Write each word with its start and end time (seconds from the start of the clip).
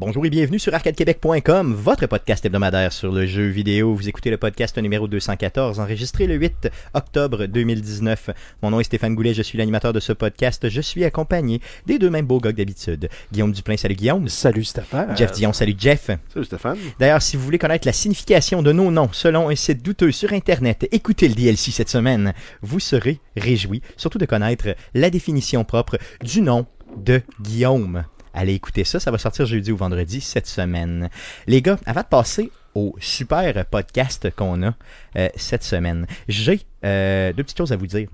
Bonjour 0.00 0.24
et 0.24 0.30
bienvenue 0.30 0.60
sur 0.60 0.72
arcadequebec.com, 0.74 1.74
votre 1.74 2.06
podcast 2.06 2.46
hebdomadaire 2.46 2.92
sur 2.92 3.10
le 3.10 3.26
jeu 3.26 3.48
vidéo. 3.48 3.96
Vous 3.96 4.08
écoutez 4.08 4.30
le 4.30 4.36
podcast 4.36 4.78
numéro 4.78 5.08
214, 5.08 5.80
enregistré 5.80 6.28
le 6.28 6.36
8 6.36 6.70
octobre 6.94 7.46
2019. 7.46 8.30
Mon 8.62 8.70
nom 8.70 8.78
est 8.78 8.84
Stéphane 8.84 9.16
Goulet, 9.16 9.34
je 9.34 9.42
suis 9.42 9.58
l'animateur 9.58 9.92
de 9.92 9.98
ce 9.98 10.12
podcast. 10.12 10.68
Je 10.68 10.80
suis 10.80 11.04
accompagné 11.04 11.60
des 11.86 11.98
deux 11.98 12.10
mêmes 12.10 12.26
beaux 12.26 12.38
gars 12.38 12.52
que 12.52 12.58
d'habitude. 12.58 13.08
Guillaume 13.32 13.50
Duplain, 13.50 13.76
salut 13.76 13.96
Guillaume. 13.96 14.28
Salut 14.28 14.62
Stéphane. 14.62 15.16
Jeff 15.16 15.32
Dion, 15.32 15.52
salut 15.52 15.74
Jeff. 15.76 16.12
Salut 16.32 16.44
Stéphane. 16.44 16.78
D'ailleurs, 17.00 17.20
si 17.20 17.36
vous 17.36 17.42
voulez 17.42 17.58
connaître 17.58 17.88
la 17.88 17.92
signification 17.92 18.62
de 18.62 18.70
nos 18.70 18.92
noms 18.92 19.10
selon 19.10 19.48
un 19.48 19.56
site 19.56 19.82
douteux 19.82 20.12
sur 20.12 20.32
Internet, 20.32 20.86
écoutez 20.92 21.26
le 21.26 21.34
DLC 21.34 21.72
cette 21.72 21.90
semaine. 21.90 22.34
Vous 22.62 22.78
serez 22.78 23.18
réjouis, 23.36 23.82
surtout 23.96 24.18
de 24.18 24.26
connaître 24.26 24.76
la 24.94 25.10
définition 25.10 25.64
propre 25.64 25.98
du 26.22 26.40
nom 26.40 26.66
de 26.96 27.20
Guillaume. 27.42 28.04
Allez 28.34 28.54
écouter 28.54 28.84
ça, 28.84 29.00
ça 29.00 29.10
va 29.10 29.18
sortir 29.18 29.46
jeudi 29.46 29.72
ou 29.72 29.76
vendredi 29.76 30.20
cette 30.20 30.46
semaine. 30.46 31.08
Les 31.46 31.62
gars, 31.62 31.78
avant 31.86 32.02
de 32.02 32.06
passer 32.06 32.50
au 32.74 32.94
super 33.00 33.64
podcast 33.66 34.30
qu'on 34.34 34.62
a 34.62 34.74
euh, 35.16 35.28
cette 35.36 35.64
semaine, 35.64 36.06
j'ai 36.28 36.60
euh, 36.84 37.32
deux 37.32 37.42
petites 37.42 37.58
choses 37.58 37.72
à 37.72 37.76
vous 37.76 37.86
dire. 37.86 38.08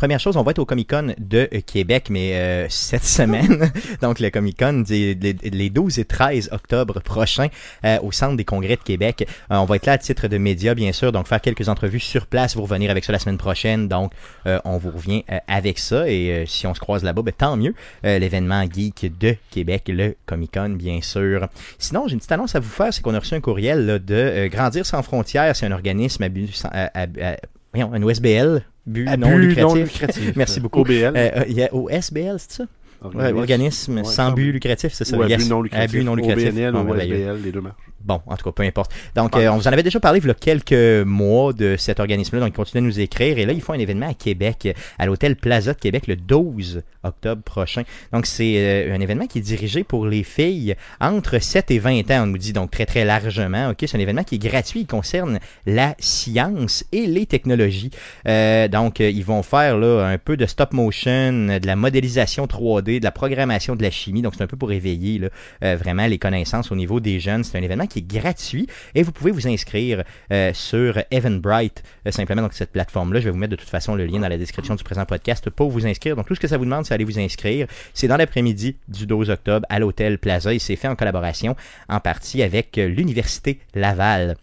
Première 0.00 0.18
chose, 0.18 0.38
on 0.38 0.42
va 0.42 0.52
être 0.52 0.58
au 0.58 0.64
Comic 0.64 0.88
Con 0.88 1.14
de 1.18 1.44
Québec, 1.66 2.06
mais 2.08 2.32
euh, 2.32 2.66
cette 2.70 3.04
semaine, 3.20 3.70
donc 4.00 4.18
le 4.18 4.30
Comic 4.30 4.58
Con 4.58 4.82
les, 4.88 5.12
les 5.14 5.68
12 5.68 5.98
et 5.98 6.06
13 6.06 6.48
octobre 6.52 7.00
prochains 7.00 7.48
euh, 7.84 7.98
au 8.02 8.10
Centre 8.10 8.34
des 8.34 8.46
Congrès 8.46 8.76
de 8.76 8.82
Québec. 8.82 9.28
Euh, 9.52 9.56
on 9.56 9.66
va 9.66 9.76
être 9.76 9.84
là 9.84 9.92
à 9.92 9.98
titre 9.98 10.26
de 10.26 10.38
média, 10.38 10.74
bien 10.74 10.92
sûr, 10.92 11.12
donc 11.12 11.26
faire 11.28 11.42
quelques 11.42 11.68
entrevues 11.68 12.00
sur 12.00 12.26
place, 12.26 12.56
vous 12.56 12.62
revenir 12.62 12.90
avec 12.90 13.04
ça 13.04 13.12
la 13.12 13.18
semaine 13.18 13.36
prochaine. 13.36 13.88
Donc, 13.88 14.12
euh, 14.46 14.58
on 14.64 14.78
vous 14.78 14.90
revient 14.90 15.22
euh, 15.30 15.36
avec 15.46 15.78
ça 15.78 16.08
et 16.10 16.30
euh, 16.32 16.46
si 16.46 16.66
on 16.66 16.72
se 16.72 16.80
croise 16.80 17.04
là-bas, 17.04 17.20
ben, 17.20 17.34
tant 17.36 17.58
mieux. 17.58 17.74
Euh, 18.06 18.18
L'événement 18.18 18.64
geek 18.72 19.12
de 19.18 19.36
Québec, 19.50 19.84
le 19.88 20.16
Comic 20.24 20.54
Con, 20.54 20.70
bien 20.70 21.02
sûr. 21.02 21.46
Sinon, 21.78 22.08
j'ai 22.08 22.14
une 22.14 22.20
petite 22.20 22.32
annonce 22.32 22.54
à 22.54 22.60
vous 22.60 22.70
faire, 22.70 22.94
c'est 22.94 23.02
qu'on 23.02 23.12
a 23.12 23.18
reçu 23.18 23.34
un 23.34 23.40
courriel 23.42 24.02
de 24.02 24.14
euh, 24.14 24.48
Grandir 24.48 24.86
sans 24.86 25.02
frontières. 25.02 25.54
C'est 25.54 25.66
un 25.66 25.72
organisme 25.72 26.22
à 26.22 26.30
but, 26.30 26.58
à- 26.72 27.02
à- 27.02 27.36
un 27.74 28.02
USBL, 28.02 28.62
but 28.86 29.04
non 29.18 29.30
but 29.30 29.36
lucratif. 29.38 29.62
non 29.62 29.74
lucratif. 29.74 30.32
Merci 30.36 30.60
beaucoup. 30.60 30.80
OBL. 30.80 30.92
Euh, 30.94 31.10
euh, 31.16 31.44
il 31.48 31.54
y 31.56 31.62
a 31.62 31.72
au 31.74 31.88
SBL, 31.90 32.36
c'est 32.38 32.52
ça? 32.52 32.64
Organisme 33.02 33.98
Ouais, 33.98 34.04
sans 34.04 34.10
sans 34.28 34.32
but 34.32 34.52
lucratif, 34.52 34.92
c'est 34.92 35.04
ça? 35.04 35.16
Ou 35.16 35.22
à 35.22 35.28
Yes. 35.28 35.42
but 35.42 35.48
non 35.50 35.60
À 35.60 35.62
lucratif. 35.62 35.92
but 35.98 36.04
non 36.04 36.14
lucratif. 36.16 36.48
OBNL 36.48 36.72
Bon, 36.72 36.80
ou 36.80 36.84
merveilleux. 36.84 37.16
SBL, 37.16 37.42
les 37.44 37.52
deux 37.52 37.60
marches. 37.60 37.76
Bon, 38.02 38.20
en 38.26 38.36
tout 38.36 38.44
cas, 38.44 38.52
peu 38.52 38.62
importe. 38.62 38.92
Donc, 39.14 39.36
euh, 39.36 39.48
on 39.48 39.58
vous 39.58 39.68
en 39.68 39.72
avait 39.72 39.82
déjà 39.82 40.00
parlé 40.00 40.20
il 40.20 40.26
y 40.26 40.30
a 40.30 40.34
quelques 40.34 41.06
mois 41.06 41.52
de 41.52 41.76
cet 41.76 42.00
organisme-là, 42.00 42.40
donc 42.40 42.50
ils 42.50 42.56
continuent 42.56 42.82
à 42.82 42.86
nous 42.86 43.00
écrire. 43.00 43.38
Et 43.38 43.44
là, 43.44 43.52
ils 43.52 43.60
font 43.60 43.74
un 43.74 43.78
événement 43.78 44.08
à 44.08 44.14
Québec, 44.14 44.74
à 44.98 45.06
l'hôtel 45.06 45.36
Plaza 45.36 45.74
de 45.74 45.78
Québec, 45.78 46.06
le 46.06 46.16
12 46.16 46.82
octobre 47.02 47.42
prochain. 47.42 47.82
Donc, 48.12 48.26
c'est 48.26 48.54
euh, 48.56 48.94
un 48.94 49.00
événement 49.00 49.26
qui 49.26 49.38
est 49.38 49.42
dirigé 49.42 49.84
pour 49.84 50.06
les 50.06 50.22
filles 50.22 50.76
entre 51.00 51.38
7 51.38 51.70
et 51.70 51.78
20 51.78 52.10
ans, 52.10 52.22
on 52.24 52.26
nous 52.26 52.38
dit, 52.38 52.52
donc 52.52 52.70
très, 52.70 52.86
très 52.86 53.04
largement. 53.04 53.70
OK, 53.70 53.76
c'est 53.80 53.96
un 53.96 54.00
événement 54.00 54.24
qui 54.24 54.36
est 54.36 54.38
gratuit, 54.38 54.80
il 54.80 54.86
concerne 54.86 55.38
la 55.66 55.94
science 55.98 56.84
et 56.92 57.06
les 57.06 57.26
technologies. 57.26 57.90
Euh, 58.26 58.68
donc, 58.68 59.00
euh, 59.00 59.10
ils 59.10 59.24
vont 59.24 59.42
faire 59.42 59.78
là, 59.78 60.06
un 60.06 60.18
peu 60.18 60.36
de 60.36 60.46
stop 60.46 60.72
motion, 60.72 61.58
de 61.60 61.66
la 61.66 61.76
modélisation 61.76 62.46
3D, 62.46 62.98
de 62.98 63.04
la 63.04 63.12
programmation 63.12 63.76
de 63.76 63.82
la 63.82 63.90
chimie. 63.90 64.22
Donc, 64.22 64.34
c'est 64.36 64.42
un 64.42 64.46
peu 64.46 64.56
pour 64.56 64.72
éveiller 64.72 65.18
là, 65.18 65.28
euh, 65.64 65.76
vraiment 65.76 66.06
les 66.06 66.18
connaissances 66.18 66.70
au 66.70 66.76
niveau 66.76 67.00
des 67.00 67.20
jeunes. 67.20 67.44
C'est 67.44 67.58
un 67.58 67.62
événement 67.62 67.86
qui 67.90 67.98
est 67.98 68.02
gratuit 68.02 68.66
et 68.94 69.02
vous 69.02 69.12
pouvez 69.12 69.30
vous 69.30 69.46
inscrire 69.46 70.04
euh, 70.32 70.52
sur 70.54 71.02
Eventbrite, 71.10 71.82
euh, 72.06 72.10
simplement 72.10 72.42
donc 72.42 72.54
cette 72.54 72.72
plateforme-là. 72.72 73.20
Je 73.20 73.26
vais 73.26 73.30
vous 73.30 73.36
mettre 73.36 73.50
de 73.50 73.56
toute 73.56 73.68
façon 73.68 73.94
le 73.94 74.06
lien 74.06 74.20
dans 74.20 74.28
la 74.28 74.38
description 74.38 74.74
du 74.74 74.84
présent 74.84 75.04
podcast 75.04 75.50
pour 75.50 75.70
vous 75.70 75.86
inscrire. 75.86 76.16
Donc 76.16 76.26
tout 76.26 76.34
ce 76.34 76.40
que 76.40 76.48
ça 76.48 76.56
vous 76.56 76.64
demande, 76.64 76.86
c'est 76.86 76.94
d'aller 76.94 77.04
vous 77.04 77.18
inscrire. 77.18 77.66
C'est 77.92 78.08
dans 78.08 78.16
l'après-midi 78.16 78.76
du 78.88 79.06
12 79.06 79.30
octobre 79.30 79.66
à 79.68 79.78
l'hôtel 79.78 80.18
Plaza 80.18 80.54
et 80.54 80.58
c'est 80.58 80.76
fait 80.76 80.88
en 80.88 80.96
collaboration 80.96 81.56
en 81.88 82.00
partie 82.00 82.42
avec 82.42 82.78
euh, 82.78 82.88
l'Université 82.88 83.60
Laval. 83.74 84.36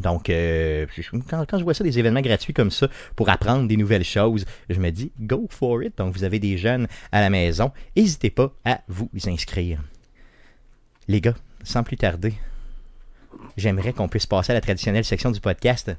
Donc, 0.00 0.24
quand 0.26 1.58
je 1.58 1.62
vois 1.62 1.72
ça, 1.72 1.84
des 1.84 2.00
événements 2.00 2.20
gratuits 2.20 2.52
comme 2.52 2.72
ça, 2.72 2.88
pour 3.14 3.28
apprendre 3.28 3.68
des 3.68 3.76
nouvelles 3.76 4.04
choses, 4.04 4.44
je 4.68 4.80
me 4.80 4.90
dis, 4.90 5.12
go 5.20 5.46
for 5.48 5.84
it. 5.84 5.96
Donc, 5.96 6.16
vous 6.16 6.24
avez 6.24 6.40
des 6.40 6.58
jeunes 6.58 6.88
à 7.12 7.20
la 7.20 7.30
maison, 7.30 7.70
n'hésitez 7.96 8.30
pas 8.30 8.52
à 8.64 8.80
vous 8.88 9.08
inscrire. 9.26 9.80
Les 11.06 11.20
gars, 11.20 11.36
sans 11.62 11.84
plus 11.84 11.96
tarder, 11.96 12.34
j'aimerais 13.56 13.92
qu'on 13.92 14.08
puisse 14.08 14.26
passer 14.26 14.52
à 14.52 14.54
la 14.54 14.60
traditionnelle 14.60 15.04
section 15.04 15.30
du 15.30 15.40
podcast. 15.40 15.90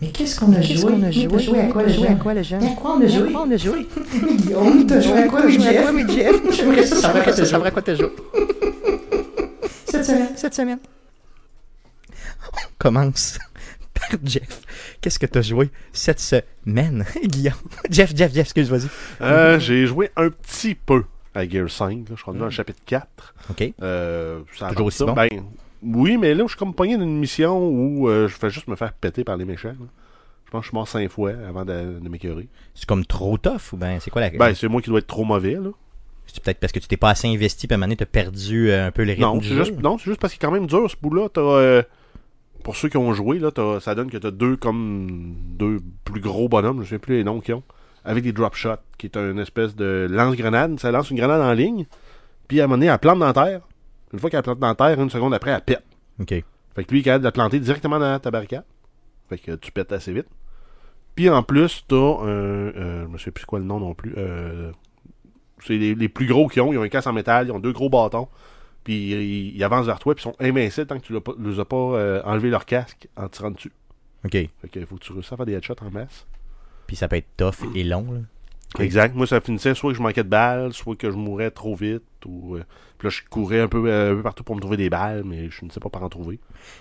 Mais 0.00 0.08
qu'est-ce 0.10 0.38
qu'on 0.38 0.52
a 0.52 0.60
joué? 0.60 0.80
qu'on 0.80 1.02
a 1.02 1.10
joué? 1.10 1.26
t'as 1.28 1.38
joué 1.38 1.58
à 1.60 1.66
quoi 1.66 1.82
le 1.82 1.88
jeune? 1.88 2.18
quoi 2.18 2.34
le 2.34 2.42
jeune? 2.42 2.62
À 2.64 2.70
quoi 2.76 2.96
on 2.96 3.02
a 3.02 3.06
joué? 3.08 3.34
on 3.34 3.50
a 3.50 3.56
joué? 3.56 3.86
Guillaume, 4.36 4.86
t'as 4.86 5.00
joué 5.00 5.18
à 5.18 5.28
quoi 5.28 5.40
avec 5.40 5.60
Jeff? 6.10 6.36
J'aimerais 6.56 6.86
ça 6.86 7.44
savoir 7.44 7.66
à 7.66 7.70
quoi 7.72 7.82
t'as 7.82 7.94
joué 7.94 8.10
cette 9.86 10.04
semaine. 10.04 10.28
cette 10.36 10.54
semaine. 10.54 10.78
On 12.52 12.56
commence 12.78 13.38
par 13.94 14.18
Jeff. 14.24 14.60
Qu'est-ce 15.00 15.18
que 15.18 15.26
t'as 15.26 15.42
joué 15.42 15.70
cette 15.92 16.20
semaine, 16.20 17.04
Guillaume? 17.24 17.54
Jeff, 17.90 18.14
Jeff, 18.14 18.32
Jeff, 18.32 18.40
excuse, 18.46 18.70
vas-y. 18.70 18.88
Euh, 19.20 19.58
J'ai 19.58 19.86
joué 19.86 20.10
un 20.16 20.30
petit 20.30 20.74
peu 20.76 21.04
à 21.34 21.48
Gear 21.48 21.68
5. 21.70 21.90
là. 21.90 22.04
Je 22.10 22.14
suis 22.14 22.24
rendu 22.24 22.38
dans 22.38 22.44
le 22.46 22.50
chapitre 22.50 22.80
4. 22.86 23.34
OK. 23.50 23.72
Euh, 23.82 24.40
ça 24.56 24.68
Toujours 24.68 24.86
aussi 24.86 24.98
ça. 24.98 25.06
bon? 25.06 25.12
Ben, 25.14 25.28
oui, 25.82 26.16
mais 26.18 26.34
là, 26.34 26.44
je 26.44 26.48
suis 26.50 26.58
comme 26.58 26.74
pogné 26.74 26.96
d'une 26.96 27.18
mission 27.18 27.58
où 27.68 28.08
euh, 28.08 28.28
je 28.28 28.34
fais 28.36 28.50
juste 28.50 28.68
me 28.68 28.76
faire 28.76 28.92
péter 28.92 29.24
par 29.24 29.36
les 29.36 29.44
méchants. 29.44 29.68
là. 29.68 29.86
Je 30.46 30.50
pense 30.50 30.60
que 30.60 30.64
je 30.64 30.68
suis 30.70 30.74
mort 30.76 30.88
cinq 30.88 31.10
fois 31.10 31.32
avant 31.46 31.64
de, 31.64 31.98
de 32.00 32.08
m'écœurer. 32.08 32.48
C'est 32.74 32.86
comme 32.86 33.04
trop 33.04 33.36
tough 33.36 33.72
ou 33.72 33.76
ben 33.76 33.98
c'est 34.00 34.10
quoi 34.10 34.22
la 34.22 34.30
Ben, 34.30 34.54
c'est 34.54 34.66
moi 34.68 34.80
qui 34.80 34.88
dois 34.88 35.00
être 35.00 35.06
trop 35.06 35.24
mauvais, 35.24 35.54
là. 35.54 35.70
C'est 36.26 36.42
peut-être 36.42 36.58
parce 36.60 36.72
que 36.72 36.78
tu 36.78 36.88
t'es 36.88 36.96
pas 36.98 37.10
assez 37.10 37.26
investi, 37.28 37.66
puis 37.66 37.74
à 37.74 37.76
un 37.76 37.78
moment 37.78 37.86
donné, 37.86 37.96
t'as 37.96 38.04
perdu 38.06 38.70
euh, 38.70 38.86
un 38.88 38.90
peu 38.90 39.02
les 39.02 39.12
rythmes 39.12 39.22
Non, 39.24 39.36
du 39.38 39.48
c'est 39.48 39.54
jeu. 39.54 39.64
juste, 39.64 39.80
non, 39.80 39.96
c'est 39.98 40.04
juste 40.04 40.20
parce 40.20 40.32
qu'il 40.34 40.42
est 40.42 40.46
quand 40.46 40.52
même 40.52 40.66
dur 40.66 40.90
ce 40.90 40.96
bout-là. 41.00 41.28
T'as, 41.32 41.40
euh, 41.40 41.82
pour 42.64 42.76
ceux 42.76 42.88
qui 42.88 42.96
ont 42.98 43.12
joué, 43.14 43.38
là, 43.38 43.50
t'as- 43.50 43.80
ça 43.80 43.94
donne 43.94 44.10
que 44.10 44.16
t'as 44.18 44.30
deux 44.30 44.56
comme 44.56 45.34
deux 45.58 45.78
plus 46.04 46.20
gros 46.20 46.48
bonhommes, 46.48 46.82
je 46.82 46.88
sais 46.90 46.98
plus 46.98 47.16
les 47.16 47.24
noms 47.24 47.40
qu'ils 47.40 47.54
ont, 47.54 47.62
avec 48.04 48.24
des 48.24 48.32
drop 48.32 48.54
shots, 48.54 48.72
qui 48.98 49.06
est 49.06 49.16
une 49.16 49.38
espèce 49.38 49.74
de 49.76 50.06
lance-grenade. 50.10 50.78
Ça 50.80 50.90
lance 50.90 51.10
une 51.10 51.16
grenade 51.18 51.40
en 51.40 51.52
ligne, 51.52 51.86
puis 52.46 52.60
à 52.60 52.64
un 52.64 52.66
moment 52.66 52.76
donné, 52.78 52.86
elle 52.92 52.98
plante 52.98 53.18
dans 53.20 53.26
la 53.26 53.32
terre. 53.32 53.60
Une 54.12 54.18
fois 54.18 54.30
qu'elle 54.30 54.42
plante 54.42 54.58
dans 54.58 54.68
la 54.68 54.74
terre, 54.74 55.00
une 55.00 55.10
seconde 55.10 55.34
après, 55.34 55.50
elle 55.50 55.60
pète. 55.60 55.84
OK. 56.20 56.28
Fait 56.28 56.84
que 56.84 56.90
lui, 56.90 56.98
il 56.98 57.00
est 57.00 57.04
capable 57.04 57.22
de 57.22 57.28
la 57.28 57.32
planter 57.32 57.60
directement 57.60 57.98
dans 57.98 58.18
ta 58.18 58.30
barricade. 58.30 58.64
Fait 59.28 59.38
que 59.38 59.56
tu 59.56 59.72
pètes 59.72 59.92
assez 59.92 60.12
vite. 60.12 60.28
Puis 61.14 61.28
en 61.28 61.42
plus, 61.42 61.84
t'as 61.88 61.96
un. 61.96 62.26
Euh, 62.26 63.02
je 63.04 63.08
me 63.08 63.18
sais 63.18 63.30
plus 63.30 63.44
quoi 63.44 63.58
le 63.58 63.64
nom 63.64 63.80
non 63.80 63.94
plus. 63.94 64.14
Euh, 64.16 64.70
c'est 65.64 65.76
les, 65.76 65.94
les 65.94 66.08
plus 66.08 66.26
gros 66.26 66.48
qu'ils 66.48 66.62
ont. 66.62 66.72
Ils 66.72 66.78
ont 66.78 66.82
un 66.82 66.88
casse 66.88 67.06
en 67.06 67.12
métal, 67.12 67.48
ils 67.48 67.52
ont 67.52 67.58
deux 67.58 67.72
gros 67.72 67.90
bâtons. 67.90 68.28
Puis 68.84 69.10
ils, 69.10 69.56
ils 69.56 69.64
avancent 69.64 69.86
vers 69.86 69.98
toi, 69.98 70.14
puis 70.14 70.22
ils 70.22 70.30
sont 70.30 70.36
invincibles 70.38 70.86
tant 70.86 70.98
que 70.98 71.04
tu 71.04 71.12
ne 71.12 71.50
les 71.50 71.60
as 71.60 71.64
pas 71.64 71.76
euh, 71.76 72.22
enlevé 72.24 72.50
leur 72.50 72.64
casque 72.64 73.08
en 73.16 73.28
tirant 73.28 73.50
dessus. 73.50 73.72
OK. 74.24 74.32
Fait 74.32 74.68
que 74.70 74.86
faut 74.86 74.96
que 74.96 75.00
tu 75.00 75.12
réussisses 75.12 75.32
à 75.32 75.36
faire 75.36 75.46
des 75.46 75.54
headshots 75.54 75.74
en 75.82 75.90
masse. 75.90 76.26
Puis 76.86 76.96
ça 76.96 77.08
peut 77.08 77.16
être 77.16 77.28
tough 77.36 77.68
et 77.74 77.84
long, 77.84 78.12
là. 78.12 78.20
Exact. 78.78 79.14
Moi, 79.14 79.26
ça 79.26 79.40
finissait 79.40 79.74
soit 79.74 79.92
que 79.92 79.96
je 79.96 80.02
manquais 80.02 80.24
de 80.24 80.28
balles, 80.28 80.72
soit 80.72 80.94
que 80.96 81.10
je 81.10 81.16
mourais 81.16 81.50
trop 81.50 81.74
vite. 81.74 82.02
Ou, 82.26 82.56
euh, 82.56 82.64
puis 82.98 83.06
là, 83.06 83.10
je 83.10 83.22
courais 83.30 83.60
un 83.60 83.68
peu, 83.68 83.84
euh, 83.90 84.12
un 84.12 84.16
peu 84.16 84.22
partout 84.22 84.44
pour 84.44 84.56
me 84.56 84.60
trouver 84.60 84.76
des 84.76 84.90
balles, 84.90 85.22
mais 85.24 85.48
je 85.50 85.64
ne 85.64 85.70
sais 85.70 85.80
pas 85.80 85.88
par 85.88 86.02
en 86.02 86.08
trouver. 86.08 86.38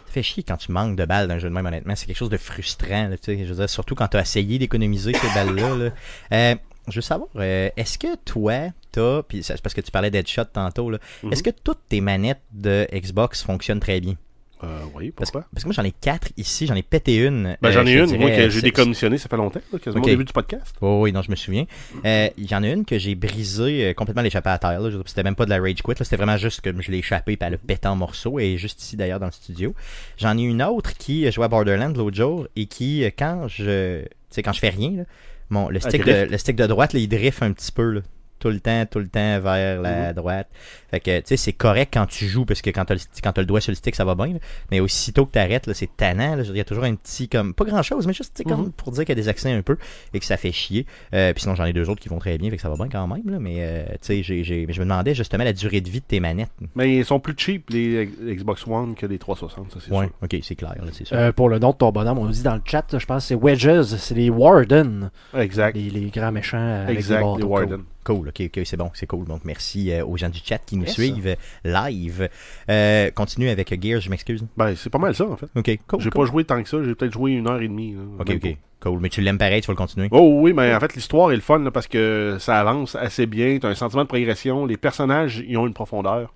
Ça 0.08 0.12
fait 0.14 0.24
chier 0.24 0.44
quand 0.44 0.58
tu 0.58 0.72
manques 0.72 0.96
de 0.96 1.06
balles 1.06 1.28
dans 1.28 1.36
un 1.36 1.40
jeu 1.40 1.50
de 1.50 1.54
même, 1.54 1.66
honnêtement. 1.66 1.96
C'est 1.96 2.06
quelque 2.08 2.18
chose 2.18 2.30
de 2.30 2.38
frustrant, 2.38 3.08
là, 3.08 3.18
tu 3.18 3.26
sais. 3.38 3.46
Je 3.46 3.50
veux 3.54 3.60
dire, 3.60 3.70
surtout 3.70 3.96
quand 3.96 4.08
tu 4.08 4.18
as 4.18 4.22
essayé 4.22 4.58
d'économiser 4.60 5.14
ces 5.14 5.28
balles-là. 5.34 5.76
là. 5.76 5.90
Euh, 6.34 6.56
je 6.88 6.96
veux 6.96 7.02
savoir, 7.02 7.30
euh, 7.36 7.70
est-ce 7.76 7.98
que 7.98 8.16
toi, 8.26 8.70
t'as, 8.92 9.22
puis 9.24 9.44
c'est 9.44 9.62
parce 9.62 9.74
que 9.76 9.82
tu 9.82 9.92
parlais 9.92 10.10
d'headshot 10.10 10.46
tantôt, 10.46 10.90
là, 10.90 11.00
Mhm. 11.24 11.34
est-ce 11.34 11.44
que 11.44 11.50
toutes 11.50 11.82
tes 11.90 12.00
manettes 12.02 12.42
de 12.54 12.88
Xbox 12.94 13.44
fonctionnent 13.44 13.80
très 13.82 14.00
bien? 14.00 14.16
Euh, 14.64 14.80
oui, 14.96 15.12
pourquoi? 15.12 15.46
parce 15.54 15.64
que 15.64 15.68
moi, 15.68 15.74
j'en 15.74 15.84
ai 15.84 15.92
quatre 15.92 16.30
ici, 16.36 16.66
j'en 16.66 16.74
ai 16.76 16.82
pété 16.82 17.18
une. 17.18 17.56
Ben, 17.62 17.70
euh, 17.70 17.72
j'en 17.72 17.86
ai 17.86 17.94
je 17.94 18.00
une, 18.00 18.06
dirais, 18.08 18.20
moi, 18.20 18.30
que 18.32 18.36
euh, 18.36 18.50
j'ai 18.50 18.60
c'est- 18.60 18.62
décommissionné, 18.66 19.18
ça 19.18 19.30
fait 19.30 19.38
longtemps, 19.38 19.60
là, 19.72 19.80
quasiment 19.80 20.02
Ok. 20.02 20.08
au 20.08 20.10
début 20.10 20.24
du 20.26 20.34
podcast. 20.34 20.76
Oh, 20.82 21.02
oui, 21.04 21.12
non, 21.12 21.22
je 21.22 21.30
me 21.32 21.36
souviens. 21.36 21.66
Euh, 22.06 22.30
Il 22.38 22.50
y 22.50 22.56
en 22.56 22.64
a 22.64 22.68
une 22.70 22.84
que 22.86 22.98
j'ai 22.98 23.16
brisée, 23.16 23.90
euh, 23.90 23.94
complètement 23.94 24.24
l'échappée 24.24 24.50
à 24.50 24.58
terre. 24.58 24.82
C'était 25.06 25.24
même 25.24 25.36
pas 25.36 25.46
de 25.46 25.52
la 25.52 25.60
rage 25.62 25.82
quit. 25.84 25.94
C'était 26.00 26.16
vraiment 26.18 26.38
juste 26.38 26.62
que 26.62 26.70
je 26.82 26.92
l'ai 26.92 26.98
échappée 27.00 27.38
elle 27.40 27.54
a 27.54 27.58
pété 27.58 27.88
en 27.88 27.96
morceaux. 27.96 28.40
Et 28.40 28.58
juste 28.58 28.82
ici, 28.82 28.96
d'ailleurs, 28.98 29.20
dans 29.20 29.28
le 29.28 29.32
studio. 29.32 29.74
J'en 30.18 30.38
ai 30.38 30.42
une 30.42 30.64
autre 30.64 30.94
qui 30.98 31.26
euh, 31.28 31.32
jouait 31.32 31.46
à 31.46 31.50
Borderlands 31.50 31.94
l'autre 31.96 32.16
jour 32.18 32.48
et 32.56 32.66
qui, 32.66 33.04
euh, 33.04 33.10
quand 33.18 33.48
je 33.48 34.04
quand 34.44 34.54
je 34.54 34.60
fais 34.60 34.70
rien, 34.70 34.92
là, 34.98 35.04
mon, 35.50 35.70
le, 35.70 35.80
Ah, 35.84 35.90
stick 35.90 36.04
de, 36.06 36.28
le 36.30 36.38
stick 36.38 36.56
de 36.56 36.68
droite, 36.68 36.94
là, 36.94 37.00
il 37.00 37.08
drift 37.08 37.42
un 37.42 37.52
petit 37.54 37.72
peu. 37.72 37.90
Là. 37.92 38.02
Tout 38.48 38.54
le 38.54 38.60
temps, 38.62 38.86
tout 38.90 39.00
le 39.00 39.10
temps 39.10 39.40
vers 39.42 39.82
la 39.82 40.08
Mhm. 40.08 40.14
droite. 40.14 40.48
Fait 40.90 41.02
que, 41.02 41.18
tu 41.20 41.26
sais, 41.26 41.36
c'est 41.38 41.52
correct 41.52 41.90
quand 41.94 42.06
tu 42.06 42.28
joues 42.28 42.46
parce 42.46 42.62
que 42.62 42.70
quand 42.70 42.86
t'as 42.86 42.94
le, 42.94 43.00
sti- 43.00 43.20
quand 43.22 43.34
t'as 43.34 43.42
le 43.42 43.46
doigt 43.46 43.60
sur 43.60 43.72
le 43.72 43.76
stick, 43.76 43.94
ça 43.94 44.06
va 44.06 44.16
bien. 44.16 44.28
là. 44.28 44.40
Mais 44.72 44.80
aussitôt 44.80 45.26
que 45.26 45.32
t'arrêtes, 45.34 45.68
là, 45.68 45.74
c'est 45.74 45.90
tannant. 45.98 46.38
Il 46.42 46.56
y 46.56 46.60
a 46.62 46.64
toujours 46.64 46.86
un 46.86 46.96
petit, 46.96 47.28
comme, 47.28 47.54
pas 47.54 47.66
grand 47.66 47.82
chose, 47.82 48.08
mais 48.08 48.14
juste, 48.14 48.34
tu 48.36 48.44
sais, 48.44 48.44
comme 48.50 48.68
Mhm. 48.68 48.72
pour 48.72 48.92
dire 48.94 49.04
qu'il 49.04 49.10
y 49.18 49.20
a 49.20 49.22
des 49.22 49.28
accès 49.28 49.52
un 49.52 49.62
peu 49.62 49.78
et 50.14 50.20
que 50.20 50.26
ça 50.26 50.38
fait 50.38 50.54
chier. 50.54 50.86
Euh, 51.14 51.34
puis 51.34 51.42
sinon, 51.42 51.56
j'en 51.56 51.66
ai 51.66 51.74
deux 51.74 51.90
autres 51.90 52.02
qui 52.02 52.08
vont 52.08 52.20
très 52.20 52.38
bien, 52.38 52.50
fait 52.50 52.56
que 52.56 52.62
ça 52.62 52.70
va 52.70 52.76
bien 52.76 52.88
quand 52.88 53.06
même. 53.06 53.24
Là, 53.30 53.38
mais, 53.40 53.56
euh, 53.60 53.86
tu 53.92 53.98
sais, 54.02 54.24
j'ai- 54.24 54.44
j'ai- 54.46 54.66
mais 54.66 54.72
je 54.72 54.80
me 54.80 54.86
demandais 54.86 55.14
justement 55.14 55.44
la 55.44 55.52
durée 55.54 55.82
de 55.82 55.90
vie 55.90 56.00
de 56.00 56.06
tes 56.06 56.22
manettes. 56.22 56.52
Mais 56.76 56.96
ils 56.96 57.04
sont 57.06 57.20
plus 57.20 57.34
cheap, 57.38 57.70
les 57.70 58.06
Xbox 58.24 58.66
One, 58.66 58.96
que 58.96 59.06
les 59.06 59.18
360, 59.18 59.72
ça, 59.74 59.80
c'est 59.86 59.92
Ouais, 59.92 60.06
sûr. 60.06 60.14
ok, 60.24 60.38
c'est 60.42 60.56
clair, 60.56 60.76
là, 60.80 60.90
c'est 60.94 61.06
sûr. 61.06 61.18
Euh, 61.18 61.34
pour 61.34 61.50
le 61.50 61.60
nom 61.60 61.72
de 61.72 61.76
ton 61.76 61.92
bonhomme, 61.92 62.18
on 62.20 62.26
nous 62.26 62.32
dit 62.32 62.44
dans 62.44 62.56
le 62.56 62.62
chat, 62.64 62.86
je 62.98 63.06
pense 63.06 63.24
que 63.24 63.28
c'est 63.28 63.36
Wedges, 63.36 63.84
c'est 63.98 64.16
les 64.16 64.30
Warden, 64.30 65.12
Exact. 65.36 65.76
les, 65.76 65.90
les 65.90 66.10
grands 66.10 66.32
méchants 66.32 66.82
avec 66.84 66.98
exact, 66.98 67.24
les. 67.38 67.44
Warden. 67.44 67.82
Cool, 68.08 68.30
ok, 68.30 68.42
ok, 68.46 68.62
c'est 68.64 68.78
bon, 68.78 68.90
c'est 68.94 69.06
cool. 69.06 69.26
Donc 69.26 69.42
merci 69.44 69.92
euh, 69.92 70.06
aux 70.06 70.16
gens 70.16 70.30
du 70.30 70.40
chat 70.42 70.60
qui 70.60 70.78
nous 70.78 70.86
Yes. 70.86 70.94
suivent 70.94 71.36
live. 71.66 72.30
Euh, 72.70 73.12
continue 73.12 73.50
avec 73.50 73.82
Gears, 73.84 74.00
je 74.00 74.10
m'excuse. 74.10 74.46
Ben, 74.56 74.74
c'est 74.78 74.90
pas 74.90 74.98
mal 74.98 75.14
ça, 75.14 75.26
en 75.28 75.36
fait. 75.36 75.48
Ok, 75.56 75.78
cool. 75.88 76.00
J'ai 76.00 76.10
cool. 76.10 76.22
pas 76.26 76.32
joué 76.32 76.44
tant 76.46 76.64
que 76.64 76.70
ça, 76.70 76.82
j'ai 76.84 76.96
peut-être 76.96 77.12
joué 77.12 77.34
une 77.34 77.48
heure 77.50 77.62
et 77.62 77.68
demie. 77.68 77.94
là, 77.96 78.02
Ok, 78.20 78.30
ok, 78.30 78.40
pas. 78.42 78.90
cool. 78.90 79.00
Mais 79.02 79.10
tu 79.10 79.20
l'aimes 79.20 79.38
pareil, 79.38 79.60
tu 79.60 79.68
vas 79.68 79.74
le 79.74 79.78
continuer? 79.78 80.08
Oh 80.12 80.40
oui, 80.42 80.54
mais 80.54 80.74
en 80.74 80.80
fait, 80.80 80.96
l'histoire 80.96 81.32
est 81.34 81.36
le 81.36 81.42
fun 81.42 81.60
là, 81.60 81.70
parce 81.72 81.88
que 81.88 82.38
ça 82.40 82.58
avance 82.62 82.96
assez 82.96 83.26
bien. 83.26 83.58
T'as 83.60 83.68
un 83.68 83.76
sentiment 83.76 84.04
de 84.04 84.08
progression. 84.08 84.66
Les 84.66 84.78
personnages, 84.78 85.44
ils 85.46 85.58
ont 85.58 85.68
une 85.68 85.74
profondeur. 85.74 86.34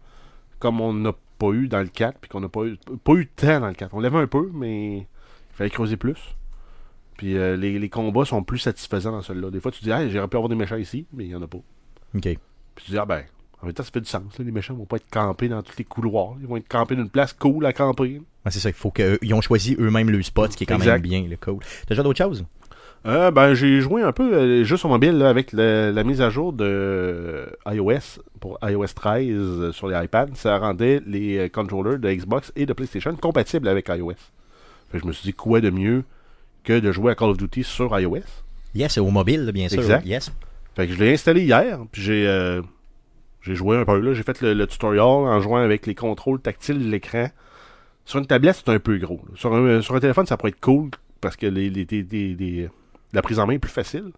Comme 0.59 0.81
on 0.81 0.91
n'a 0.93 1.13
pas 1.39 1.51
eu 1.53 1.69
dans 1.69 1.79
le 1.79 1.87
4, 1.87 2.19
puis 2.19 2.29
qu'on 2.29 2.41
n'a 2.41 2.49
pas 2.49 2.65
eu, 2.65 2.77
pas 3.03 3.13
eu 3.13 3.23
de 3.25 3.29
temps 3.33 3.61
dans 3.61 3.67
le 3.69 3.73
4. 3.73 3.93
On 3.93 3.99
l'avait 4.01 4.19
un 4.19 4.27
peu, 4.27 4.51
mais 4.53 4.97
il 4.97 5.05
fallait 5.53 5.69
creuser 5.69 5.95
plus. 5.97 6.35
Puis 7.21 7.37
euh, 7.37 7.55
les, 7.55 7.77
les 7.77 7.89
combats 7.89 8.25
sont 8.25 8.41
plus 8.41 8.57
satisfaisants 8.57 9.11
dans 9.11 9.21
celui-là. 9.21 9.51
Des 9.51 9.59
fois, 9.59 9.71
tu 9.71 9.83
dis, 9.83 9.91
ah, 9.91 10.09
j'aurais 10.09 10.27
pu 10.27 10.37
avoir 10.37 10.49
des 10.49 10.55
méchants 10.55 10.77
ici, 10.77 11.05
mais 11.13 11.25
il 11.25 11.27
n'y 11.29 11.35
en 11.35 11.41
a 11.43 11.47
pas. 11.47 11.59
Ok. 12.15 12.21
Puis 12.23 12.85
tu 12.85 12.89
dis, 12.91 12.97
ah 12.97 13.05
ben, 13.05 13.21
en 13.61 13.67
même 13.67 13.75
temps, 13.75 13.83
ça 13.83 13.91
fait 13.93 14.01
du 14.01 14.09
sens. 14.09 14.23
là. 14.39 14.43
Les 14.43 14.51
méchants 14.51 14.73
vont 14.73 14.85
pas 14.87 14.95
être 14.95 15.07
campés 15.11 15.47
dans 15.47 15.61
tous 15.61 15.77
les 15.77 15.83
couloirs. 15.83 16.33
Ils 16.41 16.47
vont 16.47 16.57
être 16.57 16.67
campés 16.67 16.95
d'une 16.95 17.09
place 17.11 17.33
cool 17.33 17.63
à 17.67 17.73
camper. 17.73 18.23
C'est 18.49 18.59
ça, 18.59 18.69
il 18.69 18.73
faut 18.73 18.89
qu'ils 18.89 19.33
ont 19.35 19.41
choisi 19.41 19.75
eux-mêmes 19.79 20.09
le 20.09 20.19
spot, 20.23 20.51
ce 20.51 20.57
qui 20.57 20.63
est 20.63 20.65
quand 20.65 20.77
Exact. 20.77 20.93
même 20.93 21.01
bien, 21.03 21.27
le 21.29 21.37
cool. 21.37 21.59
T'as 21.85 21.89
déjà 21.93 22.01
d'autres 22.01 22.17
choses? 22.17 22.43
Euh, 23.05 23.29
ben, 23.29 23.53
j'ai 23.53 23.81
joué 23.81 24.01
un 24.01 24.11
peu 24.13 24.33
euh, 24.33 24.63
juste 24.63 24.79
sur 24.79 24.89
mobile 24.89 25.17
là, 25.17 25.29
avec 25.29 25.53
le- 25.53 25.91
la 25.93 26.03
mise 26.03 26.21
à 26.21 26.31
jour 26.31 26.53
de 26.53 26.65
euh, 26.67 27.45
iOS 27.67 28.21
pour 28.39 28.57
iOS 28.63 28.87
13 28.95 29.27
euh, 29.29 29.71
sur 29.71 29.87
les 29.87 30.03
iPads. 30.05 30.33
Ça 30.33 30.57
rendait 30.57 31.01
les 31.05 31.49
controllers 31.51 31.99
de 31.99 32.11
Xbox 32.11 32.51
et 32.55 32.65
de 32.65 32.73
PlayStation 32.73 33.15
compatibles 33.15 33.67
avec 33.67 33.89
iOS. 33.89 34.13
Fait 34.89 34.97
que 34.97 34.99
je 35.03 35.05
me 35.07 35.11
suis 35.13 35.23
dit, 35.29 35.33
quoi 35.33 35.61
de 35.61 35.69
mieux 35.69 36.03
que 36.63 36.79
de 36.79 36.91
jouer 36.91 37.11
à 37.11 37.15
Call 37.15 37.29
of 37.29 37.37
Duty 37.37 37.63
sur 37.63 37.97
iOS? 37.99 38.19
Yes, 38.75 38.97
au 38.97 39.09
mobile, 39.09 39.51
bien 39.53 39.67
sûr. 39.69 39.79
Exact. 39.79 40.05
Yes. 40.05 40.31
Fait 40.75 40.87
que 40.87 40.93
je 40.93 40.99
l'ai 41.03 41.13
installé 41.13 41.41
hier, 41.43 41.79
puis 41.91 42.01
j'ai 42.01 42.25
euh, 42.27 42.61
j'ai 43.41 43.55
joué 43.55 43.77
un 43.77 43.83
peu 43.85 43.99
là. 43.99 44.13
J'ai 44.13 44.23
fait 44.23 44.39
le, 44.41 44.53
le 44.53 44.67
tutorial 44.67 45.01
en 45.05 45.41
jouant 45.41 45.57
avec 45.57 45.85
les 45.85 45.95
contrôles 45.95 46.39
tactiles 46.39 46.79
de 46.79 46.89
l'écran. 46.89 47.29
Sur 48.05 48.19
une 48.19 48.25
tablette, 48.27 48.61
c'est 48.65 48.71
un 48.71 48.79
peu 48.79 48.97
gros. 48.97 49.21
Sur 49.35 49.53
un, 49.53 49.81
sur 49.81 49.95
un 49.95 49.99
téléphone, 49.99 50.25
ça 50.25 50.37
pourrait 50.37 50.49
être 50.51 50.59
cool 50.61 50.89
parce 51.19 51.35
que 51.35 51.45
les, 51.45 51.69
les- 51.69 51.85
les- 51.89 52.03
les- 52.03 52.35
les- 52.35 52.69
la 53.13 53.21
prise 53.21 53.39
en 53.39 53.45
main 53.47 53.53
est 53.53 53.59
plus 53.59 53.71
facile. 53.71 54.11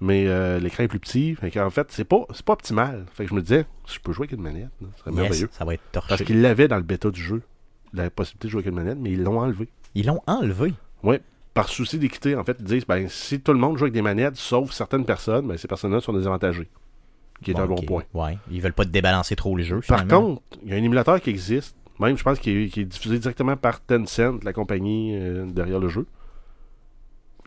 Mais 0.00 0.26
euh, 0.28 0.58
l'écran 0.60 0.84
est 0.84 0.88
plus 0.88 1.00
petit. 1.00 1.34
Fait 1.34 1.50
qu'en 1.50 1.70
fait, 1.70 1.88
c'est 1.90 2.04
pas, 2.04 2.24
pas 2.44 2.52
optimal. 2.52 3.04
Fait 3.12 3.24
que 3.24 3.30
je 3.30 3.34
me 3.34 3.42
disais, 3.42 3.66
si 3.86 3.96
je 3.96 4.00
peux 4.00 4.12
jouer 4.12 4.24
avec 4.24 4.32
une 4.38 4.42
manette, 4.42 4.70
là, 4.80 4.88
ce 4.94 5.00
serait 5.00 5.10
Yes, 5.10 5.20
merveilleux. 5.20 5.48
ça 5.52 5.64
va 5.64 5.74
être 5.74 5.82
torché. 5.92 6.08
Parce 6.08 6.22
qu'ils 6.22 6.40
l'avaient 6.40 6.68
dans 6.68 6.76
le 6.76 6.82
bêta 6.82 7.10
du 7.10 7.20
jeu, 7.20 7.42
la 7.92 8.08
possibilité 8.08 8.46
de 8.48 8.50
jouer 8.52 8.60
avec 8.60 8.70
une 8.70 8.76
manette, 8.76 8.98
mais 9.00 9.10
ils 9.12 9.22
l'ont 9.22 9.38
enlevé. 9.40 9.68
Ils 9.94 10.06
l'ont 10.06 10.22
enlevé? 10.26 10.72
Par 11.54 11.68
souci 11.68 11.98
d'équité, 11.98 12.36
en 12.36 12.44
fait, 12.44 12.56
ils 12.60 12.64
disent, 12.64 12.86
ben, 12.86 13.08
si 13.08 13.40
tout 13.40 13.52
le 13.52 13.58
monde 13.58 13.76
joue 13.76 13.84
avec 13.84 13.94
des 13.94 14.02
manettes, 14.02 14.36
sauf 14.36 14.70
certaines 14.72 15.04
personnes, 15.04 15.48
ben, 15.48 15.56
ces 15.58 15.66
personnes-là 15.66 16.00
sont 16.00 16.12
désavantagées. 16.12 16.68
Qui 17.42 17.52
est 17.52 17.58
un 17.58 17.66
bon 17.66 17.76
point. 17.76 18.02
Ouais, 18.14 18.36
ils 18.50 18.60
veulent 18.60 18.72
pas 18.72 18.84
te 18.84 18.90
débalancer 18.90 19.36
trop 19.36 19.54
le 19.56 19.62
jeu. 19.62 19.80
Par 19.86 20.06
contre, 20.06 20.42
il 20.64 20.70
y 20.70 20.72
a 20.72 20.76
un 20.76 20.82
émulateur 20.82 21.20
qui 21.20 21.30
existe, 21.30 21.76
même 22.00 22.16
je 22.18 22.22
pense 22.24 22.38
qu'il 22.40 22.56
est, 22.56 22.68
qui 22.68 22.80
est 22.80 22.84
diffusé 22.84 23.18
directement 23.18 23.56
par 23.56 23.80
Tencent, 23.80 24.42
la 24.42 24.52
compagnie 24.52 25.16
euh, 25.16 25.46
derrière 25.46 25.78
le 25.78 25.88
jeu, 25.88 26.06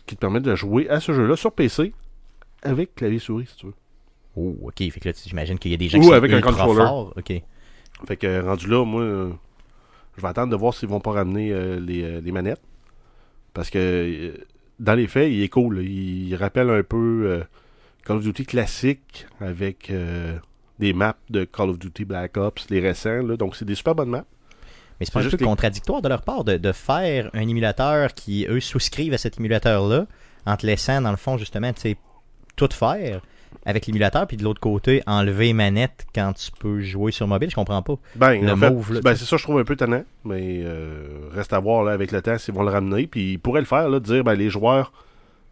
qui 0.06 0.15
te 0.15 0.21
permet 0.21 0.39
de 0.39 0.56
jouer 0.56 0.89
à 0.89 1.00
ce 1.00 1.13
jeu-là 1.13 1.36
sur 1.36 1.51
PC 1.51 1.94
avec 2.63 2.95
clavier 2.95 3.19
souris 3.19 3.47
si 3.47 3.56
tu 3.57 3.65
veux. 3.68 3.74
Oh, 4.38 4.56
ok. 4.63 4.77
Fait 4.77 5.00
que 5.00 5.09
là, 5.09 5.15
j'imagine 5.25 5.59
qu'il 5.59 5.71
y 5.71 5.74
a 5.74 5.77
des 5.77 5.89
gens 5.89 5.97
Ou 5.97 6.01
qui 6.01 6.07
sont 6.07 6.13
avec 6.13 6.31
un 6.31 6.38
ultra 6.38 6.51
controller. 6.51 6.77
forts. 6.86 7.13
Ok. 7.18 7.33
Fait 8.07 8.18
que 8.18 8.27
euh, 8.27 8.44
rendu 8.44 8.68
là, 8.68 8.86
moi, 8.86 9.01
euh, 9.01 9.30
je 10.15 10.21
vais 10.21 10.27
attendre 10.27 10.51
de 10.51 10.56
voir 10.56 10.74
s'ils 10.74 10.88
vont 10.89 11.01
pas 11.01 11.12
ramener 11.12 11.51
euh, 11.51 11.80
les, 11.80 12.21
les 12.21 12.31
manettes. 12.31 12.62
Parce 13.53 13.69
que 13.69 13.80
euh, 13.80 14.38
dans 14.80 14.94
les 14.94 15.07
faits, 15.07 15.31
il 15.31 15.42
est 15.42 15.50
cool. 15.50 15.77
là. 15.77 15.81
Il, 15.83 16.36
rappelle 16.36 16.69
un 16.69 16.83
peu 16.83 17.24
euh, 17.25 17.44
Call 18.06 18.18
of 18.18 18.24
Duty 18.24 18.45
classique 18.45 19.27
avec 19.39 19.89
euh, 19.89 20.38
des 20.80 20.94
maps 20.94 21.18
de 21.30 21.44
Call 21.44 21.69
of 21.69 21.80
Duty 21.80 22.06
Black 22.06 22.38
Ops, 22.38 22.69
les 22.69 22.80
récents. 22.80 23.24
là. 23.24 23.38
Donc 23.38 23.56
c'est 23.56 23.65
des 23.65 23.75
super 23.75 23.95
bonnes 23.95 24.09
maps. 24.09 24.25
Mais 25.00 25.06
c'est 25.06 25.13
pas 25.13 25.19
un 25.19 25.24
juste 25.24 25.38
peu 25.38 25.45
contradictoire 25.45 26.01
de 26.01 26.09
leur 26.09 26.21
part 26.21 26.44
de, 26.44 26.57
de 26.57 26.71
faire 26.71 27.31
un 27.33 27.48
émulateur 27.48 28.13
qui, 28.13 28.45
eux, 28.48 28.59
souscrivent 28.59 29.13
à 29.13 29.18
cet 29.18 29.39
émulateur-là 29.39 30.06
en 30.45 30.57
te 30.57 30.65
laissant, 30.65 31.01
dans 31.01 31.12
le 31.12 31.18
fond, 31.18 31.38
justement, 31.38 31.74
tu 31.74 31.81
sais, 31.81 31.97
tout 32.56 32.69
faire 32.71 33.21
avec 33.66 33.86
l'émulateur, 33.86 34.25
puis 34.28 34.38
de 34.38 34.44
l'autre 34.44 34.60
côté, 34.60 35.04
enlever 35.06 35.54
manette 35.54 36.06
quand 36.16 36.34
tu 36.34 36.52
peux 36.52 36.81
jouer 36.81 37.12
sur 37.12 37.28
mobile. 37.28 37.50
Je 37.50 37.56
comprends 37.56 37.81
pas. 37.81 37.96
Ben, 38.16 38.42
Le 38.42 38.52
en 38.54 38.58
fait, 38.58 38.69
mauve, 38.72 38.94
là, 38.94 39.02
ben, 39.02 39.16
c'est 39.16 39.25
ça, 39.25 39.38
je 39.38 39.44
trouve 39.44 39.60
un 39.60 39.63
peu 39.63 39.75
tannant. 39.75 40.04
Mais 40.25 40.62
euh, 40.63 41.30
reste 41.31 41.54
à 41.54 41.60
voir 41.60 41.84
là, 41.84 41.92
avec 41.92 42.12
le 42.12 42.22
temps 42.22 42.38
s'ils 42.38 42.54
vont 42.54 42.63
le 42.63 42.72
ramener. 42.72 43.08
Puis 43.08 43.34
ils 43.34 43.38
pourraient 43.40 43.62
le 43.62 43.68
faire, 43.68 43.90
là, 43.90 44.00
de 44.00 44.06
dire 44.06 44.24
ben, 44.24 44.34
les 44.34 44.50
joueurs 44.50 44.92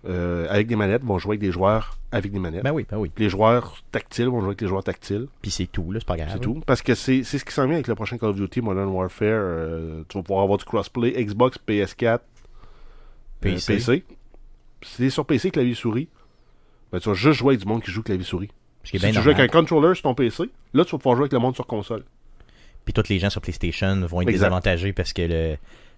euh, 0.07 0.47
avec 0.49 0.67
des 0.67 0.75
manettes 0.75 1.03
vont 1.03 1.19
jouer 1.19 1.31
avec 1.31 1.41
des 1.41 1.51
joueurs 1.51 1.97
avec 2.11 2.31
des 2.31 2.39
manettes. 2.39 2.63
Ben 2.63 2.71
oui, 2.71 2.85
ben 2.89 2.97
oui. 2.97 3.11
Les 3.17 3.29
joueurs 3.29 3.83
tactiles 3.91 4.27
vont 4.27 4.39
jouer 4.39 4.49
avec 4.49 4.61
les 4.61 4.67
joueurs 4.67 4.83
tactiles. 4.83 5.27
Puis 5.41 5.51
c'est 5.51 5.67
tout, 5.67 5.91
là, 5.91 5.99
c'est 5.99 6.07
pas 6.07 6.15
grave. 6.17 6.29
C'est 6.33 6.39
tout. 6.39 6.61
Parce 6.65 6.81
que 6.81 6.95
c'est 6.95 7.23
c'est 7.23 7.37
ce 7.37 7.45
qui 7.45 7.53
s'en 7.53 7.65
vient 7.65 7.75
avec 7.75 7.87
le 7.87 7.95
prochain 7.95 8.17
Call 8.17 8.29
of 8.29 8.37
Duty 8.37 8.61
Modern 8.61 8.87
Warfare. 8.87 9.27
euh, 9.27 10.03
tu 10.07 10.17
vas 10.17 10.23
pouvoir 10.23 10.43
avoir 10.43 10.57
du 10.57 10.65
crossplay 10.65 11.11
Xbox, 11.23 11.59
PS4, 11.67 12.05
euh, 12.05 12.17
PC. 13.41 13.75
PC. 13.75 14.03
T'es 14.97 15.09
sur 15.09 15.25
PC, 15.25 15.51
clavier 15.51 15.75
souris, 15.75 16.07
ben, 16.91 16.99
tu 16.99 17.09
vas 17.09 17.15
juste 17.15 17.39
jouer 17.39 17.53
avec 17.53 17.61
du 17.61 17.67
monde 17.67 17.83
qui 17.83 17.91
joue 17.91 18.03
clavier 18.03 18.25
souris. 18.25 18.49
Ce 18.83 18.91
qui 18.91 18.97
est 18.97 18.99
Si 18.99 19.07
tu 19.07 19.21
joues 19.21 19.29
avec 19.29 19.39
un 19.39 19.47
controller 19.47 19.93
sur 19.95 20.03
ton 20.03 20.15
PC, 20.15 20.43
là 20.73 20.85
tu 20.85 20.91
vas 20.91 20.97
pouvoir 20.97 21.15
jouer 21.15 21.23
avec 21.23 21.33
le 21.33 21.39
monde 21.39 21.55
sur 21.55 21.67
console. 21.67 22.03
Puis 22.85 22.93
tous 22.93 23.09
les 23.09 23.19
gens 23.19 23.29
sur 23.29 23.41
PlayStation 23.41 23.95
vont 24.07 24.21
être 24.21 24.29
Exact. 24.29 24.45
désavantagés 24.45 24.93
parce 24.93 25.13
que 25.13 25.21
le, 25.21 25.57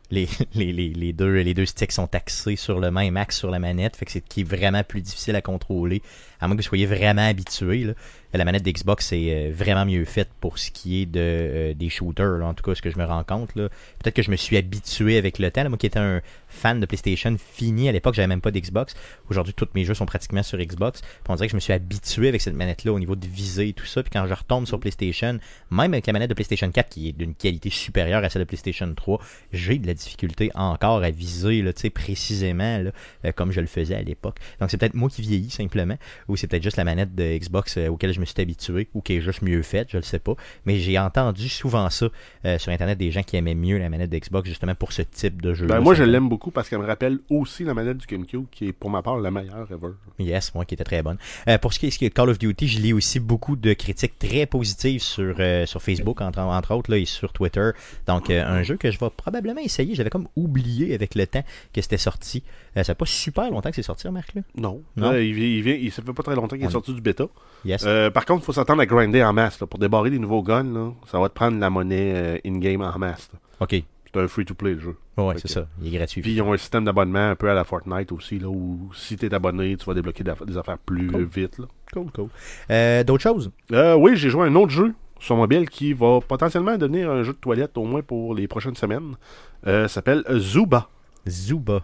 les, 0.09 0.27
les, 0.55 0.73
les, 0.73 0.89
les 0.89 1.13
deux, 1.13 1.41
les 1.41 1.53
deux 1.53 1.65
sticks 1.65 1.91
sont 1.91 2.07
taxés 2.07 2.55
sur 2.55 2.79
le 2.79 2.91
même 2.91 3.15
axe 3.17 3.37
sur 3.37 3.51
la 3.51 3.59
manette. 3.59 3.95
Fait 3.95 4.05
que 4.05 4.11
c'est 4.11 4.21
qui 4.21 4.41
est 4.41 4.43
vraiment 4.43 4.83
plus 4.83 5.01
difficile 5.01 5.35
à 5.35 5.41
contrôler. 5.41 6.01
À 6.41 6.47
moins 6.47 6.55
que 6.55 6.61
vous 6.61 6.67
soyez 6.67 6.85
vraiment 6.85 7.27
habitué. 7.27 7.83
Là. 7.83 7.93
La 8.33 8.45
manette 8.45 8.63
d'Xbox 8.63 9.11
est 9.11 9.49
euh, 9.49 9.51
vraiment 9.53 9.85
mieux 9.85 10.05
faite 10.05 10.29
pour 10.39 10.57
ce 10.57 10.71
qui 10.71 11.01
est 11.01 11.05
de, 11.05 11.19
euh, 11.19 11.73
des 11.73 11.89
shooters. 11.89 12.37
là. 12.37 12.47
En 12.47 12.53
tout 12.53 12.63
cas, 12.63 12.73
ce 12.75 12.81
que 12.81 12.89
je 12.89 12.97
me 12.97 13.05
rends 13.05 13.23
compte. 13.23 13.53
Peut-être 13.53 14.15
que 14.15 14.21
je 14.21 14.31
me 14.31 14.35
suis 14.37 14.57
habitué 14.57 15.17
avec 15.17 15.37
le 15.37 15.51
temps. 15.51 15.63
là. 15.63 15.69
Moi 15.69 15.77
qui 15.77 15.85
étais 15.85 15.99
un 15.99 16.21
fan 16.47 16.79
de 16.79 16.85
PlayStation 16.85 17.35
fini 17.37 17.89
à 17.89 17.91
l'époque, 17.91 18.15
j'avais 18.15 18.27
même 18.27 18.41
pas 18.41 18.51
d'Xbox. 18.51 18.95
Aujourd'hui, 19.29 19.53
tous 19.53 19.67
mes 19.75 19.85
jeux 19.85 19.93
sont 19.93 20.05
pratiquement 20.05 20.43
sur 20.43 20.57
Xbox. 20.57 21.01
Puis 21.01 21.09
on 21.29 21.35
dirait 21.35 21.47
que 21.47 21.51
je 21.51 21.55
me 21.55 21.61
suis 21.61 21.73
habitué 21.73 22.27
avec 22.27 22.41
cette 22.41 22.55
manette-là 22.55 22.93
au 22.93 22.99
niveau 22.99 23.15
de 23.15 23.25
visée 23.27 23.69
et 23.69 23.73
tout 23.73 23.85
ça. 23.85 24.01
Puis 24.01 24.11
quand 24.11 24.25
je 24.27 24.33
retombe 24.33 24.65
sur 24.65 24.79
PlayStation, 24.79 25.39
même 25.69 25.93
avec 25.93 26.07
la 26.07 26.13
manette 26.13 26.29
de 26.29 26.33
PlayStation 26.33 26.69
4 26.71 26.89
qui 26.89 27.09
est 27.09 27.13
d'une 27.13 27.35
qualité 27.35 27.69
supérieure 27.69 28.23
à 28.23 28.29
celle 28.29 28.41
de 28.41 28.47
PlayStation 28.47 28.91
3, 28.93 29.19
j'ai 29.53 29.77
de 29.77 29.87
la 29.87 29.93
difficulté 29.93 30.51
encore 30.55 31.03
à 31.03 31.11
viser 31.11 31.61
là, 31.61 31.73
tu 31.73 31.81
sais, 31.81 31.89
précisément 31.89 32.79
là, 32.79 32.91
euh, 33.25 33.31
comme 33.31 33.51
je 33.51 33.61
le 33.61 33.67
faisais 33.67 33.95
à 33.95 34.01
l'époque. 34.01 34.37
Donc 34.59 34.71
c'est 34.71 34.77
peut-être 34.77 34.93
moi 34.93 35.09
qui 35.09 35.21
vieillis 35.21 35.49
simplement, 35.49 35.97
ou 36.31 36.37
c'est 36.37 36.47
peut-être 36.47 36.63
juste 36.63 36.77
la 36.77 36.83
manette 36.85 37.13
de 37.13 37.37
Xbox 37.37 37.77
euh, 37.77 37.89
auquel 37.89 38.13
je 38.13 38.19
me 38.19 38.25
suis 38.25 38.41
habitué, 38.41 38.87
ou 38.93 39.01
qui 39.01 39.17
est 39.17 39.21
juste 39.21 39.41
mieux 39.41 39.61
faite, 39.61 39.89
je 39.91 39.97
le 39.97 40.03
sais 40.03 40.19
pas. 40.19 40.33
Mais 40.65 40.77
j'ai 40.77 40.97
entendu 40.97 41.49
souvent 41.49 41.89
ça 41.89 42.07
euh, 42.45 42.57
sur 42.57 42.71
Internet 42.71 42.97
des 42.97 43.11
gens 43.11 43.23
qui 43.23 43.35
aimaient 43.35 43.55
mieux 43.55 43.77
la 43.77 43.89
manette 43.89 44.09
de 44.09 44.17
Xbox 44.17 44.47
justement 44.47 44.75
pour 44.75 44.93
ce 44.93 45.01
type 45.01 45.41
de 45.41 45.53
jeu. 45.53 45.67
Ben, 45.67 45.81
moi 45.81 45.93
je 45.93 46.03
l'aime 46.03 46.29
beaucoup 46.29 46.51
parce 46.51 46.69
qu'elle 46.69 46.79
me 46.79 46.85
rappelle 46.85 47.19
aussi 47.29 47.63
la 47.63 47.73
manette 47.73 47.97
du 47.97 48.07
GameCube 48.07 48.45
qui 48.49 48.69
est 48.69 48.73
pour 48.73 48.89
ma 48.89 49.01
part 49.01 49.19
la 49.19 49.29
meilleure 49.29 49.67
ever. 49.71 49.93
Yes, 50.19 50.53
moi 50.55 50.65
qui 50.65 50.73
était 50.75 50.83
très 50.83 51.03
bonne. 51.03 51.17
Euh, 51.47 51.57
pour 51.57 51.73
ce 51.73 51.79
qui 51.79 51.87
est 51.87 52.01
de 52.01 52.13
Call 52.13 52.29
of 52.29 52.39
Duty, 52.39 52.67
je 52.67 52.79
lis 52.79 52.93
aussi 52.93 53.19
beaucoup 53.19 53.55
de 53.55 53.73
critiques 53.73 54.17
très 54.17 54.45
positives 54.45 55.01
sur, 55.01 55.35
euh, 55.39 55.65
sur 55.65 55.81
Facebook, 55.81 56.21
entre, 56.21 56.39
entre 56.39 56.73
autres, 56.73 56.91
là, 56.91 56.97
et 56.97 57.05
sur 57.05 57.33
Twitter. 57.33 57.71
Donc, 58.07 58.29
un 58.29 58.63
jeu 58.63 58.77
que 58.77 58.89
je 58.89 58.99
vais 58.99 59.09
probablement 59.15 59.61
essayer. 59.61 59.95
J'avais 59.95 60.09
comme 60.09 60.27
oublié 60.35 60.93
avec 60.93 61.15
le 61.15 61.27
temps 61.27 61.43
que 61.73 61.81
c'était 61.81 61.97
sorti. 61.97 62.43
Ça 62.75 62.83
fait 62.83 62.95
pas 62.95 63.05
super 63.05 63.49
longtemps 63.51 63.69
que 63.69 63.75
c'est 63.75 63.81
sorti, 63.83 64.07
Marc, 64.09 64.33
là. 64.33 64.41
Non? 64.55 64.81
Non. 64.95 65.13
Il, 65.13 65.37
il, 65.37 65.61
vient, 65.61 65.73
il 65.73 65.91
ça 65.91 66.01
fait 66.01 66.13
pas 66.13 66.20
très 66.23 66.35
longtemps 66.35 66.55
qu'il 66.55 66.65
est 66.65 66.69
sorti 66.69 66.93
du 66.93 67.01
bêta. 67.01 67.25
Yes. 67.65 67.83
Euh, 67.85 68.09
par 68.09 68.25
contre, 68.25 68.43
il 68.43 68.45
faut 68.45 68.53
s'attendre 68.53 68.81
à 68.81 68.85
grinder 68.85 69.23
en 69.23 69.33
masse. 69.33 69.59
là. 69.59 69.67
Pour 69.67 69.79
débarrer 69.79 70.09
des 70.09 70.19
nouveaux 70.19 70.43
guns, 70.43 70.63
là, 70.63 70.91
ça 71.07 71.19
va 71.19 71.29
te 71.29 71.33
prendre 71.33 71.59
la 71.59 71.69
monnaie 71.69 72.13
euh, 72.15 72.37
in-game 72.45 72.81
en 72.81 72.97
masse. 72.99 73.29
là. 73.33 73.39
ok. 73.61 73.83
C'est 74.13 74.19
un 74.19 74.27
free-to-play 74.27 74.73
le 74.73 74.79
jeu. 74.81 74.95
Ok. 75.15 75.35
c'est 75.37 75.47
ça. 75.47 75.67
Il 75.81 75.87
est 75.93 75.97
gratuit. 75.97 76.21
Puis 76.21 76.33
ils 76.33 76.41
ont 76.41 76.51
un 76.51 76.57
système 76.57 76.83
d'abonnement 76.83 77.29
un 77.29 77.35
peu 77.35 77.49
à 77.49 77.53
la 77.53 77.63
Fortnite 77.63 78.11
aussi, 78.11 78.39
là, 78.39 78.49
où 78.49 78.89
si 78.93 79.15
t'es 79.15 79.33
abonné, 79.33 79.77
tu 79.77 79.85
vas 79.85 79.93
débloquer 79.93 80.25
des 80.25 80.31
aff- 80.31 80.45
des 80.45 80.57
affaires 80.57 80.77
plus 80.79 81.07
Cool. 81.07 81.23
vite. 81.23 81.57
Là. 81.59 81.65
Cool, 81.93 82.11
cool. 82.13 82.27
Euh, 82.71 83.05
D'autres 83.05 83.23
choses? 83.23 83.51
Oui, 83.71 84.17
j'ai 84.17 84.29
joué 84.29 84.41
à 84.43 84.45
un 84.47 84.55
autre 84.55 84.71
jeu 84.71 84.93
sur 85.17 85.37
mobile 85.37 85.69
qui 85.69 85.93
va 85.93 86.19
potentiellement 86.27 86.77
devenir 86.77 87.09
un 87.09 87.23
jeu 87.23 87.31
de 87.31 87.37
toilette 87.37 87.77
au 87.77 87.85
moins 87.85 88.01
pour 88.01 88.35
les 88.35 88.49
prochaines 88.49 88.75
semaines. 88.75 89.15
Ça 89.63 89.87
s'appelle 89.87 90.25
Zuba. 90.39 90.89
Zuba. 91.29 91.81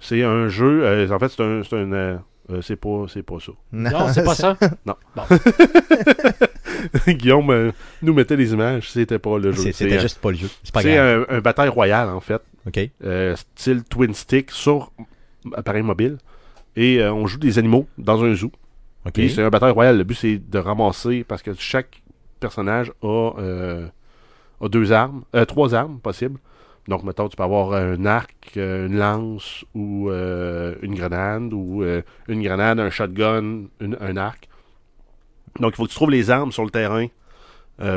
C'est 0.00 0.22
un 0.22 0.48
jeu, 0.48 1.06
en 1.12 1.18
fait, 1.18 1.28
c'est 1.28 1.42
un. 1.76 2.20
Euh, 2.50 2.62
c'est 2.62 2.76
pas, 2.76 3.06
c'est 3.12 3.22
pas 3.24 3.38
ça. 3.40 3.52
Non, 3.72 4.08
c'est 4.12 4.24
pas 4.24 4.34
ça? 4.34 4.56
Guillaume 7.08 7.50
euh, 7.50 7.72
nous 8.02 8.14
mettait 8.14 8.36
les 8.36 8.52
images, 8.52 8.90
c'était 8.90 9.18
pas 9.18 9.38
le 9.38 9.52
jeu. 9.52 9.72
C'était 9.72 9.98
juste 10.00 10.18
pas 10.20 10.30
le 10.30 10.36
jeu. 10.36 10.48
C'est 10.62 10.72
pas 10.72 10.82
c'est 10.82 10.94
grave. 10.94 11.26
un, 11.28 11.36
un 11.36 11.40
bataille 11.40 11.68
royale, 11.68 12.08
en 12.10 12.20
fait. 12.20 12.40
Ok. 12.66 12.80
euh, 13.04 13.36
style 13.36 13.84
twin 13.84 14.12
stick 14.14 14.50
sur 14.50 14.92
appareil 15.54 15.82
mobile. 15.82 16.18
Et 16.76 17.00
euh, 17.00 17.12
on 17.12 17.26
joue 17.26 17.38
des 17.38 17.58
animaux 17.58 17.86
dans 17.98 18.22
un 18.24 18.34
zoo. 18.34 18.50
Ok. 19.06 19.14
C'est 19.28 19.42
un 19.42 19.50
bataille 19.50 19.72
royale. 19.72 19.98
Le 19.98 20.04
but, 20.04 20.14
c'est 20.14 20.38
de 20.38 20.58
ramasser 20.58 21.24
parce 21.24 21.42
que 21.42 21.52
chaque 21.54 22.02
personnage 22.40 22.92
a, 23.02 23.32
euh, 23.38 23.86
a 24.60 24.68
deux 24.68 24.92
armes, 24.92 25.22
euh, 25.34 25.44
trois 25.44 25.74
armes 25.74 25.98
possibles. 26.00 26.38
Donc, 26.88 27.02
mettons, 27.02 27.28
tu 27.28 27.36
peux 27.36 27.42
avoir 27.42 27.72
un 27.72 28.04
arc, 28.06 28.52
euh, 28.56 28.86
une 28.86 28.96
lance 28.96 29.64
ou 29.74 30.08
euh, 30.08 30.76
une 30.82 30.94
grenade, 30.94 31.52
ou 31.52 31.82
euh, 31.82 32.02
une 32.28 32.42
grenade, 32.42 32.78
un 32.78 32.90
shotgun, 32.90 33.64
un 33.80 34.16
arc. 34.16 34.48
Donc, 35.58 35.72
il 35.72 35.76
faut 35.76 35.84
que 35.84 35.88
tu 35.88 35.96
trouves 35.96 36.10
les 36.10 36.30
armes 36.30 36.52
sur 36.52 36.64
le 36.64 36.70
terrain 36.70 37.06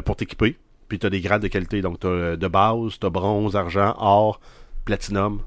pour 0.05 0.15
t'équiper. 0.15 0.57
Puis, 0.87 0.97
tu 0.99 1.05
as 1.05 1.09
des 1.09 1.21
grades 1.21 1.41
de 1.41 1.47
qualité. 1.47 1.81
Donc, 1.81 1.99
tu 1.99 2.07
as 2.07 2.35
de 2.35 2.47
base, 2.47 2.97
tu 2.99 3.05
as 3.05 3.09
bronze, 3.09 3.55
argent, 3.55 3.93
or, 3.97 4.39
platinum. 4.85 5.41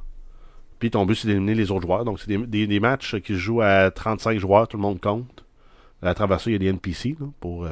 Puis, 0.78 0.90
ton 0.90 1.04
but, 1.04 1.14
c'est 1.16 1.26
d'éliminer 1.28 1.54
les 1.54 1.70
autres 1.70 1.87
joueurs. 1.87 2.04
Donc, 2.04 2.20
c'est 2.20 2.28
des, 2.46 2.66
des- 2.66 2.80
matchs 2.80 3.16
qui 3.20 3.32
se 3.34 3.38
jouent 3.38 3.61
à 3.62 3.90
35 3.90 4.38
joueurs, 4.38 4.68
tout 4.68 4.76
le 4.76 4.82
monde 4.82 5.00
compte. 5.00 5.44
À 6.00 6.14
travers 6.14 6.40
ça, 6.40 6.50
il 6.50 6.52
y 6.52 6.56
a 6.56 6.58
des 6.58 6.66
NPC 6.66 7.16
pour 7.40 7.66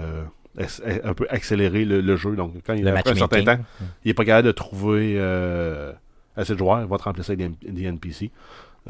un 0.59 1.15
peu 1.15 1.27
accélérer 1.31 1.85
le, 1.85 2.01
le 2.01 2.17
jeu. 2.17 2.35
Donc, 2.35 2.55
quand 2.67 2.75
il 2.75 2.87
a 2.89 2.95
un 2.95 3.15
certain 3.15 3.45
temps, 3.45 3.59
il 4.05 4.09
n'est 4.09 4.15
pas 4.15 4.25
capable 4.25 4.47
de 4.47 4.53
trouver 4.53 5.15
euh, 5.17 5.93
assez 6.37 6.55
de 6.55 6.59
joueurs, 6.59 6.81
il 6.81 6.87
va 6.89 6.99
te 6.99 7.05
remplacer 7.05 7.33
avec 7.33 7.59
des, 7.61 7.71
des 7.71 7.85
NPC. 7.85 8.31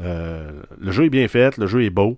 Euh, 0.01 0.61
le 0.79 0.91
jeu 0.91 1.05
est 1.05 1.09
bien 1.09 1.27
fait, 1.27 1.57
le 1.57 1.67
jeu 1.67 1.83
est 1.83 1.89
beau. 1.89 2.17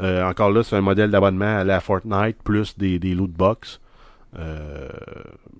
Euh, 0.00 0.24
encore 0.24 0.50
là, 0.50 0.62
c'est 0.62 0.76
un 0.76 0.80
modèle 0.80 1.10
d'abonnement 1.10 1.58
à 1.58 1.64
la 1.64 1.80
Fortnite 1.80 2.36
plus 2.42 2.76
des, 2.78 2.98
des 2.98 3.14
loot 3.14 3.30
box. 3.30 3.80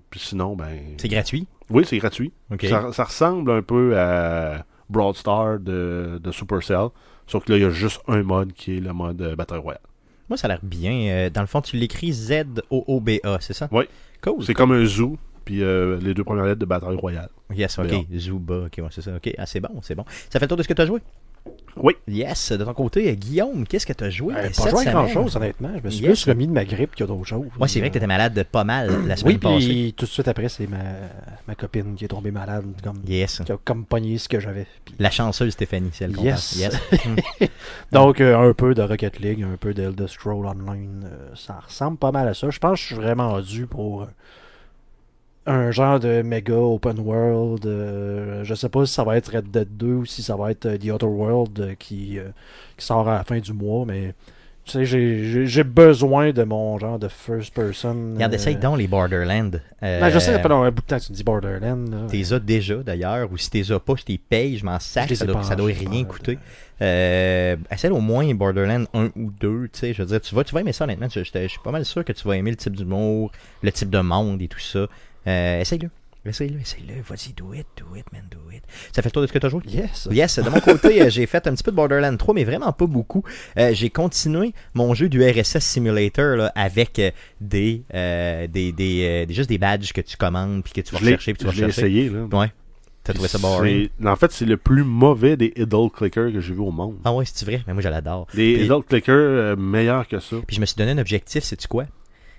Puis 0.09 0.19
sinon, 0.19 0.55
ben. 0.55 0.95
C'est 0.97 1.07
gratuit? 1.07 1.47
Oui, 1.69 1.83
c'est 1.85 1.97
gratuit. 1.97 2.31
Ça, 2.61 2.91
ça 2.93 3.03
ressemble 3.05 3.51
un 3.51 3.61
peu 3.61 3.97
à 3.97 4.65
Brawl 4.89 5.15
Star 5.15 5.59
de, 5.59 6.19
de 6.21 6.31
Supercell. 6.31 6.87
Sauf 7.27 7.45
que 7.45 7.53
là, 7.53 7.57
il 7.57 7.61
y 7.63 7.65
a 7.65 7.69
juste 7.69 8.01
un 8.07 8.21
mode 8.23 8.53
qui 8.53 8.77
est 8.77 8.79
le 8.79 8.93
mode 8.93 9.17
Battle 9.35 9.57
Royale. 9.57 9.81
Moi, 10.29 10.37
ça 10.37 10.45
a 10.45 10.49
l'air 10.49 10.59
bien. 10.63 11.09
Euh, 11.09 11.29
dans 11.29 11.41
le 11.41 11.47
fond, 11.47 11.61
tu 11.61 11.77
l'écris 11.77 12.11
Z-O-O-B-A, 12.13 13.37
c'est 13.41 13.53
ça? 13.53 13.67
Oui. 13.71 13.85
Cool. 14.21 14.43
C'est 14.43 14.53
comme 14.53 14.71
un 14.71 14.85
zoo, 14.85 15.17
puis 15.43 15.61
euh, 15.61 15.99
les 16.01 16.13
deux 16.13 16.23
premières 16.23 16.45
lettres 16.45 16.59
de 16.59 16.65
Battle 16.65 16.95
Royale. 16.95 17.29
Yes, 17.53 17.77
ok. 17.77 17.93
Zuba, 18.15 18.65
ok, 18.65 18.73
ouais, 18.79 18.87
c'est 18.89 19.01
ça. 19.01 19.15
Ok, 19.15 19.31
ah, 19.37 19.45
c'est 19.45 19.59
bon, 19.59 19.81
c'est 19.81 19.95
bon. 19.95 20.05
Ça 20.29 20.39
fait 20.39 20.45
le 20.45 20.49
tour 20.49 20.57
de 20.57 20.63
ce 20.63 20.67
que 20.67 20.73
tu 20.73 20.81
as 20.81 20.85
joué? 20.85 20.99
Oui. 21.77 21.93
Yes. 22.07 22.51
De 22.53 22.63
ton 22.63 22.73
côté, 22.73 23.09
euh, 23.09 23.13
Guillaume, 23.15 23.65
qu'est-ce 23.67 23.85
que 23.85 23.93
tu 23.93 24.03
as 24.03 24.09
joué 24.09 24.33
Euh, 24.35 24.47
cette 24.51 24.55
pas 24.63 24.69
joué 24.71 24.79
à 24.79 24.81
semaine? 24.83 24.93
grand 24.93 25.07
chose, 25.07 25.35
honnêtement. 25.35 25.71
Je 25.77 25.83
me 25.83 25.89
suis 25.89 26.05
Yes. 26.05 26.23
plus 26.23 26.31
remis 26.31 26.47
de 26.47 26.53
ma 26.53 26.63
grippe 26.65 26.95
que 26.95 27.03
d'autres 27.03 27.25
choses. 27.25 27.45
Ouais, 27.59 27.67
c'est 27.67 27.79
vrai 27.79 27.89
que 27.89 27.93
tu 27.93 27.97
étais 27.97 28.07
malade 28.07 28.45
pas 28.51 28.63
mal 28.63 29.05
la 29.07 29.15
semaine 29.15 29.33
Oui, 29.33 29.39
passée. 29.39 29.57
puis 29.67 29.93
tout 29.97 30.05
de 30.05 30.09
suite 30.09 30.27
après, 30.27 30.47
c'est 30.49 30.67
ma, 30.67 30.77
ma 31.47 31.55
copine 31.55 31.95
qui 31.95 32.05
est 32.05 32.09
tombée 32.09 32.31
malade, 32.31 32.65
comme, 32.83 33.01
Yes. 33.07 33.41
qui 33.45 33.51
a 33.51 33.57
comme 33.63 33.85
pogné 33.85 34.17
ce 34.17 34.29
que 34.29 34.39
j'avais. 34.39 34.67
Puis- 34.85 34.95
La 34.99 35.09
chanceuse 35.11 35.51
Stéphanie, 35.53 35.89
c'est 35.93 36.05
elle 36.05 36.17
Yes. 36.19 36.55
Yes. 36.57 36.77
Hmm. 37.05 37.15
Donc, 37.91 38.21
euh, 38.21 38.37
un 38.37 38.53
peu 38.53 38.73
de 38.73 38.81
Rocket 38.81 39.19
League, 39.19 39.43
un 39.43 39.57
peu 39.57 39.73
d'Elder 39.73 40.07
Scroll 40.07 40.45
Online, 40.45 41.03
euh, 41.05 41.29
ça 41.35 41.59
ressemble 41.65 41.97
pas 41.97 42.11
mal 42.11 42.27
à 42.27 42.33
ça. 42.33 42.49
Je 42.49 42.59
pense 42.59 42.73
que 42.73 42.79
je 42.81 42.85
suis 42.85 42.95
vraiment 42.95 43.39
dû 43.41 43.67
pour 43.67 44.03
euh, 44.03 44.05
un 45.47 45.71
genre 45.71 45.99
de 45.99 46.21
méga 46.21 46.55
open 46.55 46.99
world. 46.99 47.65
euh, 47.65 48.43
je 48.43 48.53
sais 48.55 48.69
pas 48.69 48.85
si 48.85 48.93
ça 48.93 49.03
va 49.03 49.17
être 49.17 49.31
Red 49.35 49.51
Dead 49.51 49.67
2 49.77 49.85
ou 49.87 50.05
si 50.05 50.23
ça 50.23 50.35
va 50.35 50.51
être 50.51 50.65
euh, 50.65 50.77
The 50.77 50.85
Outer 50.91 51.05
World 51.05 51.59
euh, 51.59 51.75
qui, 51.77 52.17
euh, 52.19 52.29
qui 52.77 52.85
sort 52.85 53.07
à 53.07 53.15
la 53.19 53.23
fin 53.23 53.39
du 53.39 53.53
mois, 53.53 53.85
mais 53.85 54.13
tu 54.65 54.71
sais, 54.71 54.85
j'ai- 54.85 55.63
besoin 55.63 56.31
de 56.31 56.41
mon 56.43 56.79
genre 56.79 56.97
de 56.97 57.07
first 57.07 57.53
person. 57.53 58.13
Regarde, 58.15 58.33
euh, 58.33 58.35
essaye 58.35 58.55
donc 58.55 58.79
les 58.79 58.87
Borderlands. 58.87 59.51
Euh, 59.83 59.99
ben, 59.99 60.09
je 60.09 60.17
sais, 60.17 60.33
ça 60.33 60.39
fait 60.39 60.51
un 60.51 60.71
bout 60.71 60.81
de 60.81 60.87
temps 60.87 60.97
que 60.97 61.03
tu 61.03 61.11
me 61.11 61.15
dis 61.17 61.23
Borderland. 61.23 61.87
là. 61.91 61.97
T'es 62.09 62.33
as 62.33 62.39
déjà 62.39 62.75
d'ailleurs, 62.77 63.31
ou 63.31 63.37
si 63.37 63.51
t'es 63.51 63.71
as 63.71 63.79
pas, 63.79 63.93
je 63.95 64.03
t'y 64.03 64.17
paye, 64.17 64.57
je 64.57 64.65
m'en 64.65 64.79
sac, 64.79 65.07
Je 65.07 65.13
ça 65.13 65.25
doit, 65.27 65.35
pas, 65.35 65.43
ça 65.43 65.55
doit 65.55 65.67
rien 65.67 66.03
pas, 66.03 66.09
coûter. 66.09 66.39
Euh, 66.81 67.55
essaie 67.71 67.89
au 67.89 67.99
moins 68.01 68.33
Borderlands 68.33 68.85
1 68.95 69.09
ou 69.15 69.31
2, 69.39 69.69
tu 69.71 69.79
sais, 69.79 69.93
je 69.93 70.01
veux 70.01 70.07
dire, 70.07 70.19
tu 70.19 70.33
vas, 70.33 70.43
tu 70.43 70.53
vas 70.55 70.61
aimer 70.61 70.73
ça 70.73 70.83
honnêtement, 70.85 71.07
je, 71.09 71.23
je- 71.23 71.29
je 71.33 71.47
suis 71.47 71.59
pas 71.63 71.71
mal 71.71 71.85
sûr 71.85 72.03
que 72.03 72.11
tu 72.11 72.27
vas 72.27 72.35
aimer 72.35 72.49
le 72.51 72.57
type 72.57 72.75
d'humour, 72.75 73.31
le 73.61 73.71
type 73.71 73.89
de 73.91 73.99
monde 73.99 74.41
et 74.41 74.47
tout 74.47 74.59
ça. 74.59 74.87
Euh, 75.27 75.61
essaye-le, 75.61 75.89
essaye-le, 76.25 76.59
essaye-le, 76.59 77.01
vas-y, 77.01 77.33
do 77.33 77.53
it, 77.53 77.65
do 77.77 77.85
it, 77.95 78.05
man, 78.13 78.23
do 78.31 78.37
it. 78.51 78.63
Ça 78.95 79.01
fait 79.01 79.09
le 79.09 79.11
tour 79.11 79.21
de 79.21 79.27
ce 79.27 79.33
que 79.33 79.39
t'as 79.39 79.49
joué? 79.49 79.61
Yes. 79.67 80.07
Yes, 80.11 80.39
de 80.39 80.49
mon 80.49 80.59
côté, 80.59 81.01
euh, 81.01 81.09
j'ai 81.09 81.25
fait 81.25 81.45
un 81.47 81.53
petit 81.53 81.63
peu 81.63 81.71
de 81.71 81.75
Borderlands 81.75 82.15
3, 82.17 82.33
mais 82.33 82.43
vraiment 82.43 82.71
pas 82.73 82.85
beaucoup. 82.87 83.23
Euh, 83.57 83.71
j'ai 83.73 83.89
continué 83.89 84.53
mon 84.73 84.93
jeu 84.93 85.09
du 85.09 85.23
RSS 85.23 85.59
Simulator 85.59 86.35
là, 86.35 86.51
avec 86.55 87.01
des, 87.41 87.83
euh, 87.93 88.47
des, 88.47 88.71
des, 88.71 89.25
des- 89.25 89.33
juste 89.33 89.49
des 89.49 89.57
badges 89.57 89.91
que 89.93 90.01
tu 90.01 90.17
commandes 90.17 90.63
puis 90.63 90.73
que 90.73 90.81
tu 90.81 90.93
vas 90.95 90.99
chercher 91.01 91.33
puis 91.33 91.39
tu 91.39 91.45
vas 91.45 91.51
je 91.51 91.59
chercher. 91.59 91.81
essayé. 91.81 92.09
Là. 92.09 92.23
Ouais. 92.31 92.51
T'as 93.03 93.13
trouvé 93.13 93.27
ça 93.29 93.37
boring? 93.37 93.89
C'est- 94.01 94.07
En 94.07 94.15
fait, 94.15 94.31
c'est 94.31 94.45
le 94.45 94.57
plus 94.57 94.83
mauvais 94.83 95.37
des 95.37 95.53
idle 95.57 95.89
clickers 95.93 96.31
que 96.33 96.39
j'ai 96.39 96.53
vu 96.53 96.59
au 96.61 96.71
monde. 96.71 96.95
Ah 97.05 97.13
ouais, 97.13 97.23
c'est 97.31 97.45
vrai, 97.45 97.61
mais 97.67 97.73
moi 97.73 97.83
je 97.83 97.89
l'adore. 97.89 98.25
Des 98.33 98.55
Puis- 98.55 98.65
idle 98.65 98.81
clickers 98.87 99.13
euh, 99.15 99.55
meilleurs 99.55 100.07
que 100.07 100.19
ça. 100.19 100.37
Puis 100.47 100.55
je 100.55 100.61
me 100.61 100.65
suis 100.65 100.75
donné 100.75 100.91
un 100.91 100.97
objectif, 100.97 101.43
sais-tu 101.43 101.67
quoi? 101.67 101.85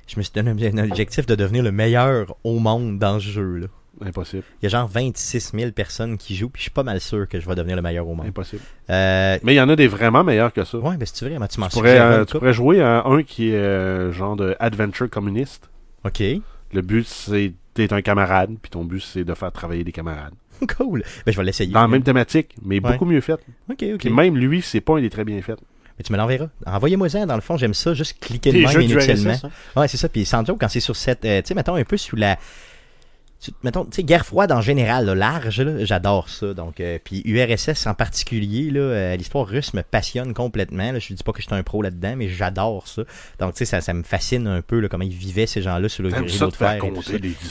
Je 0.06 0.16
me 0.18 0.22
suis 0.22 0.32
donné 0.32 0.50
un 0.50 0.78
objectif 0.84 1.26
de 1.26 1.34
devenir 1.34 1.62
le 1.62 1.72
meilleur 1.72 2.36
au 2.44 2.58
monde 2.58 2.98
dans 2.98 3.18
ce 3.18 3.26
jeu-là. 3.28 3.66
Impossible. 4.04 4.42
Il 4.60 4.64
y 4.64 4.66
a 4.66 4.68
genre 4.68 4.86
26 4.88 5.52
000 5.54 5.70
personnes 5.72 6.18
qui 6.18 6.36
jouent, 6.36 6.50
puis 6.50 6.60
je 6.60 6.64
suis 6.64 6.70
pas 6.70 6.82
mal 6.82 7.00
sûr 7.00 7.26
que 7.26 7.40
je 7.40 7.48
vais 7.48 7.54
devenir 7.54 7.76
le 7.76 7.82
meilleur 7.82 8.06
au 8.06 8.14
monde. 8.14 8.26
Impossible. 8.26 8.60
Euh, 8.90 9.38
Mais 9.42 9.54
il 9.54 9.56
y 9.56 9.60
en 9.60 9.68
a 9.70 9.74
des 9.76 9.86
vraiment 9.88 10.22
meilleurs 10.22 10.52
que 10.52 10.64
ça. 10.64 10.78
ouais, 10.78 10.96
ben 10.98 11.06
c'est 11.10 11.26
vrai, 11.26 11.38
mais 11.38 11.48
tu 11.48 11.58
m'en 11.60 11.68
Tu 11.68 11.72
pourrais, 11.78 11.98
euh, 11.98 12.24
tu 12.26 12.36
pourrais 12.38 12.52
jouer 12.52 12.82
à 12.82 13.04
un 13.06 13.22
qui 13.22 13.50
est 13.50 13.54
euh, 13.56 14.12
genre 14.12 14.36
de 14.36 14.54
adventure 14.60 15.08
communiste. 15.08 15.70
Ok, 16.04 16.22
Le 16.72 16.82
but, 16.82 17.06
c'est 17.06 17.54
d'être 17.74 17.92
un 17.92 18.02
camarade, 18.02 18.50
puis 18.60 18.70
ton 18.70 18.84
but, 18.84 19.00
c'est 19.00 19.24
de 19.24 19.32
faire 19.34 19.50
travailler 19.50 19.82
des 19.82 19.92
camarades. 19.92 20.34
cool. 20.76 21.02
Ben 21.24 21.32
je 21.32 21.36
vais 21.38 21.44
l'essayer. 21.44 21.72
Dans 21.72 21.80
la 21.82 21.88
même 21.88 22.02
thématique, 22.02 22.54
mais 22.62 22.76
Ouais. 22.76 22.92
beaucoup 22.92 23.06
mieux 23.06 23.20
fait. 23.22 23.40
Ok, 23.70 23.82
ok. 23.94 23.98
Puis 23.98 24.10
même 24.10 24.36
lui, 24.36 24.60
c'est 24.62 24.80
pas 24.82 24.98
un 24.98 25.00
des 25.00 25.10
très 25.10 25.24
bien 25.24 25.40
fait. 25.42 25.58
Mais 25.98 26.04
tu 26.04 26.12
me 26.12 26.18
l'enverras. 26.18 26.48
Envoyez-moi 26.66 27.08
ça, 27.08 27.24
dans 27.24 27.34
le 27.34 27.40
fond, 27.40 27.56
j'aime 27.56 27.74
ça, 27.74 27.94
juste 27.94 28.18
cliquer 28.20 28.52
de 28.52 28.58
même 28.58 28.80
inutilement. 28.80 29.34
Hein? 29.42 29.50
Ouais, 29.80 29.88
c'est 29.88 29.96
ça. 29.96 30.08
Puis 30.08 30.24
sans 30.24 30.44
quand 30.44 30.68
c'est 30.68 30.80
sur 30.80 30.94
cette. 30.96 31.24
euh, 31.24 31.40
tu 31.40 31.48
sais, 31.48 31.54
mettons 31.54 31.74
un 31.74 31.84
peu 31.84 31.96
sous 31.96 32.16
la. 32.16 32.38
Mettons, 33.62 33.84
tu 33.84 33.96
sais, 33.96 34.02
guerre 34.02 34.26
froide 34.26 34.52
en 34.52 34.60
général, 34.60 35.06
là, 35.06 35.14
large, 35.14 35.60
là, 35.60 35.84
j'adore 35.84 36.28
ça. 36.28 36.54
Donc, 36.54 36.80
euh, 36.80 36.98
puis 37.02 37.22
URSS 37.24 37.86
en 37.86 37.94
particulier, 37.94 38.70
là, 38.70 38.80
euh, 38.80 39.16
l'histoire 39.16 39.46
russe 39.46 39.74
me 39.74 39.82
passionne 39.82 40.34
complètement. 40.34 40.92
Là. 40.92 40.98
Je 40.98 41.14
dis 41.14 41.22
pas 41.22 41.32
que 41.32 41.40
je 41.40 41.46
suis 41.46 41.54
un 41.54 41.62
pro 41.62 41.82
là-dedans, 41.82 42.14
mais 42.16 42.28
j'adore 42.28 42.88
ça. 42.88 43.02
Donc, 43.38 43.54
tu 43.54 43.58
sais, 43.58 43.64
ça, 43.64 43.80
ça 43.80 43.92
me 43.94 44.02
fascine 44.02 44.46
un 44.46 44.62
peu 44.62 44.80
là, 44.80 44.88
comment 44.88 45.04
ils 45.04 45.12
vivaient 45.12 45.46
ces 45.46 45.62
gens-là 45.62 45.88
sur 45.88 46.02
le 46.02 46.10
rideau 46.10 46.50
de 46.50 46.56
fer. 46.56 46.78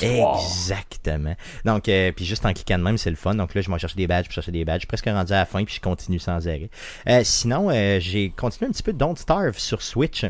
Exactement. 0.02 1.36
Donc, 1.66 1.90
euh, 1.90 2.12
puis 2.12 2.26
juste 2.26 2.46
en 2.46 2.54
cliquant 2.54 2.78
de 2.78 2.84
même, 2.84 2.98
c'est 2.98 3.10
le 3.10 3.16
fun. 3.16 3.36
Donc 3.36 3.54
là, 3.54 3.62
je 3.62 3.72
vais 3.72 3.80
chercher 3.80 3.98
des 3.98 4.08
badges, 4.08 4.26
puis 4.26 4.36
chercher 4.36 4.52
des 4.52 4.66
badges. 4.66 4.76
Je 4.76 4.82
suis 4.82 4.88
presque 4.88 5.06
rendu 5.06 5.34
à 5.34 5.38
la 5.38 5.46
fin, 5.46 5.64
puis 5.64 5.76
je 5.76 5.82
continue 5.82 6.20
sans 6.20 6.48
arrêt. 6.48 6.70
Euh, 7.08 7.22
sinon, 7.24 7.70
j'ai 8.00 8.32
continué 8.36 8.70
un 8.70 8.72
petit 8.72 8.84
peu 8.84 8.94
Don't 8.94 9.16
Starve 9.16 9.58
sur 9.58 9.82
Switch, 9.82 10.26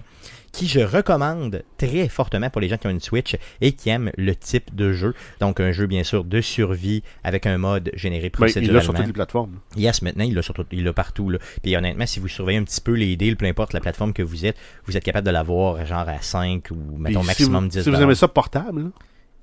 qui 0.55 0.67
je 0.67 0.79
recommande 0.79 1.63
très 1.77 2.07
fortement 2.07 2.49
pour 2.49 2.61
les 2.61 2.69
gens 2.69 2.77
qui 2.77 2.87
ont 2.87 2.91
une 2.91 3.01
Switch 3.01 3.35
et 3.61 3.73
qui 3.73 3.89
aiment 3.89 4.11
le 4.17 4.35
type 4.35 4.73
de 4.73 4.93
jeu. 4.93 5.13
Donc, 5.41 5.59
un 5.59 5.71
jeu, 5.71 5.85
bien 5.85 6.03
sûr, 6.03 6.23
de 6.23 6.39
survie 6.39 7.03
avec 7.23 7.45
un 7.45 7.57
mode 7.57 7.91
généré 7.93 8.29
Ben, 8.29 8.37
il 8.39 8.41
l'a 8.41 8.47
sur 8.47 8.61
procéduralement. 8.61 8.93
toutes 8.93 9.05
les 9.07 9.13
plateformes. 9.13 9.59
Yes, 9.75 10.01
maintenant, 10.01 10.23
il 10.23 10.33
l'a 10.33 10.41
sur 10.41 10.53
tout- 10.53 10.65
il 10.71 10.83
l'a 10.83 10.93
partout. 10.93 11.29
Là. 11.29 11.39
Puis 11.61 11.75
honnêtement, 11.75 12.05
si 12.05 12.19
vous 12.19 12.27
surveillez 12.27 12.59
un 12.59 12.63
petit 12.63 12.79
peu 12.81 12.93
les 12.93 13.15
deals, 13.17 13.35
peu 13.35 13.45
importe 13.45 13.73
la 13.73 13.81
plateforme 13.81 14.13
que 14.13 14.23
vous 14.23 14.45
êtes, 14.45 14.55
vous 14.85 14.95
êtes 14.95 15.03
capable 15.03 15.25
de 15.27 15.31
l'avoir 15.31 15.85
genre 15.85 16.07
à 16.07 16.21
5 16.21 16.69
ou 16.71 16.97
mettons 16.97 17.19
Puis 17.19 17.27
maximum 17.27 17.63
si 17.71 17.77
vous, 17.79 17.83
10 17.83 17.83
Si 17.83 17.89
vous 17.89 18.01
aimez 18.01 18.15
ça 18.15 18.27
portable, 18.27 18.83
là, 18.83 18.89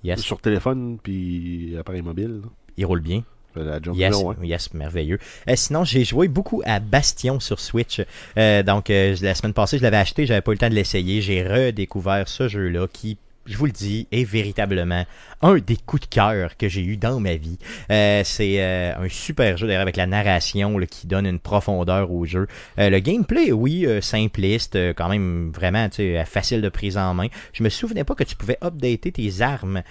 Yes, 0.04 0.20
sur 0.20 0.40
téléphone 0.40 0.98
puis 1.02 1.76
appareil 1.78 2.02
mobile, 2.02 2.40
là, 2.42 2.48
il 2.76 2.86
roule 2.86 3.00
bien. 3.02 3.22
Fait 3.52 3.64
la 3.64 3.80
job 3.80 3.96
Yes, 3.96 4.72
merveilleux. 4.74 5.18
Euh, 5.48 5.54
sinon, 5.56 5.84
j'ai 5.84 6.04
joué 6.04 6.28
beaucoup 6.28 6.62
à 6.64 6.80
Bastion 6.80 7.40
sur 7.40 7.60
Switch. 7.60 8.00
Euh, 8.36 8.62
donc, 8.62 8.90
euh, 8.90 9.16
la 9.20 9.34
semaine 9.34 9.52
passée, 9.52 9.78
je 9.78 9.82
l'avais 9.82 9.96
acheté, 9.96 10.26
j'avais 10.26 10.40
pas 10.40 10.52
eu 10.52 10.54
le 10.54 10.58
temps 10.58 10.70
de 10.70 10.74
l'essayer. 10.74 11.20
J'ai 11.20 11.42
redécouvert 11.42 12.28
ce 12.28 12.48
jeu-là 12.48 12.86
qui, 12.92 13.18
je 13.46 13.56
vous 13.56 13.66
le 13.66 13.72
dis, 13.72 14.06
est 14.12 14.24
véritablement 14.24 15.04
un 15.42 15.56
des 15.56 15.76
coups 15.76 16.08
de 16.08 16.14
cœur 16.14 16.56
que 16.56 16.68
j'ai 16.68 16.82
eu 16.82 16.96
dans 16.96 17.20
ma 17.20 17.34
vie. 17.34 17.58
Euh, 17.90 18.22
c'est 18.24 18.62
euh, 18.62 18.94
un 18.96 19.08
super 19.08 19.56
jeu 19.56 19.66
d'ailleurs 19.66 19.82
avec 19.82 19.96
la 19.96 20.06
narration 20.06 20.78
qui 20.88 21.06
donne 21.06 21.26
une 21.26 21.40
profondeur 21.40 22.12
au 22.12 22.24
jeu. 22.24 22.46
Euh, 22.78 22.90
le 22.90 23.00
gameplay, 23.00 23.50
oui, 23.50 23.86
simpliste, 24.00 24.78
quand 24.94 25.08
même 25.08 25.50
vraiment 25.52 25.88
facile 26.24 26.62
de 26.62 26.68
prise 26.68 26.96
en 26.96 27.14
main. 27.14 27.26
Je 27.52 27.62
me 27.62 27.68
souvenais 27.68 28.04
pas 28.04 28.14
que 28.14 28.24
tu 28.24 28.36
pouvais 28.36 28.58
updater 28.62 29.12
tes 29.12 29.40
armes 29.40 29.82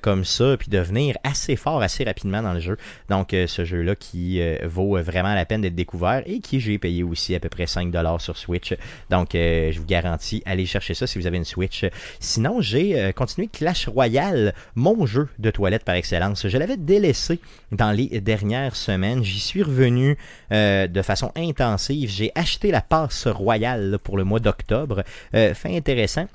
comme 0.00 0.24
ça 0.24 0.56
puis 0.56 0.68
devenir 0.68 1.16
assez 1.24 1.56
fort 1.56 1.82
assez 1.82 2.04
rapidement 2.04 2.42
dans 2.42 2.52
le 2.52 2.60
jeu. 2.60 2.76
Donc 3.08 3.30
ce 3.32 3.64
jeu-là 3.64 3.96
qui 3.96 4.40
vaut 4.64 4.96
vraiment 5.02 5.34
la 5.34 5.44
peine 5.44 5.62
d'être 5.62 5.74
découvert 5.74 6.22
et 6.26 6.40
qui 6.40 6.60
j'ai 6.60 6.78
payé 6.78 7.02
aussi 7.02 7.34
à 7.34 7.40
peu 7.40 7.48
près 7.48 7.64
5$ 7.64 8.18
sur 8.20 8.36
Switch. 8.36 8.74
Donc 9.10 9.30
je 9.32 9.78
vous 9.78 9.86
garantis, 9.86 10.42
allez 10.46 10.66
chercher 10.66 10.94
ça 10.94 11.06
si 11.06 11.18
vous 11.18 11.26
avez 11.26 11.36
une 11.36 11.44
Switch. 11.44 11.84
Sinon, 12.20 12.60
j'ai 12.60 12.99
euh, 13.00 13.12
continué 13.12 13.48
Clash 13.48 13.88
Royale, 13.88 14.54
mon 14.74 15.06
jeu 15.06 15.28
de 15.38 15.50
toilette 15.50 15.84
par 15.84 15.94
excellence. 15.94 16.46
Je 16.46 16.58
l'avais 16.58 16.76
délaissé 16.76 17.40
dans 17.72 17.90
les 17.90 18.20
dernières 18.20 18.76
semaines. 18.76 19.24
J'y 19.24 19.40
suis 19.40 19.62
revenu 19.62 20.16
euh, 20.52 20.86
de 20.86 21.02
façon 21.02 21.32
intensive. 21.36 22.10
J'ai 22.10 22.32
acheté 22.34 22.70
la 22.70 22.80
passe 22.80 23.26
royale 23.26 23.98
pour 24.02 24.16
le 24.16 24.24
mois 24.24 24.40
d'octobre. 24.40 25.02
Euh, 25.34 25.54
fait 25.54 25.76
intéressant 25.76 26.26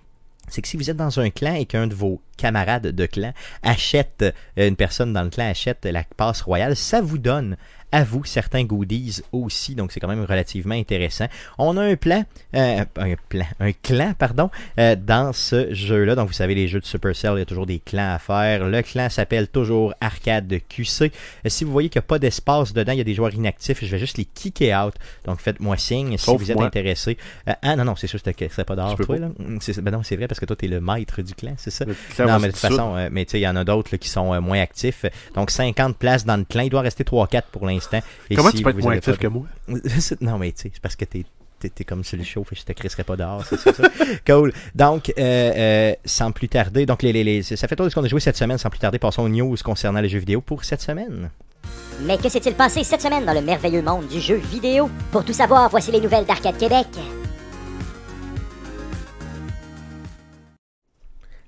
c'est 0.47 0.61
que 0.61 0.67
si 0.67 0.77
vous 0.77 0.89
êtes 0.89 0.97
dans 0.97 1.19
un 1.19 1.29
clan 1.29 1.55
et 1.55 1.65
qu'un 1.65 1.87
de 1.87 1.95
vos 1.95 2.21
camarades 2.37 2.87
de 2.87 3.05
clan 3.05 3.33
achète, 3.63 4.23
euh, 4.59 4.67
une 4.67 4.75
personne 4.75 5.13
dans 5.13 5.23
le 5.23 5.29
clan 5.29 5.49
achète 5.49 5.85
la 5.85 6.03
passe 6.17 6.41
royale, 6.41 6.75
ça 6.75 7.01
vous 7.01 7.17
donne 7.17 7.57
à 7.91 8.03
vous 8.03 8.23
certains 8.25 8.63
goodies 8.63 9.21
aussi, 9.31 9.75
donc 9.75 9.91
c'est 9.91 9.99
quand 9.99 10.07
même 10.07 10.23
relativement 10.25 10.75
intéressant. 10.75 11.27
On 11.57 11.77
a 11.77 11.81
un 11.83 11.95
plan, 11.95 12.23
euh, 12.55 12.83
un 12.97 13.13
plan, 13.29 13.45
un 13.59 13.71
clan, 13.71 14.13
pardon, 14.17 14.49
euh, 14.79 14.95
dans 14.95 15.31
ce 15.33 15.73
jeu-là. 15.73 16.15
Donc 16.15 16.27
vous 16.27 16.33
savez, 16.33 16.55
les 16.55 16.67
jeux 16.67 16.79
de 16.79 16.85
Supercell, 16.85 17.33
il 17.35 17.39
y 17.39 17.41
a 17.41 17.45
toujours 17.45 17.65
des 17.65 17.79
clans 17.79 18.13
à 18.15 18.19
faire. 18.19 18.67
Le 18.67 18.81
clan 18.81 19.09
s'appelle 19.09 19.47
toujours 19.47 19.93
Arcade 20.01 20.53
QC. 20.69 21.03
Euh, 21.05 21.09
si 21.49 21.63
vous 21.63 21.71
voyez 21.71 21.89
qu'il 21.89 21.99
n'y 21.99 22.05
a 22.05 22.07
pas 22.07 22.19
d'espace 22.19 22.73
dedans, 22.73 22.91
il 22.91 22.97
y 22.97 23.01
a 23.01 23.05
des 23.05 23.13
joueurs 23.13 23.33
inactifs, 23.33 23.79
je 23.83 23.89
vais 23.91 23.99
juste 23.99 24.17
les 24.17 24.25
kicker 24.25 24.73
out. 24.75 24.93
Donc 25.25 25.39
faites-moi 25.39 25.77
signe 25.77 26.17
si 26.17 26.35
vous 26.35 26.51
êtes 26.51 26.57
moi. 26.57 26.65
intéressé. 26.65 27.17
Euh, 27.47 27.53
ah 27.61 27.75
non, 27.75 27.85
non, 27.85 27.95
c'est 27.95 28.07
sûr 28.07 28.21
que 28.21 28.29
c'était- 28.29 28.49
c'était 28.49 28.63
pas 28.65 28.75
Tu 28.89 28.95
peux 28.97 29.05
toi, 29.05 29.15
pas. 29.15 29.21
là. 29.21 29.27
Mm, 29.39 29.59
Ben 29.81 29.91
non, 29.91 30.03
c'est 30.03 30.15
vrai, 30.15 30.27
parce 30.27 30.39
que 30.39 30.45
toi, 30.45 30.55
t'es 30.55 30.67
le 30.67 30.81
maître 30.81 31.21
du 31.21 31.33
clan, 31.33 31.53
c'est 31.57 31.71
ça? 31.71 31.85
Non, 31.85 32.39
mais 32.39 32.47
de 32.47 32.51
toute 32.51 32.57
façon, 32.57 33.07
mais 33.11 33.25
tu 33.25 33.31
sais, 33.31 33.39
il 33.39 33.43
y 33.43 33.47
en 33.47 33.55
a 33.55 33.63
d'autres 33.63 33.95
qui 33.97 34.09
sont 34.09 34.39
moins 34.41 34.59
actifs. 34.59 35.05
Donc, 35.33 35.51
50 35.51 35.97
places 35.97 36.25
dans 36.25 36.37
le 36.37 36.43
clan. 36.43 36.63
Il 36.63 36.69
doit 36.69 36.81
rester 36.81 37.03
3-4 37.03 37.47
pour 37.51 37.65
l'instant. 37.65 37.74
Et 38.29 38.35
Comment 38.35 38.49
si 38.51 38.57
tu 38.57 38.63
peux 38.63 38.69
être 38.71 38.81
moins 38.81 38.93
actif 38.93 39.13
pas- 39.13 39.17
que 39.21 39.27
moi? 39.27 39.45
Non, 40.21 40.37
mais 40.37 40.51
tu 40.51 40.63
sais, 40.63 40.71
c'est 40.73 40.81
parce 40.81 40.95
que 40.95 41.05
t'es 41.05 41.25
t'es- 41.59 41.83
comme 41.83 42.03
sur 42.03 42.17
le 42.17 42.23
fait 42.23 42.41
que 42.43 42.55
je 42.55 42.63
te 42.63 42.73
crisserai 42.73 43.03
pas 43.03 43.15
dehors, 43.15 43.43
c'est 43.45 43.57
ça. 43.59 43.73
ça. 43.73 43.89
cool. 44.27 44.53
Donc, 44.75 45.11
euh, 45.17 45.21
euh, 45.21 45.93
sans 46.05 46.31
plus 46.31 46.47
tarder, 46.49 46.85
donc 46.85 47.01
les, 47.01 47.11
les, 47.13 47.23
les- 47.23 47.43
ça 47.43 47.67
fait 47.67 47.75
tout 47.75 47.89
ce 47.89 47.95
qu'on 47.95 48.03
a 48.03 48.07
joué 48.07 48.19
cette 48.19 48.37
semaine. 48.37 48.57
Sans 48.57 48.69
plus 48.69 48.79
tarder, 48.79 48.99
passons 48.99 49.23
aux 49.23 49.29
news 49.29 49.55
concernant 49.63 50.01
les 50.01 50.09
jeux 50.09 50.19
vidéo 50.19 50.41
pour 50.41 50.63
cette 50.63 50.81
semaine. 50.81 51.29
Mais 52.01 52.17
que 52.17 52.29
s'est-il 52.29 52.53
passé 52.53 52.83
cette 52.83 53.01
semaine 53.01 53.25
dans 53.25 53.33
le 53.33 53.41
merveilleux 53.41 53.81
monde 53.81 54.07
du 54.07 54.19
jeu 54.19 54.35
vidéo? 54.35 54.89
Pour 55.11 55.23
tout 55.25 55.33
savoir, 55.33 55.69
voici 55.69 55.91
les 55.91 56.01
nouvelles 56.01 56.25
d'Arcade 56.25 56.57
Québec. 56.57 56.87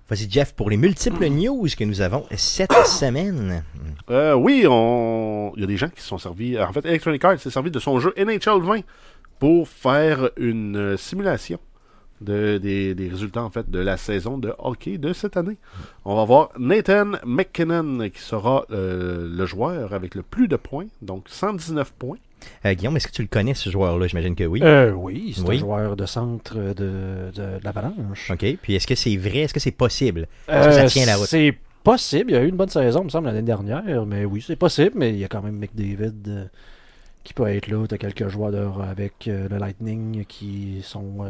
Vas-y, 0.10 0.30
Jeff, 0.30 0.54
pour 0.54 0.70
les 0.70 0.78
multiples 0.78 1.28
news 1.28 1.68
que 1.78 1.84
nous 1.84 2.00
avons 2.00 2.26
cette 2.38 2.72
semaine. 2.86 3.64
Euh, 4.10 4.34
oui, 4.36 4.66
on... 4.66 5.52
il 5.58 5.62
y 5.62 5.64
a 5.66 5.68
des 5.68 5.76
gens 5.76 5.90
qui 5.90 6.02
se 6.02 6.08
sont 6.08 6.18
servis. 6.18 6.58
En 6.58 6.72
fait, 6.72 6.86
Electronic 6.86 7.26
Arts 7.26 7.40
s'est 7.40 7.50
servi 7.50 7.72
de 7.72 7.80
son 7.80 8.00
jeu 8.00 8.14
NHL 8.18 8.62
20 8.62 8.82
pour 9.38 9.68
faire 9.68 10.30
une 10.38 10.78
euh, 10.78 10.98
simulation 10.98 11.60
de, 12.22 12.58
des, 12.58 12.96
des 12.96 13.10
résultats 13.10 13.44
en 13.44 13.50
fait 13.50 13.70
de 13.70 13.80
la 13.80 13.98
saison 13.98 14.38
de 14.38 14.54
hockey 14.60 14.98
de 14.98 15.12
cette 15.12 15.36
année. 15.36 15.58
On 16.06 16.16
va 16.16 16.24
voir 16.24 16.50
Nathan 16.58 17.12
McKinnon 17.26 18.10
qui 18.10 18.22
sera 18.22 18.66
euh, 18.72 19.28
le 19.30 19.46
joueur 19.46 19.94
avec 19.94 20.16
le 20.16 20.24
plus 20.24 20.48
de 20.48 20.56
points, 20.56 20.88
donc 21.02 21.26
119 21.28 21.94
points. 21.94 22.18
Euh, 22.65 22.74
Guillaume, 22.74 22.96
est-ce 22.98 23.08
que 23.08 23.12
tu 23.13 23.22
le 23.22 23.27
connais, 23.27 23.53
ce 23.53 23.70
joueur-là? 23.70 24.08
J'imagine 24.08 24.36
que 24.36 24.44
oui. 24.44 24.62
Euh, 24.63 24.91
oui, 24.91 25.34
c'est 25.36 25.41
Oui. 25.48 25.56
un 25.58 25.60
joueur 25.60 25.96
de 25.96 26.06
centre 26.06 26.56
de, 26.56 26.74
de, 26.74 27.32
de 27.34 27.60
l'Avalanche. 27.63 28.32
OK. 28.32 28.46
Puis 28.62 28.75
est-ce 28.75 28.88
que 28.88 28.96
c'est 28.96 29.15
vrai? 29.17 29.39
Est-ce 29.39 29.53
que 29.53 29.60
c'est 29.60 29.72
possible? 29.72 30.27
Est-ce 30.48 30.67
que 30.67 30.74
ça 30.74 30.84
Euh, 30.84 30.88
tient 30.88 31.06
la 31.06 31.15
route? 31.17 31.27
C'est 31.27 31.56
possible. 31.84 32.32
Il 32.32 32.34
y 32.34 32.38
a 32.38 32.44
eu 32.44 32.50
une 32.50 32.56
bonne 32.56 32.70
saison, 32.70 33.01
il 33.01 33.06
me 33.06 33.10
semble, 33.10 33.27
l'année 33.27 33.41
dernière. 33.41 34.06
Mais 34.06 34.25
oui, 34.25 34.44
c'est 34.46 34.56
possible. 34.56 34.91
Mais 34.96 35.10
il 35.12 35.17
y 35.20 35.24
a 35.24 35.27
quand 35.27 35.41
même 35.41 35.58
McDavid 35.58 36.13
euh, 36.27 36.46
qui 37.24 37.34
peut 37.34 37.48
être 37.48 37.67
là. 37.67 37.86
Tu 37.88 37.96
as 37.96 37.98
quelques 37.98 38.27
joueurs 38.27 38.82
avec 38.82 39.25
le 39.27 39.58
Lightning 39.58 40.25
qui 40.25 40.79
sont, 40.84 41.25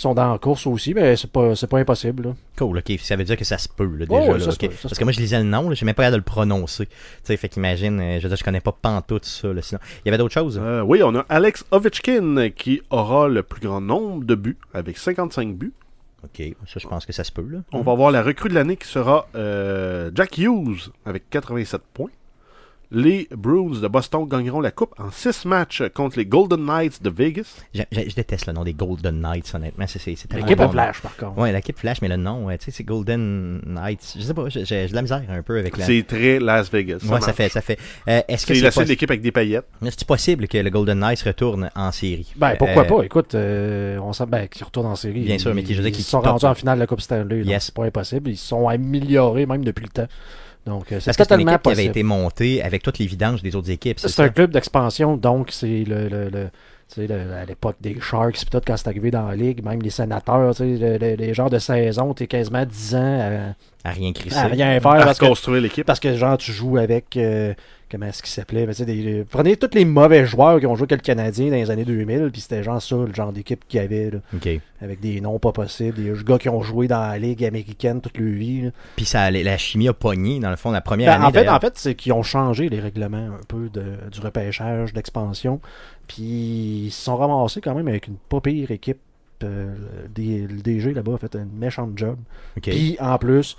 sont 0.00 0.14
dans 0.14 0.32
la 0.32 0.38
course 0.38 0.66
aussi. 0.66 0.94
Mais 0.94 1.16
c'est 1.16 1.30
pas, 1.30 1.54
c'est 1.56 1.66
pas 1.66 1.78
impossible. 1.78 2.22
là. 2.28 2.34
Cool, 2.56 2.78
ok. 2.78 2.92
Ça 3.00 3.16
veut 3.16 3.24
dire 3.24 3.36
que 3.36 3.44
ça 3.44 3.58
se 3.58 3.68
peut, 3.68 3.84
là, 3.84 4.06
déjà. 4.06 4.20
Oh, 4.20 4.26
ouais, 4.32 4.38
là, 4.38 4.44
ça 4.44 4.50
se 4.52 4.56
ok. 4.56 4.60
peut, 4.60 4.70
ça 4.70 4.76
se 4.76 4.82
Parce 4.82 4.94
peut. 4.94 4.98
que 5.00 5.04
moi, 5.04 5.12
je 5.12 5.20
lisais 5.20 5.38
le 5.38 5.44
nom, 5.44 5.68
là, 5.68 5.74
j'ai 5.74 5.84
même 5.86 5.94
pas 5.94 6.02
l'air 6.02 6.12
de 6.12 6.16
le 6.16 6.22
prononcer. 6.22 6.86
Tu 6.86 6.92
sais, 7.24 7.36
fait 7.36 7.48
qu'imagine, 7.48 8.00
euh, 8.00 8.18
je 8.18 8.22
veux 8.24 8.28
dire, 8.28 8.36
je 8.36 8.44
connais 8.44 8.60
pas 8.60 8.72
pantoute 8.72 9.24
ça, 9.24 9.52
là, 9.52 9.62
sinon. 9.62 9.80
Il 10.04 10.06
y 10.06 10.08
avait 10.08 10.18
d'autres 10.18 10.34
choses? 10.34 10.60
Euh, 10.62 10.82
oui, 10.82 11.02
on 11.02 11.14
a 11.14 11.20
Alex 11.28 11.64
Ovechkin 11.70 12.50
qui 12.50 12.80
aura 12.90 13.28
le 13.28 13.42
plus 13.42 13.60
grand 13.60 13.80
nombre 13.80 14.24
de 14.24 14.34
buts 14.34 14.58
avec 14.74 14.98
55 14.98 15.54
buts. 15.56 15.72
Ok, 16.24 16.42
ça, 16.66 16.80
je 16.80 16.88
pense 16.88 17.06
que 17.06 17.12
ça 17.12 17.22
se 17.22 17.30
peut, 17.30 17.46
là. 17.48 17.58
On 17.72 17.82
va 17.82 17.94
voir 17.94 18.10
la 18.10 18.22
recrue 18.22 18.48
de 18.48 18.54
l'année 18.54 18.76
qui 18.76 18.88
sera 18.88 19.28
euh, 19.36 20.10
Jack 20.14 20.36
Hughes 20.38 20.90
avec 21.06 21.30
87 21.30 21.80
points. 21.94 22.10
Les 22.90 23.28
Bruins 23.36 23.80
de 23.82 23.86
Boston 23.86 24.26
gagneront 24.26 24.62
la 24.62 24.70
coupe 24.70 24.94
en 24.98 25.10
6 25.10 25.44
matchs 25.44 25.82
contre 25.92 26.16
les 26.18 26.24
Golden 26.24 26.64
Knights 26.64 27.02
de 27.02 27.10
Vegas. 27.10 27.56
Je 27.74 28.14
déteste 28.14 28.46
le 28.46 28.54
nom 28.54 28.64
des 28.64 28.72
Golden 28.72 29.20
Knights, 29.20 29.52
honnêtement. 29.54 29.84
C'est, 29.86 29.98
c'est, 29.98 30.14
c'est 30.16 30.26
tellement 30.26 30.46
L'équipe 30.46 30.58
bon, 30.64 30.70
Flash, 30.70 31.02
par 31.02 31.14
contre. 31.16 31.38
Ouais, 31.38 31.52
l'équipe 31.52 31.78
Flash, 31.78 32.00
mais 32.00 32.08
le 32.08 32.16
nom, 32.16 32.46
ouais, 32.46 32.56
tu 32.56 32.64
sais, 32.64 32.70
c'est 32.70 32.84
Golden 32.84 33.60
Knights. 33.66 34.14
Je 34.16 34.22
sais 34.22 34.32
pas, 34.32 34.48
j'ai, 34.48 34.64
j'ai 34.64 34.88
de 34.88 34.94
la 34.94 35.02
misère 35.02 35.22
un 35.28 35.42
peu 35.42 35.58
avec 35.58 35.76
la. 35.76 35.84
C'est 35.84 36.02
très 36.02 36.38
Las 36.40 36.70
Vegas. 36.72 37.00
Ouais, 37.06 37.20
ça 37.20 37.34
fait, 37.34 37.50
ça 37.50 37.60
fait. 37.60 37.78
Euh, 38.08 38.22
est-ce 38.26 38.46
que 38.46 38.54
C'est 38.54 38.62
la 38.62 38.70
seule 38.70 38.90
équipe 38.90 39.10
avec 39.10 39.20
des 39.20 39.32
paillettes. 39.32 39.66
est-ce 39.84 40.04
possible 40.06 40.48
que 40.48 40.56
le 40.56 40.70
Golden 40.70 40.98
Knights 41.00 41.20
retourne 41.22 41.70
en 41.76 41.92
série? 41.92 42.32
Ben, 42.36 42.56
pourquoi 42.58 42.84
Euh, 42.84 42.86
pas? 42.96 43.02
Écoute, 43.04 43.34
euh, 43.34 43.98
on 43.98 44.14
sent 44.14 44.24
ben, 44.28 44.48
qu'ils 44.48 44.64
retournent 44.64 44.86
en 44.86 44.96
série. 44.96 45.20
Bien 45.24 45.36
sûr, 45.36 45.54
mais 45.54 45.62
qui- 45.62 45.74
je 45.74 45.78
veux 45.82 45.84
dire 45.84 45.90
ils 45.92 45.96
qu'ils 45.96 46.04
sont 46.06 46.20
rendus 46.20 46.46
en 46.46 46.54
finale 46.54 46.76
de 46.78 46.84
la 46.84 46.86
Coupe 46.86 47.02
Stanley. 47.02 47.40
donc 47.40 47.46
Yes. 47.48 47.64
C'est 47.66 47.74
pas 47.74 47.84
impossible. 47.84 48.30
Ils 48.30 48.38
se 48.38 48.46
sont 48.46 48.66
améliorés 48.66 49.44
même 49.44 49.62
depuis 49.62 49.82
le 49.84 49.90
temps. 49.90 50.08
Donc, 50.68 50.92
euh, 50.92 51.00
c'est 51.00 51.06
Parce 51.06 51.16
que 51.16 51.24
c'est 51.24 51.34
une 51.34 51.40
totalement 51.40 51.52
équipe 51.52 51.62
qui 51.62 51.70
avait 51.70 51.84
été 51.86 52.02
montée 52.02 52.62
avec 52.62 52.82
toutes 52.82 52.98
les 52.98 53.06
vidanges 53.06 53.42
des 53.42 53.56
autres 53.56 53.70
équipes. 53.70 53.98
C'est, 53.98 54.08
C'est 54.08 54.22
un 54.22 54.28
club 54.28 54.50
d'expansion, 54.50 55.16
donc 55.16 55.48
c'est 55.50 55.84
le, 55.84 56.08
le, 56.08 56.28
le- 56.28 56.50
tu 56.92 57.02
sais, 57.02 57.06
le- 57.06 57.32
à 57.34 57.44
l'époque 57.44 57.76
des 57.80 57.98
Sharks, 58.00 58.36
puis 58.36 58.46
tout, 58.50 58.60
quand 58.66 58.76
c'est 58.76 58.88
arrivé 58.88 59.10
dans 59.10 59.26
la 59.28 59.36
ligue, 59.36 59.62
même 59.64 59.80
les 59.82 59.90
sénateurs, 59.90 60.54
tu 60.54 60.58
sais, 60.58 60.76
le- 60.78 60.98
le- 60.98 61.14
les 61.16 61.34
genres 61.34 61.50
de 61.50 61.58
saison, 61.58 62.14
t'es 62.14 62.26
quasiment 62.26 62.64
10 62.64 62.94
ans 62.94 63.52
À 63.84 63.90
rien 63.90 64.12
crisser. 64.12 64.36
à 64.36 64.46
rien 64.46 64.80
faire 64.80 64.90
À 64.92 65.04
parce 65.04 65.18
que, 65.18 65.24
reconstruire 65.24 65.60
l'équipe. 65.62 65.86
parce 65.86 66.00
que 66.00 66.14
genre 66.14 66.38
tu 66.38 66.52
joues 66.52 66.78
avec 66.78 67.16
euh, 67.16 67.52
comment 67.90 68.06
est-ce 68.06 68.22
qu'il 68.22 68.30
s'appelait 68.32 68.66
ben, 68.66 68.74
des- 68.84 69.24
prenez 69.28 69.56
tous 69.56 69.70
les 69.74 69.84
mauvais 69.84 70.26
joueurs 70.26 70.60
qui 70.60 70.66
ont 70.66 70.74
joué 70.76 70.86
avec 70.90 71.02
le 71.02 71.06
Canadien 71.14 71.46
dans 71.50 71.56
les 71.56 71.70
années 71.70 71.84
2000 71.84 72.30
puis 72.32 72.40
c'était 72.40 72.62
genre 72.62 72.80
ça 72.82 72.96
le 72.96 73.12
genre 73.14 73.32
d'équipe 73.32 73.64
qu'il 73.68 73.80
y 73.80 73.82
avait 73.82 74.10
là, 74.10 74.18
avec 74.80 75.00
des 75.00 75.20
noms 75.20 75.38
pas 75.38 75.52
possibles 75.52 75.94
des 76.02 76.12
gars 76.24 76.38
qui 76.38 76.48
ont 76.48 76.62
joué 76.62 76.86
dans 76.88 77.00
la 77.00 77.18
ligue 77.18 77.44
américaine 77.44 78.00
toute 78.00 78.16
leur 78.18 78.32
vie. 78.32 78.70
Puis 78.96 79.04
ça, 79.04 79.30
la 79.30 79.58
chimie 79.58 79.88
a 79.88 79.92
pogné, 79.92 80.38
dans 80.40 80.50
le 80.50 80.56
fond, 80.56 80.70
la 80.70 80.80
première 80.80 81.08
Ben, 81.18 81.24
année. 81.24 81.38
en 81.38 81.40
fait, 81.42 81.48
en 81.48 81.60
fait, 81.60 81.72
c'est 81.76 81.94
qu'ils 81.94 82.12
ont 82.12 82.22
changé 82.22 82.68
les 82.68 82.80
règlements 82.80 83.16
un 83.16 83.40
peu 83.48 83.68
de- 83.72 84.08
du 84.10 84.20
repêchage, 84.20 84.92
d'expansion. 84.92 85.60
Puis 86.06 86.84
ils 86.86 86.90
se 86.90 87.02
sont 87.04 87.16
ramassés 87.16 87.60
quand 87.60 87.74
même 87.74 87.88
avec 87.88 88.06
une 88.06 88.16
pas 88.28 88.40
pire 88.40 88.70
équipe. 88.70 88.98
Euh, 89.44 89.72
le 90.16 90.62
DG 90.62 90.92
là-bas 90.94 91.14
a 91.14 91.18
fait 91.18 91.36
un 91.36 91.46
méchant 91.58 91.88
job. 91.94 92.16
Puis 92.60 92.96
en 93.00 93.18
plus, 93.18 93.56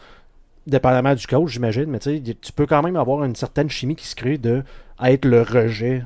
dépendamment 0.70 1.16
du 1.16 1.26
coach, 1.28 1.52
j'imagine, 1.52 1.86
mais 1.86 2.00
tu 2.00 2.52
peux 2.56 2.66
quand 2.66 2.82
même 2.82 2.96
avoir 2.96 3.24
une 3.24 3.36
certaine 3.36 3.70
chimie 3.70 3.96
qui 3.96 4.08
se 4.08 4.16
crée 4.16 4.38
de 4.38 4.64
être 5.04 5.26
le 5.26 5.42
rejet 5.42 6.04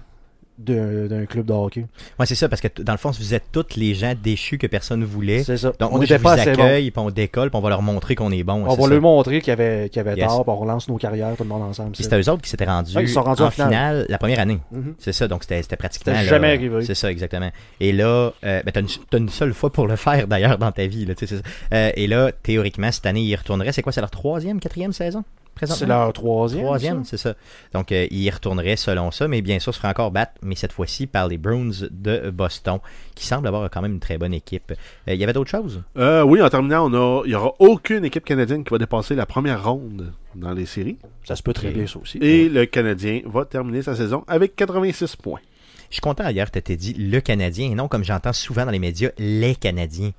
d'un 0.58 1.26
club 1.26 1.46
de 1.48 1.54
hockey. 1.54 1.86
Ouais, 2.20 2.26
c'est 2.26 2.36
ça, 2.36 2.48
parce 2.48 2.62
que 2.62 2.68
dans 2.82 2.92
le 2.94 2.98
fond, 2.98 3.10
vous 3.12 3.34
êtes 3.34 3.46
tous 3.52 3.76
les 3.76 3.94
gens 3.96 4.14
déchus 4.22 4.58
que 4.58 4.68
personne 4.68 5.04
voulait. 5.04 5.44
C'est 5.44 5.58
ça. 5.58 5.72
Donc, 5.80 5.92
on 5.94 6.00
n'était 6.00 6.18
vous 6.18 6.24
pas 6.24 6.36
bon. 6.36 6.42
accueille, 6.44 6.92
puis 6.92 7.00
on 7.04 7.10
décolle, 7.10 7.50
puis 7.50 7.58
on 7.58 7.62
va 7.62 7.70
leur 7.70 7.82
montrer 7.82 8.16
qu'on 8.16 8.32
est 8.32 8.44
bon. 8.44 8.64
On 8.66 8.76
va 8.76 8.84
ça. 8.84 8.90
leur 8.90 9.02
montrer 9.02 9.40
qu'il 9.42 9.50
y 9.50 9.52
avait, 9.52 9.90
qu'il 9.90 9.98
y 9.98 10.00
avait 10.08 10.16
Yes. 10.16 10.28
tort, 10.28 10.44
puis 10.44 10.52
on 10.52 10.58
relance 10.58 10.88
nos 10.88 10.98
carrières, 10.98 11.36
tout 11.36 11.44
le 11.44 11.50
monde 11.50 11.64
ensemble. 11.64 11.92
Puis 11.94 12.04
c'était 12.04 12.20
eux 12.22 12.30
autres 12.30 12.42
qui 12.44 12.50
s'étaient 12.50 12.66
rendus, 12.66 12.96
Ouais, 12.96 13.04
ils 13.04 13.10
sont 13.10 13.24
rendus 13.24 13.42
en 13.42 13.48
en 13.48 13.50
finale. 13.52 13.70
finale 13.70 14.06
la 14.10 14.18
première 14.18 14.40
année. 14.40 14.60
Mhm. 14.72 14.94
C'est 15.00 15.14
ça, 15.14 15.28
donc 15.28 15.44
c'était 15.44 15.62
c'était 15.64 15.76
pratiquement. 15.76 16.14
Là, 16.14 16.24
jamais 16.24 16.50
arrivé. 16.54 16.84
C'est 16.86 16.96
ça, 16.96 17.10
exactement. 17.12 17.50
Et 17.80 17.92
là, 17.92 18.32
euh, 18.44 18.62
ben, 18.64 18.72
t'as 18.72 18.82
une, 18.82 18.88
t'as 19.10 19.18
une 19.18 19.30
seule 19.30 19.54
fois 19.54 19.72
pour 19.72 19.88
le 19.88 19.96
faire 19.96 20.28
d'ailleurs 20.28 20.58
dans 20.60 20.72
ta 20.72 20.86
vie. 20.86 21.06
Là, 21.06 21.16
tu 21.16 21.26
ça. 21.28 21.36
Euh, 21.74 21.92
et 21.96 22.08
là, 22.08 22.32
théoriquement, 22.32 22.92
cette 22.92 23.06
année, 23.06 23.22
ils 23.22 23.36
retourneraient. 23.36 23.72
C'est 23.72 23.82
quoi 23.82 23.92
C'est 23.92 24.02
leur 24.02 24.12
troisième, 24.12 24.60
quatrième 24.60 24.94
saison? 24.94 25.24
Présentement? 25.66 25.96
C'est 25.96 26.04
leur 26.04 26.14
troisième. 26.14 26.64
Troisième, 26.64 27.06
c'est 27.06 27.18
ça. 27.18 27.34
Donc, 27.74 27.92
euh, 27.92 28.08
ils 28.12 28.22
y 28.24 28.30
retourneraient 28.30 28.76
selon 28.76 29.12
ça, 29.12 29.28
mais 29.28 29.42
bien 29.42 29.60
sûr, 29.60 29.74
se 29.74 29.80
ferait 29.80 29.90
encore 29.90 30.12
battre, 30.12 30.34
mais 30.42 30.56
cette 30.56 30.74
fois-ci 30.74 31.08
par 31.08 31.28
les 31.28 31.38
Bruins 31.38 31.72
de 31.90 32.30
Boston, 32.30 32.80
qui 33.16 33.26
semblent 33.26 33.48
avoir 33.48 33.70
quand 33.70 33.82
même 33.82 33.94
une 33.94 34.00
très 34.00 34.18
bonne 34.18 34.34
équipe. 34.34 34.72
Euh, 34.72 35.14
Il 35.14 35.20
y 35.20 35.24
avait 35.24 35.34
d'autres 35.34 35.50
choses? 35.50 35.82
Euh, 35.98 36.24
oui, 36.24 36.42
en 36.42 36.50
terminant, 36.50 36.90
on 36.90 36.94
a, 36.94 37.24
il 37.26 37.30
n'y 37.30 37.36
aura 37.36 37.54
aucune 37.60 38.06
équipe 38.06 38.26
canadienne 38.26 38.64
qui 38.64 38.72
va 38.72 38.78
dépasser 38.78 39.16
la 39.16 39.26
première 39.26 39.64
ronde 39.64 40.14
dans 40.36 40.54
les 40.54 40.66
séries. 40.66 40.98
Ça 41.26 41.36
se 41.36 41.44
peut 41.44 41.54
très 41.54 41.72
bien, 41.72 41.88
ça 41.88 42.00
aussi. 42.00 42.18
Et 42.20 42.50
le 42.50 42.66
Canadien 42.66 43.22
va 43.26 43.46
terminer 43.46 43.82
sa 43.82 43.96
saison 43.96 44.24
avec 44.28 44.56
86 44.56 45.16
points. 45.16 45.40
Je 45.90 45.96
suis 45.98 46.02
content 46.02 46.24
ailleurs 46.26 46.50
que 46.50 46.58
tu 46.58 46.64
t'aies 46.64 46.76
dit 46.76 46.94
le 46.94 47.20
Canadien, 47.20 47.70
et 47.72 47.76
non 47.76 47.88
comme 47.88 48.04
j'entends 48.04 48.34
souvent 48.34 48.66
dans 48.66 48.72
les 48.72 48.80
médias, 48.80 49.12
les 49.20 49.54
Canadiens. 49.56 50.12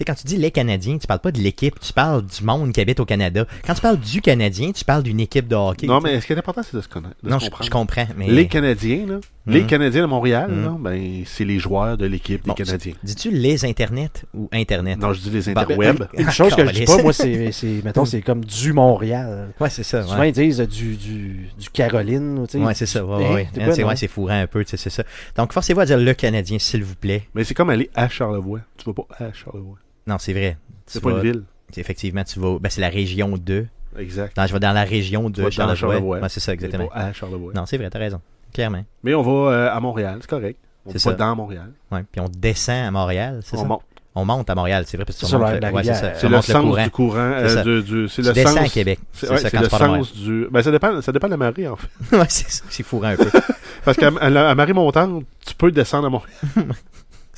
Sais, 0.00 0.04
quand 0.06 0.14
tu 0.14 0.24
dis 0.26 0.38
les 0.38 0.50
Canadiens, 0.50 0.96
tu 0.96 1.06
parles 1.06 1.20
pas 1.20 1.30
de 1.30 1.38
l'équipe, 1.40 1.78
tu 1.78 1.92
parles 1.92 2.24
du 2.24 2.42
monde 2.42 2.72
qui 2.72 2.80
habite 2.80 3.00
au 3.00 3.04
Canada. 3.04 3.44
Quand 3.66 3.74
tu 3.74 3.82
parles 3.82 3.98
du 4.00 4.22
Canadien, 4.22 4.72
tu 4.72 4.82
parles 4.82 5.02
d'une 5.02 5.20
équipe 5.20 5.46
de 5.46 5.54
hockey. 5.54 5.86
non, 5.86 6.00
mais 6.00 6.18
ce 6.22 6.26
qui 6.26 6.32
est 6.32 6.38
important, 6.38 6.62
c'est 6.62 6.74
de 6.74 6.80
se 6.80 6.88
connaître. 6.88 7.16
de 7.22 7.28
Non, 7.28 7.38
se 7.38 7.44
je, 7.44 7.50
comprendre. 7.50 7.66
je 7.66 7.70
comprends, 7.70 8.06
mais... 8.16 8.28
Les 8.28 8.46
Canadiens, 8.48 9.04
là, 9.06 9.20
les 9.46 9.60
Mhm. 9.60 9.66
Canadiens 9.66 10.00
de 10.02 10.06
Montréal, 10.06 10.50
Mhm. 10.50 10.64
là, 10.64 10.76
ben, 10.80 11.22
c'est 11.26 11.44
les 11.44 11.58
joueurs 11.58 11.98
de 11.98 12.06
l'équipe 12.06 12.42
des 12.42 12.48
Bon, 12.48 12.54
Canadiens. 12.54 12.94
Dis-tu 13.02 13.30
les 13.30 13.62
Internet 13.66 14.24
ou 14.32 14.48
Internet? 14.52 14.98
Non, 14.98 15.12
je 15.12 15.20
dis 15.20 15.28
les 15.28 15.52
Bah, 15.52 15.60
interwebs. 15.68 16.08
Une 16.16 16.30
chose 16.30 16.54
que 16.56 16.64
je 16.66 16.72
dis 16.72 16.84
pas, 16.86 17.02
moi, 17.02 17.12
c'est, 17.12 17.52
c'est 17.52 17.82
mettons, 17.84 18.06
c'est 18.06 18.22
comme 18.22 18.42
du 18.42 18.72
Montréal. 18.72 19.52
Ouais, 19.60 19.68
c'est 19.68 19.82
ça. 19.82 20.02
Souvent, 20.02 20.18
Ouais, 20.20 20.30
ils 20.30 20.32
disent 20.32 20.60
du, 20.60 20.96
du, 20.96 21.48
du 21.58 21.68
Caroline. 21.70 22.46
tu 22.48 22.58
sais. 22.58 22.64
Ouais, 22.64 22.72
c'est 22.72 22.86
ça. 22.86 23.04
Ouais, 23.04 23.22
Hein, 23.22 23.34
ouais. 23.34 23.48
c'est 23.74 23.84
ouais, 23.84 24.06
fourrant 24.08 24.40
un 24.40 24.46
peu, 24.46 24.64
tu 24.64 24.70
sais, 24.70 24.76
c'est 24.78 24.88
ça. 24.88 25.02
Donc, 25.36 25.52
forcez-vous 25.52 25.80
à 25.80 25.84
dire 25.84 25.98
le 25.98 26.14
Canadien, 26.14 26.58
s'il 26.58 26.84
vous 26.84 26.94
plaît. 26.94 27.24
Mais 27.34 27.44
c'est 27.44 27.52
comme 27.52 27.68
aller 27.68 27.90
à 27.94 28.08
Charlevoix. 28.08 28.60
Tu 28.78 28.86
vas 28.86 28.94
pas 28.94 29.06
à 29.22 29.30
Charlevoix. 29.34 29.76
Non, 30.10 30.18
c'est 30.18 30.32
vrai. 30.32 30.56
C'est 30.86 31.00
pas 31.02 31.10
vas- 31.10 31.16
une 31.16 31.22
ville. 31.22 31.42
Effectivement, 31.76 32.24
tu 32.24 32.40
vas. 32.40 32.58
Ben, 32.58 32.68
c'est 32.68 32.80
la 32.80 32.88
région 32.88 33.36
2. 33.36 33.66
Exact. 33.98 34.36
Non, 34.36 34.46
je 34.46 34.52
vais 34.52 34.60
dans 34.60 34.72
la 34.72 34.82
région 34.84 35.30
de 35.30 35.48
Charlevoix. 35.50 36.28
C'est 36.28 36.40
ça, 36.40 36.52
exactement. 36.52 36.88
pas 36.88 36.94
à 36.96 37.12
Charlevoix. 37.12 37.52
Non, 37.54 37.64
c'est 37.66 37.76
vrai, 37.78 37.88
t'as 37.90 37.98
raison. 37.98 38.20
Clairement. 38.52 38.84
Mais 39.04 39.14
on 39.14 39.22
va 39.22 39.52
euh, 39.52 39.70
à 39.72 39.78
Montréal, 39.80 40.18
c'est 40.20 40.28
correct. 40.30 40.58
On 40.84 40.90
C'est 40.92 41.04
va 41.04 41.12
dans 41.14 41.36
Montréal. 41.36 41.70
Ouais. 41.92 42.02
Puis 42.10 42.20
on 42.20 42.28
descend 42.28 42.86
à 42.86 42.90
Montréal, 42.90 43.40
c'est 43.44 43.56
On 43.56 43.60
ça? 43.62 43.66
monte. 43.68 43.82
On 44.16 44.24
monte 44.24 44.50
à 44.50 44.56
Montréal, 44.56 44.82
c'est 44.88 44.96
vrai, 44.96 45.04
parce 45.04 45.16
que 45.20 45.26
C'est 45.26 45.36
ouais, 45.36 45.60
ça. 45.94 46.28
Le 46.28 46.42
sens 46.42 46.62
courant. 46.64 46.82
du 46.84 46.90
courant. 46.90 47.16
euh, 47.18 47.48
C'est 47.48 47.54
ça. 47.54 47.62
de- 47.62 47.80
du- 47.80 48.08
c'est 48.08 48.22
Tu 48.22 48.28
le 48.28 48.34
descends 48.34 48.48
sens. 48.56 48.58
à 48.58 48.68
Québec. 48.68 48.98
C'est 49.12 49.26
C'est 49.26 49.32
ouais, 49.32 49.38
ça, 49.38 49.42
c'est 49.48 49.56
quand 49.56 49.62
le 49.62 49.68
tu 49.68 49.74
de 49.74 49.78
sens 49.78 50.12
du. 50.14 50.46
Ben, 50.50 50.62
ça 50.62 50.70
dépend, 50.72 51.00
ça 51.00 51.12
dépend 51.12 51.28
de 51.28 51.32
la 51.32 51.36
marée, 51.36 51.68
en 51.68 51.76
fait. 51.76 51.88
ouais, 52.16 52.24
c'est 52.28 52.50
ça, 52.50 52.64
c'est 52.68 52.82
fourrant 52.82 53.08
un 53.08 53.16
peu. 53.16 53.30
Parce 53.84 53.96
qu'à 53.96 54.08
à 54.08 54.54
marée 54.56 54.72
montante, 54.72 55.24
tu 55.46 55.54
peux 55.54 55.70
descendre 55.70 56.06
à 56.08 56.10
Montréal. 56.10 56.34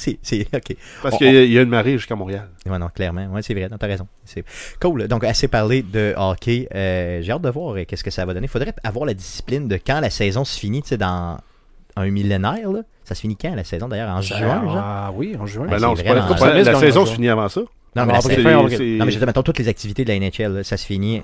c'est, 0.03 0.19
c'est, 0.23 0.47
ok. 0.55 0.77
Parce 1.03 1.17
qu'il 1.17 1.33
y, 1.33 1.37
a- 1.37 1.45
il 1.45 1.53
y 1.53 1.59
a 1.59 1.63
une 1.63 1.69
marée 1.69 1.93
jusqu'à 1.93 2.15
Montréal. 2.17 2.49
Ouais, 2.67 2.79
non, 2.79 2.89
clairement. 2.89 3.27
Ouais, 3.33 3.43
c'est 3.43 3.55
vrai, 3.55 3.69
non, 3.71 3.77
t'as 3.79 3.87
raison. 3.87 4.07
C'est 4.25 4.45
cool. 4.81 5.07
Donc, 5.09 5.25
assez 5.25 5.49
parlé 5.49 5.83
de 5.83 6.15
hockey. 6.17 6.69
Euh, 6.75 7.21
j'ai 7.23 7.33
hâte 7.33 7.43
de 7.43 7.51
voir 7.51 7.77
euh, 7.77 7.85
qu'est-ce 7.87 8.05
que 8.05 8.11
ça 8.11 8.25
va 8.27 8.35
donner. 8.35 8.47
Faudrait 8.49 8.75
avoir 8.85 9.05
la 9.07 9.15
discipline 9.15 9.69
de 9.69 9.77
quand 9.77 10.01
la 10.01 10.11
saison 10.11 10.45
se 10.45 10.59
finit, 10.59 10.83
tu 10.83 10.89
sais, 10.89 10.97
dans 10.97 11.39
un 11.97 12.11
millénaire, 12.11 12.71
là. 12.71 12.81
Ça 13.05 13.15
se 13.15 13.21
finit 13.21 13.37
quand, 13.37 13.55
la 13.55 13.65
saison, 13.65 13.89
d'ailleurs? 13.89 14.11
En 14.17 14.23
Ça- 14.23 14.39
juin, 14.39 14.63
genre? 14.63 14.77
Ah 14.79 15.11
oui, 15.15 15.37
en 15.39 15.47
juin. 15.47 15.67
Ben 15.69 15.79
non, 15.81 15.95
c'est 15.97 16.05
pas, 16.05 16.15
pas- 16.35 16.53
la 16.55 16.75
saison 16.79 17.05
se 17.07 17.15
finit 17.15 17.29
avant 17.29 17.49
ça. 17.49 17.61
Non, 17.61 18.07
mais, 18.07 18.13
la- 18.13 18.19
après, 18.19 18.37
c'est- 18.37 18.43
fin 18.43 18.53
non, 18.53 18.63
mais 18.65 18.71
je 18.77 18.95
veux 19.05 19.11
dire, 19.11 19.27
mettons, 19.27 19.43
toutes 19.43 19.59
les 19.59 19.69
activités 19.69 20.05
de 20.05 20.09
la 20.09 20.15
NHL, 20.19 20.53
là, 20.55 20.65
ça 20.65 20.77
se 20.77 20.87
finit. 20.87 21.23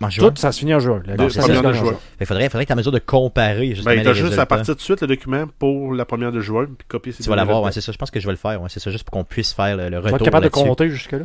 Tout, 0.00 0.32
ça 0.36 0.52
se 0.52 0.58
finit 0.58 0.74
en 0.74 0.80
juin. 0.80 1.02
La 1.06 1.16
De- 1.16 1.28
saison 1.28 1.46
première 1.46 1.62
se 1.62 1.68
de 1.68 1.72
juin. 1.72 1.98
Il 2.20 2.26
faudrait, 2.26 2.48
faudrait 2.48 2.64
que 2.64 2.68
tu 2.68 2.72
en 2.72 2.76
mesure 2.76 2.92
de 2.92 2.98
comparer 2.98 3.74
Ben, 3.84 3.94
les 3.94 4.02
t'as 4.02 4.12
juste 4.12 4.38
à 4.38 4.46
partir 4.46 4.74
de 4.76 4.80
suite 4.80 5.00
le 5.00 5.06
document 5.06 5.46
pour 5.58 5.94
la 5.94 6.04
première 6.04 6.32
de 6.32 6.40
juin, 6.40 6.66
puis 6.66 6.86
copier 6.88 7.12
ces 7.12 7.22
Tu 7.22 7.28
vas 7.30 7.36
l'avoir, 7.36 7.62
ouais, 7.62 7.72
c'est 7.72 7.80
ça. 7.80 7.92
Je 7.92 7.96
pense 7.98 8.10
que 8.10 8.20
je 8.20 8.26
vais 8.26 8.32
le 8.32 8.38
faire. 8.38 8.60
Ouais, 8.60 8.68
c'est 8.68 8.80
ça, 8.80 8.90
juste 8.90 9.04
pour 9.04 9.12
qu'on 9.12 9.24
puisse 9.24 9.52
faire 9.52 9.76
le, 9.76 9.84
le 9.84 9.88
Tu 9.88 9.92
vas 9.92 10.00
retour 10.00 10.16
être 10.16 10.24
capable 10.24 10.44
de 10.44 10.50
compter 10.50 10.88
jusque-là? 10.90 11.24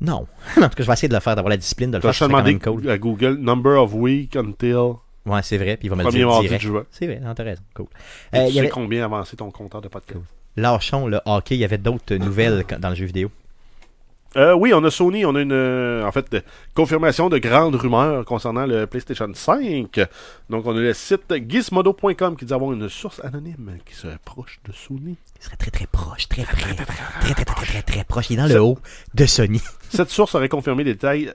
Non. 0.00 0.26
en 0.56 0.62
tout 0.62 0.68
cas, 0.68 0.68
je 0.78 0.86
vais 0.86 0.92
essayer 0.92 1.08
de 1.08 1.14
le 1.14 1.20
faire, 1.20 1.36
d'avoir 1.36 1.50
la 1.50 1.56
discipline 1.56 1.90
de 1.90 1.96
le 1.98 2.12
faire. 2.12 2.28
demander 2.28 2.52
même 2.52 2.60
cool. 2.60 2.88
à 2.88 2.98
Google 2.98 3.36
number 3.38 3.80
of 3.80 3.94
week 3.94 4.36
until 4.36 4.94
Ouais, 5.26 5.40
c'est 5.42 5.58
vrai. 5.58 5.76
Puis 5.76 5.86
il 5.86 5.90
va 5.90 5.96
me 5.96 6.02
le 6.02 6.08
premier 6.08 6.24
dire 6.24 6.40
direct. 6.40 6.62
juin. 6.62 6.84
C'est 6.90 7.06
vrai, 7.06 7.20
non, 7.20 7.34
raison. 7.36 7.62
Cool. 7.74 7.86
Euh, 8.34 8.38
tu 8.38 8.44
il 8.44 8.48
y 8.50 8.52
sais 8.54 8.58
avait... 8.60 8.68
combien 8.70 9.04
avancé 9.04 9.36
ton 9.36 9.50
compteur 9.50 9.82
de 9.82 9.88
podcast. 9.88 10.20
Lâchons 10.56 11.06
le 11.06 11.20
hockey. 11.26 11.56
Il 11.56 11.60
y 11.60 11.64
avait 11.64 11.78
d'autres 11.78 12.14
nouvelles 12.16 12.64
dans 12.78 12.88
le 12.88 12.94
jeu 12.94 13.04
vidéo. 13.04 13.30
Euh, 14.36 14.54
oui, 14.54 14.72
on 14.72 14.84
a 14.84 14.90
Sony, 14.90 15.24
on 15.26 15.34
a 15.34 15.40
une 15.40 15.50
euh, 15.52 16.04
en 16.06 16.12
fait 16.12 16.30
de- 16.30 16.42
confirmation 16.74 17.28
de 17.28 17.38
grandes 17.38 17.74
rumeurs 17.74 18.24
concernant 18.24 18.64
le 18.64 18.86
PlayStation 18.86 19.28
5. 19.32 19.98
Donc 20.48 20.66
on 20.66 20.76
a 20.76 20.80
le 20.80 20.94
site 20.94 21.34
gizmodo.com 21.48 22.36
qui 22.36 22.44
dit 22.44 22.54
avoir 22.54 22.72
une 22.72 22.88
source 22.88 23.20
anonyme 23.24 23.78
qui 23.84 23.94
serait 23.94 24.18
proche 24.24 24.60
de 24.64 24.72
Sony. 24.72 25.16
Il 25.38 25.44
serait 25.44 25.56
très 25.56 25.70
très 25.72 25.86
proche, 25.86 26.28
très 26.28 26.44
près. 26.44 26.54
Très 26.74 26.74
très 26.76 27.34
très 27.34 27.44
très 27.44 27.64
très 27.64 27.82
très 27.82 28.04
proche. 28.04 28.30
Il 28.30 28.34
est 28.38 28.42
dans 28.42 28.48
le 28.54 28.62
haut 28.62 28.78
de 29.14 29.26
Sony. 29.26 29.60
Cette 29.88 30.10
source 30.10 30.34
aurait 30.36 30.48
confirmé 30.48 30.84
les 30.84 30.94
détails 30.94 31.32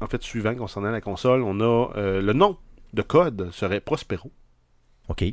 en 0.00 0.08
fait 0.08 0.20
suivants 0.22 0.56
concernant 0.56 0.90
la 0.90 1.00
console. 1.00 1.42
On 1.42 1.60
a 1.60 1.92
euh, 1.96 2.20
le 2.20 2.32
nom 2.32 2.56
de 2.94 3.02
code 3.02 3.50
serait 3.52 3.80
Prospero. 3.80 4.32
OK. 5.08 5.24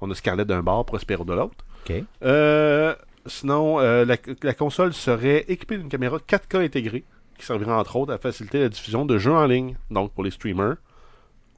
On 0.00 0.10
a 0.10 0.14
Scarlett 0.14 0.48
d'un 0.48 0.62
bord, 0.62 0.84
Prospero 0.84 1.24
de 1.24 1.32
l'autre. 1.32 1.64
OK. 1.88 1.94
Euh, 2.24 2.94
sinon, 3.26 3.80
euh, 3.80 4.04
la, 4.04 4.16
la 4.42 4.54
console 4.54 4.92
serait 4.92 5.44
équipée 5.48 5.78
d'une 5.78 5.88
caméra 5.88 6.18
4K 6.18 6.64
intégrée 6.64 7.04
qui 7.38 7.46
servira 7.46 7.78
entre 7.78 7.96
autres 7.96 8.12
à 8.12 8.18
faciliter 8.18 8.60
la 8.60 8.68
diffusion 8.68 9.04
de 9.04 9.18
jeux 9.18 9.32
en 9.32 9.46
ligne. 9.46 9.76
Donc 9.90 10.12
pour 10.12 10.24
les 10.24 10.30
streamers, 10.30 10.76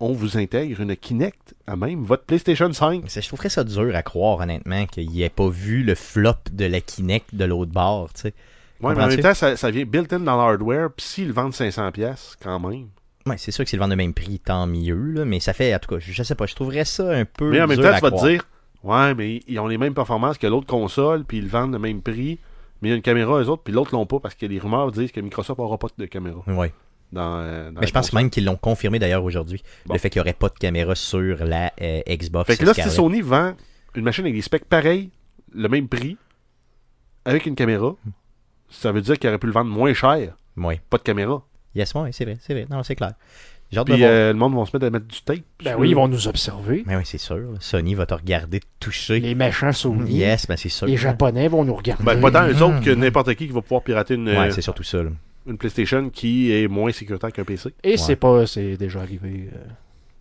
on 0.00 0.12
vous 0.12 0.36
intègre 0.36 0.80
une 0.80 0.96
Kinect 0.96 1.54
à 1.66 1.76
même 1.76 2.04
votre 2.04 2.24
PlayStation 2.24 2.72
5. 2.72 3.10
Ça, 3.10 3.20
Je 3.20 3.28
trouverais 3.28 3.48
ça 3.48 3.64
dur 3.64 3.94
à 3.94 4.02
croire, 4.02 4.40
honnêtement, 4.40 4.86
qu'il 4.86 5.20
ait 5.22 5.28
pas 5.28 5.48
vu 5.48 5.82
le 5.82 5.94
flop 5.94 6.34
de 6.52 6.66
la 6.66 6.80
Kinect 6.80 7.34
de 7.34 7.44
l'autre 7.44 7.72
bord, 7.72 8.12
tu 8.12 8.22
sais. 8.22 8.34
Ouais, 8.82 8.94
mais 8.94 9.04
en 9.04 9.08
même 9.08 9.20
temps, 9.20 9.32
ça, 9.32 9.56
ça 9.56 9.70
vient 9.70 9.84
built-in 9.86 10.20
dans 10.20 10.36
l'hardware, 10.36 10.90
puis 10.94 11.06
s'ils 11.06 11.28
le 11.28 11.32
vendent 11.32 11.54
500$ 11.54 11.92
pièces 11.92 12.36
quand 12.42 12.60
même. 12.60 12.88
Ouais, 13.24 13.38
c'est 13.38 13.50
sûr 13.50 13.64
que 13.64 13.70
s'ils 13.70 13.78
le 13.78 13.82
vendent 13.82 13.92
de 13.92 13.96
même 13.96 14.12
prix, 14.12 14.38
tant 14.38 14.66
mieux, 14.66 15.12
là, 15.12 15.24
mais 15.24 15.40
ça 15.40 15.54
fait, 15.54 15.74
en 15.74 15.78
tout 15.78 15.94
cas, 15.94 15.98
je, 15.98 16.12
je 16.12 16.22
sais 16.22 16.34
pas, 16.34 16.44
je 16.44 16.54
trouverais 16.54 16.84
ça 16.84 17.10
un 17.10 17.24
peu. 17.24 17.50
Mais 17.50 17.62
en 17.62 17.66
même 17.66 17.78
temps, 17.80 17.94
tu 17.94 18.00
vas 18.00 18.10
te 18.10 18.26
dire, 18.26 18.42
ouais, 18.86 19.14
mais 19.14 19.42
ils 19.46 19.58
ont 19.60 19.66
les 19.66 19.78
mêmes 19.78 19.94
performances 19.94 20.38
que 20.38 20.46
l'autre 20.46 20.66
console, 20.66 21.24
puis 21.24 21.38
ils 21.38 21.44
le 21.44 21.50
vendent 21.50 21.72
le 21.72 21.78
même 21.78 22.00
prix, 22.02 22.38
mais 22.80 22.88
il 22.88 22.90
y 22.90 22.94
a 22.94 22.96
une 22.96 23.02
caméra, 23.02 23.40
eux 23.40 23.48
autres, 23.48 23.62
puis 23.62 23.72
l'autre 23.74 23.94
l'ont 23.94 24.06
pas, 24.06 24.20
parce 24.20 24.34
que 24.34 24.46
les 24.46 24.58
rumeurs 24.58 24.90
disent 24.92 25.12
que 25.12 25.20
Microsoft 25.20 25.58
n'aura 25.58 25.78
pas 25.78 25.88
de 25.96 26.06
caméra. 26.06 26.40
Dans, 27.12 27.38
euh, 27.38 27.70
dans 27.70 27.80
Mais 27.80 27.86
je 27.86 27.92
pense 27.92 28.06
console. 28.06 28.22
même 28.22 28.30
qu'ils 28.30 28.44
l'ont 28.44 28.56
confirmé 28.56 28.98
d'ailleurs 28.98 29.22
aujourd'hui. 29.22 29.62
Bon. 29.86 29.94
Le 29.94 30.00
fait 30.00 30.10
qu'il 30.10 30.18
n'y 30.20 30.24
aurait 30.24 30.32
pas 30.32 30.48
de 30.48 30.54
caméra 30.58 30.94
sur 30.96 31.44
la 31.44 31.72
euh, 31.80 32.00
Xbox. 32.08 32.46
Fait 32.48 32.56
que 32.56 32.64
là, 32.64 32.74
si. 32.74 32.82
Sony 32.90 33.20
vend 33.20 33.54
une 33.94 34.02
machine 34.02 34.24
avec 34.24 34.34
des 34.34 34.42
specs 34.42 34.64
pareils, 34.64 35.10
le 35.54 35.68
même 35.68 35.86
prix, 35.88 36.16
avec 37.24 37.46
une 37.46 37.54
caméra, 37.54 37.94
ça 38.68 38.90
veut 38.92 39.00
dire 39.02 39.18
qu'il 39.18 39.28
aurait 39.28 39.38
pu 39.38 39.46
le 39.46 39.52
vendre 39.52 39.70
moins 39.70 39.94
cher, 39.94 40.34
Ouais. 40.56 40.80
pas 40.90 40.98
de 40.98 41.02
caméra. 41.02 41.42
Yes, 41.74 41.94
ouais, 41.94 42.10
c'est 42.12 42.24
vrai, 42.24 42.38
c'est 42.40 42.54
vrai. 42.54 42.66
Non, 42.70 42.82
c'est 42.82 42.96
clair. 42.96 43.12
J'ai 43.76 43.80
hâte 43.80 43.86
de 43.88 43.92
Puis 43.94 44.04
euh, 44.04 44.32
le 44.32 44.38
monde 44.38 44.54
va 44.56 44.64
se 44.64 44.70
mettre 44.74 44.86
à 44.86 44.90
mettre 44.90 45.06
du 45.06 45.20
tape. 45.20 45.38
Ben 45.62 45.74
oui, 45.78 45.90
ils 45.90 45.94
vont 45.94 46.08
nous 46.08 46.28
observer. 46.28 46.82
Mais 46.86 46.96
oui, 46.96 47.02
c'est 47.04 47.18
sûr. 47.18 47.40
Sony 47.60 47.94
va 47.94 48.06
te 48.06 48.14
regarder 48.14 48.60
te 48.60 48.66
toucher. 48.80 49.20
Les 49.20 49.34
méchants 49.34 49.72
Sony. 49.72 50.10
Yes, 50.16 50.46
ben 50.46 50.56
c'est 50.56 50.68
sûr. 50.70 50.86
Les 50.86 50.96
Japonais 50.96 51.48
vont 51.48 51.64
nous 51.64 51.74
regarder. 51.74 52.02
Ben, 52.02 52.18
pas 52.20 52.30
tant 52.30 52.46
eux 52.48 52.62
autres 52.62 52.80
que 52.80 52.90
n'importe 52.90 53.34
qui 53.34 53.46
qui 53.46 53.52
va 53.52 53.60
pouvoir 53.60 53.82
pirater 53.82 54.14
une, 54.14 54.28
Ouais, 54.28 54.36
euh, 54.38 54.50
c'est 54.50 54.62
surtout 54.62 54.82
ça. 54.82 55.02
là. 55.02 55.10
une 55.46 55.58
PlayStation 55.58 56.08
qui 56.10 56.50
est 56.52 56.68
moins 56.68 56.90
sécuritaire 56.90 57.30
qu'un 57.32 57.44
PC. 57.44 57.68
Et 57.84 57.96
c'est 57.98 58.16
pas, 58.16 58.46
c'est 58.46 58.76
déjà 58.78 59.00
arrivé 59.00 59.50
euh, 59.54 59.58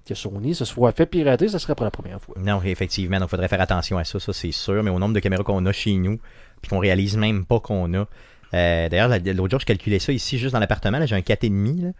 que 0.07 0.13
Sony 0.15 0.53
se 0.53 0.65
soit 0.65 0.91
fait 0.91 1.05
pirater, 1.05 1.47
ça 1.47 1.57
serait 1.57 1.75
pour 1.75 1.85
la 1.85 1.91
première 1.91 2.19
fois. 2.21 2.35
Non, 2.39 2.61
effectivement, 2.63 3.17
donc 3.19 3.29
il 3.29 3.31
faudrait 3.31 3.47
faire 3.47 3.61
attention 3.61 3.97
à 3.97 4.03
ça, 4.03 4.19
ça 4.19 4.33
c'est 4.33 4.51
sûr. 4.51 4.83
Mais 4.83 4.91
au 4.91 4.99
nombre 4.99 5.13
de 5.13 5.19
caméras 5.19 5.43
qu'on 5.43 5.65
a 5.65 5.71
chez 5.71 5.93
nous, 5.93 6.19
puis 6.61 6.69
qu'on 6.69 6.79
réalise 6.79 7.15
même 7.17 7.45
pas 7.45 7.59
qu'on 7.59 7.93
a. 7.93 8.05
Euh, 8.53 8.87
D'ailleurs, 8.89 9.07
la- 9.07 9.17
l'autre 9.19 9.49
jour, 9.51 9.59
je 9.59 9.65
calculais 9.65 9.97
ça 9.99 10.11
ici, 10.13 10.37
juste 10.37 10.53
dans 10.53 10.59
l'appartement. 10.59 10.99
là, 10.99 11.05
J'ai 11.07 11.15
un 11.15 11.21
4,5. 11.21 11.93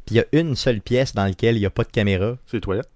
Là, 0.00 0.04
Puis 0.06 0.14
il 0.14 0.18
y 0.18 0.20
a 0.20 0.40
une 0.40 0.56
seule 0.56 0.80
pièce 0.80 1.14
dans 1.14 1.24
laquelle 1.24 1.56
il 1.56 1.60
n'y 1.60 1.66
a 1.66 1.70
pas 1.70 1.84
de 1.84 1.90
caméra. 1.90 2.36
C'est 2.46 2.56
les 2.58 2.60
toilettes. 2.60 2.88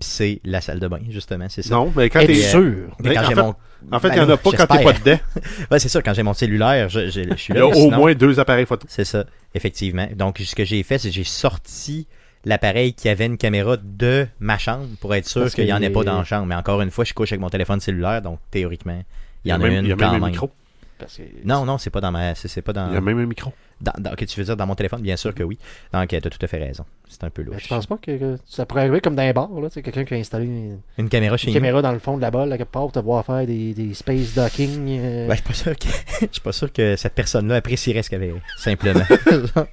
C'est 0.00 0.40
la 0.44 0.60
salle 0.60 0.80
de 0.80 0.88
bain, 0.88 0.98
justement. 1.10 1.46
C'est 1.48 1.62
ça. 1.62 1.74
Non, 1.76 1.92
mais 1.94 2.10
quand 2.10 2.18
t'es. 2.20 2.26
T'es 2.26 2.44
euh, 2.44 2.50
sûr? 2.50 2.96
Mais 3.04 3.14
quand 3.14 3.20
en 3.20 3.28
j'ai 3.28 3.34
fait- 3.34 3.42
mon... 3.42 3.54
En 3.92 4.00
fait, 4.00 4.08
il 4.08 4.10
Ben 4.10 4.14
n'y 4.16 4.20
en 4.22 4.26
là, 4.26 4.34
a 4.34 4.36
pas 4.38 4.50
quand 4.50 4.66
t'es 4.66 4.82
pas 4.82 4.92
dedans. 4.94 5.18
Ouais, 5.70 5.78
c'est 5.78 5.88
ça, 5.88 6.02
quand 6.02 6.12
j'ai 6.14 6.22
mon 6.24 6.32
cellulaire, 6.34 6.88
je, 6.88 7.06
je- 7.08 7.20
je 7.30 7.34
suis 7.36 7.52
Il 7.52 7.56
y 7.56 7.60
là. 7.60 7.66
a 7.66 7.68
au 7.68 7.90
moins 7.90 8.14
deux 8.14 8.40
appareils 8.40 8.66
photo. 8.66 8.84
C'est 8.90 9.04
ça, 9.04 9.24
effectivement. 9.54 10.08
Donc, 10.16 10.38
ce 10.38 10.54
que 10.56 10.64
j'ai 10.64 10.82
fait, 10.82 10.98
c'est 10.98 11.08
que 11.10 11.14
j'ai 11.14 11.22
sorti 11.24 12.08
l'appareil 12.44 12.94
qui 12.94 13.08
avait 13.08 13.26
une 13.26 13.36
caméra 13.36 13.76
de 13.76 14.26
ma 14.40 14.58
chambre 14.58 14.86
pour 15.00 15.14
être 15.14 15.28
sûr 15.28 15.48
qu'il 15.52 15.66
n'y 15.66 15.72
en 15.72 15.82
ait 15.82 15.90
pas 15.90 16.02
dans 16.04 16.18
la 16.18 16.24
chambre. 16.24 16.46
Mais 16.46 16.54
encore 16.56 16.80
une 16.82 16.90
fois, 16.90 17.04
je 17.04 17.12
couche 17.14 17.30
avec 17.32 17.40
mon 17.40 17.50
téléphone 17.50 17.78
cellulaire, 17.80 18.22
donc 18.22 18.40
théoriquement, 18.50 19.00
il 19.44 19.50
y 19.50 19.52
en 19.52 19.56
a, 19.56 19.58
même, 19.58 19.72
une 19.74 19.84
il 19.84 19.88
y 19.90 19.92
a 19.92 19.96
quand 19.96 20.06
même 20.10 20.14
même. 20.14 20.24
un 20.24 20.30
micro. 20.30 20.50
Parce 20.98 21.16
que- 21.18 21.22
Non, 21.44 21.64
non, 21.64 21.78
c'est 21.78 21.90
pas 21.90 22.00
dans 22.00 22.10
ma. 22.12 22.34
C'est 22.34 22.62
pas 22.62 22.72
dans. 22.72 22.88
Il 22.88 22.94
y 22.94 22.96
a 22.96 23.00
même 23.00 23.18
un 23.18 23.26
micro. 23.26 23.52
dans, 23.80 23.92
dans- 23.98 24.12
ok, 24.12 24.24
tu 24.26 24.40
veux 24.40 24.46
dire 24.46 24.56
dans 24.56 24.66
mon 24.66 24.74
téléphone, 24.74 25.02
bien 25.02 25.16
sûr 25.16 25.34
que 25.34 25.42
oui. 25.42 25.58
Donc, 25.92 26.08
tu 26.08 26.16
as 26.16 26.20
tout 26.22 26.38
à 26.40 26.46
fait 26.46 26.58
raison. 26.58 26.84
C'est 27.08 27.22
un 27.24 27.30
peu 27.30 27.42
louche. 27.42 27.62
tu 27.62 27.68
penses 27.68 27.86
pas 27.86 27.98
que, 27.98 28.16
que 28.16 28.36
ça 28.46 28.64
pourrait 28.66 28.82
arriver 28.82 29.00
comme 29.00 29.14
dans 29.14 29.22
un 29.22 29.32
bar, 29.32 29.48
là, 29.60 29.68
quelqu'un 29.70 30.04
qui 30.04 30.14
a 30.14 30.16
installé 30.16 30.46
une, 30.46 30.80
Une 30.98 31.08
caméra 31.08 31.36
chez 31.36 31.48
une 31.48 31.52
nous. 31.54 31.60
caméra 31.60 31.82
dans 31.82 31.92
le 31.92 31.98
fond 31.98 32.16
de 32.16 32.22
la 32.22 32.30
balle, 32.30 32.48
quelque 32.56 32.64
part, 32.64 32.82
pour 32.82 32.92
te 32.92 32.98
voir 32.98 33.24
faire 33.24 33.46
des, 33.46 33.74
des 33.74 33.94
space 33.94 34.34
docking. 34.34 34.98
euh, 34.98 35.28
Ben, 35.28 35.34
je 35.34 35.36
suis 35.36 35.44
pas 35.44 35.54
sûr 35.54 35.76
que 35.78 35.88
je 36.22 36.26
suis 36.32 36.40
pas 36.40 36.52
sûr 36.52 36.72
que 36.72 36.96
cette 36.96 37.14
personne-là 37.14 37.56
apprécierait 37.56 38.02
ce 38.02 38.10
qu'elle 38.10 38.22
avait 38.22 38.34
simplement. 38.56 39.04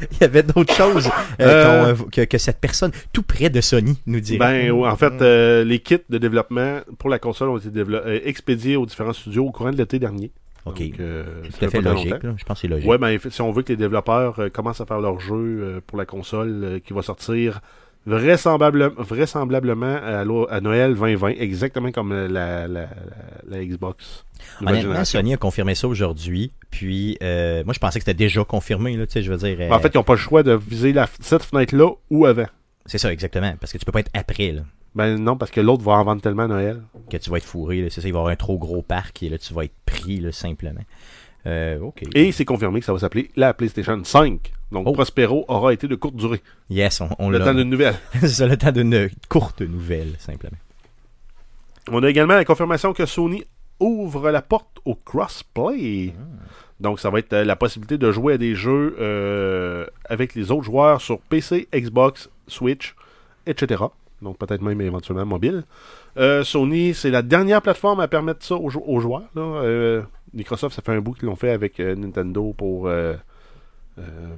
Il 0.12 0.20
y 0.20 0.24
avait 0.24 0.42
d'autres 0.42 0.74
choses 0.74 1.08
euh, 1.40 1.40
Euh. 1.90 1.94
qu'on- 1.94 2.04
que, 2.10 2.22
que 2.24 2.38
cette 2.38 2.58
personne 2.60 2.90
tout 3.12 3.22
près 3.22 3.50
de 3.50 3.60
Sony 3.60 3.98
nous 4.06 4.20
dirait. 4.20 4.38
Ben, 4.38 4.70
ouais, 4.70 4.88
en 4.88 4.96
fait, 4.96 5.12
euh, 5.22 5.64
les 5.64 5.78
kits 5.80 5.98
de 6.08 6.18
développement 6.18 6.80
pour 6.98 7.10
la 7.10 7.18
console 7.18 7.48
ont 7.50 7.58
été 7.58 7.70
euh, 7.78 8.20
expédiés 8.24 8.76
aux 8.76 8.86
différents 8.86 9.12
studios 9.12 9.44
au 9.46 9.50
courant 9.50 9.70
de 9.72 9.76
l'été 9.76 9.98
dernier. 9.98 10.30
ok, 10.66 10.78
Donc, 10.78 11.00
euh, 11.00 11.24
tout 11.58 11.64
à 11.64 11.68
fait 11.68 11.80
logique. 11.80 12.22
là. 12.22 12.34
Je 12.36 12.44
pense 12.44 12.56
que 12.58 12.60
c'est 12.62 12.68
logique. 12.68 12.88
Ouais, 12.88 12.98
ben, 12.98 13.18
si 13.30 13.40
on 13.42 13.50
veut 13.52 13.62
que 13.62 13.70
les 13.72 13.76
développeurs 13.76 14.38
euh, 14.38 14.48
commencent 14.48 14.80
à 14.80 14.86
faire 14.86 15.00
leur 15.00 15.18
jeu 15.20 15.34
euh, 15.34 15.80
pour 15.86 15.98
la 15.98 16.04
console 16.06 16.60
euh, 16.64 16.78
qui 16.78 16.92
va 16.92 17.02
sortir 17.02 17.60
vraisemblable- 18.06 18.92
vraisemblablement 18.98 19.96
à, 20.02 20.24
Noël 20.60 20.94
2020, 20.94 21.28
exactement 21.38 21.90
comme 21.92 22.12
la, 22.12 22.28
la, 22.28 22.66
la- 22.68 22.88
la 23.48 23.64
Xbox. 23.64 24.24
Honnêtement, 24.60 24.80
génération. 24.80 25.18
Sony 25.20 25.34
a 25.34 25.36
confirmé 25.36 25.74
ça 25.74 25.86
aujourd'hui. 25.88 26.52
Puis, 26.70 27.18
euh, 27.22 27.62
moi, 27.64 27.74
je 27.74 27.78
pensais 27.78 27.98
que 27.98 28.04
c'était 28.04 28.14
déjà 28.16 28.44
confirmé. 28.44 28.96
Là, 28.96 29.06
tu 29.06 29.12
sais, 29.14 29.22
je 29.22 29.30
veux 29.32 29.36
dire. 29.38 29.58
En 29.70 29.76
euh, 29.76 29.78
fait, 29.80 29.90
ils 29.94 29.96
n'ont 29.98 30.02
pas 30.04 30.14
le 30.14 30.18
choix 30.18 30.42
de 30.42 30.52
viser 30.52 30.94
cette 31.20 31.42
fenêtre-là 31.42 31.90
ou 32.10 32.26
avant. 32.26 32.46
c'est 32.86 32.98
ça, 32.98 33.12
exactement. 33.12 33.54
Parce 33.60 33.72
que 33.72 33.78
tu 33.78 33.84
peux 33.84 33.92
pas 33.92 34.00
être 34.00 34.10
après, 34.14 34.52
là, 34.52 34.62
Ben 34.94 35.16
non, 35.18 35.36
parce 35.36 35.50
que 35.50 35.60
l'autre 35.60 35.82
va 35.82 35.92
en 35.92 36.04
vendre 36.04 36.22
tellement 36.22 36.44
à 36.44 36.48
Noël. 36.48 36.80
que 37.10 37.16
tu 37.16 37.28
vas 37.30 37.36
être 37.36 37.44
fourré. 37.44 37.86
C'est 37.90 38.00
ça, 38.00 38.08
il 38.08 38.12
va 38.12 38.18
y 38.18 38.20
avoir 38.20 38.32
un 38.32 38.36
trop 38.36 38.58
gros 38.58 38.82
parc 38.82 39.22
et 39.22 39.28
là, 39.28 39.36
tu 39.38 39.52
vas 39.52 39.64
être 39.64 39.74
pris, 39.84 40.20
là, 40.20 40.32
simplement. 40.32 40.80
Euh. 41.46 41.78
Et 42.14 42.32
c'est 42.32 42.44
confirmé 42.44 42.80
que 42.80 42.86
ça 42.86 42.92
va 42.92 42.98
s'appeler 42.98 43.30
la 43.36 43.54
PlayStation 43.54 43.98
5. 44.02 44.52
Donc 44.72 44.86
Oh. 44.86 44.92
Prospero 44.92 45.44
aura 45.48 45.72
été 45.72 45.88
de 45.88 45.94
courte 45.96 46.16
durée. 46.16 46.40
Yes, 46.68 47.00
on, 47.00 47.08
on 47.18 47.30
Le 47.30 47.38
temps 47.40 47.54
d'une 47.54 47.70
nouvelle. 47.70 47.94
c'est 48.26 48.46
le 48.46 48.56
temps 48.56 48.72
d'une 48.72 49.08
courte 49.28 49.62
nouvelle, 49.62 50.14
simplement. 50.18 50.56
On 51.90 52.02
a 52.02 52.08
également 52.08 52.34
la 52.34 52.44
confirmation 52.44 52.92
que 52.92 53.06
Sony 53.06 53.42
ouvre 53.80 54.30
la 54.30 54.42
porte 54.42 54.78
au 54.84 54.94
crossplay. 54.94 56.12
Donc, 56.78 57.00
ça 57.00 57.10
va 57.10 57.18
être 57.18 57.32
euh, 57.32 57.44
la 57.44 57.56
possibilité 57.56 57.98
de 57.98 58.12
jouer 58.12 58.34
à 58.34 58.38
des 58.38 58.54
jeux 58.54 58.96
euh, 59.00 59.86
avec 60.04 60.34
les 60.34 60.50
autres 60.50 60.62
joueurs 60.64 61.00
sur 61.00 61.18
PC, 61.20 61.68
Xbox, 61.74 62.30
Switch, 62.46 62.94
etc. 63.46 63.82
Donc, 64.22 64.38
peut-être 64.38 64.62
même 64.62 64.80
éventuellement 64.80 65.26
mobile. 65.26 65.64
Euh, 66.16 66.44
Sony, 66.44 66.94
c'est 66.94 67.10
la 67.10 67.22
dernière 67.22 67.60
plateforme 67.62 68.00
à 68.00 68.08
permettre 68.08 68.44
ça 68.44 68.54
aux, 68.54 68.70
jou- 68.70 68.84
aux 68.86 69.00
joueurs. 69.00 69.28
là. 69.34 69.42
Euh, 69.42 70.02
Microsoft, 70.32 70.76
ça 70.76 70.82
fait 70.82 70.92
un 70.92 71.00
bout 71.00 71.14
qu'ils 71.14 71.26
l'ont 71.26 71.34
fait 71.36 71.50
avec 71.50 71.80
Nintendo 71.80 72.54
pour 72.56 72.88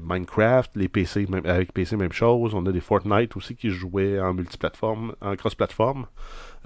Minecraft. 0.03 0.71
Les 0.77 0.89
PC, 0.89 1.27
même, 1.29 1.47
avec 1.47 1.73
PC, 1.73 1.97
même 1.97 2.13
chose. 2.13 2.55
On 2.55 2.65
a 2.67 2.73
des 2.73 2.81
Fortnite 2.81 3.37
aussi 3.37 3.55
qui 3.57 3.71
jouaient 3.71 4.21
en 4.21 4.35
multiplateforme, 4.35 5.15
en 5.21 5.37
cross-plateforme. 5.37 6.07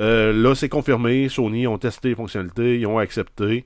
Euh, 0.00 0.32
là, 0.32 0.54
c'est 0.54 0.68
confirmé. 0.68 1.28
Sony 1.28 1.66
ont 1.66 1.78
testé 1.78 2.11
les 2.11 2.14
fonctionnalités, 2.14 2.78
ils 2.78 2.87
ont 2.87 2.98
accepté. 2.98 3.64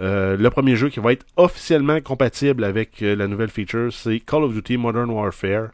Euh, 0.00 0.36
le 0.36 0.50
premier 0.50 0.74
jeu 0.74 0.88
qui 0.88 1.00
va 1.00 1.12
être 1.12 1.26
officiellement 1.36 2.00
compatible 2.00 2.64
avec 2.64 3.02
euh, 3.02 3.14
la 3.14 3.28
nouvelle 3.28 3.50
feature, 3.50 3.92
c'est 3.92 4.20
Call 4.20 4.42
of 4.44 4.52
Duty 4.54 4.76
Modern 4.78 5.10
Warfare. 5.10 5.68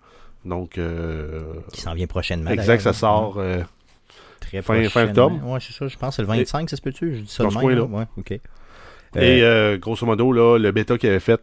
Donc, 0.44 0.76
euh, 0.78 1.42
Qui 1.72 1.80
s'en 1.80 1.94
vient 1.94 2.06
prochainement. 2.06 2.50
exact, 2.50 2.80
ça 2.80 2.92
sort. 2.92 3.36
euh, 3.38 3.62
Très 4.40 4.62
fin- 4.62 4.82
fin 4.88 5.04
octobre. 5.06 5.38
Ouais, 5.44 5.58
c'est 5.60 5.72
ça, 5.72 5.88
je 5.88 5.96
pense. 5.96 6.16
C'est 6.16 6.22
le 6.22 6.28
25, 6.28 6.68
ça 6.70 6.76
se 6.76 6.82
peut-tu? 6.82 7.16
Je 7.16 7.20
dis 7.22 7.28
ça 7.30 7.42
Dans 7.44 7.50
ce 7.50 7.58
là. 7.66 7.82
Ouais. 7.84 8.04
Et 9.16 9.42
Euh, 9.42 9.74
euh, 9.74 9.78
grosso 9.78 10.04
modo, 10.06 10.32
là, 10.32 10.58
le 10.58 10.70
bêta 10.72 10.98
qu'il 10.98 11.08
avait 11.08 11.20
fait, 11.20 11.40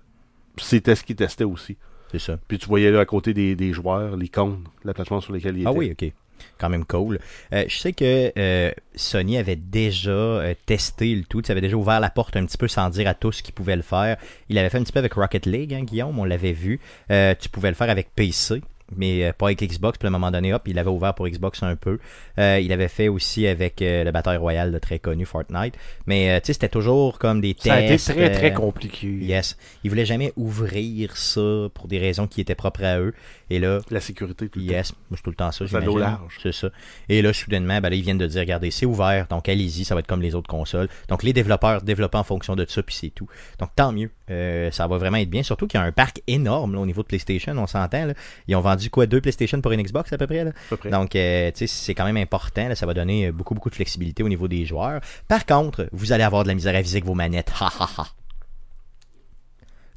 c'était 0.57 0.95
ce 0.95 1.03
qu'il 1.03 1.15
testait 1.15 1.43
aussi. 1.43 1.77
c'est 2.11 2.19
ça. 2.19 2.37
Puis 2.47 2.57
tu 2.57 2.67
voyais 2.67 2.91
là 2.91 3.01
à 3.01 3.05
côté 3.05 3.33
des, 3.33 3.55
des 3.55 3.73
joueurs 3.73 4.15
l'icône 4.17 4.63
la 4.83 4.93
plateforme 4.93 5.21
sur 5.21 5.33
laquelle 5.33 5.55
il 5.55 5.61
était. 5.61 5.69
Ah 5.69 5.73
oui, 5.73 5.91
ok. 5.91 6.11
quand 6.57 6.69
même 6.69 6.85
cool. 6.85 7.19
Euh, 7.53 7.65
je 7.67 7.77
sais 7.77 7.93
que 7.93 8.31
euh, 8.37 8.71
Sony 8.95 9.37
avait 9.37 9.55
déjà 9.55 10.11
euh, 10.11 10.53
testé 10.65 11.15
le 11.15 11.23
tout, 11.23 11.41
ça 11.45 11.51
avait 11.53 11.61
déjà 11.61 11.75
ouvert 11.77 11.99
la 11.99 12.09
porte 12.09 12.35
un 12.35 12.45
petit 12.45 12.57
peu 12.57 12.67
sans 12.67 12.89
dire 12.89 13.07
à 13.07 13.13
tous 13.13 13.41
qu'ils 13.41 13.53
pouvaient 13.53 13.75
le 13.75 13.81
faire. 13.81 14.17
Il 14.49 14.57
avait 14.57 14.69
fait 14.69 14.77
un 14.77 14.83
petit 14.83 14.91
peu 14.93 14.99
avec 14.99 15.13
Rocket 15.13 15.45
League, 15.45 15.73
hein, 15.73 15.83
Guillaume, 15.83 16.17
on 16.19 16.25
l'avait 16.25 16.53
vu. 16.53 16.79
Tu 17.09 17.49
pouvais 17.49 17.69
le 17.69 17.75
faire 17.75 17.89
avec 17.89 18.13
PC. 18.15 18.61
Mais 18.95 19.25
euh, 19.25 19.33
pas 19.33 19.47
avec 19.47 19.61
Xbox, 19.61 19.97
puis 19.97 20.05
à 20.05 20.09
un 20.09 20.11
moment 20.11 20.29
donné, 20.31 20.53
hop, 20.53 20.61
il 20.67 20.77
avait 20.77 20.89
ouvert 20.89 21.15
pour 21.15 21.27
Xbox 21.27 21.63
un 21.63 21.75
peu. 21.75 21.99
Euh, 22.37 22.59
il 22.61 22.71
avait 22.71 22.87
fait 22.87 23.07
aussi 23.07 23.47
avec 23.47 23.81
euh, 23.81 24.03
le 24.03 24.11
Bataille 24.11 24.37
Royale 24.37 24.71
de 24.71 24.77
très 24.77 24.99
connu, 24.99 25.25
Fortnite. 25.25 25.75
Mais 26.05 26.29
euh, 26.29 26.39
tu 26.39 26.47
sais, 26.47 26.53
c'était 26.53 26.69
toujours 26.69 27.17
comme 27.17 27.41
des 27.41 27.55
tests. 27.55 27.65
Ça 27.65 27.73
a 27.73 27.81
été 27.81 27.97
très, 27.97 28.31
très 28.31 28.53
compliqué. 28.53 29.07
Yes. 29.07 29.57
Ils 29.83 29.89
voulaient 29.89 30.05
jamais 30.05 30.33
ouvrir 30.35 31.17
ça 31.17 31.67
pour 31.73 31.87
des 31.87 31.97
raisons 31.97 32.27
qui 32.27 32.41
étaient 32.41 32.55
propres 32.55 32.83
à 32.83 32.99
eux. 32.99 33.13
Et 33.49 33.59
là, 33.59 33.79
La 33.91 33.99
sécurité, 33.99 34.49
tout 34.49 34.59
le 34.59 34.65
yes, 34.65 34.93
moi 35.09 35.17
c'est 35.17 35.23
tout 35.23 35.29
le 35.29 35.35
temps 35.35 35.51
ça. 35.51 35.67
Ça 35.67 35.79
large. 35.79 36.39
C'est 36.41 36.51
ça. 36.51 36.69
Et 37.09 37.21
là, 37.21 37.31
soudainement, 37.31 37.79
ben 37.79 37.89
là, 37.89 37.95
ils 37.95 38.01
viennent 38.01 38.17
de 38.17 38.25
dire, 38.27 38.41
regardez, 38.41 38.71
c'est 38.71 38.85
ouvert, 38.85 39.27
donc 39.27 39.47
allez-y, 39.47 39.85
ça 39.85 39.93
va 39.93 39.99
être 39.99 40.07
comme 40.07 40.21
les 40.21 40.33
autres 40.33 40.49
consoles. 40.49 40.89
Donc 41.09 41.21
les 41.23 41.33
développeurs 41.33 41.81
développent 41.81 42.15
en 42.15 42.23
fonction 42.23 42.55
de 42.55 42.65
ça, 42.67 42.81
puis 42.81 42.95
c'est 42.95 43.09
tout. 43.09 43.27
Donc 43.59 43.69
tant 43.75 43.91
mieux. 43.91 44.09
Euh, 44.31 44.71
ça 44.71 44.87
va 44.87 44.97
vraiment 44.97 45.17
être 45.17 45.29
bien. 45.29 45.43
Surtout 45.43 45.67
qu'il 45.67 45.79
y 45.79 45.83
a 45.83 45.85
un 45.85 45.91
parc 45.91 46.21
énorme 46.25 46.73
là, 46.73 46.79
au 46.79 46.85
niveau 46.85 47.03
de 47.03 47.07
PlayStation, 47.07 47.55
on 47.57 47.67
s'entend. 47.67 48.05
là. 48.05 48.13
Ils 48.47 48.55
ont 48.55 48.61
vendu 48.61 48.74
quoi, 48.91 49.05
deux 49.05 49.21
PlayStation 49.21 49.61
pour 49.61 49.71
une 49.71 49.81
Xbox 49.81 50.11
à 50.13 50.17
peu 50.17 50.27
près. 50.27 50.43
Là? 50.43 50.51
temps, 50.51 50.57
à 50.57 50.69
peu 50.69 50.77
près. 50.77 50.89
Donc, 50.89 51.15
euh, 51.15 51.51
tu 51.51 51.59
sais, 51.59 51.67
c'est 51.67 51.93
quand 51.93 52.05
même 52.05 52.17
important. 52.17 52.67
là, 52.67 52.75
ça 52.75 52.85
va 52.85 52.93
donner 52.93 53.27
euh, 53.27 53.31
beaucoup, 53.31 53.53
beaucoup 53.53 53.69
de 53.69 53.75
flexibilité 53.75 54.23
au 54.23 54.29
niveau 54.29 54.47
des 54.47 54.65
joueurs. 54.65 55.01
Par 55.27 55.45
contre, 55.45 55.87
vous 55.91 56.11
allez 56.11 56.23
avoir 56.23 56.43
de 56.43 56.47
la 56.47 56.55
misère 56.55 56.75
à 56.75 56.81
viser 56.81 56.97
avec 56.97 57.05
vos 57.05 57.13
manettes. 57.13 57.51
Ha, 57.59 57.71
ha, 57.79 57.89
ha. 57.97 58.07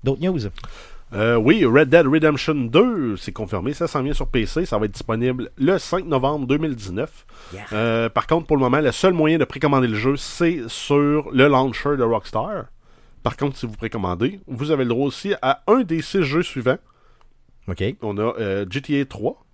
D'autres 0.04 0.22
news? 0.22 0.40
Euh, 1.14 1.36
oui, 1.36 1.64
Red 1.64 1.88
Dead 1.88 2.06
Redemption 2.06 2.54
2, 2.54 3.16
c'est 3.16 3.32
confirmé, 3.32 3.72
ça 3.72 3.86
s'en 3.86 4.02
vient 4.02 4.12
sur 4.12 4.26
PC, 4.26 4.66
ça 4.66 4.76
va 4.76 4.84
être 4.84 4.92
disponible 4.92 5.50
le 5.56 5.78
5 5.78 6.04
novembre 6.04 6.46
2019. 6.46 7.26
Yeah. 7.54 7.64
Euh, 7.72 8.08
par 8.10 8.26
contre, 8.26 8.46
pour 8.46 8.56
le 8.56 8.60
moment, 8.60 8.80
le 8.80 8.92
seul 8.92 9.14
moyen 9.14 9.38
de 9.38 9.44
précommander 9.44 9.88
le 9.88 9.94
jeu, 9.94 10.16
c'est 10.16 10.60
sur 10.68 11.30
le 11.32 11.48
launcher 11.48 11.96
de 11.96 12.02
Rockstar. 12.02 12.66
Par 13.22 13.36
contre, 13.36 13.56
si 13.56 13.66
vous 13.66 13.72
précommandez, 13.72 14.40
vous 14.46 14.70
avez 14.70 14.84
le 14.84 14.90
droit 14.90 15.06
aussi 15.06 15.34
à 15.40 15.62
un 15.66 15.80
des 15.80 16.02
six 16.02 16.22
jeux 16.22 16.42
suivants. 16.42 16.78
OK. 17.68 17.84
On 18.02 18.16
a 18.18 18.34
euh, 18.38 18.66
GTA 18.68 19.04
3, 19.04 19.44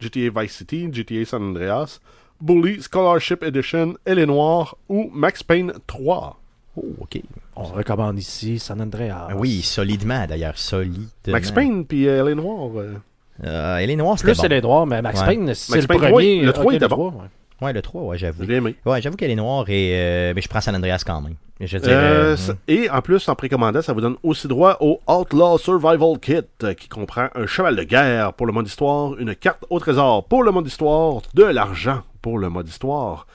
GTA 0.00 0.40
Vice 0.42 0.52
City, 0.56 0.88
GTA 0.92 1.24
San 1.24 1.42
Andreas, 1.42 2.00
Bully, 2.40 2.80
Scholarship 2.82 3.42
Edition, 3.42 3.94
Elle 4.04 4.18
est 4.18 4.26
Noire 4.26 4.76
ou 4.88 5.10
Max 5.12 5.42
Payne 5.42 5.72
3. 5.86 6.38
Oh, 6.76 6.84
OK. 7.00 7.20
On 7.56 7.64
recommande 7.64 8.18
ici 8.18 8.58
San 8.58 8.80
Andreas. 8.80 9.28
Ah 9.30 9.36
Oui, 9.36 9.62
solidement 9.62 10.26
d'ailleurs, 10.26 10.58
solidement. 10.58 11.06
Max 11.28 11.50
Payne 11.52 11.84
puis 11.86 12.08
euh, 12.08 12.24
Elle 12.24 12.32
est 12.32 12.34
Noire. 12.34 12.70
euh, 12.76 12.94
Euh, 13.44 13.76
elle 13.78 13.90
est 13.90 13.96
noire, 13.96 14.16
c'était 14.16 14.30
Plus 14.32 14.36
bon. 14.36 14.42
c'est 14.42 14.48
les 14.48 14.60
noirs, 14.60 14.86
mais 14.86 15.02
Max 15.02 15.20
Ouais. 15.20 15.26
Payne, 15.26 15.54
c'est 15.54 15.72
Max 15.72 15.82
le 15.82 15.88
Payne 15.88 15.98
premier. 15.98 16.10
3, 16.12 16.22
le 16.44 16.48
ok, 16.48 16.54
3 16.54 16.74
était 16.74 16.88
bon. 16.88 17.10
3, 17.10 17.22
ouais. 17.22 17.28
Ouais, 17.60 17.72
le 17.72 17.82
3, 17.82 18.02
ouais, 18.02 18.18
j'avoue. 18.18 18.44
aimé. 18.50 18.76
Ouais, 18.84 19.00
j'avoue 19.00 19.16
qu'elle 19.16 19.30
est 19.30 19.36
noire 19.36 19.64
et 19.68 19.92
euh, 19.94 20.32
mais 20.34 20.42
je 20.42 20.48
prends 20.48 20.60
San 20.60 20.74
Andreas 20.76 21.02
quand 21.06 21.20
même. 21.20 21.34
Je 21.60 21.78
dirais, 21.78 21.92
Euh, 21.94 22.36
euh, 22.48 22.54
et 22.66 22.90
en 22.90 23.00
plus, 23.00 23.28
en 23.28 23.34
précommandant, 23.36 23.80
ça 23.80 23.92
vous 23.92 24.00
donne 24.00 24.16
aussi 24.24 24.48
droit 24.48 24.76
au 24.80 25.00
Outlaw 25.06 25.56
Survival 25.56 26.18
Kit, 26.20 26.42
qui 26.76 26.88
comprend 26.88 27.28
un 27.34 27.46
cheval 27.46 27.76
de 27.76 27.84
guerre 27.84 28.32
pour 28.32 28.46
le 28.46 28.52
mode 28.52 28.66
histoire, 28.66 29.16
une 29.18 29.34
carte 29.36 29.64
au 29.70 29.78
trésor 29.78 30.24
pour 30.26 30.42
le 30.42 30.50
mode 30.50 30.66
histoire, 30.66 31.22
de 31.32 31.44
l'argent 31.44 32.02
pour 32.22 32.38
le 32.38 32.48
mode 32.48 32.68
histoire, 32.68 33.26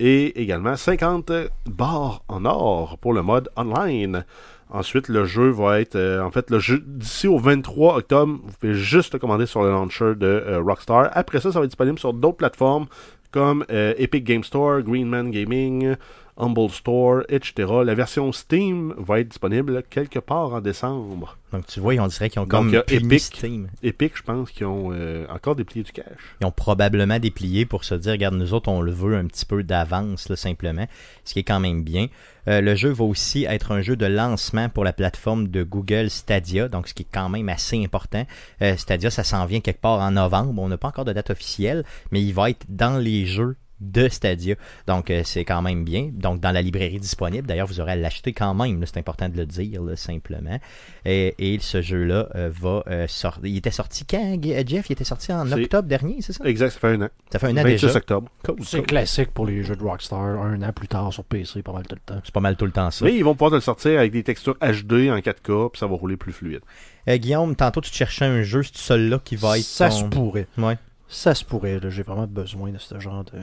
et 0.00 0.42
également 0.42 0.74
50 0.74 1.30
barres 1.66 2.22
en 2.28 2.44
or 2.44 2.98
pour 2.98 3.12
le 3.12 3.22
mode 3.22 3.48
online. 3.56 4.24
Ensuite, 4.70 5.08
le 5.08 5.24
jeu 5.24 5.48
va 5.48 5.80
être, 5.80 5.96
euh, 5.96 6.20
en 6.22 6.30
fait, 6.30 6.50
le 6.50 6.58
jeu 6.58 6.82
d'ici 6.84 7.26
au 7.26 7.38
23 7.38 7.96
octobre, 7.98 8.38
vous 8.44 8.52
pouvez 8.60 8.74
juste 8.74 9.14
le 9.14 9.18
commander 9.18 9.46
sur 9.46 9.62
le 9.62 9.70
launcher 9.70 10.14
de 10.14 10.26
euh, 10.26 10.60
Rockstar. 10.60 11.08
Après 11.12 11.40
ça, 11.40 11.50
ça 11.52 11.58
va 11.58 11.64
être 11.64 11.70
disponible 11.70 11.98
sur 11.98 12.12
d'autres 12.12 12.36
plateformes 12.36 12.84
comme 13.30 13.64
euh, 13.70 13.94
Epic 13.98 14.24
Game 14.24 14.44
Store, 14.44 14.82
Greenman 14.82 15.30
Gaming, 15.30 15.96
Humble 16.38 16.70
Store, 16.70 17.22
etc. 17.28 17.68
La 17.84 17.94
version 17.94 18.32
Steam 18.32 18.94
va 18.96 19.20
être 19.20 19.28
disponible 19.28 19.82
quelque 19.90 20.20
part 20.20 20.54
en 20.54 20.60
décembre. 20.60 21.36
Donc 21.52 21.66
tu 21.66 21.80
vois, 21.80 21.94
on 21.94 22.06
dirait 22.06 22.30
qu'ils 22.30 22.40
ont 22.40 22.46
Donc, 22.46 22.70
comme 22.70 22.82
puni 22.82 23.06
Epic. 23.06 23.20
Steam. 23.20 23.68
Epic, 23.82 24.12
je 24.16 24.22
pense 24.22 24.50
qu'ils 24.50 24.66
ont 24.66 24.90
euh, 24.92 25.26
encore 25.30 25.56
déplié 25.56 25.82
du 25.82 25.92
cash. 25.92 26.06
Ils 26.40 26.46
ont 26.46 26.52
probablement 26.52 27.18
déplié 27.18 27.66
pour 27.66 27.84
se 27.84 27.94
dire, 27.94 28.12
regarde, 28.12 28.34
nous 28.34 28.54
autres, 28.54 28.68
on 28.68 28.80
le 28.80 28.92
veut 28.92 29.16
un 29.16 29.26
petit 29.26 29.46
peu 29.46 29.62
d'avance, 29.62 30.32
simplement, 30.34 30.86
ce 31.24 31.32
qui 31.32 31.40
est 31.40 31.44
quand 31.44 31.60
même 31.60 31.82
bien. 31.82 32.06
Euh, 32.48 32.60
le 32.60 32.74
jeu 32.74 32.90
va 32.90 33.04
aussi 33.04 33.44
être 33.44 33.72
un 33.72 33.82
jeu 33.82 33.96
de 33.96 34.06
lancement 34.06 34.68
pour 34.68 34.84
la 34.84 34.92
plateforme 34.92 35.48
de 35.48 35.62
Google 35.62 36.10
Stadia, 36.10 36.68
donc 36.68 36.88
ce 36.88 36.94
qui 36.94 37.02
est 37.02 37.08
quand 37.12 37.28
même 37.28 37.48
assez 37.48 37.82
important. 37.82 38.26
Euh, 38.62 38.76
Stadia, 38.76 39.10
ça 39.10 39.24
s'en 39.24 39.44
vient 39.46 39.60
quelque 39.60 39.80
part 39.80 40.00
en 40.00 40.12
novembre. 40.12 40.62
On 40.62 40.68
n'a 40.68 40.78
pas 40.78 40.88
encore 40.88 41.04
de 41.04 41.12
date 41.12 41.30
officielle, 41.30 41.84
mais 42.10 42.22
il 42.22 42.32
va 42.32 42.50
être 42.50 42.64
dans 42.68 42.98
les 42.98 43.26
jeux 43.26 43.56
de 43.80 44.08
Stadia. 44.08 44.54
Donc, 44.86 45.10
euh, 45.10 45.22
c'est 45.24 45.44
quand 45.44 45.62
même 45.62 45.84
bien. 45.84 46.10
Donc, 46.12 46.40
dans 46.40 46.50
la 46.50 46.62
librairie 46.62 46.98
disponible. 47.00 47.46
D'ailleurs, 47.46 47.66
vous 47.66 47.80
aurez 47.80 47.92
à 47.92 47.96
l'acheter 47.96 48.32
quand 48.32 48.54
même. 48.54 48.82
C'est 48.86 48.98
important 48.98 49.28
de 49.28 49.36
le 49.36 49.46
dire, 49.46 49.82
là, 49.82 49.94
simplement. 49.96 50.58
Et, 51.04 51.34
et 51.38 51.58
ce 51.60 51.80
jeu-là 51.82 52.28
euh, 52.34 52.50
va 52.52 52.82
euh, 52.88 53.06
sortir. 53.08 53.44
Il 53.46 53.56
était 53.56 53.70
sorti 53.70 54.04
quand, 54.04 54.36
Jeff? 54.66 54.88
Il 54.88 54.92
était 54.92 55.04
sorti 55.04 55.32
en 55.32 55.50
octobre 55.52 55.88
dernier, 55.88 56.18
c'est 56.20 56.32
ça? 56.32 56.44
Exact, 56.44 56.70
ça 56.70 56.78
fait 56.80 56.88
un 56.88 57.02
an. 57.02 57.08
Ça 57.32 57.38
fait 57.38 57.46
un 57.48 57.56
an 57.56 57.62
26 57.62 57.86
déjà. 57.86 57.96
octobre. 57.98 58.28
C'est 58.62 58.78
cool. 58.78 58.86
classique 58.86 59.30
pour 59.32 59.46
les 59.46 59.62
jeux 59.62 59.76
de 59.76 59.82
Rockstar. 59.82 60.20
Un 60.20 60.62
an 60.62 60.72
plus 60.72 60.88
tard 60.88 61.12
sur 61.12 61.24
PC, 61.24 61.62
pas 61.62 61.72
mal 61.72 61.86
tout 61.86 61.94
le 61.94 62.00
temps. 62.14 62.20
C'est 62.24 62.34
pas 62.34 62.40
mal 62.40 62.56
tout 62.56 62.66
le 62.66 62.72
temps 62.72 62.90
ça. 62.90 63.04
Mais 63.04 63.14
ils 63.14 63.24
vont 63.24 63.34
pouvoir 63.34 63.50
te 63.50 63.56
le 63.56 63.60
sortir 63.60 63.98
avec 63.98 64.12
des 64.12 64.22
textures 64.22 64.56
HD 64.60 65.08
en 65.10 65.18
4K, 65.18 65.70
puis 65.70 65.78
ça 65.78 65.86
va 65.86 65.94
rouler 65.96 66.16
plus 66.16 66.32
fluide. 66.32 66.60
Euh, 67.08 67.16
Guillaume, 67.16 67.54
tantôt 67.56 67.80
tu 67.80 67.90
te 67.90 67.96
cherchais 67.96 68.24
un 68.24 68.42
jeu, 68.42 68.62
c'est 68.62 68.76
celui-là 68.76 69.20
qui 69.24 69.36
va 69.36 69.58
être. 69.58 69.64
Ça 69.64 69.88
ton- 69.88 69.96
se 69.96 70.04
pourrait. 70.04 70.46
Ouais. 70.58 70.76
Ça 71.08 71.34
se 71.34 71.44
pourrait. 71.44 71.80
J'ai 71.88 72.02
vraiment 72.02 72.26
besoin 72.26 72.70
de 72.70 72.78
ce 72.78 72.98
genre 73.00 73.24
de, 73.24 73.38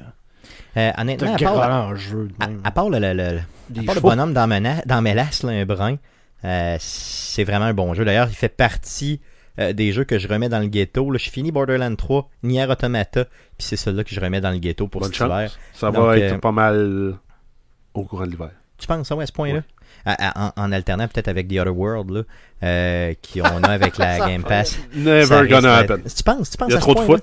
Euh, 0.77 0.91
honnêtement, 0.97 1.33
à 1.35 1.37
part, 1.37 1.55
grand 1.69 1.95
jeu. 1.95 2.27
à, 2.63 2.71
part 2.71 2.89
le, 2.89 2.99
le- 2.99 3.13
le- 3.13 3.39
Des 3.69 3.81
à 3.81 3.83
part 3.83 3.95
le 3.95 3.99
chevaux. 3.99 4.09
bonhomme 4.09 4.33
dans, 4.33 4.47
Mena- 4.47 4.81
dans 4.85 5.01
Mélas, 5.01 5.41
là, 5.43 5.51
un 5.51 5.65
brun, 5.65 5.97
euh, 6.43 6.75
c'est 6.79 7.43
vraiment 7.43 7.65
un 7.65 7.73
bon 7.73 7.93
jeu. 7.93 8.03
D'ailleurs, 8.05 8.27
il 8.29 8.35
fait 8.35 8.49
partie 8.49 9.21
euh, 9.59 9.71
des 9.73 9.93
jeux 9.93 10.03
que 10.03 10.19
je 10.19 10.27
remets 10.27 10.49
dans 10.49 10.59
le 10.59 10.67
ghetto. 10.67 11.09
Là, 11.11 11.17
je 11.17 11.29
finis 11.29 11.51
Borderlands 11.51 11.95
3, 11.95 12.29
Nier 12.43 12.65
Automata, 12.69 13.23
puis 13.23 13.31
c'est 13.67 13.77
celui-là 13.77 14.03
que 14.03 14.09
je 14.13 14.19
remets 14.19 14.41
dans 14.41 14.51
le 14.51 14.57
ghetto 14.57 14.87
pour 14.87 15.01
Bonne 15.01 15.13
cet 15.13 15.25
hiver. 15.25 15.51
Ça 15.73 15.91
Donc, 15.91 16.05
va 16.07 16.17
être 16.17 16.39
pas 16.41 16.51
mal 16.51 17.15
au 17.93 18.03
courant 18.03 18.25
de 18.25 18.31
l'hiver. 18.31 18.51
Tu 18.77 18.85
penses 18.87 19.07
ça, 19.07 19.15
ouais, 19.15 19.23
à 19.23 19.27
ce 19.27 19.31
point-là? 19.31 19.61
À- 20.05 20.41
à- 20.41 20.51
en, 20.57 20.63
en 20.65 20.71
alternant 20.73 21.07
peut-être 21.07 21.29
avec 21.29 21.47
The 21.47 21.53
Other 21.59 21.75
World, 21.75 22.09
là, 22.11 22.21
euh, 22.63 23.13
qui 23.21 23.41
on 23.41 23.63
a 23.63 23.69
avec 23.69 23.97
la 23.97 24.19
Game 24.27 24.43
Pass. 24.43 24.77
Never 24.93 25.47
gonna 25.47 25.77
happen. 25.77 26.01
Tu 26.03 26.21
penses, 26.23 26.49
tu 26.51 26.57
penses 26.57 26.67
Il 26.69 26.73
y 26.73 26.75
a 26.75 26.77
à 26.77 26.81
trop 26.81 26.93
de 26.93 26.99
point-là? 26.99 27.21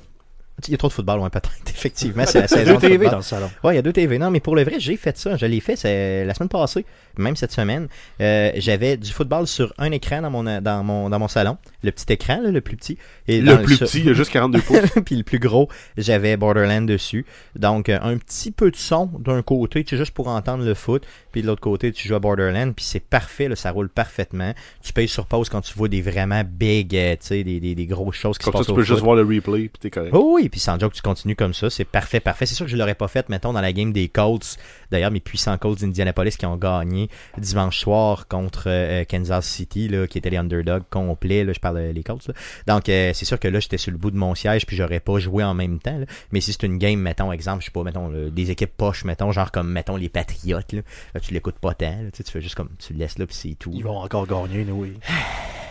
Il 0.69 0.73
y 0.73 0.75
a 0.75 0.79
trop 0.79 0.89
de 0.89 0.93
football, 0.93 1.21
ouais, 1.21 1.31
peut-être. 1.31 1.51
Effectivement, 1.69 2.25
c'est 2.27 2.41
la 2.41 2.47
Il 2.47 2.51
y 2.51 2.55
a 2.55 2.57
saison 2.59 2.75
deux 2.79 2.89
de 2.89 2.93
TV 2.93 3.09
dans 3.09 3.17
le 3.17 3.23
salon. 3.23 3.51
Ouais, 3.65 3.73
il 3.73 3.77
y 3.77 3.79
a 3.79 3.83
deux 3.83 3.93
TV. 3.93 4.19
Non, 4.19 4.31
mais 4.31 4.41
pour 4.41 4.55
le 4.57 4.63
vrai, 4.63 4.77
j'ai 4.79 4.97
fait 4.97 5.17
ça. 5.19 5.37
Je 5.37 5.47
l'ai 5.47 5.61
fait 5.61 5.75
la 6.25 6.35
semaine 6.35 6.49
passée, 6.49 6.85
même 7.17 7.35
cette 7.37 7.53
semaine. 7.53 7.89
Euh, 8.21 8.51
J'avais 8.57 8.97
du 8.97 9.11
football 9.11 9.47
sur 9.47 9.73
un 9.79 9.91
écran 9.91 10.23
dans 10.23 10.31
mon, 10.31 10.61
dans 10.61 10.85
mon, 10.85 11.11
dans 11.11 11.19
mon 11.19 11.29
salon. 11.29 11.57
Le 11.83 11.91
petit 11.91 12.13
écran, 12.13 12.41
là, 12.43 12.51
le 12.51 12.61
plus 12.61 12.77
petit. 12.77 12.99
Et 13.29 13.41
dans 13.41 13.57
Le 13.57 13.63
plus 13.63 13.77
sur- 13.77 13.87
petit, 13.87 13.99
il 14.01 14.07
y 14.07 14.11
a 14.11 14.13
juste 14.13 14.31
42 14.31 14.61
pouces. 14.63 14.79
puis 15.05 15.17
le 15.17 15.23
plus 15.25 15.39
gros, 15.39 15.69
j'avais 15.97 16.37
Borderland 16.37 16.87
dessus. 16.87 17.27
Donc, 17.57 17.89
euh, 17.89 17.99
un 18.03 18.17
petit 18.19 18.51
peu 18.53 18.71
de 18.71 18.77
son 18.77 19.07
d'un 19.19 19.43
côté, 19.43 19.83
tu 19.85 19.91
sais, 19.91 19.97
juste 19.97 20.13
pour 20.15 20.29
entendre 20.29 20.65
le 20.65 20.75
foot. 20.75 21.05
Puis 21.33 21.43
de 21.43 21.47
l'autre 21.47 21.61
côté, 21.63 21.93
tu 21.93 22.07
joues 22.09 22.15
à 22.15 22.21
Borderland. 22.21 22.75
Puis 22.75 22.85
c'est 22.85 23.01
parfait, 23.01 23.49
là, 23.49 23.57
ça 23.57 23.71
roule 23.71 23.89
parfaitement. 23.89 24.53
Tu 24.83 24.93
payes 24.93 25.09
sur 25.09 25.27
pause 25.27 25.49
quand 25.49 25.61
tu 25.63 25.75
vois 25.75 25.89
des 25.89 26.03
vraiment 26.03 26.43
big, 26.47 26.95
euh, 26.97 27.13
tu 27.13 27.27
sais, 27.27 27.45
des, 27.45 27.59
des, 27.61 27.75
des 27.75 27.87
grosses 27.87 28.17
choses 28.17 28.39
qui 28.39 28.45
Comme 28.45 28.53
se 28.53 28.59
ça, 28.59 28.59
passent 28.61 28.67
tu 28.67 28.73
au 28.73 28.75
peux 28.77 28.83
foot. 28.83 28.89
juste 28.95 29.03
voir 29.05 29.17
le 29.17 29.23
replay, 29.23 29.69
puis 29.69 29.81
t'es 29.81 29.91
correct. 29.91 30.13
Oh 30.15 30.33
oui, 30.35 30.49
puis 30.53 30.61
sans 30.61 30.79
joke, 30.79 30.93
tu 30.93 31.01
continues 31.03 31.35
comme 31.35 31.55
ça, 31.55 31.71
c'est 31.71 31.87
parfait, 31.87 32.21
parfait. 32.21 32.45
C'est 32.47 32.55
sûr 32.55 32.67
que 32.67 32.71
je 32.71 32.77
l'aurais 32.77 32.95
pas 32.95 33.09
fait, 33.09 33.29
mettons, 33.31 33.55
dans 33.55 33.63
la 33.63 33.73
game 33.73 33.93
des 33.93 34.09
Colts. 34.09 34.59
D'ailleurs, 34.91 35.11
mes 35.11 35.21
puissants 35.21 35.57
Colts 35.57 35.81
d'Indianapolis 35.81 36.37
qui 36.37 36.45
ont 36.45 36.57
gagné 36.57 37.09
dimanche 37.39 37.79
soir 37.81 38.29
contre 38.29 38.65
euh, 38.67 39.05
Kansas 39.05 39.47
City, 39.47 39.89
là, 39.89 40.07
qui 40.07 40.19
étaient 40.19 40.29
les 40.29 40.37
underdogs 40.37 40.85
complets. 40.91 41.43
Là, 41.43 41.55
je 41.55 41.59
parle 41.59 41.93
des 41.95 42.03
Colts. 42.03 42.29
là. 42.29 42.35
Donc, 42.67 42.91
euh, 42.91 43.13
c'est 43.15 43.25
sûr 43.25 43.41
que 43.41 43.49
là, 43.49 43.59
j'étais 43.61 43.79
sur 43.79 43.91
le 43.91 43.97
bout 43.97 44.11
de 44.11 44.19
mon 44.19 44.35
siège, 44.35 44.67
puis 44.67 44.77
j'aurais 44.77 45.01
pas 45.01 45.19
joué 45.19 45.43
en 45.43 45.55
même 45.55 45.79
temps. 45.79 45.97
là. 45.99 46.05
Mais 46.33 46.43
si 46.43 46.53
c'est 46.53 46.65
une 46.65 46.77
game, 46.77 47.01
mettons, 47.01 47.33
exemple, 47.33 47.61
je 47.63 47.67
sais 47.67 47.73
pas, 47.73 47.83
mettons, 47.83 48.09
là, 48.11 48.29
des 48.29 48.51
équipes 48.51 48.77
poches, 48.77 49.05
mettons, 49.05 49.33
genre 49.33 49.51
comme, 49.51 49.71
mettons, 49.73 49.97
les 49.97 50.11
Patriotes, 50.11 50.73
là, 50.73 50.83
Là, 51.15 51.21
tu 51.21 51.33
l'écoutes 51.33 51.59
pas 51.59 51.75
tant. 51.75 51.97
tu 52.15 52.23
fais 52.25 52.41
juste 52.41 52.55
comme, 52.55 52.71
tu 52.79 52.93
le 52.93 52.99
laisses 52.99 53.19
là, 53.19 53.27
puis 53.27 53.37
c'est 53.37 53.55
tout. 53.55 53.73
Ils 53.75 53.85
vont 53.85 53.99
encore 53.99 54.27
gagner, 54.27 54.65
nous, 54.65 54.83
oui. 54.83 54.93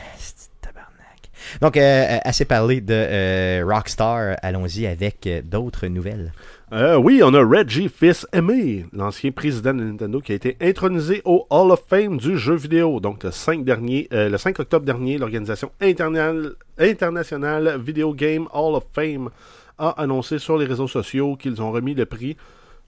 Donc, 1.59 1.75
euh, 1.75 1.81
euh, 1.81 2.17
assez 2.23 2.45
parlé 2.45 2.81
de 2.81 2.93
euh, 2.93 3.65
Rockstar, 3.67 4.37
allons-y 4.41 4.87
avec 4.87 5.27
d'autres 5.45 5.87
nouvelles. 5.87 6.31
Oui, 6.71 7.21
on 7.21 7.33
a 7.33 7.43
Reggie 7.43 7.89
Fils-Aimé, 7.89 8.85
l'ancien 8.93 9.31
président 9.31 9.73
de 9.73 9.83
Nintendo, 9.83 10.21
qui 10.21 10.31
a 10.31 10.35
été 10.35 10.55
intronisé 10.61 11.21
au 11.25 11.45
Hall 11.49 11.71
of 11.71 11.83
Fame 11.85 12.17
du 12.17 12.37
jeu 12.37 12.55
vidéo. 12.55 13.01
Donc, 13.01 13.25
le 13.25 13.31
5, 13.31 13.65
dernier, 13.65 14.07
euh, 14.13 14.29
le 14.29 14.37
5 14.37 14.57
octobre 14.57 14.85
dernier, 14.85 15.17
l'organisation 15.17 15.71
internationale, 15.79 17.77
Video 17.83 18.13
Game 18.13 18.47
Hall 18.53 18.75
of 18.75 18.85
Fame 18.93 19.29
a 19.77 19.89
annoncé 20.01 20.39
sur 20.39 20.57
les 20.57 20.65
réseaux 20.65 20.87
sociaux 20.87 21.35
qu'ils 21.35 21.61
ont 21.61 21.71
remis 21.71 21.93
le 21.93 22.05
prix 22.05 22.37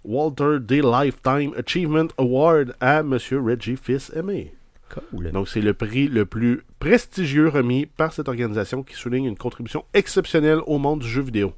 Walter 0.05 0.59
D. 0.61 0.81
Lifetime 0.81 1.53
Achievement 1.57 2.07
Award 2.17 2.75
à 2.79 2.99
M. 2.99 3.17
Reggie 3.31 3.75
Fils-Aimé. 3.75 4.53
Cool. 5.11 5.31
Donc, 5.31 5.47
c'est 5.49 5.61
le 5.61 5.73
prix 5.73 6.07
le 6.07 6.25
plus 6.25 6.61
prestigieux 6.79 7.47
remis 7.49 7.85
par 7.85 8.13
cette 8.13 8.27
organisation 8.27 8.83
qui 8.83 8.95
souligne 8.95 9.25
une 9.25 9.37
contribution 9.37 9.85
exceptionnelle 9.93 10.59
au 10.67 10.77
monde 10.77 10.99
du 10.99 11.07
jeu 11.07 11.21
vidéo. 11.21 11.53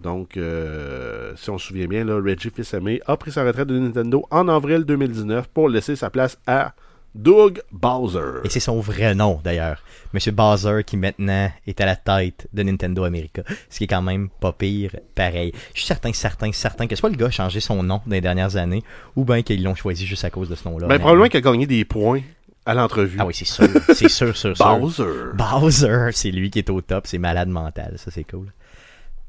Donc, 0.00 0.36
euh, 0.36 1.32
si 1.36 1.48
on 1.50 1.58
se 1.58 1.68
souvient 1.68 1.86
bien, 1.86 2.04
là, 2.04 2.16
Reggie 2.16 2.50
Fils-Aimé 2.54 3.00
a 3.06 3.16
pris 3.16 3.32
sa 3.32 3.44
retraite 3.44 3.68
de 3.68 3.78
Nintendo 3.78 4.26
en 4.30 4.46
avril 4.48 4.84
2019 4.84 5.48
pour 5.48 5.68
laisser 5.68 5.96
sa 5.96 6.10
place 6.10 6.38
à 6.46 6.74
Doug 7.14 7.62
Bowser. 7.72 8.40
Et 8.44 8.50
c'est 8.50 8.60
son 8.60 8.78
vrai 8.80 9.14
nom, 9.14 9.40
d'ailleurs. 9.42 9.82
Monsieur 10.12 10.32
Bowser, 10.32 10.82
qui 10.84 10.98
maintenant 10.98 11.50
est 11.66 11.80
à 11.80 11.86
la 11.86 11.96
tête 11.96 12.46
de 12.52 12.62
Nintendo 12.62 13.04
America. 13.04 13.42
Ce 13.70 13.78
qui 13.78 13.84
est 13.84 13.86
quand 13.86 14.02
même 14.02 14.28
pas 14.28 14.52
pire, 14.52 14.90
pareil. 15.14 15.52
Je 15.72 15.78
suis 15.80 15.86
certain, 15.86 16.12
certain, 16.12 16.52
certain 16.52 16.86
que 16.86 16.94
soit 16.94 17.08
le 17.08 17.16
gars 17.16 17.28
a 17.28 17.30
changé 17.30 17.60
son 17.60 17.82
nom 17.82 18.02
dans 18.06 18.12
les 18.14 18.20
dernières 18.20 18.56
années, 18.56 18.82
ou 19.16 19.24
bien 19.24 19.40
qu'ils 19.40 19.62
l'ont 19.62 19.74
choisi 19.74 20.04
juste 20.04 20.26
à 20.26 20.30
cause 20.30 20.50
de 20.50 20.54
ce 20.56 20.68
nom-là. 20.68 20.88
Ben, 20.88 20.94
Mais- 20.96 20.98
probablement 20.98 21.28
qu'il 21.28 21.38
a 21.38 21.40
gagné 21.40 21.66
des 21.66 21.86
points 21.86 22.20
à 22.66 22.74
l'entrevue. 22.74 23.16
Ah 23.20 23.26
oui, 23.26 23.32
c'est 23.34 23.44
sûr. 23.46 23.68
C'est 23.94 24.08
sûr, 24.08 24.36
sûr, 24.36 24.56
sûr. 24.56 24.78
Bowser. 24.78 25.32
Bowser, 25.34 26.10
c'est 26.12 26.30
lui 26.30 26.50
qui 26.50 26.58
est 26.58 26.68
au 26.70 26.80
top. 26.80 27.06
C'est 27.06 27.18
malade 27.18 27.48
mental. 27.48 27.94
Ça, 27.96 28.10
c'est 28.10 28.24
cool. 28.24 28.46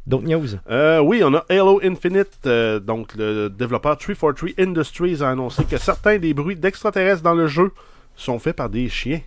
D'autres 0.05 0.25
news? 0.27 0.47
Euh, 0.69 0.99
oui, 0.99 1.21
on 1.23 1.33
a 1.33 1.45
Halo 1.49 1.79
Infinite. 1.83 2.39
euh, 2.45 2.79
donc, 2.79 3.13
le 3.15 3.49
développeur 3.49 3.97
343 3.97 4.49
Industries 4.57 5.21
a 5.21 5.29
annoncé 5.29 5.65
que 5.65 5.77
certains 5.77 6.17
des 6.17 6.33
bruits 6.33 6.55
d'extraterrestres 6.55 7.21
dans 7.23 7.35
le 7.35 7.47
jeu 7.47 7.71
sont 8.15 8.39
faits 8.39 8.55
par 8.55 8.69
des 8.69 8.89
chiens. 8.89 9.21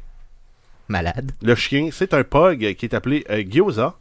Malade. 0.88 1.32
Le 1.42 1.54
chien, 1.54 1.90
c'est 1.92 2.14
un 2.14 2.24
pug 2.24 2.74
qui 2.74 2.84
est 2.86 2.94
appelé 2.94 3.24
euh, 3.30 3.44
Gyoza. 3.48 3.94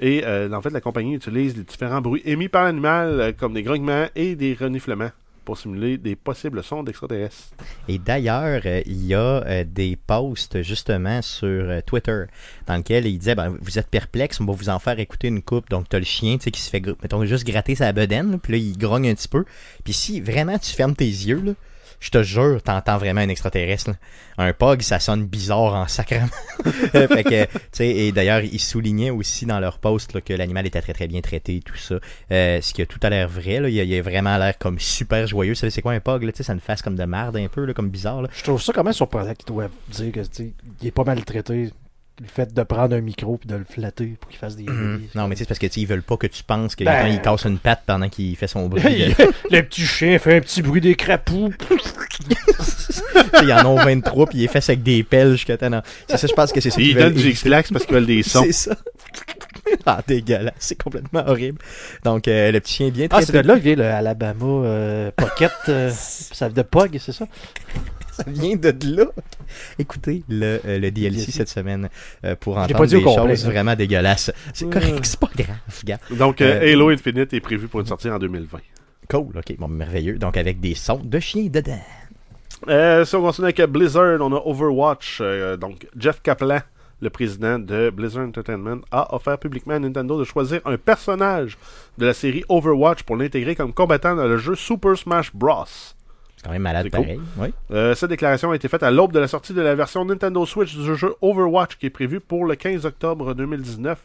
Et 0.00 0.22
euh, 0.24 0.52
en 0.52 0.60
fait, 0.60 0.70
la 0.70 0.80
compagnie 0.80 1.14
utilise 1.14 1.56
les 1.56 1.62
différents 1.62 2.00
bruits 2.00 2.22
émis 2.24 2.48
par 2.48 2.64
l'animal, 2.64 3.20
euh, 3.20 3.32
comme 3.32 3.54
des 3.54 3.62
grognements 3.62 4.06
et 4.14 4.34
des 4.34 4.54
reniflements, 4.54 5.10
pour 5.44 5.58
simuler 5.58 5.98
des 5.98 6.16
possibles 6.16 6.62
sons 6.62 6.82
d'extraterrestres. 6.82 7.50
Et 7.88 7.98
d'ailleurs, 7.98 8.62
euh, 8.64 8.82
il 8.86 9.06
y 9.06 9.14
a 9.14 9.44
euh, 9.44 9.64
des 9.64 9.96
posts 9.96 10.62
justement 10.62 11.22
sur 11.22 11.48
euh, 11.48 11.80
Twitter 11.84 12.24
dans 12.66 12.76
lesquels 12.76 13.06
il 13.06 13.18
disait 13.18 13.34
ben, 13.34 13.56
Vous 13.60 13.78
êtes 13.78 13.88
perplexe, 13.88 14.40
on 14.40 14.44
va 14.44 14.52
vous 14.52 14.68
en 14.68 14.78
faire 14.78 14.98
écouter 14.98 15.28
une 15.28 15.42
coupe. 15.42 15.68
Donc, 15.70 15.88
tu 15.88 15.96
as 15.96 15.98
le 15.98 16.04
chien 16.04 16.38
qui 16.38 16.60
se 16.60 16.70
fait, 16.70 16.82
mettons, 17.02 17.24
juste 17.24 17.46
gratter 17.46 17.74
sa 17.74 17.92
bedaine, 17.92 18.38
puis 18.40 18.52
là, 18.52 18.58
il 18.58 18.76
grogne 18.76 19.08
un 19.08 19.14
petit 19.14 19.28
peu. 19.28 19.44
Puis 19.84 19.92
si 19.92 20.20
vraiment 20.20 20.58
tu 20.58 20.70
fermes 20.72 20.94
tes 20.94 21.04
yeux, 21.04 21.42
là, 21.44 21.52
je 22.04 22.10
te 22.10 22.22
jure, 22.22 22.62
t'entends 22.62 22.98
vraiment 22.98 23.22
un 23.22 23.30
extraterrestre. 23.30 23.92
Un 24.36 24.52
pug, 24.52 24.82
ça 24.82 25.00
sonne 25.00 25.24
bizarre 25.24 25.72
en 25.72 25.88
sacrement. 25.88 26.28
fait 26.92 27.24
que, 27.24 27.82
et 27.82 28.12
d'ailleurs, 28.12 28.42
ils 28.42 28.60
soulignaient 28.60 29.08
aussi 29.08 29.46
dans 29.46 29.58
leur 29.58 29.78
post 29.78 30.20
que 30.20 30.34
l'animal 30.34 30.66
était 30.66 30.82
très 30.82 30.92
très 30.92 31.06
bien 31.06 31.22
traité, 31.22 31.62
tout 31.64 31.76
ça. 31.76 31.94
Euh, 32.30 32.60
ce 32.60 32.74
qui 32.74 32.82
a 32.82 32.86
tout 32.86 33.00
à 33.02 33.08
l'air 33.08 33.26
vrai. 33.26 33.72
Il, 33.72 33.94
a, 33.94 33.98
a 33.98 34.02
vraiment 34.02 34.36
l'air 34.36 34.58
comme 34.58 34.78
super 34.78 35.26
joyeux. 35.26 35.54
C'est 35.54 35.80
quoi 35.80 35.92
un 35.92 36.00
pug, 36.00 36.24
là? 36.24 36.32
Ça 36.38 36.52
une 36.52 36.60
face 36.60 36.82
comme 36.82 36.96
de 36.96 37.04
marde 37.04 37.38
un 37.38 37.48
peu, 37.48 37.72
comme 37.72 37.88
bizarre. 37.88 38.28
Je 38.36 38.42
trouve 38.42 38.60
ça 38.60 38.74
quand 38.74 38.84
même 38.84 38.92
surprenant 38.92 39.32
qu'ils 39.34 39.46
doivent 39.46 39.70
dire 39.88 40.12
que 40.12 40.20
il 40.82 40.86
est 40.86 40.90
pas 40.90 41.04
maltraité. 41.04 41.70
Le 42.22 42.28
fait 42.28 42.54
de 42.54 42.62
prendre 42.62 42.94
un 42.94 43.00
micro 43.00 43.36
puis 43.38 43.48
de 43.48 43.56
le 43.56 43.64
flatter 43.68 44.16
pour 44.20 44.30
qu'il 44.30 44.38
fasse 44.38 44.54
des 44.54 44.62
Mhm. 44.62 44.94
bruits. 44.96 45.08
Non, 45.16 45.26
mais 45.26 45.34
tu 45.34 45.38
sais, 45.40 45.44
c'est 45.44 45.48
parce 45.48 45.58
que 45.74 45.80
ils 45.80 45.84
veulent 45.86 46.02
pas 46.02 46.16
que 46.16 46.28
tu 46.28 46.44
penses 46.44 46.76
qu'il 46.76 46.86
Ben- 46.86 47.08
il 47.08 47.20
casse 47.20 47.44
une 47.44 47.58
patte 47.58 47.82
pendant 47.86 48.08
qu'il 48.08 48.36
fait 48.36 48.46
son 48.46 48.68
bruit. 48.68 48.82
le 49.50 49.60
petit 49.62 49.84
chien 49.84 50.16
fait 50.20 50.36
un 50.36 50.40
petit 50.40 50.62
bruit 50.62 50.80
des 50.80 50.94
crapauds. 50.94 51.50
Ils 53.42 53.52
en 53.52 53.66
ont 53.66 53.76
23 53.76 54.26
puis 54.26 54.38
il 54.38 54.44
est 54.44 54.48
fait 54.48 54.58
avec 54.70 54.82
des 54.82 55.02
pelles 55.02 55.32
jusqu'à 55.32 55.56
temps. 55.56 55.82
C'est 56.08 56.16
ça, 56.16 56.26
je 56.28 56.32
pense 56.32 56.52
que 56.52 56.60
c'est 56.60 56.70
ça. 56.70 56.80
Ils 56.80 56.94
donnent 56.94 57.12
veulent 57.12 57.14
du. 57.14 57.30
X-Lax 57.30 57.72
parce 57.72 57.84
qu'ils 57.84 57.94
veulent 57.94 58.06
des 58.06 58.22
sons. 58.22 58.44
C'est 58.44 58.52
ça. 58.52 58.76
ah, 59.86 60.00
dégueulasse. 60.06 60.54
C'est 60.58 60.80
complètement 60.80 61.24
horrible. 61.26 61.58
Donc, 62.04 62.28
euh, 62.28 62.52
le 62.52 62.60
petit 62.60 62.74
chien 62.74 62.88
bien 62.90 63.08
Ah, 63.10 63.20
c'est 63.22 63.32
de 63.32 63.40
là 63.40 63.54
que 63.56 63.60
vient 63.60 63.74
le 63.76 63.84
Alabama 63.84 64.44
euh, 64.44 65.10
Pocket. 65.16 65.50
euh, 65.68 65.90
ça 65.92 66.48
de 66.48 66.62
Pog, 66.62 66.96
c'est 67.00 67.12
ça? 67.12 67.26
Ça 68.16 68.24
vient 68.26 68.56
de 68.56 68.72
là. 68.96 69.06
Écoutez 69.78 70.22
le, 70.28 70.60
euh, 70.64 70.78
le 70.78 70.90
DLC 70.90 71.16
DLC. 71.16 71.32
cette 71.32 71.48
semaine 71.48 71.88
euh, 72.24 72.36
pour 72.36 72.56
entendre 72.58 72.78
pas 72.78 72.86
dit 72.86 72.96
au 72.96 72.98
des 72.98 73.04
complet, 73.04 73.36
choses 73.36 73.46
vraiment 73.46 73.74
dégueulasses. 73.74 74.30
C'est 74.52 74.70
correct, 74.70 75.00
c'est 75.04 75.18
pas 75.20 75.30
grave, 75.36 75.84
gars. 75.84 75.98
Donc, 76.10 76.40
euh, 76.40 76.60
Euh, 76.62 76.72
Halo 76.72 76.90
Infinite 76.90 77.32
est 77.32 77.40
prévu 77.40 77.68
pour 77.68 77.80
une 77.80 77.86
sortie 77.86 78.08
en 78.10 78.18
2020. 78.18 78.58
Cool, 79.10 79.36
ok, 79.36 79.56
bon, 79.58 79.68
merveilleux. 79.68 80.16
Donc, 80.18 80.36
avec 80.36 80.60
des 80.60 80.74
sons 80.74 81.00
de 81.04 81.18
chien 81.20 81.46
dedans. 81.50 81.78
Euh, 82.68 83.04
si 83.04 83.14
on 83.16 83.22
continue 83.22 83.46
avec 83.46 83.60
Blizzard, 83.70 84.18
on 84.20 84.32
a 84.32 84.40
Overwatch. 84.44 85.18
euh, 85.20 85.56
donc, 85.56 85.86
Jeff 85.98 86.22
Kaplan, 86.22 86.60
le 87.02 87.10
président 87.10 87.58
de 87.58 87.90
Blizzard 87.90 88.24
Entertainment, 88.26 88.80
a 88.90 89.14
offert 89.14 89.38
publiquement 89.38 89.74
à 89.74 89.78
Nintendo 89.78 90.18
de 90.18 90.24
choisir 90.24 90.60
un 90.64 90.76
personnage 90.78 91.58
de 91.98 92.06
la 92.06 92.14
série 92.14 92.44
Overwatch 92.48 93.02
pour 93.02 93.16
l'intégrer 93.16 93.54
comme 93.54 93.74
combattant 93.74 94.14
dans 94.14 94.26
le 94.26 94.38
jeu 94.38 94.54
Super 94.54 94.96
Smash 94.96 95.34
Bros. 95.34 95.64
Quand 96.44 96.50
même 96.50 96.62
malade 96.62 96.84
C'est 96.84 96.90
cool. 96.96 97.00
pareil. 97.06 97.20
Oui. 97.38 97.48
Euh, 97.70 97.94
cette 97.94 98.10
déclaration 98.10 98.50
a 98.50 98.56
été 98.56 98.68
faite 98.68 98.82
à 98.82 98.90
l'aube 98.90 99.12
de 99.12 99.18
la 99.18 99.28
sortie 99.28 99.54
de 99.54 99.62
la 99.62 99.74
version 99.74 100.04
Nintendo 100.04 100.44
Switch 100.44 100.76
du 100.76 100.94
jeu 100.96 101.14
Overwatch 101.22 101.76
qui 101.76 101.86
est 101.86 101.90
prévue 101.90 102.20
pour 102.20 102.44
le 102.44 102.54
15 102.54 102.84
octobre 102.86 103.34
2019. 103.34 103.98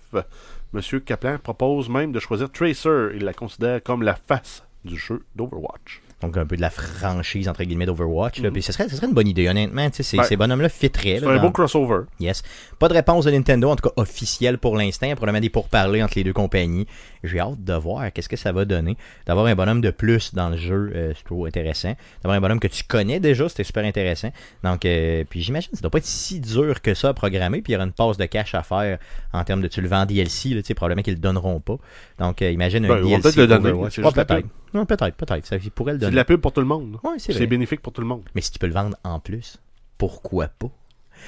Monsieur 0.74 1.00
Kaplan 1.00 1.38
propose 1.42 1.90
même 1.90 2.12
de 2.12 2.20
choisir 2.20 2.52
Tracer. 2.52 3.10
Il 3.16 3.24
la 3.24 3.34
considère 3.34 3.82
comme 3.84 4.04
la 4.04 4.16
face 4.16 4.64
du 4.86 4.96
jeu 4.98 5.24
d'Overwatch. 5.36 6.02
Donc, 6.22 6.36
un 6.36 6.46
peu 6.46 6.58
de 6.58 6.62
la 6.62 6.70
franchise, 6.70 7.48
entre 7.48 7.64
guillemets, 7.64 7.86
d'Overwatch. 7.86 8.42
là. 8.42 8.52
Puis 8.52 8.62
ce 8.62 8.74
serait, 8.74 8.90
ce 8.90 8.96
serait 8.98 9.08
une 9.08 9.14
bonne 9.14 9.28
idée, 9.28 9.48
honnêtement. 9.48 9.88
Ces, 9.94 10.18
Ben, 10.18 10.24
ces 10.24 10.36
bonhommes-là 10.36 10.68
fitteraient. 10.68 11.20
C'est 11.20 11.26
un 11.26 11.36
dans- 11.38 11.42
beau 11.44 11.52
crossover. 11.52 12.02
Yes. 12.20 12.44
Pas 12.78 12.90
de 12.90 12.94
réponse 12.94 13.24
de 13.24 13.32
Nintendo, 13.32 13.70
en 13.70 13.78
tout 13.78 13.88
cas 13.88 13.94
officielle 13.96 14.58
pour 14.58 14.76
l'instant. 14.76 15.08
Probablement 15.16 15.40
des 15.40 15.50
pourparlers 15.50 16.04
entre 16.04 16.16
les 16.18 16.26
deux 16.26 16.34
compagnies. 16.34 16.88
J'ai 17.24 17.40
hâte 17.40 17.64
de 17.64 17.74
voir 17.74 18.12
qu'est-ce 18.14 18.30
que 18.30 18.36
ça 18.38 18.52
va 18.52 18.66
donner. 18.66 18.96
D'avoir 19.26 19.46
un 19.48 19.56
bonhomme 19.56 19.82
de 19.82 19.92
plus 19.92 20.34
dans 20.34 20.50
le 20.50 20.58
jeu, 20.58 20.92
euh, 20.96 21.14
c'est 21.16 21.24
trop 21.26 21.46
intéressant. 21.46 21.94
D'avoir 22.24 22.38
un 22.38 22.42
bonhomme 22.42 22.60
que 22.60 22.68
tu 22.68 22.84
connais 22.84 23.20
déjà, 23.20 23.50
c'était 23.50 23.64
super 23.64 23.84
intéressant. 23.86 24.32
Donc, 24.64 24.86
euh, 24.86 25.24
puis 25.30 25.42
j'imagine 25.42 25.70
que 25.72 25.76
ça 25.78 25.82
doit 25.82 25.92
pas 25.92 25.98
être 25.98 26.06
si 26.06 26.40
dur 26.40 26.82
que 26.82 26.94
ça 26.94 27.10
à 27.10 27.14
programmer. 27.14 27.62
Puis 27.62 27.72
il 27.72 27.74
y 27.74 27.76
aura 27.76 27.86
une 27.86 27.92
passe 27.92 28.18
de 28.18 28.26
cash 28.26 28.56
à 28.56 28.64
faire 28.64 29.00
en 29.34 29.44
termes 29.44 29.62
de 29.62 29.68
tu 29.68 29.82
le 29.82 29.88
vends 29.88 30.02
en 30.02 30.06
DLC. 30.06 30.50
Là, 30.50 30.62
probablement 30.76 31.02
qu'ils 31.04 31.16
le 31.16 31.20
donneront 31.20 31.60
pas. 31.60 31.78
Donc, 32.20 32.42
euh, 32.42 32.52
imagine 32.52 32.86
un 32.86 32.88
Ben, 32.90 33.02
DLC. 33.04 33.22
peut-être 33.22 33.36
le 33.36 33.48
donner, 33.48 33.72
peut-être. 33.72 34.48
Non, 34.74 34.86
peut-être, 34.86 35.16
peut-être. 35.16 35.46
Ça, 35.46 35.58
ils 35.58 35.72
pourraient 35.72 35.94
le 35.94 35.98
C'est 36.00 36.06
de 36.06 36.06
donner. 36.12 36.16
la 36.16 36.26
pub 36.26 36.40
pour 36.42 36.54
tout 36.54 36.62
le 36.62 36.68
monde. 36.68 36.98
Ouais, 37.04 37.18
c'est 37.18 37.48
bénéfique 37.48 37.82
pour 37.82 37.92
tout 37.94 38.02
le 38.02 38.08
monde. 38.08 38.22
Mais 38.36 38.42
si 38.42 38.52
tu 38.52 38.60
peux 38.60 38.68
le 38.68 38.74
vendre 38.74 38.96
en 39.04 39.20
plus, 39.20 39.58
pourquoi 39.98 40.48
pas? 40.48 40.68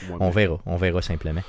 Ouais, 0.09 0.15
On 0.19 0.29
verra. 0.29 0.59
On 0.65 0.77
verra 0.77 1.01
simplement. 1.01 1.41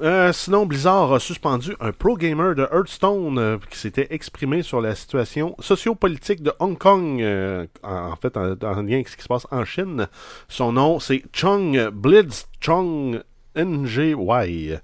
Euh, 0.00 0.32
sinon, 0.32 0.64
Blizzard 0.64 1.12
a 1.12 1.18
suspendu 1.18 1.74
un 1.80 1.90
pro 1.92 2.16
gamer 2.16 2.54
de 2.54 2.62
Hearthstone 2.62 3.38
euh, 3.38 3.58
qui 3.68 3.78
s'était 3.78 4.06
exprimé 4.10 4.62
sur 4.62 4.80
la 4.80 4.94
situation 4.94 5.56
sociopolitique 5.58 6.42
de 6.42 6.52
Hong 6.60 6.78
Kong, 6.78 7.20
euh, 7.20 7.66
en, 7.82 8.14
fait, 8.16 8.36
en, 8.36 8.52
en 8.52 8.82
lien 8.82 8.94
avec 8.94 9.08
ce 9.08 9.16
qui 9.16 9.22
se 9.24 9.28
passe 9.28 9.46
en 9.50 9.64
Chine. 9.64 10.06
Son 10.48 10.72
nom, 10.72 11.00
c'est 11.00 11.22
Chung 11.32 11.88
Blitz 11.90 12.48
Chung 12.60 13.22
NGY. 13.56 14.76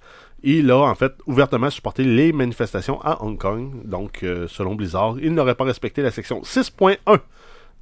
Il 0.42 0.70
a 0.70 0.78
en 0.78 0.94
fait 0.94 1.14
ouvertement 1.26 1.70
supporté 1.70 2.02
les 2.02 2.32
manifestations 2.32 3.00
à 3.02 3.22
Hong 3.22 3.38
Kong. 3.38 3.86
Donc, 3.86 4.18
selon 4.48 4.74
Blizzard, 4.74 5.16
il 5.22 5.32
n'aurait 5.32 5.54
pas 5.54 5.64
respecté 5.64 6.02
la 6.02 6.10
section 6.10 6.42
6.1 6.42 6.98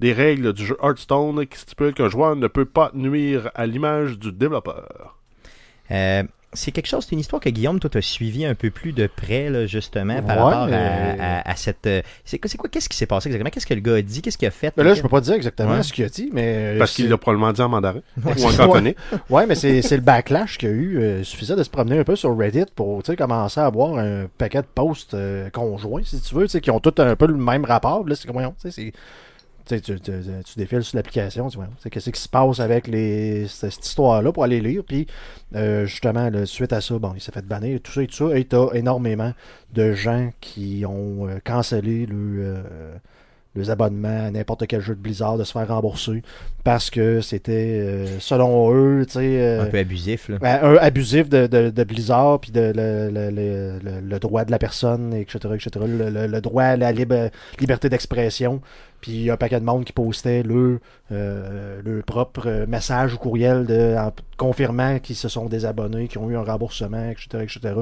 des 0.03 0.12
règles 0.12 0.53
du 0.53 0.66
jeu 0.66 0.77
Hearthstone 0.83 1.47
qui 1.47 1.59
stipule 1.59 1.95
qu'un 1.95 2.09
joueur 2.09 2.37
ne 2.37 2.47
peut 2.47 2.64
pas 2.64 2.90
nuire 2.95 3.51
à 3.55 3.66
l'image 3.66 4.18
du 4.18 4.33
développeur. 4.33 5.16
Euh, 5.90 6.23
c'est 6.55 6.71
quelque 6.71 6.87
chose, 6.87 7.05
c'est 7.09 7.12
une 7.15 7.21
histoire 7.21 7.41
que 7.41 7.49
Guillaume, 7.49 7.81
toi, 7.81 7.88
t'as 7.91 8.03
suivi 8.03 8.45
un 8.45 8.55
peu 8.55 8.71
plus 8.71 8.93
de 8.93 9.07
près, 9.07 9.49
là, 9.49 9.67
justement, 9.67 10.21
par 10.23 10.37
Ouais, 10.37 10.43
rapport 10.43 10.62
à, 10.62 10.67
mais- 10.67 11.17
à- 11.21 11.51
à 11.51 11.57
cette. 11.57 11.87
euh, 11.87 12.03
C'est 12.25 12.38
quoi, 12.38 12.51
c'est 12.51 12.59
quoi, 12.59 12.69
qu'est-ce 12.69 12.88
qui 12.88 12.97
s'est 12.97 13.07
passé 13.07 13.29
exactement? 13.29 13.51
Qu'est-ce 13.51 13.67
que 13.67 13.75
le 13.75 13.81
gars 13.81 13.95
a 13.95 14.03
dit? 14.03 14.21
Qu'est-ce 14.23 14.37
qu'il 14.37 14.49
a 14.49 14.51
fait? 14.51 14.73
Mais 14.77 14.85
là, 14.85 14.95
je 14.95 15.01
peux 15.03 15.09
pas 15.09 15.21
dire 15.21 15.35
exactement 15.35 15.73
Ouais. 15.73 15.83
ce 15.83 15.93
qu'il 15.93 16.05
a 16.05 16.09
dit, 16.09 16.31
mais. 16.33 16.77
Parce 16.79 16.91
c'est- 16.93 17.03
qu'il 17.03 17.11
l'a 17.11 17.17
probablement 17.17 17.53
dit 17.53 17.62
en 17.62 17.69
mandarin. 17.69 18.01
Ouais, 18.25 18.33
ou 18.43 18.45
en 18.47 18.53
cantonais. 18.57 18.97
Ouais, 19.31 19.47
mais 19.47 19.55
c'est 19.55 19.81
c'est 19.83 19.97
le 19.97 20.03
backlash 20.03 20.59
qu'il 20.59 20.69
y 20.69 20.73
a 20.73 20.75
eu. 20.75 20.99
euh, 20.99 21.19
Il 21.21 21.25
suffisait 21.25 21.57
de 21.57 21.63
se 21.63 21.71
promener 21.71 21.98
un 21.98 22.05
peu 22.05 22.17
sur 22.17 22.37
Reddit 22.37 22.67
pour 22.75 23.03
tu 23.03 23.13
sais, 23.13 23.17
commencer 23.17 23.61
à 23.61 23.67
avoir 23.67 23.96
un 23.98 24.27
paquet 24.38 24.61
de 24.63 24.67
posts 24.75 25.15
euh, 25.15 25.48
conjoints, 25.50 26.03
si 26.05 26.21
tu 26.21 26.35
veux, 26.35 26.42
tu 26.42 26.48
sais, 26.50 26.61
qui 26.61 26.71
ont 26.71 26.81
tous 26.81 27.00
un 27.03 27.17
peu 27.17 27.27
le 27.27 27.35
même 27.37 27.65
rapport. 27.65 28.07
Là, 28.07 28.15
c'est 28.15 28.27
comme, 28.27 28.35
voyons, 28.35 28.55
tu 28.61 28.71
sais, 28.71 28.83
c'est- 28.83 28.92
tu, 29.67 29.75
sais, 29.77 29.81
tu, 29.81 30.00
tu, 30.00 30.13
tu 30.44 30.58
défiles 30.58 30.83
sur 30.83 30.96
l'application, 30.96 31.48
tu 31.48 31.56
vois, 31.56 31.69
qu'est-ce 31.90 32.10
qui 32.10 32.21
se 32.21 32.29
passe 32.29 32.60
avec 32.60 32.87
les, 32.87 33.46
cette, 33.48 33.85
histoire-là 33.85 34.33
pour 34.33 34.44
aller 34.44 34.60
lire? 34.60 34.83
Puis, 34.87 35.06
euh, 35.54 35.87
justement, 35.87 36.31
là, 36.31 36.46
suite 36.46 36.73
à 36.73 36.81
ça, 36.81 36.98
bon, 36.98 37.13
il 37.15 37.21
s'est 37.21 37.33
fait 37.33 37.44
bannir, 37.46 37.81
tout 37.83 37.92
ça 37.92 38.02
et 38.02 38.06
tout 38.06 38.29
ça. 38.31 38.37
Et 38.38 38.44
t'as 38.44 38.69
énormément 38.75 39.33
de 39.73 39.92
gens 39.92 40.31
qui 40.40 40.85
ont 40.87 41.29
euh, 41.29 41.38
cancellé 41.44 42.06
le. 42.06 42.17
euh, 42.44 42.63
les 43.54 43.69
abonnements 43.69 44.29
à 44.29 44.31
n'importe 44.31 44.67
quel 44.67 44.81
jeu 44.81 44.94
de 44.94 45.00
Blizzard 45.00 45.37
de 45.37 45.44
se 45.44 45.52
faire 45.52 45.69
rembourser 45.69 46.23
parce 46.65 46.88
que 46.88 47.21
c'était 47.21 47.81
euh, 47.83 48.19
selon 48.19 48.73
eux 48.75 49.04
tu 49.04 49.13
sais 49.19 49.58
Un 49.60 49.67
peu 49.67 49.77
abusif, 49.77 50.31
là. 50.31 50.38
ben, 50.40 50.58
un 50.63 50.77
abusif 50.77 51.29
de, 51.29 51.46
de, 51.46 51.69
de 51.69 51.85
Blizzard, 51.85 52.40
puis 52.40 52.50
de 52.50 52.73
le, 52.75 53.10
le, 53.13 54.00
le, 54.00 54.19
droit 54.19 54.46
de 54.46 54.50
la 54.50 54.58
personne, 54.58 55.13
etc., 55.13 55.38
etc., 55.54 55.71
le, 55.87 56.40
droit 56.40 56.63
à 56.63 56.77
la 56.79 56.92
libre- 56.92 57.29
liberté 57.60 57.90
d'expression. 57.90 58.63
Puis 59.03 59.11
il 59.13 59.23
y 59.25 59.31
a 59.31 59.35
un 59.35 59.37
paquet 59.37 59.61
de 59.61 59.65
monde 59.67 59.85
qui 59.85 59.92
postait 59.92 60.42
le, 60.44 60.81
euh, 61.11 61.83
le 61.85 62.03
propre 62.03 62.46
euh, 62.46 62.67
message 62.67 63.13
ou 63.13 63.19
courriel 63.19 63.67
de, 63.67 63.96
en 63.98 64.13
confirmant 64.38 64.98
qu'ils 65.00 65.17
se 65.17 65.29
sont 65.29 65.46
désabonnés, 65.46 66.07
qu'ils 66.09 66.21
ont 66.21 66.31
eu 66.31 66.37
un 66.37 66.44
remboursement, 66.44 67.11
etc., 67.11 67.42
etc. 67.42 67.75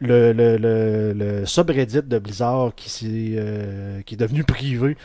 Le, 0.00 0.32
le, 0.32 0.56
le, 0.56 1.12
le 1.12 1.44
subreddit 1.46 2.02
de 2.02 2.18
Blizzard 2.18 2.72
qui, 2.76 2.88
s'est, 2.88 3.06
euh, 3.36 4.00
qui 4.06 4.14
est 4.14 4.18
devenu 4.18 4.44
privé 4.44 4.96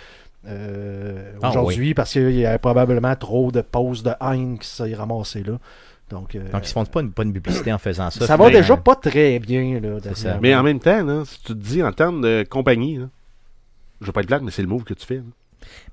euh, 0.47 1.31
Ah, 1.41 1.49
aujourd'hui 1.49 1.93
parce 1.93 2.11
qu'il 2.13 2.35
y 2.35 2.45
a 2.45 2.57
probablement 2.59 3.15
trop 3.15 3.51
de 3.51 3.61
posts 3.61 4.05
de 4.05 4.11
haine 4.21 4.59
qui 4.59 4.67
s'est 4.67 4.93
ramassé 4.93 5.43
là. 5.43 5.57
Donc, 6.11 6.35
euh, 6.35 6.51
Donc, 6.51 6.65
ils 6.65 6.67
se 6.67 6.73
font 6.73 6.85
pas 6.85 7.01
une, 7.01 7.11
pas 7.11 7.23
une 7.23 7.33
publicité 7.33 7.73
en 7.73 7.79
faisant 7.79 8.11
ça. 8.11 8.27
ça 8.27 8.37
va 8.37 8.51
déjà 8.51 8.77
pas 8.77 8.95
très 8.95 9.39
bien. 9.39 9.79
Là, 9.79 9.97
ça. 10.13 10.37
Mais 10.39 10.53
en 10.53 10.61
même 10.61 10.79
temps, 10.79 11.03
là, 11.03 11.23
si 11.25 11.39
tu 11.41 11.53
te 11.53 11.57
dis 11.57 11.81
en 11.81 11.91
termes 11.91 12.21
de 12.21 12.45
compagnie, 12.47 12.97
là, 12.97 13.05
je 14.01 14.05
vais 14.05 14.11
pas 14.11 14.19
être 14.21 14.27
plate, 14.27 14.43
mais 14.43 14.51
c'est 14.51 14.61
le 14.61 14.67
move 14.67 14.83
que 14.83 14.93
tu 14.93 15.05
fais. 15.07 15.15
là. 15.15 15.23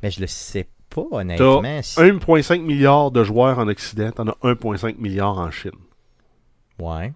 Mais 0.02 0.10
je 0.10 0.20
le 0.20 0.26
sais 0.26 0.68
pas, 0.88 1.04
honnêtement. 1.10 1.62
si- 1.82 1.98
1,5 2.00 2.62
milliard 2.62 3.10
de 3.10 3.22
joueurs 3.24 3.58
en 3.58 3.68
Occident, 3.68 4.10
t'en 4.12 4.28
as 4.28 4.36
1,5 4.42 4.98
milliard 4.98 5.38
en 5.38 5.50
Chine. 5.50 5.70
Ouais. 6.78 7.12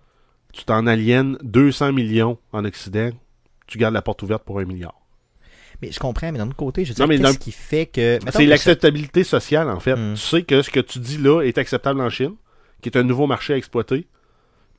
Tu 0.52 0.64
t'en 0.64 0.86
aliènes 0.86 1.36
200 1.42 1.92
millions 1.92 2.38
en 2.52 2.64
Occident, 2.64 3.10
tu 3.66 3.78
gardes 3.78 3.94
la 3.94 4.02
porte 4.02 4.22
ouverte 4.22 4.44
pour 4.44 4.60
un 4.60 4.64
milliard. 4.64 4.94
Mais 5.82 5.90
je 5.90 5.98
comprends, 5.98 6.30
mais 6.30 6.38
d'un 6.38 6.46
autre 6.46 6.54
côté, 6.56 6.84
je 6.84 6.90
veux 6.94 7.06
dire, 7.06 7.08
qu'est-ce 7.26 7.38
qui 7.38 7.50
fait 7.52 7.86
que. 7.86 8.18
C'est 8.30 8.46
l'acceptabilité 8.46 9.24
sociale, 9.24 9.68
en 9.68 9.80
fait. 9.80 9.96
Hmm. 9.96 10.14
Tu 10.14 10.20
sais 10.20 10.42
que 10.42 10.62
ce 10.62 10.70
que 10.70 10.80
tu 10.80 11.00
dis 11.00 11.18
là 11.18 11.42
est 11.42 11.58
acceptable 11.58 12.00
en 12.00 12.08
Chine, 12.10 12.34
qui 12.80 12.88
est 12.88 12.96
un 12.96 13.02
nouveau 13.02 13.26
marché 13.26 13.54
à 13.54 13.56
exploiter, 13.56 14.06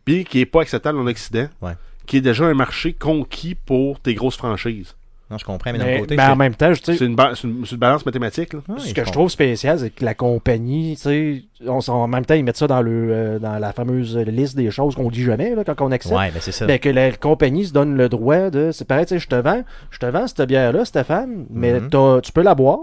puis 0.05 0.23
qui 0.23 0.39
est 0.39 0.45
pas 0.45 0.61
acceptable 0.61 0.97
en 0.99 1.07
Occident, 1.07 1.49
Ouais. 1.61 1.73
qui 2.05 2.17
est 2.17 2.21
déjà 2.21 2.45
un 2.45 2.53
marché 2.53 2.93
conquis 2.93 3.55
pour 3.55 3.99
tes 3.99 4.13
grosses 4.13 4.37
franchises. 4.37 4.95
Non, 5.31 5.39
je 5.39 5.45
comprends, 5.45 5.71
mais 5.71 5.79
d'un 5.79 5.85
Mais, 5.85 5.99
côté. 6.01 6.15
mais 6.17 6.23
je- 6.25 6.29
en 6.31 6.35
même 6.35 6.53
temps, 6.53 6.71
C'est 6.83 6.99
une, 7.01 7.15
ba- 7.15 7.31
c'est 7.33 7.47
une- 7.47 7.65
c'est 7.65 7.71
une 7.71 7.77
balance 7.79 8.05
mathématique. 8.05 8.53
Là. 8.53 8.59
Ouais, 8.69 8.75
ce 8.79 8.89
je 8.89 8.93
que 8.93 9.03
je 9.03 9.11
trouve 9.11 9.29
spécial, 9.31 9.79
c'est 9.79 9.89
que 9.89 10.05
la 10.05 10.13
compagnie, 10.13 10.95
tu 10.97 11.01
sais, 11.01 11.43
on 11.67 11.79
en 11.87 12.07
même 12.07 12.25
temps, 12.25 12.35
ils 12.35 12.43
mettent 12.43 12.57
ça 12.57 12.67
dans, 12.67 12.81
le, 12.83 13.07
euh, 13.11 13.39
dans 13.39 13.57
la 13.57 13.73
fameuse 13.73 14.15
liste 14.17 14.55
des 14.55 14.69
choses 14.69 14.93
qu'on 14.95 15.09
dit 15.09 15.23
jamais 15.23 15.55
là, 15.55 15.63
quand 15.63 15.81
on 15.81 15.91
accepte. 15.91 16.13
Ouais, 16.15 16.29
ben 16.29 16.39
c'est 16.41 16.51
ça. 16.51 16.67
Ben, 16.67 16.77
que 16.77 16.89
la 16.89 17.11
compagnie 17.13 17.65
se 17.65 17.73
donne 17.73 17.97
le 17.97 18.07
droit 18.07 18.51
de. 18.51 18.69
C'est 18.71 18.85
pareil, 18.85 19.05
tu 19.07 19.15
sais, 19.15 19.19
je 19.19 19.27
te 19.27 19.33
vends, 19.35 19.63
je 19.89 19.97
te 19.97 20.05
vends 20.05 20.27
cette 20.27 20.43
bière-là, 20.43 20.85
Stéphane, 20.85 21.47
mais 21.49 21.79
Mhm. 21.79 21.89
t'as- 21.89 22.21
tu 22.21 22.31
peux 22.31 22.43
la 22.43 22.53
boire. 22.53 22.79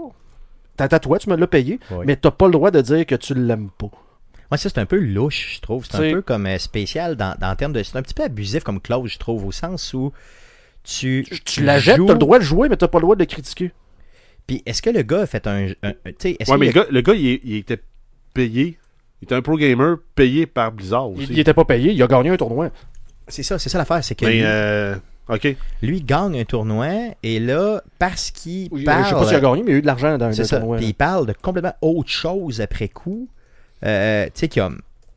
T'as 0.75 0.87
à 0.91 0.99
toi, 0.99 1.19
tu 1.19 1.29
me 1.29 1.37
l'as 1.37 1.47
payé, 1.47 1.79
Ouais. 1.91 2.03
mais 2.05 2.15
t'as 2.17 2.31
pas 2.31 2.47
le 2.47 2.51
droit 2.51 2.71
de 2.71 2.81
dire 2.81 3.05
que 3.05 3.15
tu 3.15 3.35
l'aimes 3.35 3.69
pas. 3.77 3.89
Ouais, 4.51 4.57
ça, 4.57 4.67
c'est 4.69 4.79
un 4.79 4.85
peu 4.85 4.97
louche, 4.99 5.55
je 5.55 5.61
trouve. 5.61 5.85
C'est 5.89 6.09
un 6.09 6.13
peu 6.15 6.21
comme 6.21 6.45
euh, 6.45 6.57
spécial 6.57 7.15
dans, 7.15 7.35
dans 7.39 7.51
le 7.51 7.55
terme 7.55 7.71
de. 7.71 7.81
C'est 7.83 7.97
un 7.97 8.01
petit 8.01 8.13
peu 8.13 8.23
abusif 8.23 8.63
comme 8.63 8.81
clause, 8.81 9.09
je 9.11 9.17
trouve, 9.17 9.45
au 9.45 9.51
sens 9.53 9.93
où 9.93 10.11
tu. 10.83 11.25
Tu, 11.29 11.39
tu 11.41 11.63
la 11.63 11.79
jettes, 11.79 11.97
joues- 11.97 12.05
t'as 12.07 12.13
le 12.13 12.19
droit 12.19 12.39
de 12.39 12.43
jouer, 12.43 12.69
mais 12.69 12.77
t'as 12.77 12.87
pas 12.87 12.97
le 12.99 13.03
droit 13.03 13.15
de 13.15 13.21
le 13.21 13.25
critiquer. 13.25 13.71
Puis 14.47 14.61
est-ce 14.65 14.81
que 14.81 14.89
le 14.89 15.01
gars 15.03 15.21
a 15.21 15.25
fait 15.25 15.47
un. 15.47 15.67
un- 15.83 15.93
Ouais, 16.49 16.57
mais 16.57 16.67
a- 16.67 16.71
le 16.71 16.71
gars, 16.71 16.85
le 16.89 17.01
gars, 17.01 17.13
il, 17.13 17.55
était 17.55 17.79
payé. 18.33 18.77
Il 19.21 19.25
était 19.25 19.35
un 19.35 19.41
pro 19.41 19.57
gamer 19.57 19.97
payé 20.15 20.45
par 20.45 20.71
Blizzard 20.73 21.09
aussi. 21.11 21.23
Il, 21.29 21.31
il 21.31 21.39
était 21.39 21.53
pas 21.53 21.63
payé, 21.65 21.93
il 21.93 22.03
a 22.03 22.07
gagné 22.07 22.29
un 22.29 22.35
tournoi. 22.37 22.69
C'est 23.29 23.43
ça, 23.43 23.57
c'est 23.57 23.69
ça 23.69 23.77
l'affaire, 23.77 24.03
c'est 24.03 24.15
que 24.15 24.25
Mais, 24.25 24.33
lui, 24.33 24.41
euh, 24.43 24.95
ok. 25.29 25.55
lui 25.81 26.01
gagne 26.01 26.37
un 26.41 26.43
tournoi 26.43 26.87
et 27.23 27.39
là, 27.39 27.81
parce 27.99 28.31
qu'il 28.31 28.67
Oui, 28.71 28.83
parle. 28.83 29.03
Je 29.05 29.09
sais 29.09 29.15
pas 29.15 29.25
s'il 29.27 29.35
a 29.37 29.39
gagné, 29.39 29.63
mais 29.63 29.71
il 29.71 29.75
a 29.75 29.77
eu 29.77 29.81
de 29.81 29.87
l'argent 29.87 30.17
dans 30.17 30.33
C'est 30.33 30.41
un 30.41 30.45
ça. 30.45 30.57
tournoi. 30.57 30.75
Puis 30.77 30.87
il 30.87 30.93
parle 30.93 31.25
de 31.27 31.33
complètement 31.41 31.73
autre 31.81 32.09
chose 32.09 32.59
après 32.59 32.89
coup. 32.89 33.29
Euh, 33.85 34.25
tu 34.33 34.47
sais, 34.51 34.59
a, 34.59 34.69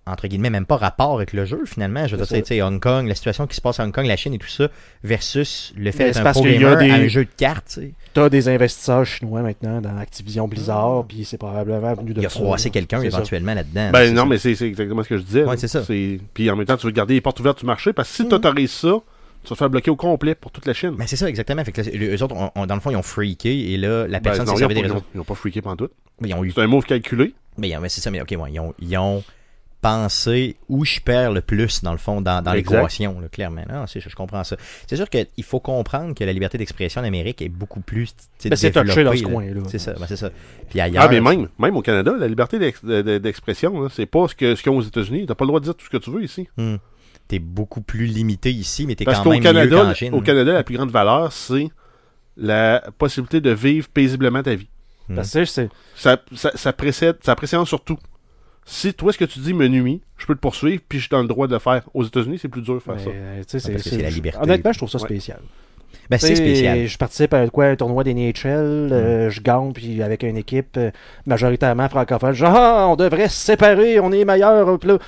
entre 0.07 0.29
guillemets, 0.29 0.51
même 0.51 0.67
pas 0.67 0.77
rapport 0.77 1.15
avec 1.17 1.33
le 1.33 1.45
jeu, 1.45 1.63
finalement. 1.67 2.07
Je 2.07 2.13
veux 2.13 2.19
dire, 2.19 2.27
C'est 2.27 2.43
tu 2.43 2.49
sais, 2.49 2.63
Hong 2.63 2.81
Kong, 2.81 3.07
la 3.09 3.15
situation 3.15 3.47
qui 3.47 3.57
se 3.57 3.61
passe 3.61 3.81
à 3.81 3.85
Hong 3.85 3.93
Kong, 3.93 4.07
la 4.07 4.17
Chine 4.17 4.35
et 4.35 4.39
tout 4.39 4.47
ça, 4.49 4.69
versus 5.03 5.73
le 5.77 5.91
fait 5.91 5.99
Mais 5.99 6.05
d'être 6.07 6.15
c'est 6.15 6.21
un 6.21 6.25
parce 6.25 6.37
pro 6.39 6.45
qu'il 6.47 6.61
y 6.61 6.65
a 6.65 6.77
des- 6.77 6.91
à 6.91 6.95
un 6.95 7.09
jeu 7.09 7.25
de 7.25 7.31
cartes, 7.37 7.67
tu 7.69 7.81
sais. 7.81 7.93
T'as 8.15 8.29
des 8.29 8.49
investisseurs 8.49 9.05
chinois 9.05 9.43
maintenant 9.43 9.81
dans 9.81 9.97
Activision 9.99 10.49
Blizzard, 10.49 11.05
puis 11.07 11.25
c'est 11.25 11.39
probablement 11.39 11.95
venu 11.95 12.15
de 12.15 12.21
Il 12.21 12.27
a 12.27 12.31
froissé 12.31 12.71
quelqu'un 12.71 13.01
C'est 13.01 13.07
éventuellement 13.09 13.55
là-dedans. 13.55 13.91
Ben 13.93 14.07
c'est 14.07 14.13
non, 14.13 14.23
ça. 14.23 14.29
mais 14.29 14.39
c'est 14.39 14.55
c'est 14.55 14.67
exactement 14.69 15.03
ce 15.03 15.09
que 15.09 15.19
je 15.19 15.23
disais. 15.23 15.45
Ouais, 15.45 15.57
c'est 15.57 15.69
ça. 15.69 15.83
Puis 16.35 16.51
en 16.51 16.57
même 16.57 16.67
temps, 16.67 16.77
tu 16.77 16.87
veux 16.87 16.93
garder 16.93 17.15
les 17.15 17.21
portes 17.21 17.41
ouvertes 17.41 17.61
du 17.61 17.67
marché 17.67 17.93
parce 17.93 18.09
que 18.09 18.15
si 18.17 18.29
tu 18.29 18.35
autorises 18.35 18.71
ça, 18.73 18.89
tu 19.43 19.51
vas 19.51 19.55
te 19.55 19.59
faire 19.59 19.71
bloquer 19.71 19.91
au 19.91 19.97
complet 19.97 20.35
pour 20.35 20.51
toute 20.51 20.67
la 20.67 20.73
Chine. 20.73 20.95
Ben, 20.99 21.07
c'est 21.07 21.17
ça, 21.17 21.29
exactement. 21.29 21.63
Fait 21.65 21.73
que 21.73 21.81
là, 21.83 21.89
eux 22.17 22.23
autres, 22.23 22.35
on- 22.35 22.51
on- 22.57 22.67
dans 22.67 22.75
le 22.75 22.81
fond, 22.81 22.91
ils 22.91 22.97
ont 22.97 23.03
freaké 23.03 23.73
et 23.73 23.77
là, 23.77 24.07
la 24.09 24.19
Ben, 24.19 24.23
personne 24.25 24.47
non, 24.47 24.57
s'est 24.57 24.63
ils, 24.63 24.65
ont 24.65 24.69
pas, 24.69 24.75
des 24.75 24.81
ils, 24.81 24.93
ont, 24.93 25.03
ils 25.15 25.21
ont 25.21 25.25
pas 25.25 25.35
freaké 25.35 25.63
pendant 25.63 25.77
tout. 25.77 25.91
Mais 26.21 26.31
ils 26.31 26.35
ont 26.35 26.43
eu. 26.45 26.51
C'est 26.53 26.63
un 26.63 26.67
move 26.67 26.85
calculé. 26.85 27.35
Mais, 27.59 27.73
mais 27.81 27.89
c'est 27.89 28.01
ça, 28.01 28.11
mais 28.11 28.21
ok, 28.21 28.35
ouais, 28.39 28.51
ils 28.53 28.61
ont, 28.61 28.75
ils 28.81 28.97
ont 28.99 29.23
pensé 29.87 30.57
où 30.69 30.85
je 30.85 31.01
perds 31.01 31.33
le 31.33 31.41
plus, 31.41 31.83
dans 31.83 31.93
le 31.93 31.99
fond, 31.99 32.21
dans, 32.21 32.43
dans 32.43 32.51
l'équation, 32.81 33.17
clairement. 33.31 33.63
Non, 33.69 33.87
c'est- 33.87 34.01
je, 34.01 34.09
je 34.09 34.17
comprends 34.17 34.43
ça. 34.45 34.57
C'est 34.87 34.97
sûr 34.97 35.09
qu'il 35.09 35.27
faut 35.45 35.61
comprendre 35.61 36.15
que 36.15 36.25
la 36.25 36.33
liberté 36.33 36.59
d'expression 36.59 37.01
en 37.01 37.05
Amérique 37.05 37.41
est 37.43 37.49
beaucoup 37.49 37.81
plus. 37.81 38.15
Ben, 38.51 38.57
c'est 38.57 38.73
touché 38.91 39.05
dans 39.05 39.11
ce 39.13 39.23
coin-là. 39.33 39.61
C'est 39.69 39.79
ça, 39.79 39.93
ben, 39.93 40.07
c'est 40.09 40.17
ça. 40.17 40.31
Puis 40.69 40.81
ailleurs. 40.81 41.05
Ah, 41.05 41.09
mais 41.09 41.21
même, 41.21 41.49
même 41.59 41.77
au 41.77 41.83
Canada, 41.83 42.13
la 42.19 42.27
liberté 42.29 42.59
d'ex- 42.59 42.85
de- 42.85 43.03
de- 43.03 43.19
d'expression, 43.19 43.89
c'est 43.89 44.07
pas 44.07 44.27
ce 44.29 44.35
que- 44.35 44.55
ce 44.55 44.63
qu'ils 44.63 44.73
ont 44.73 44.79
aux 44.79 44.83
États-Unis. 44.83 45.27
T'as 45.27 45.35
pas 45.35 45.45
le 45.45 45.49
droit 45.49 45.61
de 45.61 45.65
dire 45.67 45.75
tout 45.75 45.85
ce 45.87 45.91
que 45.91 45.97
tu 45.99 46.11
veux 46.11 46.23
ici. 46.25 46.49
hmm, 46.57 46.77
t'es 47.29 47.39
beaucoup 47.39 47.81
plus 47.81 48.07
limité 48.07 48.53
ici, 48.53 48.87
mais 48.87 48.95
t'es 48.97 49.05
quand 49.05 49.31
même 49.31 49.39
mieux 49.41 49.45
Canada, 49.45 49.77
qu'en 49.83 49.95
Chine. 49.95 50.15
au 50.15 50.21
Canada, 50.21 50.53
la 50.53 50.63
plus 50.65 50.77
grande 50.77 50.91
valeur, 50.91 51.33
c'est 51.33 51.69
la 52.37 52.83
possibilité 52.99 53.41
de 53.41 53.51
vivre 53.51 53.89
paisiblement 53.89 54.43
ta 54.43 54.55
vie. 54.55 54.69
Ça, 55.95 56.19
ça, 56.35 56.51
ça 56.55 56.73
précède, 56.73 57.17
ça 57.23 57.35
précède 57.37 57.65
surtout. 57.65 57.97
Si 58.69 58.93
toi, 58.93 59.13
ce 59.13 59.19
que 59.19 59.25
tu 59.25 59.39
dis 59.39 59.55
me 59.55 59.69
nuit, 59.69 60.03
je 60.19 60.27
peux 60.27 60.35
te 60.35 60.41
poursuivre, 60.41 60.83
puis 60.89 60.99
je 60.99 61.05
suis 61.05 61.11
dans 61.11 61.23
le 61.23 61.29
droit 61.29 61.47
de 61.47 61.53
le 61.53 61.61
faire. 61.61 61.89
Aux 61.95 62.05
États-unis, 62.05 62.39
c'est 62.39 62.49
plus 62.49 62.63
dur 62.63 62.75
de 62.75 62.81
faire 62.81 62.97
mais, 62.97 63.05
ça. 63.05 63.11
euh, 63.11 63.43
parce 63.49 63.65
que 63.65 63.79
c'est 63.79 64.03
la 64.03 64.11
liberté. 64.11 64.41
Honnêtement, 64.43 64.73
je 64.73 64.79
trouve 64.79 64.91
ça 64.91 64.99
Ouais. 64.99 65.35
Ben, 66.11 66.19
c'est 66.19 66.37
spécial. 66.37 66.87
Je 66.87 66.99
participe 66.99 67.35
à 67.35 67.47
quoi, 67.49 67.67
un 67.67 67.77
tournoi 67.77 68.05
des 68.05 68.15
NHL, 68.15 68.47
euh, 68.93 69.31
je 69.31 69.41
gagne, 69.41 69.73
puis 69.73 70.03
avec 70.03 70.23
une 70.23 70.37
équipe 70.37 70.77
euh, 70.77 70.91
majoritairement 71.27 71.89
francophone. 71.89 72.33
Genre, 72.33 72.53
Ah, 72.55 72.87
on 72.89 72.97
devrait 72.97 73.29
se 73.29 73.37
séparer, 73.37 73.99
on 74.01 74.13
est 74.13 74.25
meilleurs. 74.25 74.79
Puis 74.79 74.89
là, 74.89 74.99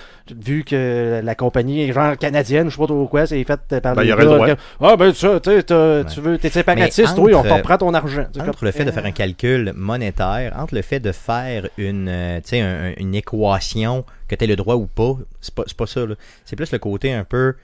vu 0.44 0.64
que 0.64 1.20
la 1.22 1.34
compagnie 1.34 1.88
est 1.88 1.92
genre 1.92 2.16
canadienne, 2.16 2.68
je 2.68 2.74
sais 2.74 2.78
pas 2.80 2.86
trop 2.86 3.06
quoi, 3.06 3.26
c'est 3.26 3.42
fait 3.44 3.80
par 3.80 3.94
Ben, 3.94 4.02
les 4.02 4.08
gars, 4.08 4.56
Ah, 4.80 4.96
ben 4.96 5.14
ça, 5.14 5.40
tu 5.40 5.50
sais, 5.50 5.62
t'as- 5.62 6.04
tu 6.04 6.20
veux, 6.20 6.38
t'es 6.38 6.48
séparatiste, 6.50 7.16
Mais 7.16 7.22
oui, 7.22 7.34
on 7.34 7.38
entre- 7.38 7.48
t'en 7.48 7.60
prend 7.60 7.78
ton 7.78 7.94
argent. 7.94 8.22
Entre 8.22 8.44
comme- 8.44 8.54
le 8.62 8.70
fait 8.72 8.84
de 8.84 8.90
faire 8.90 9.04
un 9.06 9.10
calcul 9.12 9.72
monétaire, 9.76 10.54
entre 10.58 10.74
le 10.74 10.82
fait 10.82 11.00
de 11.00 11.12
faire 11.12 11.68
une, 11.78 12.08
euh, 12.08 12.36
tu 12.38 12.48
sais, 12.50 12.60
un- 12.60 12.92
une 12.98 13.14
équation 13.14 14.04
que 14.28 14.34
tu 14.34 14.44
aies 14.44 14.48
le 14.48 14.56
droit 14.56 14.74
ou 14.74 14.86
pas, 14.86 15.16
c'est 15.40 15.54
pas, 15.54 15.62
c'est 15.66 15.76
pas 15.76 15.86
ça. 15.86 16.04
là. 16.06 16.14
C'est 16.44 16.56
plus 16.56 16.70
le 16.72 16.78
côté 16.78 17.12
un 17.12 17.24
peu, 17.24 17.54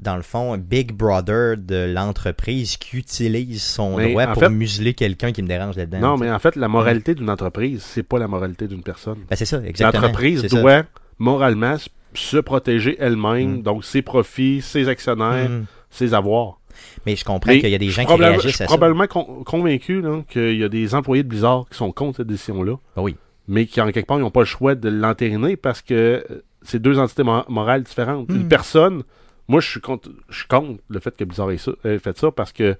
dans 0.00 0.16
le 0.16 0.22
fond, 0.22 0.56
Big 0.58 0.92
Brother 0.92 1.56
de 1.56 1.92
l'entreprise 1.92 2.76
qui 2.76 2.96
utilise 2.96 3.62
son 3.62 3.96
Mais 3.96 4.10
droit 4.10 4.26
pour 4.28 4.42
fait- 4.42 4.48
museler 4.50 4.94
quelqu'un 4.94 5.32
qui 5.32 5.42
me 5.42 5.48
dérange 5.48 5.76
là-dedans. 5.76 6.00
Non, 6.00 6.16
mais 6.16 6.30
en 6.30 6.38
fait, 6.38 6.56
la 6.56 6.68
moralité 6.68 7.14
d'une 7.14 7.30
entreprise, 7.30 7.82
c'est 7.82 8.02
pas 8.02 8.18
la 8.18 8.26
moralité 8.28 8.66
d'une 8.66 8.82
personne. 8.82 9.18
Ben, 9.30 9.36
c'est 9.36 9.44
ça, 9.44 9.62
exactement. 9.64 10.02
L'entreprise 10.02 10.46
ça. 10.46 10.60
doit 10.60 10.82
moralement 11.18 11.76
se 12.14 12.36
protéger 12.38 12.96
elle-même, 12.98 13.58
Mm. 13.58 13.62
donc 13.62 13.84
ses 13.84 14.02
profits, 14.02 14.60
ses 14.62 14.88
actionnaires, 14.88 15.48
Mhm. 15.48 15.64
ses 15.90 16.14
avoirs. 16.14 16.58
Mais 17.06 17.14
je 17.16 17.24
comprends 17.24 17.52
qu'il 17.52 17.68
y 17.68 17.74
a 17.74 17.78
des 17.78 17.86
je 17.86 17.92
gens 17.92 18.06
suis 18.06 18.14
qui 18.16 18.20
réagissent 18.20 18.42
Je 18.42 18.48
suis 18.48 18.64
à 18.64 18.66
ça. 18.66 18.76
probablement 18.76 19.06
con- 19.06 19.42
convaincu 19.44 20.02
qu'il 20.28 20.56
y 20.56 20.64
a 20.64 20.68
des 20.68 20.94
employés 20.94 21.22
de 21.22 21.28
Blizzard 21.28 21.66
qui 21.70 21.76
sont 21.76 21.92
contre 21.92 22.16
cette 22.18 22.26
décision-là, 22.26 22.74
Ah 22.96 23.02
oui. 23.02 23.14
mais 23.46 23.66
qui, 23.66 23.80
en 23.80 23.90
quelque 23.92 24.06
part, 24.06 24.18
n'ont 24.18 24.30
pas 24.30 24.40
le 24.40 24.46
choix 24.46 24.74
de 24.74 24.88
l'entériner 24.88 25.56
parce 25.56 25.82
que 25.82 25.94
euh, 25.94 26.42
c'est 26.62 26.82
deux 26.82 26.98
entités 26.98 27.22
mo- 27.22 27.44
morales 27.48 27.82
différentes. 27.84 28.28
Mm. 28.28 28.34
Une 28.34 28.48
personne, 28.48 29.02
moi, 29.48 29.60
je 29.60 29.68
suis 29.70 29.80
contre, 29.80 30.10
je 30.28 30.38
suis 30.38 30.46
contre 30.48 30.80
le 30.88 31.00
fait 31.00 31.16
que 31.16 31.24
Blizzard 31.24 31.50
ait, 31.50 31.58
ça- 31.58 31.72
ait 31.84 31.98
fait 31.98 32.16
ça 32.18 32.30
parce 32.30 32.52
que 32.52 32.76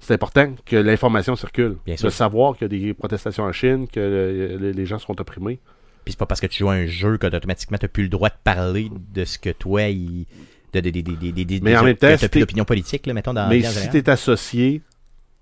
c'est 0.00 0.14
important 0.14 0.54
que 0.64 0.76
l'information 0.76 1.36
circule. 1.36 1.76
Bien 1.84 1.94
de 1.96 2.00
sûr. 2.00 2.12
savoir 2.12 2.56
qu'il 2.56 2.62
y 2.62 2.64
a 2.66 2.86
des 2.86 2.94
protestations 2.94 3.44
en 3.44 3.52
Chine, 3.52 3.86
que 3.88 4.56
les- 4.60 4.86
gens 4.86 4.98
sont 4.98 5.20
opprimés. 5.20 5.58
Puis 6.04 6.12
c'est 6.12 6.18
pas 6.18 6.26
parce 6.26 6.40
que 6.40 6.46
tu 6.46 6.60
joues 6.60 6.70
à 6.70 6.74
un 6.74 6.86
jeu 6.86 7.18
que 7.18 7.26
automatiquement 7.26 7.76
tu 7.78 7.88
plus 7.88 8.04
le 8.04 8.08
droit 8.08 8.28
de 8.30 8.34
parler 8.42 8.90
de 9.12 9.24
ce 9.24 9.38
que 9.38 9.50
toi, 9.50 9.82
il... 9.88 10.24
de, 10.72 10.80
de, 10.80 10.90
de, 10.90 11.00
de, 11.00 11.12
de- 11.12 11.30
de- 11.44 11.60
Mais 11.64 11.72
de- 11.72 11.76
en 11.78 11.82
même 11.84 11.96
temps, 11.96 12.06
t'as 12.08 12.16
si 12.16 12.24
plus 12.26 12.30
t'es- 12.30 12.40
d'opinion 12.40 12.64
politique, 12.64 13.06
là, 13.06 13.12
mettons, 13.12 13.34
dans 13.34 13.48
Mais 13.48 13.60
si 13.60 13.68
général. 13.68 13.90
tu 13.90 13.96
es 13.98 14.08
associé, 14.10 14.80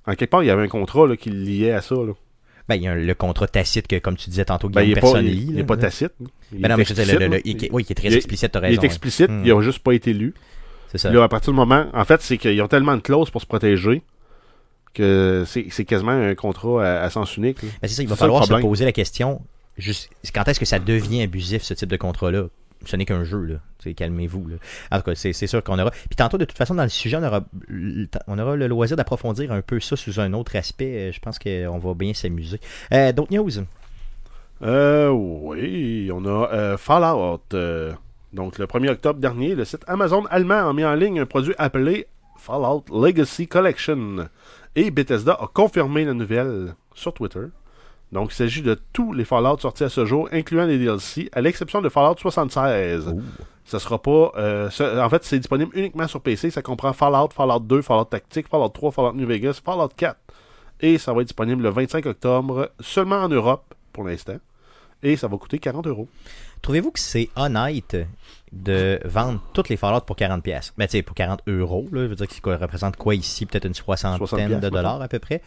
en 0.06 0.14
quelque 0.14 0.30
part, 0.30 0.42
il 0.42 0.46
y 0.46 0.50
avait 0.50 0.62
un 0.62 0.68
contrat 0.68 1.06
là, 1.06 1.16
qui 1.16 1.30
liait 1.30 1.72
à 1.72 1.82
ça. 1.82 1.94
Là. 1.94 2.12
Ben, 2.68 2.74
il 2.76 2.82
y 2.82 2.88
a 2.88 2.92
un- 2.92 2.96
le 2.96 3.14
contrat 3.14 3.46
tacite 3.46 3.86
que, 3.86 3.96
comme 3.98 4.16
tu 4.16 4.30
disais 4.30 4.44
tantôt, 4.44 4.68
Ben, 4.68 4.82
Guillaume, 4.82 4.90
il 4.90 4.94
n'est 4.94 5.12
pas, 5.12 5.20
il- 5.20 5.76
il 5.76 5.80
tacite. 5.80 6.12
Il 6.52 6.60
Ben 6.60 6.68
non, 6.68 6.74
est 6.74 6.78
mais 6.78 6.84
je 6.84 6.94
veux 6.94 7.04
dire, 7.04 7.40
il- 7.44 7.68
oui, 7.72 7.84
qui 7.84 7.92
est 7.92 7.94
très 7.94 8.08
Il 8.08 8.14
explicite, 8.14 8.50
t'as 8.50 8.58
Il 8.60 8.62
raison. 8.62 8.82
est 8.82 8.84
explicite, 8.86 9.30
Hmm. 9.30 9.42
il 9.44 9.54
n'a 9.54 9.60
juste 9.60 9.80
pas 9.80 9.92
été 9.92 10.12
lu. 10.12 10.34
Ça. 10.96 11.10
Là, 11.10 11.22
à 11.22 11.28
partir 11.28 11.52
du 11.52 11.56
moment, 11.56 11.86
en 11.92 12.04
fait, 12.04 12.20
c'est 12.22 12.38
qu'ils 12.38 12.60
ont 12.62 12.68
tellement 12.68 12.96
de 12.96 13.02
clauses 13.02 13.30
pour 13.30 13.40
se 13.40 13.46
protéger 13.46 14.02
que 14.94 15.44
c'est 15.46 15.66
c'est 15.70 15.84
quasiment 15.84 16.12
un 16.12 16.34
contrat 16.34 16.84
à, 16.86 17.02
à 17.02 17.10
sens 17.10 17.36
unique. 17.36 17.58
Ben, 17.62 17.70
c'est 17.82 17.88
ça, 17.88 18.02
il 18.02 18.08
va 18.08 18.16
falloir 18.16 18.44
se 18.44 18.54
poser 18.54 18.84
la 18.84 18.92
question, 18.92 19.42
juste, 19.76 20.10
quand 20.34 20.46
est-ce 20.48 20.60
que 20.60 20.66
ça 20.66 20.78
devient 20.78 21.22
abusif, 21.22 21.62
ce 21.62 21.74
type 21.74 21.88
de 21.90 21.96
contrat-là? 21.96 22.44
Ce 22.84 22.94
n'est 22.94 23.06
qu'un 23.06 23.24
jeu, 23.24 23.42
là. 23.42 23.56
Calmez-vous. 23.94 24.48
En 24.90 24.96
tout 24.98 25.04
cas, 25.04 25.14
c'est 25.14 25.32
sûr 25.32 25.62
qu'on 25.62 25.78
aura. 25.78 25.90
Puis 25.90 26.16
tantôt, 26.16 26.38
de 26.38 26.44
toute 26.44 26.58
façon, 26.58 26.74
dans 26.74 26.82
le 26.82 26.88
sujet, 26.88 27.16
on 27.16 27.22
aura, 27.22 27.40
on 28.26 28.38
aura 28.38 28.56
le 28.56 28.66
loisir 28.66 28.96
d'approfondir 28.96 29.50
un 29.52 29.62
peu 29.62 29.78
ça 29.80 29.96
sous 29.96 30.18
un 30.20 30.32
autre 30.32 30.56
aspect. 30.56 31.08
Euh, 31.08 31.12
Je 31.12 31.20
pense 31.20 31.38
qu'on 31.38 31.78
va 31.78 31.94
bien 31.94 32.12
s'amuser. 32.12 32.60
Euh, 32.92 33.12
D'autres 33.12 33.32
news? 33.32 33.50
Euh, 34.62 35.08
oui, 35.10 36.10
on 36.12 36.24
a 36.26 36.50
euh, 36.52 36.76
Fallout. 36.76 37.40
Donc, 38.32 38.58
le 38.58 38.66
1er 38.66 38.90
octobre 38.90 39.18
dernier, 39.20 39.54
le 39.54 39.64
site 39.64 39.82
Amazon 39.86 40.24
allemand 40.30 40.68
a 40.68 40.72
mis 40.72 40.84
en 40.84 40.94
ligne 40.94 41.20
un 41.20 41.26
produit 41.26 41.54
appelé 41.58 42.06
Fallout 42.38 42.84
Legacy 42.92 43.46
Collection. 43.48 44.28
Et 44.74 44.90
Bethesda 44.90 45.32
a 45.34 45.46
confirmé 45.52 46.04
la 46.04 46.12
nouvelle 46.12 46.74
sur 46.94 47.14
Twitter. 47.14 47.44
Donc, 48.12 48.30
il 48.32 48.34
s'agit 48.34 48.62
de 48.62 48.78
tous 48.92 49.12
les 49.12 49.24
Fallout 49.24 49.58
sortis 49.58 49.84
à 49.84 49.88
ce 49.88 50.04
jour, 50.04 50.28
incluant 50.32 50.64
les 50.66 50.78
DLC, 50.78 51.28
à 51.32 51.40
l'exception 51.40 51.80
de 51.82 51.88
Fallout 51.88 52.16
76. 52.18 53.08
Ouh. 53.08 53.22
Ça 53.64 53.78
sera 53.80 54.00
pas. 54.00 54.30
euh, 54.36 54.70
ce- 54.70 55.00
en 55.00 55.08
fait, 55.08 55.24
c'est 55.24 55.38
disponible 55.38 55.76
uniquement 55.76 56.06
sur 56.06 56.20
PC. 56.20 56.50
Ça 56.50 56.62
comprend 56.62 56.92
Fallout, 56.92 57.30
Fallout 57.34 57.60
2, 57.60 57.82
Fallout 57.82 58.04
Tactique, 58.04 58.48
Fallout 58.48 58.68
3, 58.68 58.92
Fallout 58.92 59.14
New 59.14 59.26
Vegas, 59.26 59.60
Fallout 59.64 59.88
4. 59.96 60.16
Et 60.80 60.98
ça 60.98 61.12
va 61.12 61.22
être 61.22 61.28
disponible 61.28 61.62
le 61.62 61.70
25 61.70 62.04
octobre, 62.06 62.70
seulement 62.80 63.16
en 63.16 63.28
Europe 63.28 63.74
pour 63.92 64.04
l'instant. 64.04 64.36
Et 65.02 65.16
ça 65.16 65.26
va 65.26 65.36
coûter 65.36 65.58
40 65.58 65.86
euros. 65.88 66.06
Trouvez-vous 66.62 66.90
que 66.90 67.00
c'est 67.00 67.28
honnête 67.36 67.96
de 68.52 68.98
vendre 69.04 69.40
toutes 69.52 69.68
les 69.68 69.76
Fallout 69.76 70.00
pour 70.00 70.16
40$? 70.16 70.40
pièces 70.40 70.72
Ben, 70.78 70.86
tu 70.86 70.92
sais, 70.92 71.02
pour 71.02 71.14
40 71.14 71.42
euros, 71.46 71.86
là, 71.92 72.02
je 72.02 72.06
veux 72.08 72.16
dire, 72.16 72.26
qui 72.28 72.40
représente 72.44 72.96
quoi 72.96 73.14
ici? 73.14 73.46
Peut-être 73.46 73.66
une 73.66 73.74
60 73.74 74.16
soixantaine 74.18 74.60
de 74.60 74.68
dollars 74.68 75.00
à 75.02 75.08
peu 75.08 75.18
près. 75.18 75.42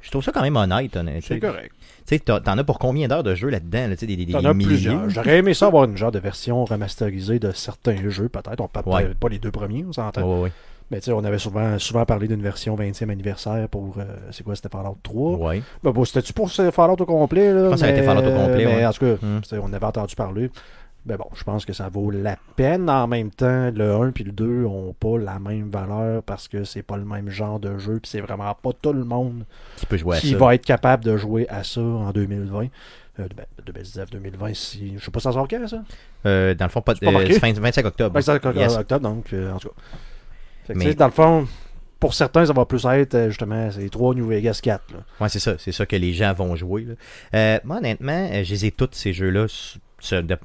Je 0.00 0.10
trouve 0.10 0.22
ça 0.22 0.32
quand 0.32 0.42
même 0.42 0.56
honnête, 0.56 0.94
honnête. 0.96 1.24
C'est 1.26 1.34
Tu 1.36 1.40
correct. 1.40 1.72
sais, 2.04 2.18
t'en 2.18 2.58
as 2.58 2.64
pour 2.64 2.78
combien 2.78 3.08
d'heures 3.08 3.22
de 3.22 3.34
jeu 3.34 3.48
là-dedans? 3.48 3.88
là, 3.88 3.96
tu 3.96 4.00
sais, 4.00 4.06
des, 4.06 4.16
des, 4.26 4.32
T'en 4.32 4.44
as 4.44 4.52
plusieurs. 4.52 5.08
J'aurais 5.08 5.38
aimé 5.38 5.54
ça 5.54 5.66
avoir 5.66 5.84
une 5.84 5.96
genre 5.96 6.12
de 6.12 6.18
version 6.18 6.62
remasterisée 6.66 7.38
de 7.38 7.52
certains 7.52 8.10
jeux, 8.10 8.28
peut-être. 8.28 8.60
On 8.60 8.68
peut 8.68 8.80
Ouais. 8.84 9.14
pas 9.18 9.28
les 9.30 9.38
deux 9.38 9.50
premiers, 9.50 9.82
on 9.88 9.92
s'entend. 9.94 10.20
Ouais, 10.22 10.34
ouais, 10.36 10.42
ouais. 10.42 10.52
Mais 10.90 10.98
tu 11.00 11.06
sais, 11.06 11.12
on 11.12 11.24
avait 11.24 11.38
souvent, 11.38 11.78
souvent 11.78 12.04
parlé 12.04 12.28
d'une 12.28 12.42
version 12.42 12.76
20e 12.76 13.10
anniversaire 13.10 13.68
pour. 13.68 13.96
euh, 13.98 14.04
c'est 14.30 14.44
quoi, 14.44 14.54
c'était 14.54 14.68
Fallout 14.68 14.98
3 15.02 15.36
Ouais. 15.38 15.62
Ben, 15.82 15.90
bon, 15.92 16.04
c'était-tu 16.04 16.32
pour 16.32 16.50
Fallout 16.50 17.00
au 17.00 17.06
complet 17.06 17.52
là, 17.52 17.60
Je 17.64 17.64
pense 17.70 17.74
que 17.74 17.80
ça 17.80 17.86
a 17.86 17.90
été 17.90 18.00
mais- 18.00 18.06
Fallout 18.06 18.20
au 18.28 18.34
complet, 18.34 18.64
Mais 18.66 18.76
ouais. 18.76 18.86
en 18.86 18.92
tout 18.92 19.00
cas, 19.00 19.14
Hmm. 19.26 19.40
on 19.62 19.72
avait 19.72 19.86
entendu 19.86 20.14
parler. 20.14 20.50
Ben 21.06 21.16
bon, 21.18 21.26
je 21.34 21.44
pense 21.44 21.66
que 21.66 21.74
ça 21.74 21.90
vaut 21.90 22.10
la 22.10 22.36
peine. 22.56 22.88
En 22.88 23.06
même 23.06 23.30
temps, 23.30 23.70
le 23.74 23.92
1 23.94 24.10
puis 24.10 24.24
le 24.24 24.32
2 24.32 24.64
ont 24.64 24.94
pas 24.98 25.18
la 25.18 25.38
même 25.38 25.68
valeur 25.70 26.22
parce 26.22 26.48
que 26.48 26.64
c'est 26.64 26.82
pas 26.82 26.96
le 26.96 27.04
même 27.04 27.28
genre 27.28 27.60
de 27.60 27.76
jeu. 27.76 27.98
Puis 28.00 28.10
c'est 28.10 28.20
vraiment 28.22 28.54
pas 28.54 28.70
tout 28.80 28.94
le 28.94 29.04
monde 29.04 29.44
Qui 29.76 29.84
peut 29.84 29.98
jouer 29.98 30.16
à 30.16 30.20
qui 30.20 30.30
ça? 30.30 30.38
va 30.38 30.54
être 30.54 30.64
capable 30.64 31.04
de 31.04 31.16
jouer 31.18 31.46
à 31.50 31.62
ça 31.62 31.82
en 31.82 32.10
2020. 32.10 32.68
Euh, 33.20 33.28
ben, 33.36 33.44
2019, 33.66 34.10
2020, 34.10 34.54
si. 34.54 34.94
Je 34.98 35.04
sais 35.04 35.10
pas 35.10 35.20
ça 35.20 35.30
sort 35.32 35.46
quand, 35.46 35.68
ça? 35.68 35.82
Euh, 36.24 36.54
dans 36.54 36.64
le 36.64 36.70
fond, 36.70 36.80
pas, 36.80 36.94
C'est 36.94 37.04
pas 37.04 37.10
euh, 37.10 37.14
marqué? 37.14 37.34
c'est 37.34 37.38
fin 37.40 37.52
25 37.52 37.84
octobre. 37.84 38.14
Ben, 38.14 38.20
c'est 38.22 38.46
en 38.46 38.52
Yes. 38.52 38.76
octobre, 38.76 39.02
donc, 39.08 39.26
euh, 39.34 39.52
en 39.52 39.58
tout 39.58 39.68
cas. 39.68 39.74
Fait 40.66 40.72
que, 40.74 40.78
Mais- 40.78 40.84
tu 40.86 40.90
sais, 40.92 40.96
dans 40.96 41.06
le 41.06 41.12
fond, 41.12 41.46
pour 42.00 42.14
certains, 42.14 42.44
ça 42.46 42.52
va 42.52 42.64
plus 42.66 42.84
être, 42.86 43.14
euh, 43.14 43.28
justement, 43.28 43.70
c'est 43.70 43.88
3 43.88 44.14
New 44.14 44.26
Vegas 44.28 44.60
4. 44.62 44.82
Là. 44.92 44.98
Ouais, 45.20 45.28
c'est 45.28 45.38
ça. 45.38 45.54
C'est 45.58 45.72
ça 45.72 45.86
que 45.86 45.96
les 45.96 46.12
gens 46.12 46.32
vont 46.32 46.54
jouer. 46.56 46.84
là. 46.84 46.94
Euh, 47.34 47.58
moi, 47.64 47.78
honnêtement, 47.78 48.28
euh, 48.32 48.44
je 48.44 48.50
les 48.50 48.66
ai 48.66 48.70
toutes 48.70 48.94
ces 48.94 49.12
jeux-là, 49.12 49.46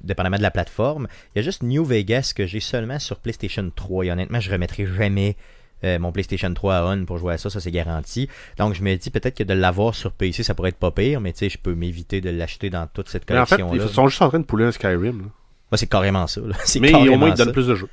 dépendamment 0.03 0.37
de 0.37 0.41
la 0.41 0.51
plateforme. 0.51 1.07
Il 1.35 1.39
y 1.39 1.41
a 1.41 1.41
juste 1.43 1.63
New 1.63 1.83
Vegas 1.83 2.31
que 2.35 2.45
j'ai 2.45 2.59
seulement 2.59 2.99
sur 2.99 3.17
PlayStation 3.17 3.69
3. 3.75 4.05
Et 4.05 4.11
honnêtement, 4.11 4.39
je 4.39 4.49
remettrai 4.51 4.85
jamais 4.85 5.35
euh, 5.83 5.99
mon 5.99 6.11
PlayStation 6.11 6.53
3 6.53 6.75
à 6.75 6.85
on 6.85 7.05
pour 7.05 7.17
jouer 7.17 7.33
à 7.33 7.37
ça. 7.37 7.49
Ça, 7.49 7.59
c'est 7.59 7.71
garanti. 7.71 8.29
Donc, 8.57 8.73
je 8.73 8.81
me 8.83 8.95
dis 8.95 9.09
peut-être 9.09 9.35
que 9.37 9.43
de 9.43 9.53
l'avoir 9.53 9.95
sur 9.95 10.11
PC, 10.13 10.43
ça 10.43 10.53
pourrait 10.53 10.69
être 10.69 10.77
pas 10.77 10.91
pire. 10.91 11.19
Mais 11.21 11.33
tu 11.33 11.39
sais, 11.39 11.49
je 11.49 11.57
peux 11.57 11.73
m'éviter 11.75 12.21
de 12.21 12.29
l'acheter 12.29 12.69
dans 12.69 12.87
toute 12.87 13.09
cette 13.09 13.29
Mais 13.29 13.37
en 13.37 13.45
fait, 13.45 13.55
collection-là. 13.57 13.83
ils 13.89 13.93
sont 13.93 14.07
juste 14.07 14.21
en 14.21 14.29
train 14.29 14.39
de 14.39 14.45
pouler 14.45 14.65
un 14.65 14.71
Skyrim. 14.71 15.19
là. 15.19 15.25
Moi, 15.71 15.77
c'est 15.77 15.87
carrément 15.87 16.25
ça. 16.27 16.41
là. 16.41 16.55
Mais 16.81 16.91
carrément 16.91 17.13
au 17.15 17.17
moins, 17.17 17.29
ils 17.29 17.35
donnent 17.35 17.51
plus 17.51 17.67
de 17.67 17.75
jeux. 17.75 17.89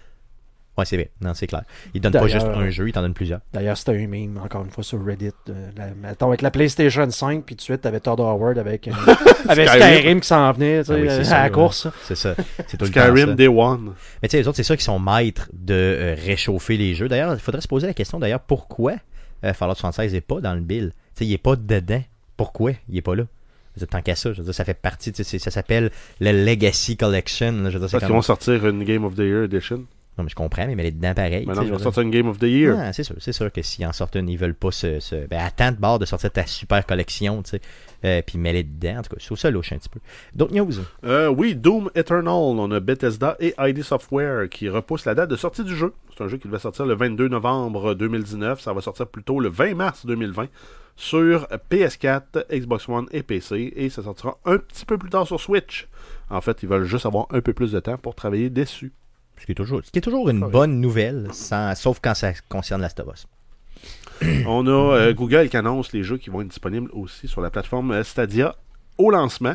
Ouais, 0.79 0.85
c'est 0.85 0.97
vrai. 0.97 1.11
Non, 1.23 1.33
c'est 1.35 1.47
clair. 1.47 1.63
Ils 1.95 2.01
donnent 2.01 2.13
pas 2.13 2.27
juste 2.27 2.47
un 2.47 2.69
jeu, 2.69 2.89
ils 2.89 2.93
t'en 2.93 3.01
donnent 3.01 3.15
plusieurs. 3.15 3.41
D'ailleurs, 3.53 3.79
c'était 3.79 3.93
un 3.93 4.07
meme, 4.07 4.39
encore 4.45 4.63
une 4.65 4.71
fois, 4.71 4.85
sur 4.85 5.03
Reddit. 5.05 5.31
euh, 5.49 5.71
la- 5.77 5.95
mettons, 5.95 6.29
avec 6.29 6.43
la 6.43 6.51
PlayStation 6.51 7.11
5, 7.11 7.45
puis 7.45 7.55
tout 7.55 7.61
de 7.61 7.63
suite, 7.63 7.81
t'avais 7.81 8.01
Todd 8.01 8.21
Howard 8.21 8.59
avec, 8.59 8.89
euh, 8.89 8.93
avec 9.49 9.69
Skyrim. 9.69 9.95
Skyrim 9.95 10.21
qui 10.21 10.29
s'en 10.29 10.53
venait, 10.53 10.81
tu 10.81 10.87
sais, 10.89 10.93
Ah 10.93 11.01
oui, 11.01 11.09
euh, 11.09 11.25
ça, 11.25 11.37
à 11.37 11.39
la 11.39 11.45
ouais. 11.47 11.51
course. 11.53 11.89
C'est 12.05 12.15
ça. 12.15 12.35
C'est 12.67 12.77
tout 12.77 12.85
le 12.85 12.91
temps 12.91 13.01
Skyrim. 13.01 13.35
Day 13.35 13.49
One. 13.49 13.95
Mais 14.23 14.29
tu 14.29 14.33
sais, 14.33 14.39
les 14.43 14.49
autres, 14.49 14.57
c'est 14.59 14.63
ça 14.65 14.77
qui 14.77 14.85
sont 14.85 14.99
maîtres 14.99 15.49
de 15.55 15.73
euh, 15.75 16.15
réchauffer 16.27 16.77
les 16.77 16.95
jeux. 16.95 17.09
D'ailleurs, 17.09 17.33
il 17.33 17.41
faudrait 17.41 17.61
se 17.63 17.69
poser 17.69 17.87
la 17.87 17.95
question 17.95 18.19
d'ailleurs 18.19 18.41
pourquoi 18.41 18.95
euh, 19.45 19.53
Fallout 19.55 19.75
76 19.75 20.13
n'est 20.13 20.21
pas 20.21 20.41
dans 20.41 20.55
le 20.55 20.61
bill? 20.61 20.91
Tu 21.15 21.21
sais, 21.21 21.25
il 21.27 21.31
n'est 21.31 21.39
pas 21.39 21.57
dedans. 21.57 22.03
Pourquoi 22.37 22.73
il 22.89 22.95
n'est 22.97 23.03
pas 23.03 23.15
là? 23.15 23.25
Tant 23.91 24.01
qu'à 24.01 24.15
ça, 24.15 24.33
je 24.33 24.39
veux 24.39 24.45
dire, 24.45 24.55
ça 24.55 24.65
fait 24.65 24.73
partie, 24.73 25.13
tu 25.13 25.19
sais, 25.23 25.25
c'est- 25.25 25.39
ça 25.39 25.51
s'appelle 25.51 25.91
le 26.21 26.33
Legacy 26.47 26.97
Collection. 26.97 27.53
là. 27.53 27.69
Je 27.69 27.75
veux 27.75 27.81
dire, 27.81 27.89
c'est 27.91 27.97
Parce 27.99 28.05
qu'ils 28.05 28.15
vont 28.15 28.23
sortir 28.23 28.67
une 28.67 28.83
Game 28.85 29.05
of 29.05 29.15
the 29.17 29.19
Year 29.19 29.43
Edition. 29.45 29.85
Non, 30.19 30.25
mais 30.25 30.31
je 30.31 30.35
comprends, 30.35 30.67
mais 30.67 30.73
elle 30.79 30.87
est 30.87 30.91
dedans 30.93 31.13
pareil. 31.13 31.45
Maintenant, 31.45 31.63
ils 31.63 31.71
vont 31.73 31.79
sortir 31.79 32.03
une 32.03 32.11
Game 32.11 32.27
of 32.29 32.39
the 32.39 32.45
Year. 32.45 32.75
Ah, 32.79 32.93
c'est 32.95 33.03
sûr, 33.03 33.17
c'est 33.19 33.33
sûr 33.33 33.53
que 33.53 33.61
s'ils 33.61 33.85
en 33.87 33.93
sortent 33.93 34.17
une, 34.17 34.29
ils 34.31 34.39
veulent 34.39 34.55
pas 34.55 34.71
se. 34.71 34.99
se- 34.99 35.27
Ben, 35.27 35.41
attends 35.45 35.73
de 35.73 35.77
bord 35.77 35.99
de 35.99 36.07
sortir 36.07 36.31
ta 36.31 36.47
super 36.47 36.87
collection, 36.87 37.43
tu 37.43 37.51
sais. 37.51 37.61
Euh, 38.05 38.23
puis 38.27 38.39
mêler 38.39 38.63
dedans. 38.63 38.99
En 38.99 39.03
tout 39.03 39.11
cas, 39.11 39.17
je 39.21 39.27
trouve 39.27 39.39
ça 39.39 39.51
louche 39.51 39.73
un 39.73 39.79
petit 39.79 39.89
peu. 39.91 40.01
D'autres 40.35 40.55
news? 40.55 40.73
Euh, 41.05 41.29
oui, 41.29 41.55
Doom 41.55 41.91
Eternal. 41.95 42.33
On 42.33 42.71
a 42.71 42.81
Bethesda 42.81 43.37
et 43.41 43.55
ID 43.59 43.83
Software 43.83 44.49
qui 44.49 44.69
repoussent 44.71 45.05
la 45.05 45.15
date 45.15 45.29
de 45.31 45.37
sortie 45.37 45.65
du 45.65 45.77
jeu. 45.77 45.93
C'est 46.17 46.25
un 46.25 46.29
jeu 46.29 46.39
qui 46.39 46.49
devait 46.49 46.59
sortir 46.61 46.87
le 46.87 46.95
22 46.95 47.29
novembre 47.29 47.95
2019. 47.95 48.61
Ça 48.61 48.73
va 48.73 48.81
sortir 48.81 49.07
plutôt 49.09 49.39
le 49.41 49.49
20 49.51 49.75
mars 49.75 50.07
2020 50.07 50.47
sur 50.99 51.47
PS4, 51.71 52.47
Xbox 52.51 52.89
One 52.89 53.07
et 53.13 53.23
PC. 53.23 53.73
Et 53.77 53.91
ça 53.91 54.03
sortira 54.03 54.39
un 54.47 54.57
petit 54.59 54.87
peu 54.87 54.97
plus 54.97 55.11
tard 55.11 55.27
sur 55.27 55.41
Switch. 55.41 55.89
En 56.31 56.41
fait, 56.41 56.63
ils 56.63 56.69
veulent 56.69 56.85
juste 56.85 57.05
avoir 57.07 57.27
un 57.31 57.41
peu 57.41 57.53
plus 57.53 57.73
de 57.73 57.81
temps 57.81 57.99
pour 57.99 58.15
travailler 58.15 58.49
dessus. 58.51 58.93
Ce 59.39 59.47
qui 59.47 59.53
est 59.53 59.55
toujours, 59.55 59.81
ce 59.85 59.91
qui 59.91 59.99
est 59.99 60.03
toujours 60.03 60.29
une 60.29 60.41
Correct. 60.41 60.53
bonne 60.53 60.81
nouvelle, 60.81 61.29
sans, 61.33 61.75
sauf 61.75 62.01
quand 62.03 62.15
ça 62.15 62.33
concerne 62.49 62.81
Last 62.81 63.01
of 63.01 63.09
Us. 63.13 63.27
On 64.47 64.67
a 64.67 64.71
euh, 64.71 65.15
Google 65.15 65.49
qui 65.49 65.57
annonce 65.57 65.93
les 65.93 66.03
jeux 66.03 66.17
qui 66.17 66.31
vont 66.31 66.41
être 66.41 66.49
disponibles 66.49 66.91
aussi 66.93 67.29
sur 67.29 67.41
la 67.41 67.51
plateforme 67.51 67.91
euh, 67.91 68.03
Stadia 68.05 68.57
au 68.99 69.11
lancement. 69.11 69.55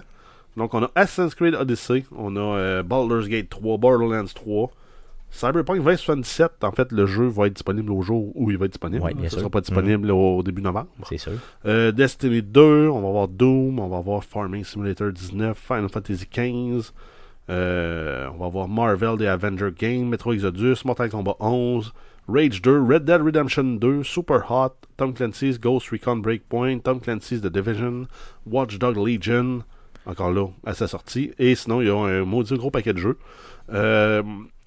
Donc 0.57 0.73
on 0.73 0.83
a 0.83 0.91
Assassin's 0.95 1.33
Creed 1.33 1.55
Odyssey, 1.55 2.05
on 2.15 2.35
a 2.35 2.39
euh, 2.39 2.83
Baldur's 2.83 3.27
Gate 3.29 3.49
3, 3.49 3.77
Borderlands 3.77 4.25
3, 4.35 4.69
Cyberpunk 5.31 5.77
2077. 5.77 6.63
En 6.63 6.71
fait, 6.73 6.91
le 6.91 7.05
jeu 7.05 7.25
va 7.25 7.47
être 7.47 7.53
disponible 7.53 7.89
au 7.91 8.01
jour 8.01 8.31
où 8.35 8.51
il 8.51 8.57
va 8.57 8.65
être 8.65 8.73
disponible. 8.73 9.01
Ouais, 9.03 9.13
bien 9.13 9.29
sûr. 9.29 9.39
sera 9.39 9.49
pas 9.49 9.61
disponible 9.61 10.11
au 10.11 10.43
début 10.43 10.61
novembre. 10.61 10.89
C'est 11.07 11.17
sûr. 11.17 11.31
Euh, 11.65 11.93
Destiny 11.93 12.41
2, 12.41 12.89
on 12.89 12.99
va 13.01 13.07
avoir 13.07 13.27
Doom, 13.29 13.79
on 13.79 13.87
va 13.87 13.97
avoir 13.97 14.23
Farming 14.25 14.65
Simulator 14.65 15.11
19, 15.11 15.57
Final 15.57 15.89
Fantasy 15.89 16.27
15, 16.27 16.93
euh, 17.49 18.27
on 18.33 18.37
va 18.37 18.45
avoir 18.45 18.67
Marvel 18.67 19.17
The 19.17 19.23
Avenger 19.23 19.69
Game, 19.77 20.09
Metro 20.09 20.33
Exodus, 20.33 20.77
Mortal 20.85 21.09
Kombat 21.09 21.35
11, 21.39 21.93
Rage 22.27 22.61
2, 22.61 22.81
Red 22.81 23.05
Dead 23.05 23.21
Redemption 23.21 23.63
2, 23.63 24.03
Super 24.03 24.49
Hot, 24.49 24.75
Tom 24.97 25.13
Clancy's 25.13 25.59
Ghost 25.59 25.89
Recon 25.89 26.17
Breakpoint, 26.17 26.79
Tom 26.79 26.99
Clancy's 26.99 27.41
The 27.41 27.47
Division, 27.47 28.07
Watch 28.45 28.77
Dog 28.77 28.95
Legion, 28.97 29.63
encore 30.05 30.31
là, 30.31 30.47
à 30.65 30.73
sa 30.73 30.87
sortie. 30.87 31.31
Et 31.39 31.55
sinon, 31.55 31.81
il 31.81 31.87
y 31.87 31.89
a 31.89 31.95
un 31.95 32.23
maudit 32.23 32.55
gros 32.55 32.71
paquet 32.71 32.93
de 32.93 32.99
jeux. 32.99 33.17
Euh, 33.73 34.23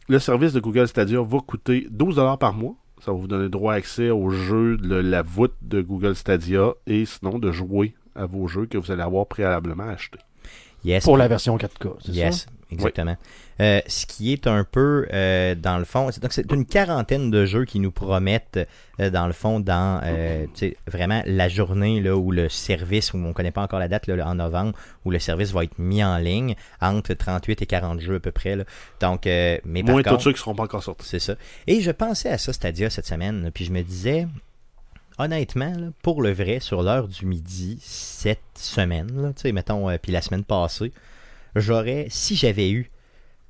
le 0.09 0.19
service 0.19 0.53
de 0.53 0.61
Google 0.61 0.89
Stadia 0.89 1.23
va 1.23 1.39
coûter 1.41 1.89
12$ 1.91 2.39
par 2.39 2.55
mois. 2.55 2.75
Ça 3.05 3.13
va 3.13 3.19
vous 3.19 3.27
donner 3.27 3.49
droit 3.49 3.75
à 3.75 3.77
accès 3.77 4.11
aux 4.11 4.31
jeux 4.31 4.77
de 4.77 4.95
la 4.95 5.23
voûte 5.23 5.55
de 5.63 5.83
Google 5.83 6.15
Stadia 6.15 6.73
et 6.87 7.05
sinon 7.05 7.39
de 7.39 7.53
jouer 7.53 7.95
à 8.15 8.27
vos 8.27 8.47
jeux 8.47 8.67
que 8.67 8.79
vous 8.79 8.91
allez 8.91 9.03
avoir 9.03 9.27
préalablement 9.27 9.85
achetés. 9.89 10.21
Yes. 10.85 11.05
Pour 11.05 11.17
la 11.17 11.29
version 11.29 11.57
4K, 11.57 11.95
c'est 12.05 12.13
Yes, 12.13 12.41
ça? 12.41 12.47
Exactement. 12.75 13.17
Euh, 13.61 13.81
ce 13.87 14.07
qui 14.07 14.33
est 14.33 14.47
un 14.47 14.65
peu, 14.65 15.07
euh, 15.13 15.55
dans 15.55 15.79
le 15.79 15.85
fond, 15.85 16.11
c'est, 16.11 16.21
donc 16.21 16.33
c'est 16.33 16.51
une 16.53 16.67
quarantaine 16.67 17.31
de 17.31 17.47
jeux 17.47 17.65
qui 17.65 17.81
nous 17.81 17.93
promettent, 17.93 18.59
euh, 19.01 19.11
dans 19.11 19.27
le 19.27 19.33
fond, 19.33 19.61
dans 19.61 20.01
vraiment 20.87 21.23
la 21.27 21.49
journée 21.49 22.01
là, 22.01 22.17
où 22.17 22.33
le 22.33 22.49
service, 22.49 23.15
où 23.15 23.17
on 23.17 23.29
ne 23.29 23.33
connaît 23.33 23.53
pas 23.53 23.63
encore 23.63 23.79
la 23.79 23.89
date, 23.89 24.07
là, 24.07 24.27
en 24.27 24.35
novembre, 24.35 24.73
où 25.05 25.11
le 25.11 25.19
service 25.19 25.53
va 25.53 25.65
être 25.65 25.79
mis 25.79 26.03
en 26.03 26.19
ligne, 26.19 26.57
entre 26.81 27.15
38 27.15 27.63
et 27.63 27.67
40 27.67 28.01
jeux 28.01 28.17
à 28.17 28.21
peu 28.21 28.33
près. 28.33 28.57
là. 28.57 28.65
Donc, 29.01 29.25
mais 29.25 29.61
par 29.65 29.93
Moins 29.93 30.03
contre, 30.03 30.17
tous 30.17 30.23
ceux 30.23 30.31
qui 30.33 30.37
ne 30.37 30.41
seront 30.41 30.55
pas 30.55 30.65
encore 30.65 30.83
sortis. 30.83 31.09
c'est 31.09 31.21
ça. 31.21 31.35
Et 31.67 31.81
je 31.81 31.91
pensais 31.91 32.29
à 32.29 32.39
ça, 32.39 32.53
c'est-à-dire 32.53 32.91
cette 32.91 33.07
semaine, 33.07 33.51
puis 33.53 33.65
je 33.65 33.73
me 33.73 33.83
disais, 33.83 34.27
honnêtement, 35.19 35.73
là, 35.77 35.89
pour 36.03 36.23
le 36.23 36.33
vrai, 36.33 36.61
sur 36.61 36.83
l'heure 36.83 37.09
du 37.09 37.27
midi, 37.27 37.79
cette 37.81 38.41
semaine, 38.55 39.11
là, 39.21 39.33
tu 39.33 39.43
sais, 39.43 39.53
mettons, 39.53 39.89
euh, 39.89 39.97
puis 40.01 40.13
la 40.13 40.23
semaine 40.23 40.45
passée, 40.45 40.93
j'aurais, 41.57 42.07
si 42.11 42.37
j'avais 42.37 42.71
eu 42.71 42.91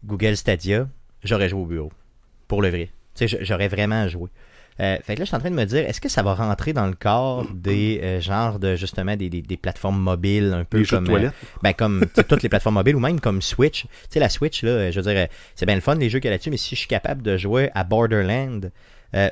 Google 0.04 0.36
Stadia, 0.36 0.88
j'aurais 1.22 1.48
joué 1.48 1.60
au 1.60 1.66
bureau. 1.66 1.92
Pour 2.48 2.62
le 2.62 2.68
vrai. 2.68 2.90
J'aurais 3.40 3.68
vraiment 3.68 4.06
joué. 4.08 4.28
Euh, 4.80 4.96
fait 5.04 5.14
que 5.14 5.20
là, 5.20 5.24
je 5.24 5.28
suis 5.28 5.36
en 5.36 5.38
train 5.38 5.50
de 5.50 5.54
me 5.54 5.64
dire, 5.64 5.88
est-ce 5.88 6.00
que 6.00 6.08
ça 6.08 6.22
va 6.24 6.34
rentrer 6.34 6.72
dans 6.72 6.86
le 6.88 6.94
corps 6.94 7.46
des 7.54 8.00
euh, 8.02 8.20
genres 8.20 8.58
de, 8.58 8.74
justement, 8.74 9.14
des, 9.16 9.30
des- 9.30 9.40
des 9.40 9.56
plateformes 9.56 10.00
mobiles, 10.00 10.52
un 10.52 10.64
peu 10.64 10.78
Les 10.78 10.84
comme... 10.84 11.04
euh, 11.26 11.30
ben, 11.62 11.72
comme 11.74 12.04
toutes 12.28 12.42
les 12.42 12.48
plateformes 12.48 12.74
mobiles 12.74 12.96
ou 12.96 13.00
même 13.00 13.20
comme 13.20 13.40
Switch. 13.40 13.82
Tu 13.82 13.88
sais, 14.10 14.18
la 14.20 14.28
Switch, 14.28 14.64
là, 14.64 14.90
je 14.90 15.00
veux 15.00 15.12
dire, 15.12 15.22
euh, 15.22 15.26
c'est 15.54 15.64
bien 15.64 15.76
le 15.76 15.80
fun 15.80 15.94
les 15.94 16.10
jeux 16.10 16.18
qu'il 16.18 16.26
y 16.26 16.28
a 16.28 16.32
là-dessus, 16.32 16.50
mais 16.50 16.56
si 16.56 16.74
je 16.74 16.80
suis 16.80 16.88
capable 16.88 17.22
de 17.22 17.36
jouer 17.36 17.70
à 17.74 17.84
Borderland 17.84 18.72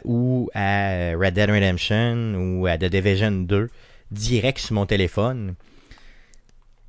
ou 0.05 0.49
à 0.55 1.11
Red 1.21 1.35
Dead 1.35 1.51
Redemption 1.51 2.35
ou 2.37 2.67
à 2.69 2.79
The 2.79 2.85
Division 2.85 3.33
2 3.33 3.69
direct 4.13 4.59
sur 4.61 4.75
mon 4.77 4.87
téléphone, 4.87 5.55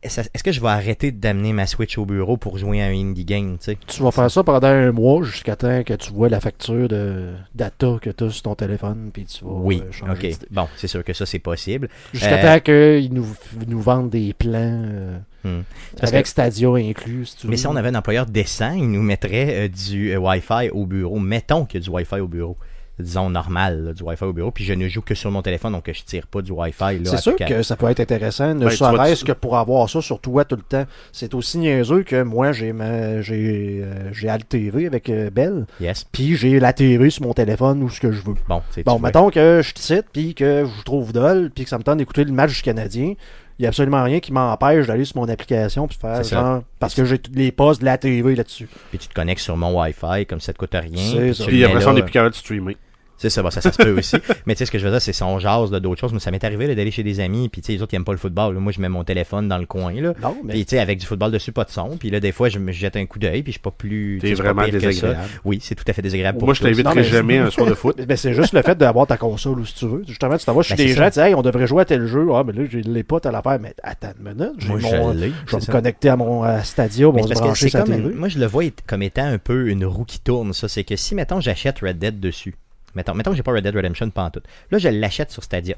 est-ce 0.04 0.44
que 0.44 0.52
je 0.52 0.60
vais 0.62 0.68
arrêter 0.68 1.12
d'amener 1.12 1.54
ma 1.54 1.66
Switch 1.66 1.98
au 1.98 2.06
bureau 2.06 2.38
pour 2.38 2.58
jouer 2.58 2.82
à 2.82 2.86
un 2.88 2.94
indie 2.94 3.26
game, 3.26 3.58
tu 3.58 3.66
sais? 3.66 3.78
Tu 3.88 4.02
vas 4.04 4.12
faire 4.12 4.30
ça 4.30 4.44
pendant 4.44 4.68
un 4.68 4.92
mois 4.92 5.24
jusqu'à 5.24 5.56
temps 5.56 5.84
que 5.84 5.94
tu 5.94 6.12
vois 6.12 6.30
la 6.30 6.40
facture 6.40 6.88
de 6.88 7.32
data 7.56 7.98
que 8.02 8.10
tu 8.10 8.24
as 8.26 8.30
sur 8.30 8.44
ton 8.44 8.56
téléphone, 8.56 9.10
puis 9.14 9.26
tu 9.26 9.44
vas 9.46 9.52
Oui, 9.52 9.82
euh, 9.86 9.92
changer 9.92 10.32
ok. 10.34 10.38
Bon, 10.52 10.68
c'est 10.76 10.88
sûr 10.88 11.04
que 11.04 11.14
ça, 11.14 11.26
c'est 11.26 11.40
possible. 11.40 11.90
Jusqu'à 12.14 12.38
Euh, 12.38 12.56
temps 12.58 12.60
qu'ils 12.64 13.14
nous, 13.14 13.26
nous 13.68 13.82
vendent 13.82 14.10
des 14.10 14.34
plans 14.34 14.82
euh, 14.84 15.18
Hmm. 15.46 15.64
Avec 16.02 16.24
que- 16.24 16.30
Stadia 16.30 16.70
inclus. 16.70 17.26
Si 17.26 17.36
tu 17.38 17.48
Mais 17.48 17.52
veux. 17.52 17.58
si 17.58 17.68
on 17.68 17.76
avait 17.76 17.90
un 17.90 17.96
employeur 17.96 18.26
décent, 18.26 18.72
il 18.76 18.90
nous 18.90 19.02
mettrait 19.02 19.66
euh, 19.66 19.68
du 19.68 20.16
Wi-Fi 20.16 20.70
au 20.72 20.86
bureau. 20.86 21.20
Mettons 21.20 21.66
qu'il 21.66 21.82
y 21.82 21.84
a 21.84 21.86
du 21.86 21.90
Wi-Fi 21.90 22.22
au 22.22 22.28
bureau. 22.30 22.56
Disons 23.00 23.30
normal, 23.30 23.86
là, 23.86 23.94
du 23.94 24.04
Wi-Fi 24.04 24.24
au 24.26 24.34
bureau. 24.34 24.52
Puis 24.52 24.64
je 24.64 24.74
ne 24.74 24.88
joue 24.88 25.02
que 25.02 25.16
sur 25.16 25.32
mon 25.32 25.42
téléphone, 25.42 25.74
donc 25.74 25.90
je 25.92 26.04
tire 26.04 26.28
pas 26.28 26.42
du 26.44 26.52
Wi-Fi. 26.52 27.00
là, 27.00 27.06
C'est 27.06 27.18
sûr 27.18 27.36
que 27.36 27.64
ça 27.64 27.76
peut 27.76 27.90
être 27.90 28.00
intéressant, 28.00 28.54
ne 28.54 28.66
Ben, 28.66 28.70
serait-ce 28.70 29.26
que 29.26 29.32
pour 29.32 29.58
avoir 29.58 29.90
ça 29.90 30.00
sur 30.02 30.20
toi 30.20 30.46
tout 30.46 30.56
le 30.56 30.62
temps. 30.62 30.86
C'est 31.12 31.34
aussi 31.34 31.58
niaiseux 31.58 32.04
que 32.04 32.22
moi, 32.22 32.52
j'ai 32.52 32.72
ma, 32.72 33.22
j'ai, 33.22 33.82
euh, 33.84 34.38
TV 34.48 34.86
avec 34.86 35.10
euh, 35.10 35.30
Belle, 35.32 35.66
Yes. 35.82 36.06
puis 36.12 36.36
j'ai 36.36 36.60
la 36.60 36.72
TV 36.74 37.10
sur 37.10 37.24
mon 37.24 37.34
téléphone 37.34 37.82
ou 37.82 37.90
ce 37.90 38.00
que 38.00 38.12
je 38.12 38.22
veux. 38.22 38.36
Bon, 38.48 38.62
c'est 38.70 38.84
Bon, 38.86 39.00
mettons 39.00 39.30
que 39.32 39.62
je 39.64 39.74
te 39.74 39.80
cite, 39.80 40.06
puis 40.14 40.36
que 40.36 40.60
je 40.66 40.70
vous 40.70 40.84
trouve 40.84 41.14
dol, 41.14 41.50
puis 41.54 41.64
que 41.64 41.70
ça 41.70 41.78
me 41.80 41.84
tente 41.84 41.98
d'écouter 41.98 42.24
le 42.24 42.32
match 42.32 42.56
du 42.56 42.62
Canadien. 42.62 43.14
Il 43.60 43.62
n'y 43.62 43.66
a 43.68 43.70
absolument 43.70 44.04
rien 44.04 44.20
qui 44.20 44.34
m'empêche 44.34 44.88
d'aller 44.88 45.06
sur 45.06 45.18
mon 45.18 45.30
application 45.30 45.88
puis 45.88 45.98
faire 46.00 46.18
C'est 46.18 46.24
ça. 46.32 46.36
genre. 46.42 46.64
Parce 46.80 46.96
que 46.96 47.06
j'ai 47.06 47.20
tous 47.20 47.32
les 47.36 47.52
postes 47.52 47.82
de 47.82 47.86
la 47.86 48.00
TV 48.00 48.36
là-dessus. 48.36 48.68
Puis 48.90 48.98
tu 48.98 49.08
te 49.08 49.14
connectes 49.14 49.42
sur 49.42 49.56
mon 49.56 49.80
Wi-Fi, 49.80 50.26
comme 50.26 50.40
ça 50.40 50.54
te 50.54 50.58
coûte 50.58 50.74
rien. 50.74 51.34
C'est 51.34 51.44
puis 51.46 51.46
Puis 51.58 51.64
après 51.66 51.82
ça, 51.82 51.92
on 51.92 51.94
n'est 51.94 52.02
plus 52.02 52.12
capable 52.12 52.32
de 52.32 52.38
streamer. 52.38 52.78
C'est 53.24 53.30
ça, 53.30 53.42
bon, 53.42 53.50
ça, 53.52 53.62
ça 53.62 53.72
se 53.72 53.78
peut 53.82 53.98
aussi. 53.98 54.18
Mais 54.46 54.54
tu 54.54 54.60
sais, 54.60 54.66
ce 54.66 54.72
que 54.72 54.78
je 54.78 54.84
veux 54.84 54.92
dire, 54.92 55.02
c'est 55.02 55.14
son 55.14 55.40
jase 55.40 55.72
d'autres 55.72 56.02
choses. 56.02 56.12
Moi, 56.12 56.20
ça 56.20 56.30
m'est 56.30 56.44
arrivé 56.44 56.68
là, 56.68 56.76
d'aller 56.76 56.92
chez 56.92 57.04
des 57.04 57.22
amis, 57.22 57.48
puis 57.48 57.62
tu 57.62 57.68
sais, 57.68 57.72
les 57.74 57.82
autres, 57.82 57.94
ils 57.94 57.96
aiment 57.96 58.04
pas 58.04 58.12
le 58.12 58.18
football. 58.18 58.54
là. 58.54 58.60
Moi, 58.60 58.74
je 58.74 58.82
mets 58.82 58.90
mon 58.90 59.06
téléphone 59.06 59.48
dans 59.48 59.58
le 59.58 59.66
coin, 59.66 59.94
là. 59.94 60.14
Non, 60.22 60.36
mais 60.44 60.54
Puis 60.54 60.66
tu 60.66 60.72
sais, 60.72 60.80
avec 60.80 61.00
du 61.00 61.06
football 61.06 61.32
dessus, 61.32 61.54
pas 61.54 61.64
de 61.64 61.70
son. 61.70 61.96
Puis 61.98 62.10
là, 62.10 62.20
des 62.20 62.34
fois, 62.34 62.50
je 62.50 62.60
me 62.60 62.72
jette 62.74 62.98
un 62.98 63.06
coup 63.06 63.18
d'œil, 63.20 63.44
puis 63.44 63.54
je 63.54 63.60
suis 63.60 63.62
pas 63.62 63.72
plus. 63.72 64.20
pas 64.22 64.34
vraiment 64.44 64.64
pire 64.64 64.74
que 64.74 64.80
ça. 64.82 64.88
désagréable. 64.88 65.30
Oui, 65.46 65.60
c'est 65.62 65.76
tout 65.76 65.86
à 65.88 65.94
fait 65.94 66.02
désagréable 66.02 66.38
pour 66.38 66.48
Moi, 66.48 66.54
je 66.54 66.62
t'inviterai 66.64 66.96
mais- 66.96 67.04
jamais 67.04 67.38
un 67.38 67.50
soir 67.50 67.68
de 67.70 67.74
foot. 67.76 67.96
Ben, 68.06 68.18
c'est 68.18 68.34
juste 68.34 68.52
le 68.54 68.62
fait 68.62 68.78
d'avoir 68.78 69.08
ta 69.08 69.16
console 69.16 69.60
où 69.62 69.66
si 69.66 69.76
tu 69.76 69.88
veux. 69.88 70.04
Justement, 70.06 70.38
tu 70.38 70.46
t'en 70.46 70.54
vas 70.54 70.62
chez 70.62 70.76
Ben, 70.76 70.84
des 70.86 70.90
c'est 70.94 70.98
gens, 70.98 71.10
tu 71.10 71.20
hey, 71.20 71.34
on 71.34 71.42
devrait 71.42 71.66
jouer 71.68 71.84
à 71.84 71.86
tel 71.86 72.06
jeu. 72.06 72.28
Ah, 72.34 72.44
mais 72.46 72.52
là, 72.52 72.64
je 72.70 72.80
l'ai 72.80 73.04
pas, 73.04 73.22
t'as 73.22 73.32
l'affaire. 73.32 73.58
Mais 73.62 73.74
attends 73.82 74.10
une 74.20 74.34
minute, 74.34 74.52
j'ai 74.58 74.68
Moi, 74.68 74.80
mon- 74.82 75.14
je 75.14 75.18
l'ai. 75.20 75.28
je 75.28 75.32
vais 75.32 75.36
c'est 75.52 75.56
me 75.56 75.62
ça. 75.62 75.72
connecter 75.72 76.10
à 76.10 76.18
mon 76.18 76.44
euh, 76.44 76.60
Stadia, 76.64 77.08
Mais 77.08 77.12
on 77.12 77.14
c'est 77.14 77.22
va 77.22 77.24
se 77.24 77.30
parce 77.30 77.40
que 77.40 77.46
brancher 77.46 77.62
c'est 77.66 77.70
sur 77.70 77.80
la 77.80 77.86
comme, 77.86 77.96
TV. 78.04 78.16
moi 78.16 78.28
je 78.28 78.40
le 78.40 78.46
vois 78.46 78.64
comme 78.86 79.02
étant 79.02 79.26
un 79.26 79.38
peu 79.38 79.70
une 79.70 79.86
roue 79.86 80.04
qui 80.06 80.20
tourne, 80.20 80.52
ça. 80.54 80.68
C'est 80.68 80.84
que 80.84 80.96
si, 80.96 81.16
mettons, 81.16 81.40
j'achète 81.40 81.80
Red 81.80 81.98
Dead 82.00 82.20
dessus, 82.20 82.56
mettons, 82.96 83.14
mettons 83.14 83.32
que 83.32 83.38
j'ai 83.38 83.44
pas 83.44 83.52
Red 83.52 83.64
Dead 83.64 83.76
Redemption 83.76 84.10
pas 84.10 84.24
en 84.26 84.30
tout, 84.32 84.42
là, 84.72 84.78
je 84.78 84.90
l'achète 84.90 85.32
sur 85.32 85.44
Stadia. 85.44 85.76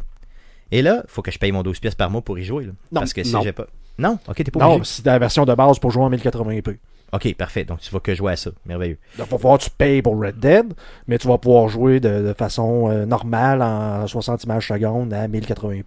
Et 0.71 0.81
là, 0.81 1.03
faut 1.07 1.21
que 1.21 1.31
je 1.31 1.37
paye 1.37 1.51
mon 1.51 1.61
12 1.63 1.79
pièces 1.79 1.95
par 1.95 2.09
mois 2.09 2.21
pour 2.21 2.39
y 2.39 2.43
jouer, 2.43 2.65
là. 2.65 2.71
Non, 2.91 3.01
Parce 3.01 3.13
que 3.13 3.23
si 3.23 3.35
j'ai 3.43 3.51
pas. 3.51 3.67
Non, 3.99 4.17
ok, 4.27 4.35
t'es 4.35 4.51
pas 4.51 4.59
Non, 4.59 4.73
obligé. 4.75 5.01
t'as 5.03 5.11
la 5.13 5.19
version 5.19 5.45
de 5.45 5.53
base 5.53 5.79
pour 5.79 5.91
jouer 5.91 6.03
en 6.03 6.09
1080p. 6.09 6.77
Ok, 7.13 7.33
parfait. 7.35 7.63
Donc 7.63 7.79
tu 7.79 7.91
vas 7.91 7.99
que 7.99 8.13
jouer 8.15 8.33
à 8.33 8.35
ça. 8.35 8.49
Merveilleux. 8.65 8.97
Donc, 9.17 9.29
va 9.29 9.37
falloir 9.37 9.59
que 9.59 9.63
tu 9.65 9.69
payes 9.69 10.01
pour 10.01 10.19
Red 10.19 10.39
Dead, 10.39 10.73
mais 11.07 11.17
tu 11.17 11.27
vas 11.27 11.37
pouvoir 11.37 11.69
jouer 11.69 11.99
de, 11.99 12.27
de 12.27 12.33
façon 12.33 12.89
euh, 12.89 13.05
normale 13.05 13.61
en 13.61 14.05
60 14.07 14.43
images 14.43 14.67
secondes 14.67 15.13
à 15.13 15.27
1080p. 15.27 15.83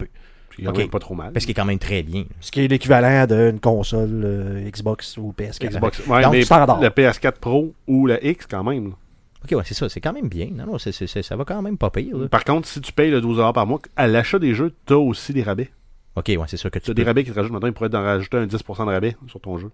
Puis, 0.48 0.64
quand 0.64 0.70
Ok. 0.70 0.78
même 0.78 0.88
pas 0.90 0.98
trop 1.00 1.14
mal. 1.14 1.32
Parce 1.32 1.44
qu'il 1.44 1.50
est 1.50 1.54
quand 1.54 1.64
même 1.66 1.78
très 1.78 2.02
bien. 2.02 2.24
Ce 2.40 2.50
qui 2.50 2.60
est 2.64 2.68
l'équivalent 2.68 3.26
d'une 3.26 3.60
console 3.60 4.22
euh, 4.24 4.70
Xbox 4.70 5.16
ou 5.18 5.34
PS4. 5.36 5.68
Xbox. 5.68 6.06
Ouais, 6.06 6.22
Donc, 6.22 6.32
mais 6.32 6.42
standard. 6.44 6.80
le 6.80 6.88
PS4 6.88 7.32
Pro 7.32 7.74
ou 7.88 8.06
le 8.06 8.24
X 8.24 8.46
quand 8.46 8.62
même. 8.64 8.92
Ok, 9.50 9.56
ouais, 9.56 9.62
c'est 9.66 9.74
ça. 9.74 9.88
C'est 9.88 10.00
quand 10.00 10.12
même 10.12 10.28
bien. 10.28 10.48
Non, 10.52 10.66
non, 10.66 10.78
c'est- 10.78 10.92
c'est- 10.92 11.22
ça 11.22 11.36
va 11.36 11.44
quand 11.44 11.62
même 11.62 11.78
pas 11.78 11.90
pire. 11.90 12.16
là. 12.16 12.28
Par 12.28 12.44
contre, 12.44 12.68
si 12.68 12.80
tu 12.80 12.92
payes 12.92 13.10
le 13.10 13.20
12$ 13.20 13.52
par 13.52 13.66
mois, 13.66 13.80
à 13.96 14.06
l'achat 14.06 14.38
des 14.38 14.54
jeux, 14.54 14.74
t'as 14.86 14.96
aussi 14.96 15.32
des 15.32 15.42
rabais. 15.42 15.70
Ok, 16.16 16.26
ouais, 16.28 16.38
c'est 16.48 16.56
sûr 16.56 16.70
que 16.70 16.78
Tu 16.78 16.86
tu 16.86 16.90
as 16.90 16.94
des 16.94 17.02
peux. 17.02 17.08
rabais 17.08 17.24
qui 17.24 17.30
te 17.30 17.36
rajoutent. 17.36 17.52
Maintenant, 17.52 17.68
ils 17.68 17.72
pourraient 17.74 17.90
t'en 17.90 18.02
rajouter 18.02 18.36
un 18.36 18.46
10% 18.46 18.84
de 18.86 18.90
rabais 18.90 19.16
sur 19.28 19.40
ton 19.40 19.56
jeu. 19.58 19.70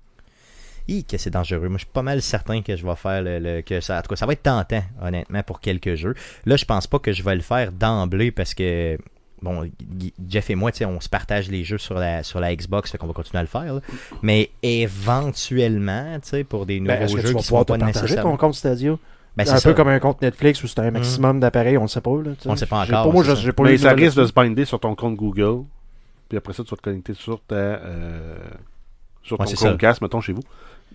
Hi, 0.87 1.03
que 1.05 1.17
c'est 1.17 1.31
dangereux. 1.31 1.69
Moi, 1.69 1.79
je 1.79 1.85
suis 1.85 1.93
pas 1.93 2.03
mal 2.03 2.21
certain 2.21 2.61
que 2.61 2.77
je 2.77 2.87
vais 2.87 2.95
faire 2.95 3.23
le, 3.23 3.39
le- 3.39 3.63
que 3.63 3.81
ça. 3.81 3.99
En 3.99 4.03
tout 4.03 4.09
cas, 4.09 4.17
ça 4.17 4.27
va 4.27 4.35
être 4.35 4.43
tentant, 4.43 4.83
honnêtement, 5.03 5.43
pour 5.43 5.61
quelques 5.61 5.95
jeux. 5.95 6.15
Là, 6.45 6.57
je 6.57 6.67
pense 6.67 6.87
pas 6.87 6.99
que 6.99 7.13
je 7.13 7.23
vais 7.23 7.35
le 7.35 7.41
faire 7.41 7.73
d'emblée 7.73 8.31
parce 8.31 8.53
que. 8.55 8.99
Bon, 9.41 9.69
Jeff 10.29 10.49
et 10.51 10.55
moi, 10.55 10.73
tu 10.73 10.79
sais, 10.79 10.85
on 10.87 11.01
se 11.01 11.09
partage 11.09 11.49
les 11.51 11.65
jeux 11.65 11.77
sur 11.79 11.95
la, 11.99 12.23
sur 12.23 12.41
la 12.41 12.55
Xbox, 12.57 12.91
fait 12.91 12.97
qu'on 12.99 13.07
va 13.07 13.13
continuer 13.13 13.41
à 13.41 13.43
le 13.43 13.49
faire. 13.49 13.75
là. 13.75 13.81
Mais 14.23 14.51
éventuellement, 14.63 16.19
tu 16.23 16.29
sais, 16.29 16.45
pour 16.45 16.67
des 16.67 16.81
nouveaux 16.81 16.93
Ben, 16.95 17.03
Est-ce 17.03 17.15
que 17.15 17.21
jeux 17.21 17.29
tu 17.29 17.35
vas 17.35 17.41
qui 17.41 17.47
pouvoir 17.47 17.65
te 17.67 17.73
pas 17.73 17.79
partager 17.79 18.03
nécessairement. 18.05 18.31
ton 18.33 18.37
compte 18.37 18.55
Stadia? 18.55 18.97
Ben, 19.37 19.49
un 19.49 19.61
peu 19.61 19.75
comme 19.75 19.89
un 19.89 19.99
compte 19.99 20.23
Netflix 20.23 20.63
où 20.63 20.69
c'est 20.69 20.79
un 20.79 20.91
maximum 20.93 21.41
d'appareils, 21.41 21.77
on 21.79 21.83
ne 21.83 21.89
sait 21.89 22.01
pas. 22.01 22.11
Là, 22.23 22.31
tu. 22.41 22.47
On 22.49 22.53
le 22.53 22.57
sait 22.57 22.67
pas 22.67 22.85
encore, 22.85 23.13
moi, 23.13 23.25
ça. 23.25 23.53
pas 23.53 23.63
Mais 23.65 23.79
ça 23.79 23.93
risque 23.93 24.17
de 24.17 24.27
se 24.27 24.33
binder 24.33 24.65
sur 24.65 24.79
ton 24.79 24.95
compte 24.95 25.17
Google. 25.17 25.65
Puis 26.29 26.39
après 26.39 26.53
ça, 26.53 26.63
tu 26.63 26.71
vas 26.71 26.77
te 26.77 26.83
connecter 26.83 27.15
sur 27.15 27.41
ta 27.43 27.55
euh, 27.57 28.37
sur 29.23 29.39
Ouais, 29.41 29.47
ton 29.47 29.51
ça. 29.57 29.67
Chromecast, 29.67 30.01
mettons, 30.03 30.21
chez 30.21 30.33
vous. 30.33 30.43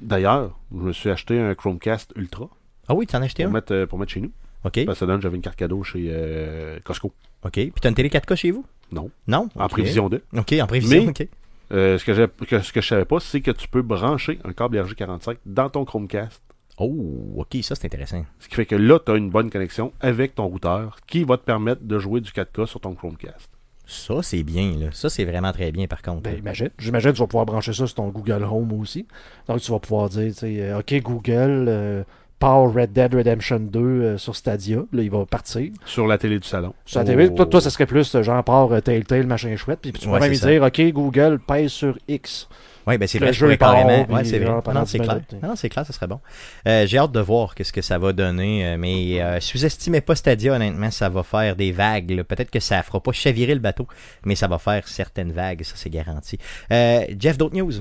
D'ailleurs, 0.01 0.51
je 0.73 0.77
me 0.77 0.93
suis 0.93 1.09
acheté 1.09 1.39
un 1.39 1.53
Chromecast 1.55 2.13
Ultra 2.15 2.47
Ah 2.87 2.93
oui, 2.93 3.05
t'en 3.05 3.21
as 3.21 3.25
acheté 3.25 3.43
pour 3.43 3.49
un? 3.51 3.53
mettre, 3.53 3.73
euh, 3.73 3.85
pour 3.85 3.99
mettre 3.99 4.11
chez 4.13 4.21
nous. 4.21 4.31
Ok. 4.63 4.85
Parce 4.85 4.85
que 4.85 4.93
ça 4.95 5.05
donne, 5.05 5.21
j'avais 5.21 5.35
une 5.35 5.41
carte 5.41 5.57
cadeau 5.57 5.83
chez 5.83 6.07
euh, 6.09 6.79
Costco. 6.83 7.11
Ok. 7.43 7.51
Puis 7.53 7.71
t'as 7.81 7.89
une 7.89 7.95
télé 7.95 8.09
4K 8.09 8.35
chez 8.35 8.51
vous? 8.51 8.65
Non. 8.91 9.09
Non? 9.27 9.49
En 9.55 9.67
prévision 9.67 10.09
de. 10.09 10.21
Ok, 10.37 10.53
en 10.61 10.67
prévision. 10.67 11.03
Mais- 11.03 11.09
ok. 11.09 11.27
Euh, 11.71 11.97
ce, 11.99 12.05
que 12.05 12.13
j'ai- 12.15 12.27
que- 12.47 12.61
ce 12.61 12.73
que 12.73 12.81
je 12.81 12.87
savais 12.87 13.05
pas, 13.05 13.19
c'est 13.19 13.41
que 13.41 13.51
tu 13.51 13.67
peux 13.67 13.81
brancher 13.83 14.39
un 14.43 14.53
câble 14.53 14.77
RG45 14.79 15.37
dans 15.45 15.69
ton 15.69 15.85
Chromecast. 15.85 16.41
Oh, 16.79 17.33
ok, 17.35 17.57
ça 17.61 17.75
c'est 17.75 17.85
intéressant. 17.85 18.25
Ce 18.39 18.47
qui 18.47 18.55
fait 18.55 18.65
que 18.65 18.75
là, 18.75 18.99
tu 18.99 19.11
as 19.11 19.15
une 19.15 19.29
bonne 19.29 19.49
connexion 19.49 19.91
avec 19.99 20.35
ton 20.35 20.45
routeur 20.47 20.97
qui 21.07 21.25
va 21.25 21.37
te 21.37 21.43
permettre 21.43 21.83
de 21.83 21.99
jouer 21.99 22.21
du 22.21 22.31
4K 22.31 22.65
sur 22.67 22.79
ton 22.79 22.95
Chromecast. 22.95 23.49
Ça 23.85 24.21
c'est 24.21 24.43
bien, 24.43 24.77
là. 24.77 24.87
Ça 24.91 25.09
c'est 25.09 25.25
vraiment 25.25 25.51
très 25.51 25.71
bien, 25.71 25.87
par 25.87 26.01
contre. 26.01 26.21
Ben, 26.21 26.37
imagine. 26.37 26.69
J'imagine 26.77 27.11
que 27.11 27.15
tu 27.17 27.21
vas 27.21 27.27
pouvoir 27.27 27.45
brancher 27.45 27.73
ça 27.73 27.85
sur 27.85 27.95
ton 27.95 28.09
Google 28.09 28.43
Home 28.43 28.71
aussi. 28.73 29.07
Donc, 29.47 29.59
tu 29.59 29.71
vas 29.71 29.79
pouvoir 29.79 30.09
dire, 30.09 30.27
tu 30.27 30.39
sais, 30.39 30.61
euh, 30.61 30.79
OK, 30.79 30.93
Google, 31.01 31.65
euh, 31.67 32.03
Power 32.39 32.71
Red 32.73 32.93
Dead 32.93 33.13
Redemption 33.13 33.59
2 33.59 33.79
euh, 33.79 34.17
sur 34.17 34.35
Stadia. 34.35 34.77
Là, 34.93 35.01
il 35.03 35.11
va 35.11 35.25
partir. 35.25 35.71
Sur 35.85 36.07
la 36.07 36.17
télé 36.17 36.39
du 36.39 36.47
salon. 36.47 36.73
Sur 36.85 37.03
la 37.03 37.13
Oh. 37.25 37.29
toi, 37.29 37.45
toi, 37.45 37.61
ça 37.61 37.69
serait 37.69 37.85
plus 37.85 38.15
euh, 38.15 38.23
genre 38.23 38.43
Power 38.43 38.77
euh, 38.77 38.81
Telltale, 38.81 39.27
machin 39.27 39.55
chouette. 39.57 39.79
Puis 39.81 39.91
tu 39.91 40.07
Ouais, 40.07 40.17
pourrais 40.17 40.29
même 40.29 40.37
dire, 40.37 40.63
OK, 40.63 40.81
Google, 40.93 41.39
pèse 41.45 41.71
sur 41.71 41.97
X. 42.07 42.47
Oui, 42.87 42.97
ben 42.97 43.07
c'est 43.07 43.19
Le 43.19 43.25
vrai, 43.25 43.33
je 43.33 43.45
part, 43.57 43.73
carrément. 43.75 44.11
Ouais, 44.11 44.23
c'est 44.23 44.39
vrai. 44.39 44.49
Non, 44.73 44.85
c'est 44.85 44.97
10 44.99 45.03
clair. 45.03 45.19
Non, 45.43 45.55
c'est 45.55 45.69
clair, 45.69 45.85
ça 45.85 45.93
serait 45.93 46.07
bon. 46.07 46.19
Euh, 46.67 46.87
J'ai 46.87 46.97
hâte 46.97 47.11
de 47.11 47.19
voir 47.19 47.53
qu'est-ce 47.53 47.73
que 47.73 47.81
ça 47.83 47.99
va 47.99 48.13
donner, 48.13 48.75
mais 48.79 49.21
euh, 49.21 49.39
sous-estimez 49.39 50.01
pas 50.01 50.15
Stadia, 50.15 50.53
honnêtement, 50.53 50.89
ça 50.89 51.07
va 51.09 51.21
faire 51.21 51.55
des 51.55 51.71
vagues. 51.71 52.09
là. 52.11 52.23
Peut-être 52.23 52.49
que 52.49 52.59
ça 52.59 52.81
fera 52.81 52.99
pas 52.99 53.11
chavirer 53.11 53.53
le 53.53 53.59
bateau, 53.59 53.85
mais 54.25 54.33
ça 54.33 54.47
va 54.47 54.57
faire 54.57 54.87
certaines 54.87 55.31
vagues, 55.33 55.61
ça 55.63 55.73
c'est 55.75 55.89
garanti. 55.91 56.39
Euh, 56.71 57.01
Jeff, 57.19 57.37
d'autres 57.37 57.55
news? 57.55 57.73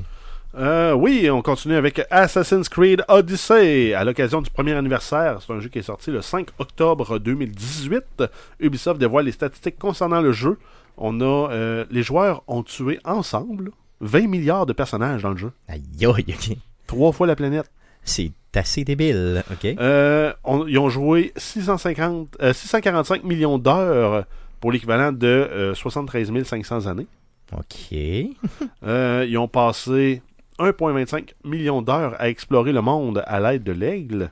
Euh, 0.56 0.92
oui, 0.92 1.28
on 1.30 1.42
continue 1.42 1.74
avec 1.76 2.00
Assassin's 2.10 2.68
Creed 2.68 3.04
Odyssey. 3.08 3.92
À 3.94 4.02
l'occasion 4.04 4.40
du 4.40 4.50
premier 4.50 4.72
anniversaire, 4.72 5.40
c'est 5.42 5.52
un 5.52 5.60
jeu 5.60 5.68
qui 5.68 5.78
est 5.78 5.82
sorti 5.82 6.10
le 6.10 6.22
5 6.22 6.48
octobre 6.58 7.18
2018. 7.18 8.24
Ubisoft 8.60 8.98
dévoile 8.98 9.26
les 9.26 9.32
statistiques 9.32 9.78
concernant 9.78 10.20
le 10.20 10.32
jeu. 10.32 10.58
On 10.96 11.20
a 11.20 11.50
euh, 11.50 11.84
les 11.90 12.02
joueurs 12.02 12.42
ont 12.48 12.62
tué 12.62 12.98
ensemble 13.04 13.70
20 14.00 14.26
milliards 14.26 14.66
de 14.66 14.72
personnages 14.72 15.22
dans 15.22 15.30
le 15.30 15.36
jeu. 15.36 15.52
Aïe, 15.68 15.82
aïe. 16.02 16.58
Trois 16.86 17.12
fois 17.12 17.26
la 17.26 17.36
planète. 17.36 17.70
C'est 18.02 18.32
assez 18.54 18.84
débile, 18.84 19.44
ok. 19.52 19.76
Euh, 19.78 20.32
on- 20.44 20.66
ils 20.66 20.78
ont 20.78 20.88
joué 20.88 21.32
650, 21.36 22.36
euh, 22.40 22.52
645 22.54 23.22
millions 23.22 23.58
d'heures 23.58 24.24
pour 24.60 24.72
l'équivalent 24.72 25.12
de 25.12 25.26
euh, 25.26 25.74
73 25.74 26.32
500 26.44 26.86
années. 26.86 27.06
Ok. 27.56 27.94
Euh, 28.84 29.26
ils 29.28 29.36
ont 29.38 29.48
passé 29.48 30.22
1,25 30.58 31.34
million 31.44 31.82
d'heures 31.82 32.14
à 32.18 32.28
explorer 32.28 32.72
le 32.72 32.80
monde 32.82 33.22
à 33.26 33.40
l'aide 33.40 33.62
de 33.64 33.72
l'aigle. 33.72 34.30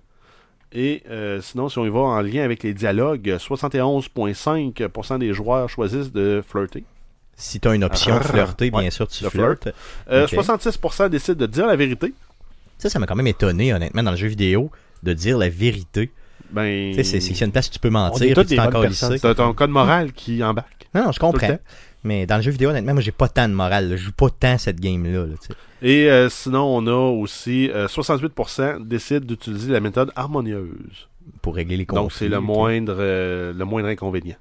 Et 0.73 1.03
euh, 1.09 1.41
sinon, 1.41 1.69
si 1.69 1.79
on 1.79 1.87
y 1.87 1.89
va 1.89 2.01
en 2.01 2.21
lien 2.21 2.43
avec 2.43 2.63
les 2.63 2.75
dialogues, 2.75 3.37
71,5% 3.39 5.19
des 5.19 5.33
joueurs 5.33 5.69
choisissent 5.69 6.13
de 6.13 6.43
flirter. 6.47 6.85
Si 7.37 7.61
t'as 7.61 7.75
une 7.75 7.85
option 7.85 8.17
Ah, 8.19 8.23
flirter, 8.25 8.71
bien 8.71 8.81
ouais, 8.81 8.91
sûr, 8.91 9.07
tu 9.09 9.25
flirtes. 9.25 9.69
Euh, 10.11 10.25
Ok. 10.25 10.33
66% 10.33 11.09
décident 11.11 11.39
de 11.39 11.47
dire 11.47 11.67
la 11.67 11.77
vérité. 11.77 12.15
Ça, 12.79 12.89
ça 12.91 12.99
m'a 12.99 13.07
quand 13.07 13.15
même 13.15 13.27
étonné, 13.27 13.73
honnêtement, 13.75 14.03
dans 14.03 14.11
le 14.11 14.17
jeu 14.17 14.27
vidéo, 14.29 14.71
de 15.03 15.13
dire 15.13 15.39
la 15.39 15.49
vérité. 15.49 16.11
Ben, 16.51 16.91
Tu 16.93 16.97
sais, 16.97 17.05
c'est- 17.05 17.21
c'est 17.21 17.35
c'est 17.35 17.45
une 17.45 17.53
place 17.53 17.69
où 17.69 17.71
tu 17.73 17.79
peux 17.79 17.89
On 17.89 17.91
est 17.91 17.93
mentir, 17.93 18.19
tous 18.21 18.25
puis 18.27 18.35
tu 18.35 18.37
des 18.41 18.49
t'es 18.49 18.57
bonnes 18.57 18.67
encore 18.69 18.83
personnes. 18.83 19.35
ton 19.35 19.53
code 19.55 19.71
moral 19.71 20.13
qui 20.13 20.43
embarque. 20.45 20.89
Non, 20.95 21.05
non, 21.05 21.13
je 21.13 21.19
Tout 21.19 21.27
le 21.27 21.33
comprends. 21.33 21.59
Mais 22.07 22.25
dans 22.27 22.37
le 22.37 22.43
jeu 22.43 22.51
vidéo, 22.53 22.71
honnêtement, 22.71 22.93
moi, 22.95 23.03
j'ai 23.03 23.13
pas 23.13 23.29
tant 23.29 23.49
de 23.49 23.55
morale. 23.55 23.91
là. 23.91 23.97
Je 23.97 24.05
joue 24.05 24.13
pas 24.13 24.31
tant 24.31 24.57
cette 24.59 24.81
game-là. 24.81 25.27
là. 25.27 25.35
Et 25.83 26.11
euh, 26.11 26.29
sinon, 26.29 26.63
on 26.65 26.87
a 26.87 26.93
aussi 26.95 27.71
euh, 27.71 27.87
68% 27.89 28.87
décident 28.87 29.27
d'utiliser 29.27 29.73
la 29.73 29.81
méthode 29.81 30.13
harmonieuse. 30.17 31.09
pour 31.43 31.57
régler 31.57 31.77
les 31.77 31.85
conflits. 31.87 32.03
Donc, 32.03 32.13
c'est 32.13 32.29
le 32.29 32.41
moindre, 32.41 32.97
euh, 32.99 33.53
le 33.53 33.65
moindre 33.65 33.89
inconvénient. 33.89 34.37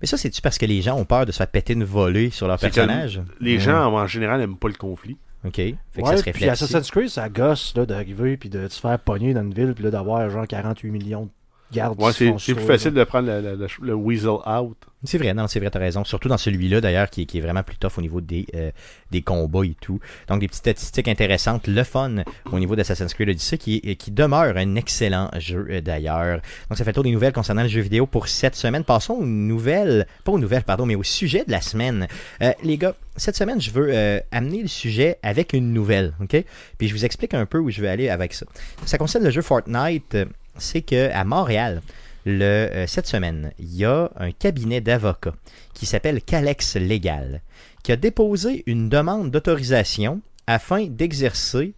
Mais 0.00 0.06
ça, 0.06 0.16
c'est-tu 0.16 0.40
parce 0.40 0.58
que 0.58 0.66
les 0.66 0.80
gens 0.80 0.96
ont 0.96 1.04
peur 1.04 1.26
de 1.26 1.32
se 1.32 1.38
faire 1.38 1.48
péter 1.48 1.72
une 1.72 1.84
volée 1.84 2.30
sur 2.30 2.46
leur 2.46 2.58
personnage? 2.58 3.20
Les 3.40 3.58
gens, 3.58 3.92
en 3.92 4.06
général, 4.06 4.38
n'aiment 4.38 4.56
pas 4.56 4.68
le 4.68 4.74
conflit. 4.74 5.16
OK. 5.44 5.54
Fait 5.56 5.76
que 5.96 6.00
Ouais, 6.00 6.16
ça 6.16 6.22
se 6.22 6.30
puis. 6.30 6.48
Assassin's 6.48 6.90
Creed, 6.90 7.08
ça 7.08 7.28
gosse 7.28 7.74
là, 7.76 7.86
d'arriver 7.86 8.36
puis 8.36 8.48
de 8.48 8.66
se 8.68 8.80
faire 8.80 8.98
pogner 8.98 9.34
dans 9.34 9.42
une 9.42 9.54
ville 9.54 9.74
puis 9.74 9.88
d'avoir 9.90 10.28
genre 10.30 10.46
48 10.46 10.90
millions 10.90 11.24
de 11.24 11.30
gardes. 11.72 12.00
Ouais, 12.00 12.12
c'est 12.12 12.54
plus 12.54 12.64
facile 12.64 12.92
de 12.92 13.04
prendre 13.04 13.28
le, 13.28 13.66
le- 13.82 13.94
weasel 13.94 14.38
out. 14.46 14.76
C'est 15.04 15.18
vrai, 15.18 15.32
non, 15.32 15.46
c'est 15.46 15.60
vrai, 15.60 15.70
t'as 15.70 15.78
raison. 15.78 16.02
Surtout 16.02 16.28
dans 16.28 16.38
celui-là, 16.38 16.80
d'ailleurs, 16.80 17.08
qui, 17.08 17.24
qui 17.24 17.38
est 17.38 17.40
vraiment 17.40 17.62
plus 17.62 17.76
tough 17.76 17.92
au 17.98 18.00
niveau 18.00 18.20
des, 18.20 18.46
euh, 18.56 18.72
des 19.12 19.22
combats 19.22 19.64
et 19.64 19.76
tout. 19.80 20.00
Donc, 20.26 20.40
des 20.40 20.48
petites 20.48 20.58
statistiques 20.58 21.06
intéressantes, 21.06 21.68
le 21.68 21.84
fun 21.84 22.24
au 22.50 22.58
niveau 22.58 22.74
d'Assassin's 22.74 23.14
Creed 23.14 23.28
Odyssey, 23.28 23.58
qui, 23.58 23.80
qui 23.96 24.10
demeure 24.10 24.56
un 24.56 24.74
excellent 24.74 25.30
jeu, 25.38 25.68
euh, 25.70 25.80
d'ailleurs. 25.80 26.40
Donc, 26.68 26.78
ça 26.78 26.82
fait 26.84 26.90
le 26.90 26.94
tour 26.94 27.04
des 27.04 27.12
nouvelles 27.12 27.32
concernant 27.32 27.62
le 27.62 27.68
jeu 27.68 27.80
vidéo 27.80 28.06
pour 28.06 28.26
cette 28.26 28.56
semaine. 28.56 28.82
Passons 28.82 29.14
aux 29.14 29.24
nouvelles, 29.26 30.06
pas 30.24 30.32
aux 30.32 30.38
nouvelles, 30.40 30.64
pardon, 30.64 30.84
mais 30.84 30.96
au 30.96 31.04
sujet 31.04 31.44
de 31.46 31.52
la 31.52 31.60
semaine. 31.60 32.08
Euh, 32.42 32.50
les 32.64 32.76
gars, 32.76 32.96
cette 33.16 33.36
semaine, 33.36 33.60
je 33.60 33.70
veux 33.70 33.90
euh, 33.92 34.18
amener 34.32 34.62
le 34.62 34.68
sujet 34.68 35.18
avec 35.22 35.52
une 35.52 35.72
nouvelle, 35.72 36.12
OK? 36.20 36.44
Puis 36.76 36.88
je 36.88 36.94
vous 36.94 37.04
explique 37.04 37.34
un 37.34 37.46
peu 37.46 37.58
où 37.58 37.70
je 37.70 37.80
vais 37.80 37.88
aller 37.88 38.08
avec 38.08 38.34
ça. 38.34 38.46
Ça 38.84 38.98
concerne 38.98 39.22
le 39.22 39.30
jeu 39.30 39.42
Fortnite. 39.42 40.16
C'est 40.58 40.82
que 40.82 41.10
à 41.12 41.24
Montréal, 41.24 41.82
euh, 42.26 42.86
cette 42.86 43.06
semaine, 43.06 43.52
il 43.58 43.74
y 43.74 43.84
a 43.84 44.10
un 44.16 44.32
cabinet 44.32 44.80
d'avocats 44.80 45.34
qui 45.74 45.86
s'appelle 45.86 46.22
Calex 46.22 46.76
Légal, 46.76 47.42
qui 47.82 47.92
a 47.92 47.96
déposé 47.96 48.64
une 48.66 48.88
demande 48.88 49.30
d'autorisation 49.30 50.20
afin 50.46 50.86
d'exercer 50.86 51.74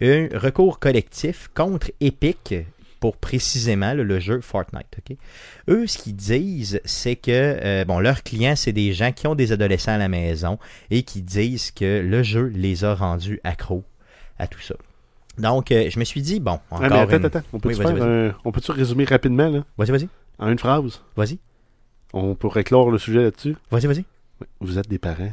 un 0.00 0.28
recours 0.32 0.78
collectif 0.78 1.50
contre 1.54 1.90
Epic 2.00 2.54
pour 3.00 3.16
précisément 3.16 3.94
le 3.94 4.20
jeu 4.20 4.40
Fortnite. 4.40 5.16
Eux, 5.68 5.86
ce 5.86 5.98
qu'ils 5.98 6.16
disent, 6.16 6.80
c'est 6.84 7.16
que 7.16 7.30
euh, 7.30 7.84
bon, 7.84 7.98
leurs 7.98 8.22
clients, 8.22 8.56
c'est 8.56 8.72
des 8.72 8.92
gens 8.92 9.12
qui 9.12 9.26
ont 9.26 9.34
des 9.34 9.52
adolescents 9.52 9.92
à 9.92 9.98
la 9.98 10.08
maison 10.08 10.58
et 10.90 11.02
qui 11.02 11.22
disent 11.22 11.70
que 11.70 12.00
le 12.00 12.22
jeu 12.22 12.46
les 12.54 12.84
a 12.84 12.94
rendus 12.94 13.40
accros 13.42 13.84
à 14.38 14.46
tout 14.46 14.60
ça. 14.60 14.74
Donc, 15.38 15.70
euh, 15.72 15.88
je 15.90 15.98
me 15.98 16.04
suis 16.04 16.20
dit, 16.22 16.40
bon, 16.40 16.58
Ah, 16.70 16.76
encore 16.76 16.88
mais 16.90 16.96
attends, 17.00 17.16
une... 17.18 17.24
attends, 17.26 17.42
on 17.52 17.58
peut-tu 17.60 17.80
Oui, 17.82 18.00
un- 18.00 18.74
résumer 18.74 19.04
rapidement, 19.04 19.48
là? 19.48 19.64
Vas-y, 19.78 19.90
vas-y. 19.90 20.08
En 20.38 20.48
une 20.50 20.58
phrase, 20.58 21.00
Vas-y, 21.16 21.38
on 22.12 22.34
pourrait 22.34 22.64
clore 22.64 22.90
le 22.90 22.98
sujet 22.98 23.22
là-dessus? 23.22 23.56
vas-y, 23.70 23.86
vas-y. 23.86 24.04
Vous 24.60 24.78
êtes 24.78 24.88
des 24.88 24.98
parents. 24.98 25.32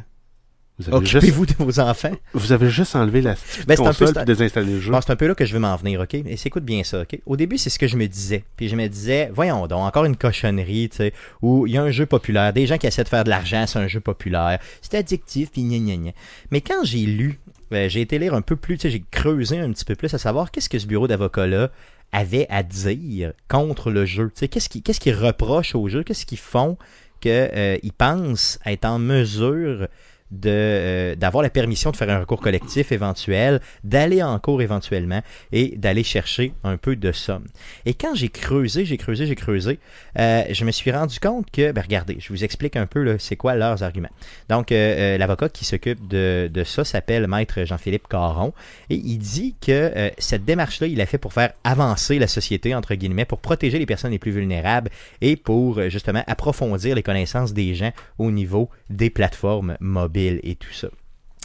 Vous 0.80 0.88
avez, 0.94 1.04
juste, 1.04 1.16
Occupez-vous 1.16 1.46
de 1.46 1.54
vos 1.58 1.80
enfants. 1.80 2.12
vous 2.34 2.52
avez 2.52 2.70
juste 2.70 2.94
enlevé 2.94 3.20
la 3.20 3.34
Ben, 3.66 3.74
c'est 3.76 3.80
un 3.84 3.92
peu 3.92 4.04
console 4.06 4.22
et 4.22 4.24
désinstallé 4.26 4.74
le 4.74 4.80
jeu. 4.80 4.92
Bon, 4.92 5.00
c'est 5.00 5.10
un 5.10 5.16
peu 5.16 5.26
là 5.26 5.34
que 5.34 5.44
je 5.44 5.52
veux 5.52 5.58
m'en 5.58 5.74
venir, 5.74 6.00
OK? 6.00 6.14
Et 6.14 6.36
s'écoute 6.36 6.64
bien 6.64 6.84
ça, 6.84 7.00
OK? 7.00 7.18
Au 7.26 7.36
début, 7.36 7.58
c'est 7.58 7.68
ce 7.70 7.80
que 7.80 7.88
je 7.88 7.96
me 7.96 8.06
disais. 8.06 8.44
Puis 8.56 8.68
je 8.68 8.76
me 8.76 8.86
disais, 8.86 9.28
voyons 9.34 9.66
donc, 9.66 9.80
encore 9.80 10.04
une 10.04 10.16
cochonnerie, 10.16 10.88
tu 10.90 10.98
sais, 10.98 11.12
où 11.42 11.66
il 11.66 11.72
y 11.72 11.78
a 11.78 11.82
un 11.82 11.90
jeu 11.90 12.06
populaire, 12.06 12.52
des 12.52 12.66
gens 12.66 12.78
qui 12.78 12.86
essaient 12.86 13.02
de 13.02 13.08
faire 13.08 13.24
de 13.24 13.30
l'argent, 13.30 13.64
c'est 13.66 13.80
un 13.80 13.88
jeu 13.88 13.98
populaire, 13.98 14.60
c'est 14.80 14.94
addictif, 14.96 15.50
puis 15.50 15.64
gna 15.64 15.78
gna 15.78 15.96
gna. 15.96 16.12
Mais 16.52 16.60
quand 16.60 16.84
j'ai 16.84 17.00
lu, 17.06 17.40
j'ai 17.70 18.00
été 18.00 18.18
lire 18.18 18.34
un 18.34 18.42
peu 18.42 18.56
plus, 18.56 18.78
j'ai 18.80 19.02
creusé 19.10 19.58
un 19.58 19.70
petit 19.72 19.84
peu 19.84 19.94
plus 19.94 20.12
à 20.14 20.18
savoir 20.18 20.50
qu'est-ce 20.50 20.68
que 20.68 20.78
ce 20.78 20.86
bureau 20.86 21.06
d'avocats-là 21.06 21.70
avait 22.12 22.46
à 22.48 22.62
dire 22.62 23.32
contre 23.48 23.90
le 23.90 24.06
jeu. 24.06 24.32
Qu'est-ce 24.34 24.68
qu'ils 24.68 25.14
reprochent 25.14 25.74
au 25.74 25.88
jeu? 25.88 26.02
Qu'est-ce 26.02 26.24
qu'ils 26.24 26.38
font 26.38 26.78
qu'ils 27.20 27.92
pensent 27.96 28.58
être 28.64 28.84
en 28.84 28.98
mesure 28.98 29.88
de, 30.30 30.50
euh, 30.50 31.14
d'avoir 31.14 31.42
la 31.42 31.50
permission 31.50 31.90
de 31.90 31.96
faire 31.96 32.10
un 32.10 32.20
recours 32.20 32.40
collectif 32.40 32.92
éventuel, 32.92 33.60
d'aller 33.84 34.22
en 34.22 34.38
cours 34.38 34.62
éventuellement 34.62 35.22
et 35.52 35.76
d'aller 35.76 36.02
chercher 36.02 36.52
un 36.64 36.76
peu 36.76 36.96
de 36.96 37.12
somme. 37.12 37.46
Et 37.86 37.94
quand 37.94 38.14
j'ai 38.14 38.28
creusé, 38.28 38.84
j'ai 38.84 38.96
creusé, 38.96 39.26
j'ai 39.26 39.34
creusé, 39.34 39.78
euh, 40.18 40.44
je 40.50 40.64
me 40.64 40.70
suis 40.70 40.90
rendu 40.90 41.18
compte 41.20 41.50
que, 41.50 41.72
ben 41.72 41.82
regardez, 41.82 42.16
je 42.20 42.28
vous 42.30 42.44
explique 42.44 42.76
un 42.76 42.86
peu 42.86 43.16
c'est 43.18 43.36
quoi 43.36 43.54
leurs 43.54 43.82
arguments. 43.82 44.10
Donc, 44.48 44.72
euh, 44.72 45.16
l'avocat 45.18 45.48
qui 45.48 45.64
s'occupe 45.64 46.06
de, 46.08 46.50
de 46.52 46.64
ça 46.64 46.84
s'appelle 46.84 47.26
Maître 47.26 47.64
Jean-Philippe 47.64 48.08
Caron 48.08 48.52
et 48.90 48.96
il 48.96 49.18
dit 49.18 49.54
que 49.64 50.10
cette 50.18 50.44
démarche-là, 50.44 50.86
il 50.86 50.98
l'a 50.98 51.06
fait 51.06 51.18
pour 51.18 51.32
faire 51.32 51.52
avancer 51.64 52.18
la 52.18 52.26
société, 52.26 52.74
entre 52.74 52.94
guillemets, 52.94 53.24
pour 53.24 53.38
protéger 53.38 53.78
les 53.78 53.86
personnes 53.86 54.10
les 54.10 54.18
plus 54.18 54.30
vulnérables 54.30 54.90
et 55.20 55.36
pour 55.36 55.80
justement 55.88 56.22
approfondir 56.26 56.94
les 56.94 57.02
connaissances 57.02 57.52
des 57.52 57.74
gens 57.74 57.92
au 58.18 58.30
niveau 58.30 58.68
des 58.90 59.10
plateformes 59.10 59.76
mobiles 59.80 60.17
et 60.18 60.56
tout 60.56 60.72
ça. 60.72 60.88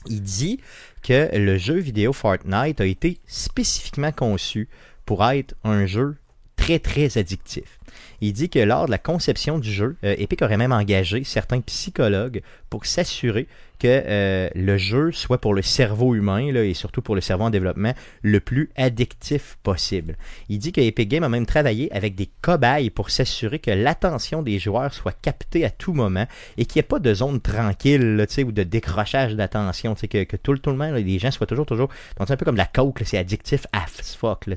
Il 0.08 0.22
dit 0.22 0.60
que 1.02 1.30
le 1.38 1.58
jeu 1.58 1.78
vidéo 1.78 2.14
Fortnite 2.14 2.82
a 2.82 2.86
été 2.86 3.20
spécifiquement 3.28 4.12
conçu 4.12 4.68
pour 5.06 5.24
être 5.26 5.56
un 5.64 5.86
jeu 5.86 6.18
très 6.56 6.80
très 6.80 7.18
addictif. 7.18 7.80
Il 8.22 8.34
dit 8.34 8.50
que 8.50 8.60
lors 8.60 8.86
de 8.86 8.92
la 8.92 8.98
conception 8.98 9.60
du 9.60 9.72
jeu, 9.72 9.98
euh, 10.04 10.16
Epic 10.18 10.42
aurait 10.42 10.58
même 10.58 10.72
engagé 10.72 11.24
certains 11.24 11.62
psychologues 11.62 12.42
pour 12.74 12.88
s'assurer 12.88 13.46
que 13.78 13.88
euh, 13.88 14.50
le 14.56 14.78
jeu 14.78 15.12
soit 15.12 15.40
pour 15.40 15.54
le 15.54 15.62
cerveau 15.62 16.16
humain 16.16 16.52
là, 16.52 16.64
et 16.64 16.74
surtout 16.74 17.04
pour 17.04 17.14
le 17.14 17.22
cerveau 17.22 17.44
en 17.44 17.50
développement 17.52 17.94
le 18.24 18.40
plus 18.40 18.72
addictif 18.76 19.60
possible. 19.62 20.16
Il 20.50 20.58
dit 20.58 20.72
que 20.72 20.82
Epic 20.82 21.08
Games 21.08 21.24
a 21.24 21.30
même 21.30 21.46
travaillé 21.46 21.94
avec 21.94 22.16
des 22.16 22.30
cobayes 22.42 22.90
pour 22.90 23.12
s'assurer 23.12 23.60
que 23.60 23.70
l'attention 23.70 24.42
des 24.42 24.58
joueurs 24.58 24.92
soit 24.92 25.16
captée 25.22 25.66
à 25.66 25.70
tout 25.70 25.94
moment 25.94 26.26
et 26.58 26.66
qu'il 26.66 26.80
n'y 26.80 26.86
ait 26.86 26.88
pas 26.88 26.98
de 26.98 27.14
zone 27.14 27.42
tranquille 27.42 28.16
là, 28.16 28.26
ou 28.44 28.52
de 28.52 28.64
décrochage 28.64 29.36
d'attention, 29.36 29.94
que, 29.94 30.24
que 30.24 30.36
tout 30.36 30.54
le 30.54 30.58
tout 30.58 30.72
le 30.72 30.78
monde, 30.78 30.96
les 30.96 31.20
gens 31.20 31.30
soient 31.30 31.46
toujours 31.46 31.68
toujours 31.68 31.90
donc 32.18 32.28
c'est 32.28 32.34
un 32.34 32.38
peu 32.38 32.46
comme 32.46 32.56
la 32.56 32.66
coke, 32.66 33.04
c'est 33.06 33.20
addictif 33.20 33.68
as 33.72 34.16
fuck. 34.18 34.48
Là. 34.48 34.56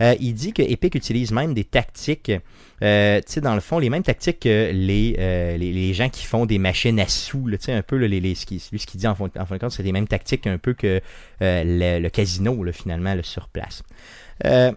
Euh, 0.00 0.16
il 0.18 0.34
dit 0.34 0.52
que 0.52 0.62
Epic 0.62 0.96
utilise 0.96 1.30
même 1.30 1.54
des 1.54 1.64
tactiques 1.64 2.32
euh, 2.82 3.20
dans 3.42 3.54
le 3.54 3.60
fond, 3.60 3.78
les 3.78 3.90
mêmes 3.90 4.02
tactiques 4.02 4.40
que 4.40 4.70
les, 4.72 5.16
euh, 5.18 5.56
les, 5.56 5.72
les 5.72 5.94
gens 5.94 6.08
qui 6.08 6.24
font 6.24 6.46
des 6.46 6.58
machines 6.58 6.98
à 7.00 7.08
sous, 7.08 7.43
là, 7.48 7.58
tu 7.58 7.64
sais, 7.64 7.72
un 7.72 7.82
peu, 7.82 7.96
là, 7.96 8.08
les, 8.08 8.20
lui, 8.20 8.34
ce 8.34 8.46
qu'il 8.46 9.00
dit 9.00 9.06
en 9.06 9.14
fin, 9.14 9.26
de 9.26 9.58
compte, 9.58 9.70
c'est 9.70 9.82
les 9.82 9.92
mêmes 9.92 10.08
tactiques 10.08 10.46
un 10.46 10.58
peu 10.58 10.74
que 10.74 11.00
euh, 11.42 12.00
le, 12.00 12.08
casino, 12.08 12.62
là, 12.62 12.72
finalement, 12.72 13.14
là, 13.14 13.22
sur 13.22 13.48
place. 13.48 13.82
Euh, 14.44 14.72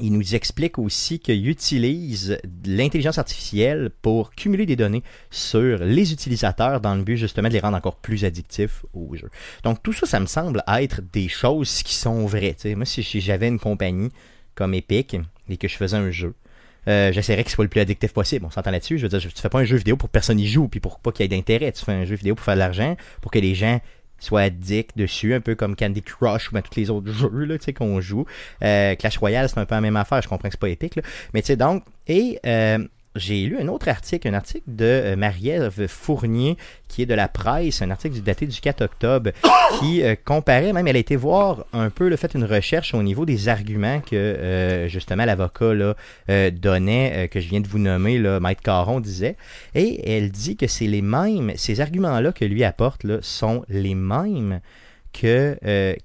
il 0.00 0.12
nous 0.12 0.34
explique 0.34 0.78
aussi 0.78 1.18
qu'il 1.18 1.48
utilise 1.48 2.38
l'intelligence 2.66 3.18
artificielle 3.18 3.90
pour 4.02 4.32
cumuler 4.32 4.66
des 4.66 4.76
données 4.76 5.02
sur 5.30 5.78
les 5.78 6.12
utilisateurs 6.12 6.80
dans 6.80 6.94
le 6.94 7.02
but 7.02 7.16
justement 7.16 7.48
de 7.48 7.54
les 7.54 7.60
rendre 7.60 7.78
encore 7.78 7.96
plus 7.96 8.24
addictifs 8.24 8.84
au 8.92 9.14
jeu. 9.16 9.30
Donc 9.64 9.82
tout 9.82 9.94
ça, 9.94 10.06
ça 10.06 10.20
me 10.20 10.26
semble 10.26 10.62
être 10.68 11.00
des 11.12 11.28
choses 11.28 11.82
qui 11.82 11.94
sont 11.94 12.26
vraies. 12.26 12.56
Moi, 12.76 12.84
si 12.84 13.20
j'avais 13.20 13.48
une 13.48 13.58
compagnie 13.58 14.10
comme 14.54 14.74
Epic 14.74 15.16
et 15.48 15.56
que 15.56 15.68
je 15.68 15.76
faisais 15.76 15.96
un 15.96 16.10
jeu, 16.10 16.34
euh, 16.88 17.12
j'essaierais 17.12 17.42
qu'il 17.42 17.52
soit 17.52 17.64
le 17.64 17.70
plus 17.70 17.80
addictif 17.80 18.12
possible. 18.12 18.44
On 18.46 18.50
s'entend 18.50 18.70
là-dessus. 18.70 18.98
Je 18.98 19.06
veux 19.06 19.08
dire, 19.08 19.20
tu 19.20 19.40
fais 19.40 19.48
pas 19.48 19.60
un 19.60 19.64
jeu 19.64 19.76
vidéo 19.76 19.96
pour 19.96 20.08
que 20.08 20.12
personne 20.12 20.38
y 20.38 20.46
joue, 20.46 20.68
puis 20.68 20.80
pour 20.80 21.00
pas 21.00 21.12
qu'il 21.12 21.24
y 21.24 21.26
ait 21.26 21.36
d'intérêt. 21.36 21.72
Tu 21.72 21.84
fais 21.84 21.92
un 21.92 22.04
jeu 22.04 22.16
vidéo 22.16 22.34
pour 22.34 22.44
faire 22.44 22.54
de 22.54 22.60
l'argent, 22.60 22.96
pour 23.20 23.30
que 23.30 23.38
les 23.38 23.54
gens 23.54 23.80
soient 24.18 24.42
addicts 24.42 24.96
dessus, 24.96 25.34
un 25.34 25.40
peu 25.40 25.54
comme 25.54 25.76
Candy 25.76 26.02
Crush 26.02 26.50
ou 26.50 26.54
ben, 26.54 26.62
tous 26.62 26.78
les 26.78 26.90
autres 26.90 27.12
jeux 27.12 27.44
là, 27.44 27.56
qu'on 27.76 28.00
joue. 28.00 28.24
Euh, 28.62 28.94
Clash 28.94 29.18
Royale, 29.18 29.48
c'est 29.48 29.58
un 29.58 29.66
peu 29.66 29.74
la 29.74 29.80
même 29.80 29.96
affaire. 29.96 30.22
Je 30.22 30.28
comprends 30.28 30.48
que 30.48 30.54
c'est 30.54 30.60
pas 30.60 30.68
épique, 30.68 30.98
mais 31.34 31.42
tu 31.42 31.48
sais 31.48 31.56
donc. 31.56 31.84
Et 32.06 32.38
euh, 32.46 32.78
j'ai 33.16 33.44
lu 33.44 33.58
un 33.58 33.68
autre 33.68 33.88
article, 33.88 34.28
un 34.28 34.34
article 34.34 34.64
de 34.66 34.84
euh, 34.84 35.16
Marie-Ève 35.16 35.86
Fournier, 35.86 36.56
qui 36.88 37.02
est 37.02 37.06
de 37.06 37.14
la 37.14 37.28
presse, 37.28 37.82
un 37.82 37.90
article 37.90 38.20
daté 38.20 38.46
du 38.46 38.60
4 38.60 38.82
octobre, 38.82 39.30
qui 39.80 40.02
euh, 40.02 40.14
comparait, 40.24 40.72
même 40.72 40.86
elle 40.86 40.96
a 40.96 41.00
été 41.00 41.16
voir 41.16 41.66
un 41.72 41.90
peu, 41.90 42.08
le 42.08 42.16
fait 42.16 42.34
une 42.34 42.44
recherche 42.44 42.94
au 42.94 43.02
niveau 43.02 43.24
des 43.24 43.48
arguments 43.48 44.00
que 44.00 44.16
euh, 44.16 44.88
justement 44.88 45.24
l'avocat 45.24 45.72
donnait, 46.52 47.28
que 47.28 47.40
je 47.40 47.48
viens 47.48 47.60
de 47.60 47.68
vous 47.68 47.78
nommer, 47.78 48.18
Maître 48.40 48.62
Caron 48.62 49.00
disait, 49.00 49.36
et 49.74 50.16
elle 50.16 50.30
dit 50.30 50.56
que 50.56 50.66
c'est 50.66 50.86
les 50.86 51.02
mêmes, 51.02 51.52
ces 51.56 51.80
arguments-là 51.80 52.32
que 52.32 52.44
lui 52.44 52.64
apporte 52.64 53.04
sont 53.22 53.64
les 53.68 53.94
mêmes 53.94 54.60
que 55.12 55.56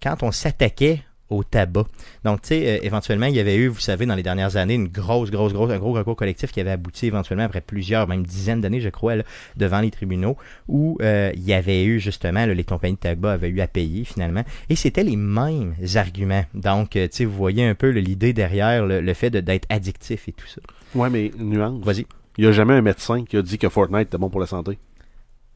quand 0.02 0.24
on 0.24 0.32
s'attaquait 0.32 1.02
au 1.32 1.44
tabac. 1.44 1.86
Donc, 2.24 2.42
tu 2.42 2.50
sais, 2.50 2.68
euh, 2.68 2.80
éventuellement, 2.84 3.26
il 3.26 3.36
y 3.36 3.40
avait 3.40 3.56
eu, 3.56 3.68
vous 3.68 3.80
savez, 3.80 4.06
dans 4.06 4.16
les 4.16 4.22
dernières 4.24 4.58
années, 4.58 4.76
une 4.76 4.88
grosse, 4.88 5.32
grosse, 5.32 5.54
grosse, 5.54 5.72
un 5.72 5.80
gros 5.80 5.94
recours 5.94 6.16
collectif 6.16 6.52
qui 6.52 6.60
avait 6.60 6.72
abouti 6.72 7.08
éventuellement 7.08 7.46
après 7.46 7.62
plusieurs, 7.62 8.08
même 8.08 8.24
dizaines 8.24 8.62
d'années, 8.62 8.82
je 8.82 8.90
crois, 8.90 9.16
là, 9.16 9.24
devant 9.58 9.80
les 9.82 9.90
tribunaux, 9.90 10.38
où 10.68 10.98
euh, 11.02 11.32
il 11.34 11.44
y 11.44 11.54
avait 11.54 11.84
eu 11.86 12.00
justement, 12.00 12.46
là, 12.46 12.54
les 12.54 12.64
compagnies 12.64 12.96
de 12.96 13.00
tabac 13.00 13.32
avaient 13.34 13.50
eu 13.50 13.62
à 13.62 13.68
payer 13.68 14.04
finalement, 14.04 14.44
et 14.70 14.76
c'était 14.76 15.04
les 15.04 15.16
mêmes 15.16 15.74
arguments. 15.96 16.46
Donc, 16.54 16.96
euh, 16.96 17.08
tu 17.08 17.18
sais, 17.18 17.26
vous 17.26 17.36
voyez 17.36 17.66
un 17.66 17.76
peu 17.76 17.90
l'idée 17.90 18.34
derrière 18.34 18.86
le, 18.86 19.02
le 19.02 19.14
fait 19.14 19.30
de- 19.30 19.40
d'être 19.40 19.66
addictif 19.70 20.28
et 20.28 20.34
tout 20.34 20.48
ça. 20.48 20.62
Ouais, 20.94 21.10
mais 21.10 21.32
nuance. 21.40 21.82
Vas-y. 21.84 22.06
Il 22.38 22.44
n'y 22.44 22.50
a 22.50 22.52
jamais 22.52 22.74
un 22.74 22.82
médecin 22.82 23.24
qui 23.26 23.38
a 23.38 23.42
dit 23.42 23.58
que 23.58 23.70
Fortnite 23.70 24.08
était 24.08 24.18
bon 24.18 24.30
pour 24.30 24.40
la 24.40 24.48
santé. 24.48 24.78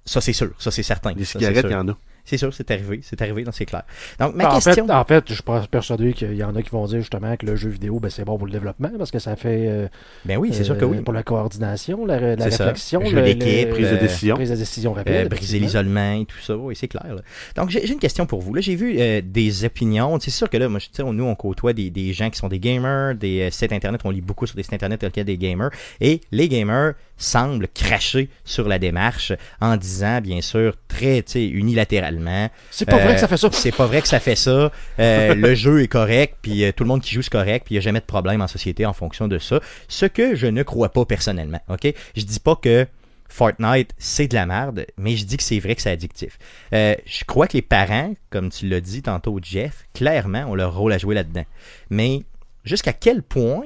Ça, 0.06 0.22
c'est 0.22 0.34
sûr. 0.34 0.52
Ça, 0.60 0.72
c'est 0.72 0.84
certain. 0.84 1.14
Les 1.14 1.26
cigarettes, 1.26 1.66
il 1.68 1.72
y 1.72 1.76
en 1.76 1.88
a. 1.90 1.98
C'est 2.26 2.38
sûr, 2.38 2.54
c'est 2.54 2.70
arrivé. 2.72 3.00
C'est 3.04 3.22
arrivé, 3.22 3.44
donc 3.44 3.54
c'est 3.54 3.66
clair. 3.66 3.84
Donc, 4.20 4.36
ma 4.36 4.50
en, 4.50 4.56
question... 4.56 4.88
fait, 4.88 4.92
en 4.94 5.06
fait, 5.06 5.24
je 5.28 5.34
suis 5.36 5.44
persuadé 5.70 6.14
qu'il 6.14 6.36
y 6.36 6.44
en 6.44 6.56
a 6.56 6.62
qui 6.62 6.70
vont 6.72 6.86
dire 6.86 7.00
justement 7.00 7.36
que 7.38 7.46
le 7.46 7.56
jeu 7.56 7.70
vidéo, 7.70 8.00
ben, 8.00 8.10
c'est 8.10 8.26
bon 8.26 8.38
pour 8.38 8.48
le 8.48 8.52
développement 8.54 8.90
parce 8.98 9.12
que 9.12 9.20
ça 9.20 9.36
fait. 9.36 9.66
euh, 9.68 9.88
Ben 10.26 10.38
oui, 10.38 10.50
c'est 10.54 10.64
sûr 10.64 10.78
que 10.78 10.84
euh, 10.84 10.88
oui. 10.88 11.02
Pour 11.02 11.14
la 11.14 11.24
coordination, 11.24 12.06
la, 12.06 12.36
la 12.36 12.46
réflexion, 12.46 13.06
Jeu 13.06 13.16
le- 13.16 13.22
d'équipe, 13.24 13.68
le- 13.70 13.74
Prise 13.76 13.92
de 13.92 13.96
décision. 13.98 14.36
prise 14.36 14.50
de 14.50 14.56
décision 14.56 14.94
rapide. 14.94 15.14
Euh, 15.14 15.26
briser 15.30 15.58
effectivement. 15.58 15.66
l'isolement 15.82 16.22
et 16.22 16.26
tout 16.26 16.40
ça, 16.42 16.58
oui, 16.58 16.76
c'est 16.76 16.88
clair. 16.88 17.14
là. 17.16 17.22
Donc, 17.56 17.70
j'ai 17.70 17.88
une 17.92 18.00
question 18.00 18.26
pour 18.26 18.42
vous. 18.42 18.54
Là, 18.54 18.62
j'ai 18.62 18.76
vu 18.76 18.96
euh, 19.00 19.22
des 19.24 19.64
opinions. 19.66 20.20
C'est 20.20 20.32
sûr 20.32 20.50
que 20.50 20.58
là, 20.58 20.68
moi, 20.68 20.80
nous, 21.12 21.24
on 21.26 21.36
côtoie 21.36 21.74
des, 21.74 21.90
des 21.92 22.14
gens 22.14 22.30
qui 22.30 22.38
sont 22.40 22.48
des 22.48 22.60
gamers, 22.60 23.14
des 23.16 23.50
sites 23.52 23.72
internet. 23.72 24.02
On 24.04 24.10
lit 24.10 24.22
beaucoup 24.22 24.48
sur 24.48 24.56
des 24.56 24.64
sites 24.64 24.74
internet 24.74 25.00
tels 25.00 25.12
qu'il 25.12 25.22
y 25.22 25.22
a 25.22 25.26
des 25.26 25.38
gamers. 25.38 25.70
Et 26.02 26.22
les 26.32 26.50
gamers 26.50 26.94
semblent 27.18 27.68
cracher 27.68 28.30
sur 28.44 28.68
la 28.68 28.80
démarche 28.80 29.32
en 29.62 29.78
disant, 29.78 30.22
bien 30.22 30.42
sûr, 30.42 30.76
très, 30.88 31.24
unilatéralement. 31.36 32.50
C'est 32.72 32.86
pas 32.86 32.98
Euh, 32.98 33.04
vrai 33.04 33.14
que 33.16 33.20
ça 33.20 33.28
fait 33.28 33.38
ça. 33.38 33.50
C'est 33.52 33.76
pas 33.76 33.86
vrai 33.88 34.02
que 34.02 34.08
ça 34.08 34.20
fait 34.20 34.36
ça. 34.36 34.72
Euh, 35.00 35.36
le 35.36 35.56
jeu 35.56 35.82
est 35.82 35.88
correct, 35.88 36.36
puis 36.42 36.64
euh, 36.64 36.72
tout 36.72 36.84
le 36.84 36.88
monde 36.90 37.02
qui 37.02 37.14
joue 37.14 37.22
c'est 37.22 37.32
correct, 37.32 37.66
puis 37.66 37.76
il 37.76 37.78
n'y 37.78 37.80
a 37.80 37.82
jamais 37.82 38.00
de 38.00 38.06
problème 38.06 38.42
en 38.42 38.48
société 38.48 38.86
en 38.86 38.94
fonction 38.94 39.28
de 39.28 39.40
ça. 39.40 39.60
Ce 39.88 40.06
que 40.06 40.36
je 40.36 40.48
ne 40.48 40.64
crois 40.64 40.90
pas 40.90 41.06
personnellement. 41.06 41.60
Ok, 41.70 41.92
je 42.16 42.24
dis 42.24 42.40
pas 42.40 42.56
que 42.56 42.86
Fortnite 43.28 43.92
c'est 43.98 44.28
de 44.28 44.36
la 44.36 44.46
merde, 44.46 44.86
mais 44.98 45.16
je 45.16 45.26
dis 45.26 45.38
que 45.38 45.44
c'est 45.44 45.60
vrai 45.60 45.76
que 45.76 45.82
c'est 45.82 45.92
addictif. 45.92 46.38
Euh, 46.74 46.96
je 47.06 47.24
crois 47.26 47.48
que 47.48 47.54
les 47.54 47.62
parents, 47.62 48.14
comme 48.30 48.50
tu 48.50 48.68
l'as 48.68 48.82
dit 48.82 49.02
tantôt 49.02 49.40
Jeff, 49.42 49.86
clairement 49.94 50.46
ont 50.46 50.56
leur 50.56 50.76
rôle 50.76 50.94
à 50.94 50.98
jouer 50.98 51.16
là-dedans. 51.16 51.46
Mais 51.90 52.22
jusqu'à 52.64 52.94
quel 52.94 53.24
point, 53.24 53.64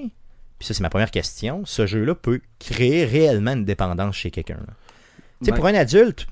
puis 0.60 0.68
ça 0.68 0.74
c'est 0.74 0.82
ma 0.84 0.90
première 0.90 1.12
question, 1.12 1.64
ce 1.66 1.86
jeu-là 1.88 2.14
peut 2.16 2.42
créer 2.60 3.06
réellement 3.06 3.54
une 3.54 3.66
dépendance 3.66 4.16
chez 4.16 4.30
quelqu'un. 4.32 4.58
Tu 5.42 5.46
sais, 5.46 5.52
Ben- 5.52 5.58
pour 5.58 5.66
un 5.68 5.74
adulte, 5.74 6.28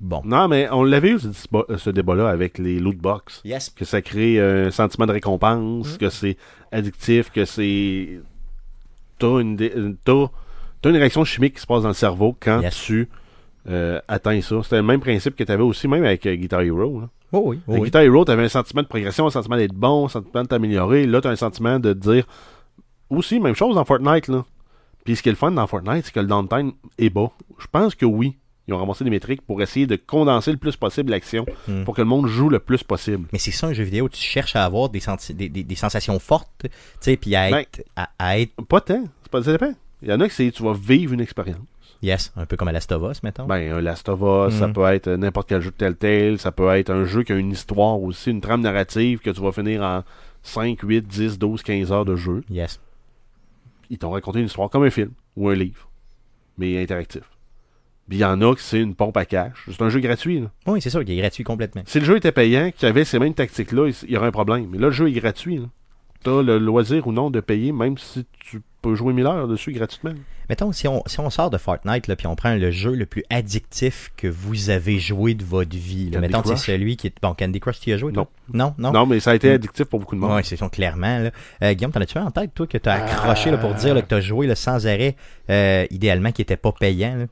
bon. 0.00 0.20
Non, 0.24 0.46
mais 0.48 0.68
on 0.70 0.84
l'avait 0.84 1.10
eu 1.12 1.18
ce, 1.18 1.28
débat- 1.28 1.78
ce 1.78 1.90
débat-là 1.90 2.28
avec 2.28 2.58
les 2.58 2.78
loot 2.78 2.96
box. 2.98 3.40
Yes. 3.44 3.70
Que 3.70 3.84
ça 3.86 4.02
crée 4.02 4.38
un 4.38 4.70
sentiment 4.70 5.06
de 5.06 5.12
récompense, 5.12 5.94
Mm. 5.94 5.98
que 5.98 6.08
c'est 6.10 6.36
addictif, 6.70 7.30
que 7.30 7.44
c'est. 7.46 8.20
T'as 9.18 9.40
une, 9.40 9.56
dé- 9.56 9.72
euh, 9.76 9.94
t'as 10.04 10.90
une 10.90 10.96
réaction 10.96 11.24
chimique 11.24 11.54
qui 11.56 11.60
se 11.60 11.66
passe 11.66 11.82
dans 11.82 11.88
le 11.88 11.94
cerveau 11.94 12.36
quand 12.38 12.60
Yes. 12.62 12.74
tu 12.84 13.08
euh, 13.68 14.00
atteins 14.08 14.40
ça. 14.40 14.56
C'était 14.62 14.76
le 14.76 14.82
même 14.82 15.00
principe 15.00 15.36
que 15.36 15.44
tu 15.44 15.52
avais 15.52 15.62
aussi, 15.62 15.86
même 15.86 16.02
avec 16.04 16.24
euh, 16.26 16.34
Guitar 16.34 16.62
Hero. 16.62 17.00
là. 17.00 17.08
Oh 17.32 17.42
oui, 17.44 17.60
oh 17.66 17.72
Avec 17.72 17.82
oui. 17.82 17.88
Guitar 17.88 18.02
Hero, 18.02 18.24
tu 18.24 18.30
avais 18.32 18.44
un 18.44 18.48
sentiment 18.48 18.82
de 18.82 18.86
progression, 18.88 19.26
un 19.26 19.30
sentiment 19.30 19.56
d'être 19.56 19.74
bon, 19.74 20.06
un 20.06 20.08
sentiment 20.08 20.42
de 20.42 20.48
t'améliorer. 20.48 21.06
Là, 21.06 21.20
tu 21.20 21.28
as 21.28 21.30
un 21.30 21.36
sentiment 21.36 21.78
de 21.78 21.92
dire. 21.92 22.26
Aussi, 23.10 23.40
même 23.40 23.54
chose 23.54 23.74
dans 23.74 23.84
Fortnite. 23.84 24.28
là. 24.28 24.44
Puis 25.04 25.16
ce 25.16 25.22
qui 25.22 25.28
est 25.28 25.32
le 25.32 25.36
fun 25.36 25.50
dans 25.50 25.66
Fortnite, 25.66 26.04
c'est 26.06 26.12
que 26.14 26.20
le 26.20 26.26
downtime 26.26 26.72
est 26.98 27.10
bas. 27.10 27.30
Je 27.58 27.66
pense 27.70 27.94
que 27.94 28.06
oui. 28.06 28.36
Ils 28.68 28.74
ont 28.74 28.78
ramassé 28.78 29.02
des 29.02 29.10
métriques 29.10 29.42
pour 29.42 29.60
essayer 29.62 29.86
de 29.88 29.96
condenser 29.96 30.52
le 30.52 30.58
plus 30.58 30.76
possible 30.76 31.10
l'action 31.10 31.44
Hmm. 31.66 31.82
pour 31.84 31.94
que 31.96 32.02
le 32.02 32.06
monde 32.06 32.28
joue 32.28 32.48
le 32.48 32.60
plus 32.60 32.84
possible. 32.84 33.26
Mais 33.32 33.38
c'est 33.40 33.50
ça 33.50 33.66
un 33.68 33.72
jeu 33.72 33.82
vidéo, 33.82 34.08
tu 34.08 34.20
cherches 34.20 34.54
à 34.54 34.64
avoir 34.64 34.90
des, 34.90 35.00
des, 35.30 35.48
des- 35.48 35.64
des 35.64 35.74
sensations 35.74 36.18
fortes, 36.20 36.48
tu 36.62 36.68
sais, 37.00 37.16
puis 37.16 37.34
à 37.34 37.50
Ben- 37.50 37.58
être, 37.58 37.82
à, 37.96 38.10
à 38.18 38.38
être... 38.38 38.52
Pas 38.68 38.80
tant. 38.80 39.02
C'est 39.24 39.30
pas, 39.32 39.42
ça 39.42 39.52
dépend. 39.52 39.72
Il 40.02 40.08
y 40.08 40.12
en 40.12 40.20
a 40.20 40.28
qui 40.28 40.34
c'est 40.34 40.50
tu 40.52 40.62
vas 40.62 40.72
vivre 40.74 41.14
une 41.14 41.20
expérience. 41.20 41.58
Yes, 42.02 42.32
un 42.36 42.46
peu 42.46 42.56
comme 42.56 42.68
à 42.68 42.72
Last 42.72 42.92
of 42.92 43.10
Us, 43.10 43.22
mettons. 43.24 43.44
Ben, 43.46 43.72
un 43.72 43.80
Last 43.80 44.08
of 44.08 44.20
Us, 44.20 44.56
ça 44.58 44.68
Mhm. 44.68 44.72
peut 44.72 44.84
être 44.84 45.08
n'importe 45.10 45.48
quel 45.48 45.60
jeu 45.62 45.70
de 45.70 45.76
Telltale, 45.76 46.38
ça 46.38 46.52
peut 46.52 46.68
être 46.76 46.90
un 46.90 47.04
jeu 47.06 47.24
qui 47.24 47.32
a 47.32 47.36
une 47.36 47.50
histoire 47.50 48.00
aussi, 48.00 48.30
une 48.30 48.40
trame 48.40 48.60
narrative 48.60 49.18
que 49.18 49.30
tu 49.30 49.40
vas 49.40 49.50
finir 49.52 49.82
en 49.82 50.04
5, 50.42 50.78
8, 50.82 51.06
10, 51.08 51.38
12, 51.38 51.62
15 51.62 51.90
heures 51.92 52.04
de 52.04 52.14
jeu. 52.14 52.42
Yes. 52.48 52.78
Ils 53.90 53.98
t'ont 53.98 54.10
raconté 54.10 54.38
une 54.40 54.46
histoire 54.46 54.70
comme 54.70 54.84
un 54.84 54.90
film 54.90 55.10
ou 55.36 55.48
un 55.48 55.54
livre, 55.54 55.90
mais 56.56 56.80
interactif. 56.82 57.22
Puis 58.08 58.18
il 58.18 58.22
y 58.22 58.24
en 58.24 58.40
a 58.40 58.54
que 58.54 58.60
c'est 58.60 58.80
une 58.80 58.94
pompe 58.94 59.16
à 59.16 59.24
cash. 59.24 59.66
C'est 59.70 59.82
un 59.82 59.88
jeu 59.88 60.00
gratuit. 60.00 60.40
là. 60.40 60.50
Oui, 60.66 60.80
c'est 60.80 60.90
sûr 60.90 61.04
qu'il 61.04 61.16
est 61.16 61.20
gratuit 61.20 61.44
complètement. 61.44 61.82
Si 61.86 62.00
le 62.00 62.06
jeu 62.06 62.16
était 62.16 62.32
payant, 62.32 62.70
qu'il 62.72 62.86
y 62.86 62.88
avait 62.88 63.04
ces 63.04 63.18
mêmes 63.18 63.34
tactiques-là, 63.34 63.86
il 63.88 63.94
il 64.08 64.14
y 64.14 64.16
aurait 64.16 64.26
un 64.28 64.32
problème. 64.32 64.66
Mais 64.70 64.78
là, 64.78 64.86
le 64.86 64.92
jeu 64.92 65.08
est 65.08 65.12
gratuit. 65.12 65.58
là. 65.58 65.66
T'as 66.22 66.42
le 66.42 66.58
loisir 66.58 67.06
ou 67.06 67.12
non 67.12 67.30
de 67.30 67.40
payer, 67.40 67.72
même 67.72 67.96
si 67.98 68.26
tu 68.40 68.60
peux 68.82 68.94
jouer 68.94 69.12
1000 69.12 69.26
heures 69.26 69.48
dessus 69.48 69.72
gratuitement. 69.72 70.12
Mettons, 70.48 70.72
si 70.72 70.88
on, 70.88 71.02
si 71.06 71.20
on 71.20 71.30
sort 71.30 71.48
de 71.50 71.58
Fortnite, 71.58 72.08
là, 72.08 72.16
puis 72.16 72.26
on 72.26 72.34
prend 72.34 72.54
le 72.54 72.70
jeu 72.72 72.94
le 72.94 73.06
plus 73.06 73.22
addictif 73.30 74.10
que 74.16 74.26
vous 74.26 74.68
avez 74.70 74.98
joué 74.98 75.34
de 75.34 75.44
votre 75.44 75.76
vie. 75.76 76.10
Là. 76.10 76.20
Mettons, 76.20 76.42
c'est 76.44 76.56
celui 76.56 76.96
qui 76.96 77.06
est. 77.06 77.14
Bon, 77.22 77.34
Candy 77.34 77.60
Crush, 77.60 77.78
tu 77.80 77.90
y 77.90 77.92
as 77.92 77.98
joué, 77.98 78.12
toi? 78.12 78.28
Non, 78.52 78.74
non. 78.76 78.90
Non, 78.90 79.06
mais 79.06 79.20
ça 79.20 79.30
a 79.30 79.34
été 79.36 79.48
Mm. 79.50 79.54
addictif 79.54 79.84
pour 79.86 80.00
beaucoup 80.00 80.16
de 80.16 80.20
monde. 80.20 80.32
Oui, 80.34 80.42
c'est 80.44 80.58
clairement. 80.70 81.18
Là. 81.20 81.30
Euh, 81.62 81.72
Guillaume, 81.74 81.92
t'en 81.92 82.00
as-tu 82.00 82.18
en 82.18 82.30
tête, 82.32 82.52
toi, 82.52 82.66
que 82.66 82.78
t'as 82.78 82.94
accroché 82.94 83.50
là, 83.52 83.58
pour 83.58 83.74
dire 83.74 83.94
là, 83.94 84.02
que 84.02 84.08
t'as 84.08 84.20
joué 84.20 84.46
là, 84.48 84.54
sans 84.56 84.86
arrêt, 84.86 85.14
euh, 85.50 85.86
idéalement, 85.90 86.32
qui 86.32 86.42
était 86.42 86.56
pas 86.56 86.72
payant? 86.72 87.14
là? 87.16 87.24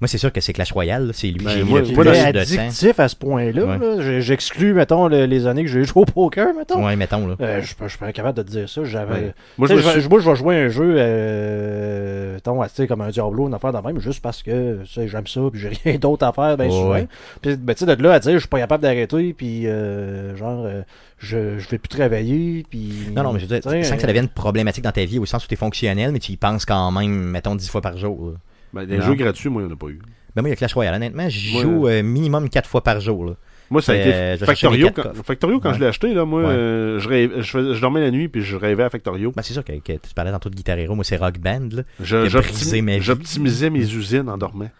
Moi, 0.00 0.08
c'est 0.08 0.18
sûr 0.18 0.32
que 0.32 0.40
c'est 0.40 0.52
Clash 0.52 0.72
Royale. 0.72 1.10
C'est 1.14 1.28
lui 1.28 1.44
Ben, 1.44 1.64
moi- 1.64 1.80
le 1.80 1.86
moi, 1.94 2.04
plus 2.04 2.10
était 2.12 2.32
de 2.32 2.44
temps. 2.56 2.60
addictif 2.62 3.00
à 3.00 3.08
ce 3.08 3.16
point-là. 3.16 3.64
Ouais. 3.64 3.78
là. 3.78 4.02
J'ai- 4.02 4.20
J'exclus, 4.20 4.74
mettons, 4.74 5.08
le- 5.08 5.24
les 5.24 5.46
années 5.46 5.62
que 5.64 5.70
j'ai 5.70 5.84
joué 5.84 6.02
au 6.02 6.04
poker, 6.04 6.48
mettons. 6.54 6.84
Ouais, 6.84 6.96
mettons. 6.96 7.26
Là. 7.26 7.36
Euh, 7.40 7.60
je, 7.62 7.66
suis 7.66 7.98
pas 7.98 8.12
capable 8.12 8.36
de 8.38 8.42
te 8.42 8.50
dire 8.50 8.68
ça. 8.68 8.84
J'avais. 8.84 9.12
Ouais. 9.14 9.34
Moi, 9.58 9.68
je 9.68 9.74
suis- 9.78 10.08
vais 10.08 10.36
jouer 10.36 10.56
un 10.56 10.68
jeu, 10.68 10.94
euh, 10.98 12.34
mettons, 12.34 12.60
comme 12.86 13.00
un 13.00 13.08
Diablo, 13.08 13.46
une 13.48 13.54
affaire 13.54 13.72
de 13.72 13.78
même, 13.78 13.98
juste 14.00 14.20
parce 14.20 14.42
que 14.42 14.82
tu 14.84 14.92
sais, 14.92 15.08
j'aime 15.08 15.26
ça, 15.26 15.40
puis 15.50 15.60
j'ai 15.60 15.70
rien 15.84 15.98
d'autre 15.98 16.26
à 16.26 16.32
faire, 16.32 16.56
Ouais, 16.58 16.70
souvent. 16.70 17.06
Puis, 17.40 17.56
ben, 17.56 17.74
tu 17.74 17.84
sais, 17.86 17.96
de 17.96 18.02
là 18.02 18.12
à 18.14 18.18
dire, 18.18 18.32
je 18.34 18.38
suis 18.38 18.48
pas 18.48 18.58
capable 18.58 18.82
d'arrêter, 18.82 19.32
puis 19.32 19.66
euh, 19.66 20.36
genre, 20.36 20.64
euh, 20.66 20.82
je, 21.18 21.58
je 21.58 21.68
vais 21.68 21.78
plus 21.78 21.88
travailler, 21.88 22.64
puis. 22.68 22.92
Non, 23.14 23.22
non, 23.22 23.32
mais 23.32 23.40
je 23.40 23.46
veux 23.46 23.58
dire, 23.60 23.62
sans 23.84 23.94
que 23.94 24.00
ça 24.00 24.06
devienne 24.06 24.28
problématique 24.28 24.84
dans 24.84 24.92
ta 24.92 25.04
vie, 25.04 25.18
au 25.18 25.26
sens 25.26 25.44
où 25.44 25.48
tu 25.48 25.54
es 25.54 25.56
fonctionnel, 25.56 26.12
mais 26.12 26.18
tu 26.18 26.32
y 26.32 26.36
penses 26.36 26.64
quand 26.66 26.90
même, 26.90 27.10
mettons, 27.10 27.54
10 27.54 27.68
fois 27.70 27.80
par 27.80 27.96
jour. 27.96 28.32
là. 28.32 28.36
Ben, 28.72 28.84
des 28.84 28.98
Non. 28.98 29.04
jeux 29.06 29.14
gratuits, 29.14 29.48
moi, 29.48 29.62
il 29.62 29.66
n'y 29.66 29.70
en 29.72 29.74
a 29.74 29.78
pas 29.78 29.88
eu. 29.88 29.98
Ben, 30.34 30.42
moi, 30.42 30.48
il 30.48 30.50
y 30.50 30.52
a 30.52 30.56
Clash 30.56 30.74
Royale. 30.74 30.94
Honnêtement, 30.94 31.28
je 31.28 31.56
Ouais. 31.56 31.62
joue 31.62 31.88
euh, 31.88 32.02
minimum 32.02 32.48
4 32.50 32.68
fois 32.68 32.82
par 32.82 33.00
jour. 33.00 33.24
Là. 33.24 33.32
Moi, 33.70 33.82
ça 33.82 33.92
a 33.92 33.94
Euh, 33.96 34.34
été 34.34 34.44
chercher 34.44 34.46
Factorio. 34.68 34.90
Quand. 34.90 35.14
Factorio, 35.24 35.58
quand 35.60 35.70
Ouais. 35.70 35.74
je 35.76 35.80
l'ai 35.80 35.86
acheté, 35.86 36.14
là, 36.14 36.24
moi, 36.24 36.42
Ouais. 36.42 36.48
euh, 36.50 36.98
je, 37.00 37.08
rêve- 37.08 37.40
je, 37.40 37.74
je 37.74 37.80
dormais 37.80 38.00
la 38.00 38.10
nuit 38.10 38.28
puis 38.28 38.42
je 38.42 38.54
rêvais 38.56 38.84
à 38.84 38.90
Factorio. 38.90 39.32
Ben, 39.34 39.42
c'est 39.42 39.54
sûr 39.54 39.64
que, 39.64 39.72
que 39.72 39.92
tu 39.92 40.14
parlais 40.14 40.30
tantôt 40.30 40.50
de 40.50 40.54
Guitar 40.54 40.78
Hero. 40.78 40.94
Moi, 40.94 41.04
c'est 41.04 41.16
Rock 41.16 41.38
Band. 41.38 41.68
J'optimisais 42.00 43.70
mes 43.70 43.80
usines 43.92 44.28
en 44.28 44.38
dormant. 44.38 44.70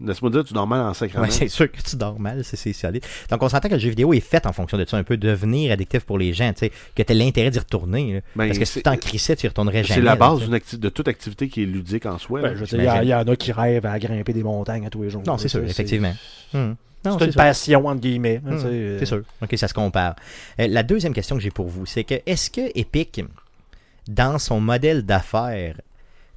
Laisse-moi 0.00 0.30
dire, 0.30 0.44
tu 0.44 0.54
dors 0.54 0.66
mal 0.66 0.80
en 0.80 0.94
sacrament. 0.94 1.24
Ouais, 1.24 1.30
c'est 1.30 1.48
sûr 1.48 1.70
que 1.70 1.80
tu 1.82 1.96
dors 1.96 2.20
mal, 2.20 2.44
c'est 2.44 2.56
c'est 2.56 2.72
solide. 2.72 3.04
Donc, 3.30 3.42
on 3.42 3.48
s'entend 3.48 3.68
que 3.68 3.74
le 3.74 3.80
jeu 3.80 3.88
vidéo 3.90 4.12
est 4.12 4.20
fait 4.20 4.46
en 4.46 4.52
fonction 4.52 4.78
de 4.78 4.84
ça, 4.84 4.96
un 4.96 5.02
peu 5.02 5.16
devenir 5.16 5.72
addictif 5.72 6.04
pour 6.04 6.18
les 6.18 6.32
gens, 6.32 6.52
tu 6.52 6.60
sais, 6.60 6.72
que 6.94 7.02
tu 7.02 7.12
as 7.12 7.16
l'intérêt 7.16 7.50
d'y 7.50 7.58
retourner. 7.58 8.14
là. 8.14 8.20
Ben, 8.36 8.46
Parce 8.46 8.58
que 8.58 8.64
si 8.64 8.72
c'est- 8.74 8.80
tu 8.80 8.84
t'en 8.84 8.96
crissais, 8.96 9.34
tu 9.34 9.46
y 9.46 9.48
retournerais 9.48 9.82
jamais. 9.82 10.00
c'est 10.00 10.04
la 10.04 10.14
base 10.16 10.48
de 10.48 10.88
toute 10.88 11.08
activité 11.08 11.48
qui 11.48 11.64
est 11.64 11.66
ludique 11.66 12.06
en 12.06 12.16
soi. 12.18 12.42
Ben, 12.42 12.54
il 13.02 13.08
y 13.08 13.14
en 13.14 13.26
a 13.26 13.36
qui 13.36 13.50
rêvent 13.50 13.86
à 13.86 13.98
grimper 13.98 14.32
des 14.32 14.42
montagnes 14.44 14.86
à 14.86 14.90
tous 14.90 15.02
les 15.02 15.10
jours. 15.10 15.22
Non, 15.26 15.36
c'est 15.36 15.44
là, 15.44 15.50
sûr, 15.50 15.64
effectivement. 15.64 16.14
Non, 16.54 17.12
C'est 17.12 17.18
c'est 17.20 17.24
une 17.26 17.32
sûr. 17.32 17.38
passion, 17.40 17.86
entre 17.86 18.00
guillemets. 18.00 18.40
hein, 18.46 18.52
Hum, 18.52 18.62
euh, 18.66 18.98
C'est 18.98 19.06
sûr. 19.06 19.22
OK, 19.42 19.56
ça 19.56 19.68
se 19.68 19.74
compare. 19.74 20.14
Euh, 20.60 20.66
la 20.68 20.82
deuxième 20.82 21.12
question 21.14 21.36
que 21.36 21.42
j'ai 21.42 21.50
pour 21.50 21.66
vous, 21.68 21.86
c'est 21.86 22.02
que 22.04 22.14
est-ce 22.26 22.50
que 22.50 22.60
Epic, 22.76 23.20
dans 24.08 24.38
son 24.38 24.60
modèle 24.60 25.02
d'affaires, 25.04 25.74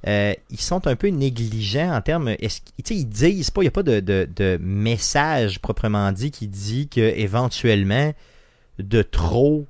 euh, 0.06 0.34
ils 0.50 0.60
sont 0.60 0.86
un 0.86 0.96
peu 0.96 1.08
négligents 1.08 1.94
en 1.94 2.00
termes. 2.00 2.28
Est-ce, 2.28 2.60
qu'ils- 2.82 2.98
ils 2.98 3.04
disent 3.08 3.50
pas, 3.50 3.62
il 3.62 3.64
n'y 3.64 3.68
a 3.68 3.72
pas 3.72 3.82
de, 3.82 4.00
de- 4.00 4.28
de 4.34 4.58
message 4.60 5.60
proprement 5.60 6.10
dit 6.12 6.30
qui 6.30 6.48
dit 6.48 6.88
que 6.88 7.00
éventuellement 7.00 8.12
de 8.78 9.02
trop 9.02 9.66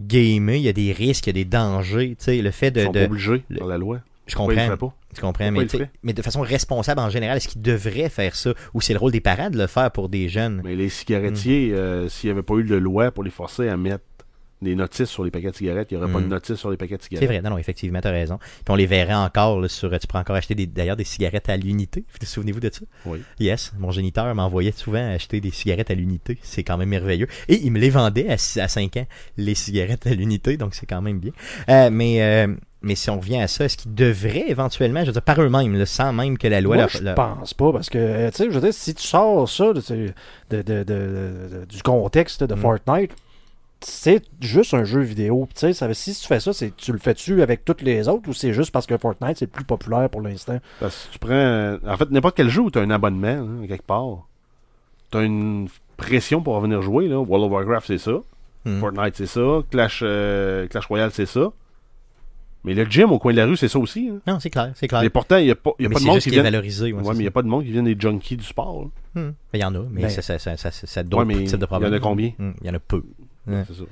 gamer, 0.00 0.56
il 0.56 0.62
y 0.62 0.68
a 0.68 0.72
des 0.72 0.92
risques, 0.92 1.26
il 1.26 1.28
y 1.28 1.30
a 1.30 1.44
des 1.44 1.44
dangers. 1.44 2.16
Le 2.26 2.50
fait 2.50 2.68
Ils 2.68 2.72
de. 2.72 2.84
sont 2.84 2.92
de- 2.92 2.98
pas 3.00 3.04
obligés 3.04 3.44
le- 3.48 3.58
par 3.58 3.68
la 3.68 3.78
loi. 3.78 4.00
je 4.26 4.34
Pourquoi 4.34 4.54
ils 4.54 4.56
le 4.56 4.68
comprends. 4.70 4.88
pas? 4.88 4.94
Tu 5.14 5.20
comprends, 5.20 5.52
Pourquoi 5.52 5.86
mais, 6.04 6.12
de 6.12 6.22
façon 6.22 6.40
responsable 6.40 7.00
en 7.00 7.10
général, 7.10 7.36
est-ce 7.36 7.48
qu'ils 7.48 7.62
devraient 7.62 8.08
faire 8.08 8.36
ça? 8.36 8.54
Ou 8.74 8.80
c'est 8.80 8.92
le 8.92 9.00
rôle 9.00 9.10
des 9.10 9.20
parents 9.20 9.50
de 9.50 9.58
le 9.58 9.66
faire 9.66 9.90
pour 9.90 10.08
des 10.08 10.28
jeunes? 10.28 10.60
Mais 10.64 10.76
les 10.76 10.88
cigarettiers, 10.88 11.72
euh, 11.74 12.08
s'il 12.08 12.28
n'y 12.28 12.32
avait 12.32 12.44
pas 12.44 12.54
eu 12.54 12.62
de 12.64 12.76
loi 12.76 13.10
pour 13.10 13.24
les 13.24 13.30
forcer 13.30 13.68
à 13.68 13.76
mettre 13.76 14.04
des 14.62 14.74
notices 14.74 15.08
sur 15.08 15.24
les 15.24 15.30
paquets 15.30 15.50
de 15.50 15.56
cigarettes, 15.56 15.90
il 15.90 15.96
n'y 15.96 16.02
aurait 16.02 16.12
pas 16.12 16.18
Mm. 16.20 16.24
de 16.24 16.28
notices 16.28 16.56
sur 16.56 16.70
les 16.70 16.76
paquets 16.76 16.96
de 16.96 17.02
C'est 17.02 17.08
cigarettes. 17.08 17.28
vrai, 17.28 17.40
non, 17.42 17.50
non, 17.50 17.58
effectivement, 17.58 18.00
tu 18.00 18.08
as 18.08 18.10
raison. 18.10 18.38
Puis 18.38 18.64
on 18.68 18.74
les 18.74 18.86
verrait 18.86 19.14
encore 19.14 19.60
là, 19.60 19.68
sur. 19.68 19.90
Tu 19.98 20.06
pourrais 20.06 20.20
encore 20.20 20.36
acheter 20.36 20.54
des- 20.54 20.66
d'ailleurs 20.66 20.96
des 20.96 21.04
cigarettes 21.04 21.48
à 21.48 21.56
l'unité. 21.56 22.04
Vous 22.12 22.18
Souvenez-vous 22.26 22.60
de 22.60 22.70
ça? 22.72 22.82
Oui. 23.06 23.22
Yes, 23.38 23.72
mon 23.78 23.90
géniteur 23.90 24.34
m'envoyait 24.34 24.72
souvent 24.72 25.12
acheter 25.14 25.40
des 25.40 25.50
cigarettes 25.50 25.90
à 25.90 25.94
l'unité. 25.94 26.38
C'est 26.42 26.62
quand 26.62 26.76
même 26.76 26.90
merveilleux. 26.90 27.26
Et 27.48 27.56
il 27.62 27.72
me 27.72 27.78
les 27.78 27.90
vendait 27.90 28.28
à, 28.28 28.36
5 28.36 28.96
ans, 28.98 29.06
les 29.36 29.54
cigarettes 29.54 30.06
à 30.06 30.10
l'unité, 30.14 30.56
donc 30.56 30.74
c'est 30.74 30.86
quand 30.86 31.00
même 31.02 31.18
bien. 31.20 31.32
Euh, 31.68 31.88
mais, 31.90 32.22
euh, 32.22 32.54
mais 32.82 32.94
si 32.94 33.08
on 33.10 33.18
revient 33.18 33.40
à 33.40 33.48
ça, 33.48 33.64
est-ce 33.64 33.76
qu'ils 33.78 33.94
devraient 33.94 34.44
éventuellement, 34.48 35.00
je 35.00 35.06
veux 35.06 35.12
dire, 35.12 35.22
par 35.22 35.40
eux-mêmes, 35.40 35.84
sans 35.86 36.12
même 36.12 36.36
que 36.38 36.48
la 36.48 36.60
loi 36.60 36.76
Moi, 36.76 36.82
leur- 36.84 36.90
je 36.90 37.02
leur- 37.02 37.14
pense 37.14 37.54
pas, 37.54 37.72
parce 37.72 37.88
que, 37.90 37.98
euh, 37.98 38.30
tu 38.30 38.36
sais, 38.36 38.44
je 38.50 38.54
veux 38.54 38.60
dire, 38.60 38.74
si 38.74 38.94
tu 38.94 39.02
sors 39.06 39.48
ça 39.48 39.72
de, 39.72 39.80
de- 39.80 40.12
de- 40.50 40.62
de- 40.62 40.84
de- 40.84 41.64
du 41.68 41.82
contexte 41.82 42.44
de 42.44 42.54
Mm. 42.54 42.58
Fortnite, 42.58 43.12
c'est 43.80 44.22
juste 44.40 44.74
un 44.74 44.84
jeu 44.84 45.00
vidéo. 45.00 45.48
Tu 45.54 45.72
sais, 45.72 45.94
si 45.94 46.14
tu 46.14 46.26
fais 46.26 46.40
ça, 46.40 46.52
c'est 46.52 46.76
tu 46.76 46.92
le 46.92 46.98
fais-tu 46.98 47.42
avec 47.42 47.64
toutes 47.64 47.82
les 47.82 48.08
autres 48.08 48.28
ou 48.28 48.32
c'est 48.32 48.52
juste 48.52 48.70
parce 48.72 48.86
que 48.86 48.96
Fortnite, 48.98 49.38
c'est 49.38 49.46
le 49.46 49.50
plus 49.50 49.64
populaire 49.64 50.08
pour 50.10 50.20
l'instant? 50.20 50.58
Parce 50.80 51.06
que 51.06 51.12
tu 51.12 51.18
prends. 51.18 51.78
En 51.92 51.96
fait, 51.96 52.10
n'importe 52.10 52.36
quel 52.36 52.48
jeu 52.48 52.62
où 52.62 52.70
tu 52.70 52.78
as 52.78 52.82
un 52.82 52.90
abonnement, 52.90 53.28
hein, 53.62 53.66
quelque 53.66 53.86
part, 53.86 54.26
tu 55.10 55.18
as 55.18 55.22
une 55.22 55.68
pression 55.96 56.42
pour 56.42 56.58
venir 56.60 56.82
jouer. 56.82 57.08
Là. 57.08 57.18
World 57.20 57.46
of 57.46 57.52
Warcraft, 57.52 57.86
c'est 57.86 57.98
ça. 57.98 58.12
Hmm. 58.64 58.80
Fortnite, 58.80 59.16
c'est 59.16 59.26
ça. 59.26 59.60
Clash, 59.70 60.00
euh, 60.02 60.66
Clash 60.68 60.86
Royale, 60.86 61.10
c'est 61.12 61.26
ça. 61.26 61.50
Mais 62.62 62.74
le 62.74 62.84
gym 62.84 63.10
au 63.10 63.18
coin 63.18 63.32
de 63.32 63.38
la 63.38 63.46
rue, 63.46 63.56
c'est 63.56 63.68
ça 63.68 63.78
aussi. 63.78 64.10
hein. 64.12 64.20
Non, 64.26 64.38
c'est 64.38 64.50
clair, 64.50 64.72
c'est 64.74 64.86
clair. 64.86 65.02
Et 65.02 65.08
pourtant, 65.08 65.38
il 65.38 65.46
n'y 65.46 65.50
a 65.50 65.54
pas, 65.54 65.70
il 65.78 65.84
y 65.84 65.86
a 65.86 65.88
mais 65.88 65.94
pas 65.94 65.98
de 66.00 66.04
c'est 66.04 66.10
monde 66.10 66.18
qui 66.18 66.28
vient. 66.28 66.42
valorisé. 66.42 66.92
Ouais, 66.92 67.00
mais 67.02 67.14
il 67.14 67.18
n'y 67.20 67.26
a 67.26 67.30
pas 67.30 67.40
de 67.40 67.48
monde 67.48 67.64
qui 67.64 67.70
vient 67.72 67.82
des 67.82 67.96
junkies 67.98 68.36
du 68.36 68.44
sport. 68.44 68.90
Hmm. 69.14 69.30
Il 69.54 69.60
y 69.60 69.64
en 69.64 69.74
a, 69.74 69.78
mais 69.90 70.02
Ben- 70.02 70.10
ça, 70.10 70.20
ça, 70.20 70.38
ça, 70.38 70.58
ça, 70.58 70.70
ça, 70.70 70.86
ça 70.86 71.00
a 71.00 71.02
Ouais, 71.02 71.08
d'autres 71.08 71.24
mais 71.24 71.44
types 71.44 71.56
de 71.58 71.66
il 71.70 71.82
y 71.84 71.86
en 71.86 71.92
a 71.94 71.98
combien? 72.00 72.32
Hmm, 72.38 72.50
Il 72.60 72.66
y 72.66 72.70
en 72.70 72.74
a 72.74 72.78
peu. 72.78 73.02
Ouais. 73.50 73.64
C'est 73.66 73.74
ça. 73.74 73.82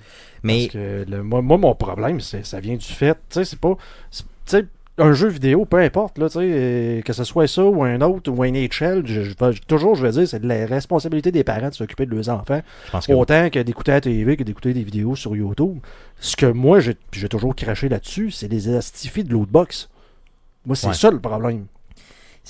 Mais 0.43 0.61
Parce 0.63 0.73
que 0.75 1.05
le- 1.11 1.23
moi, 1.23 1.43
moi, 1.43 1.59
mon 1.59 1.75
problème, 1.75 2.21
c'est 2.21 2.45
ça 2.47 2.61
vient 2.61 2.77
du 2.77 2.87
fait, 2.87 3.15
tu 3.15 3.19
sais, 3.31 3.45
c'est 3.45 3.59
pas. 3.59 3.77
Tu 4.11 4.23
sais, 4.47 4.67
un 5.01 5.13
jeu 5.13 5.29
vidéo, 5.29 5.65
peu 5.65 5.77
importe, 5.79 6.19
là, 6.19 6.29
tu 6.29 6.39
sais, 6.39 6.41
euh, 6.43 7.01
que 7.03 7.13
ce 7.13 7.23
soit 7.23 7.47
ça 7.47 7.65
ou 7.65 7.85
un 7.85 8.01
autre 8.01 8.31
ou 8.33 8.43
un 8.43 8.53
HL, 8.53 9.03
je, 9.07 9.23
je 9.23 9.35
vais- 9.39 9.55
toujours, 9.69 9.95
je 9.95 10.05
vais 10.05 10.11
dire, 10.13 10.27
c'est 10.27 10.41
de 10.41 10.49
la 10.49 10.67
responsabilité 10.67 11.31
des 11.31 11.45
parents 11.45 11.69
de 11.69 11.75
s'occuper 11.75 12.05
de 12.07 12.15
leurs 12.15 12.29
enfants. 12.31 12.63
que 13.07 13.13
Autant 13.13 13.49
que 13.51 13.61
d'écouter 13.61 13.93
la 13.93 14.01
TV 14.01 14.37
que 14.37 14.43
d'écouter 14.43 14.73
des 14.73 14.83
vidéos 14.83 15.15
sur 15.15 15.37
YouTube. 15.37 15.79
Ce 16.19 16.35
que 16.35 16.47
moi, 16.47 16.81
j'ai 16.81 16.95
toujours 17.29 17.55
craché 17.55 17.89
là-dessus, 17.89 18.31
c'est 18.33 18.49
les 18.49 18.75
astifies 18.75 19.23
de 19.23 19.33
lootbox. 19.33 19.89
Moi, 20.67 20.75
c'est 20.75 20.89
Ouais. 20.89 20.95
ça 20.95 21.11
le 21.13 21.21
problème. 21.21 21.67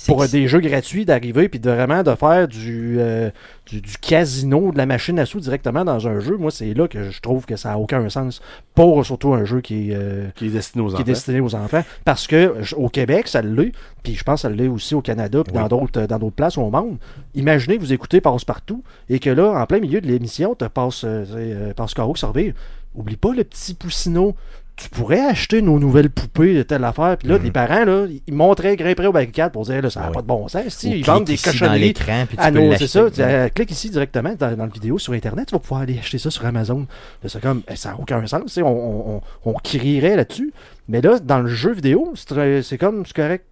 Pour 0.07 0.25
des 0.27 0.47
jeux 0.47 0.59
gratuits, 0.59 1.05
d'arriver 1.05 1.49
puis 1.49 1.59
de 1.59 1.69
vraiment 1.69 2.03
de 2.03 2.15
faire 2.15 2.47
du, 2.47 2.97
euh, 2.99 3.29
du, 3.65 3.81
du 3.81 3.97
casino, 3.97 4.71
de 4.71 4.77
la 4.77 4.85
machine 4.85 5.19
à 5.19 5.25
sous 5.25 5.39
directement 5.39 5.83
dans 5.83 6.07
un 6.07 6.19
jeu, 6.19 6.37
moi, 6.37 6.51
c'est 6.51 6.73
là 6.73 6.87
que 6.87 7.09
je 7.11 7.19
trouve 7.21 7.45
que 7.45 7.55
ça 7.55 7.69
n'a 7.69 7.77
aucun 7.79 8.07
sens. 8.09 8.41
Pour 8.75 9.05
surtout 9.05 9.33
un 9.33 9.45
jeu 9.45 9.61
qui 9.61 9.91
est, 9.91 9.95
euh, 9.95 10.27
Qui 10.35 10.45
est 10.47 10.49
destiné 10.49 10.83
aux 10.83 10.87
qui 10.87 10.93
est 10.93 10.95
enfants. 10.97 11.03
destiné 11.03 11.39
aux 11.41 11.55
enfants. 11.55 11.83
Parce 12.05 12.27
que 12.27 12.53
au 12.75 12.89
Québec, 12.89 13.27
ça 13.27 13.41
l'est, 13.41 13.71
puis 14.03 14.15
je 14.15 14.23
pense 14.23 14.41
que 14.43 14.47
ça 14.47 14.49
l'est 14.49 14.67
aussi 14.67 14.95
au 14.95 15.01
Canada, 15.01 15.43
puis 15.43 15.53
Oui. 15.55 15.61
dans 15.61 15.67
d'autres 15.67 16.05
dans 16.05 16.17
d'autres 16.19 16.35
places 16.35 16.57
au 16.57 16.69
monde. 16.69 16.97
Imaginez 17.35 17.75
que 17.77 17.81
vous 17.81 17.93
écoutez 17.93 18.21
Passe-Partout, 18.21 18.83
et 19.09 19.19
que 19.19 19.29
là, 19.29 19.51
en 19.61 19.65
plein 19.65 19.79
milieu 19.79 19.99
de 20.01 20.07
l'émission, 20.07 20.55
tu 20.55 20.67
passe, 20.69 21.03
euh, 21.03 21.25
euh, 21.35 21.73
passe 21.73 21.93
Caro 21.93 22.13
qui 22.13 22.19
surveille. 22.19 22.53
Oublie 22.95 23.17
pas 23.17 23.33
le 23.33 23.43
petit 23.43 23.73
poussineau. 23.73 24.35
Tu 24.81 24.87
pourrais 24.89 25.19
acheter 25.19 25.61
nos 25.61 25.77
nouvelles 25.77 26.09
poupées 26.09 26.53
de 26.55 26.63
telle 26.63 26.85
affaire. 26.85 27.17
Puis 27.17 27.27
là, 27.27 27.37
Mhm. 27.37 27.43
les 27.43 27.51
parents, 27.51 27.83
là, 27.83 28.05
ils 28.27 28.33
montraient, 28.33 28.77
grimperaient 28.77 29.07
au 29.07 29.11
barricade 29.11 29.51
pour 29.51 29.65
dire, 29.65 29.81
là, 29.81 29.89
ça 29.89 29.99
n'a 29.99 30.07
pas 30.11 30.21
de 30.21 30.27
bon 30.27 30.47
sens. 30.47 30.63
Si, 30.69 30.87
Ou 30.87 30.93
ils 30.93 31.05
vendent 31.05 31.25
des 31.25 31.37
cochonneries. 31.37 31.93
Ah 32.37 32.49
non, 32.49 32.69
l'acheter. 32.69 32.87
c'est 32.87 32.99
ça. 32.99 33.11
Tu, 33.11 33.21
euh, 33.21 33.49
clique 33.49 33.71
ici 33.71 33.89
directement 33.89 34.33
dans, 34.39 34.55
dans 34.55 34.63
la 34.65 34.71
vidéo 34.71 34.97
sur 34.97 35.11
Internet, 35.11 35.47
tu 35.49 35.51
vas 35.55 35.59
pouvoir 35.59 35.81
aller 35.81 35.99
acheter 35.99 36.17
ça 36.17 36.31
sur 36.31 36.45
Amazon. 36.45 36.87
C'est 37.25 37.41
comme, 37.41 37.61
eh, 37.69 37.75
ça 37.75 37.89
n'a 37.89 37.99
aucun 37.99 38.25
sens. 38.25 38.57
On, 38.57 38.63
on, 38.65 39.21
on, 39.45 39.53
crierait 39.55 40.15
là-dessus. 40.15 40.53
Mais 40.87 41.01
là, 41.01 41.19
dans 41.19 41.39
le 41.39 41.47
jeu 41.49 41.73
vidéo, 41.73 42.13
c'est 42.15 42.77
comme, 42.77 43.05
c'est 43.05 43.15
correct. 43.15 43.43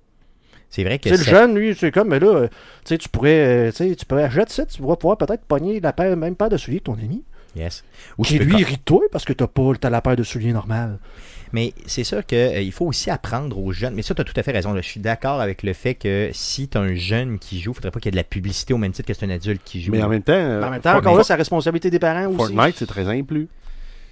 C'est 0.69 0.83
vrai 0.85 0.97
que 0.99 1.09
le 1.09 1.17
ça- 1.17 1.23
jeune, 1.29 1.55
lui, 1.55 1.75
c'est 1.77 1.91
comme, 1.91 2.07
mais 2.09 2.19
là, 2.19 2.27
euh, 2.27 2.47
tu 2.47 2.55
sais, 2.85 2.97
tu 2.97 3.09
pourrais, 3.09 3.69
euh, 3.69 3.71
tu 3.71 4.05
pourrais 4.05 4.23
acheter 4.23 4.45
ça, 4.47 4.65
tu 4.65 4.81
vas 4.81 4.95
pouvoir 4.95 5.17
peut-être 5.17 5.43
pogner 5.45 5.79
la 5.81 5.91
paire, 5.93 6.15
même 6.15 6.35
paire 6.35 6.49
de 6.49 6.57
souliers 6.57 6.79
de 6.79 6.83
ton 6.83 6.93
ami. 6.93 7.23
Yes. 7.57 7.83
Ou 8.17 8.23
Qui 8.23 8.37
lui 8.39 8.51
com- 8.51 8.59
irrite 8.59 8.85
toi 8.85 9.01
parce 9.11 9.25
que 9.25 9.33
t'as 9.33 9.47
pas 9.47 9.71
t'as 9.79 9.89
la 9.89 10.01
paire 10.01 10.15
de 10.15 10.23
souliers 10.23 10.53
normale. 10.53 10.99
Mais 11.53 11.73
c'est 11.85 12.03
sûr 12.03 12.25
qu'il 12.25 12.71
faut 12.73 12.85
aussi 12.85 13.09
apprendre 13.09 13.57
aux 13.57 13.71
jeunes. 13.71 13.93
Mais 13.95 14.01
ça, 14.01 14.13
tu 14.13 14.21
as 14.21 14.25
tout 14.25 14.33
à 14.35 14.43
fait 14.43 14.51
raison. 14.51 14.73
là. 14.73 14.81
Je 14.81 14.87
suis 14.87 14.99
d'accord 14.99 15.39
avec 15.39 15.63
le 15.63 15.71
fait 15.73 15.95
que 15.95 16.29
si 16.33 16.67
tu 16.67 16.77
as 16.77 16.81
un 16.81 16.93
jeune 16.95 17.39
qui 17.39 17.59
joue, 17.61 17.71
il 17.71 17.75
faudrait 17.75 17.91
pas 17.91 17.99
qu'il 17.99 18.09
y 18.09 18.09
ait 18.09 18.11
de 18.11 18.17
la 18.17 18.23
publicité 18.25 18.73
au 18.73 18.77
même 18.77 18.91
titre 18.91 19.07
que 19.07 19.13
c'est 19.13 19.25
un 19.25 19.29
adulte 19.29 19.61
qui 19.63 19.81
joue. 19.81 19.91
Mais 19.93 20.03
en 20.03 20.09
même 20.09 20.23
temps, 20.23 20.33
euh, 20.33 20.61
en 20.61 20.69
même 20.69 20.81
temps, 20.81 20.95
encore 20.97 21.17
là, 21.17 21.23
c'est 21.23 21.33
la 21.33 21.37
responsabilité 21.37 21.89
des 21.89 21.99
parents 21.99 22.25
aussi. 22.27 22.53
Fortnite, 22.53 22.75
c'est 22.77 22.85
très 22.85 23.07
inclus. 23.07 23.47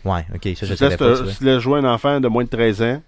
Ouais, 0.06 0.26
ok, 0.34 0.50
ça, 0.56 0.66
je 0.66 0.76
si 0.76 1.38
tu 1.40 1.44
laisses 1.44 1.60
jouer 1.60 1.80
un 1.80 1.86
enfant 1.86 2.20
de 2.20 2.28
moins 2.28 2.44
de 2.44 2.50
13 2.50 2.82
ans 2.84 3.02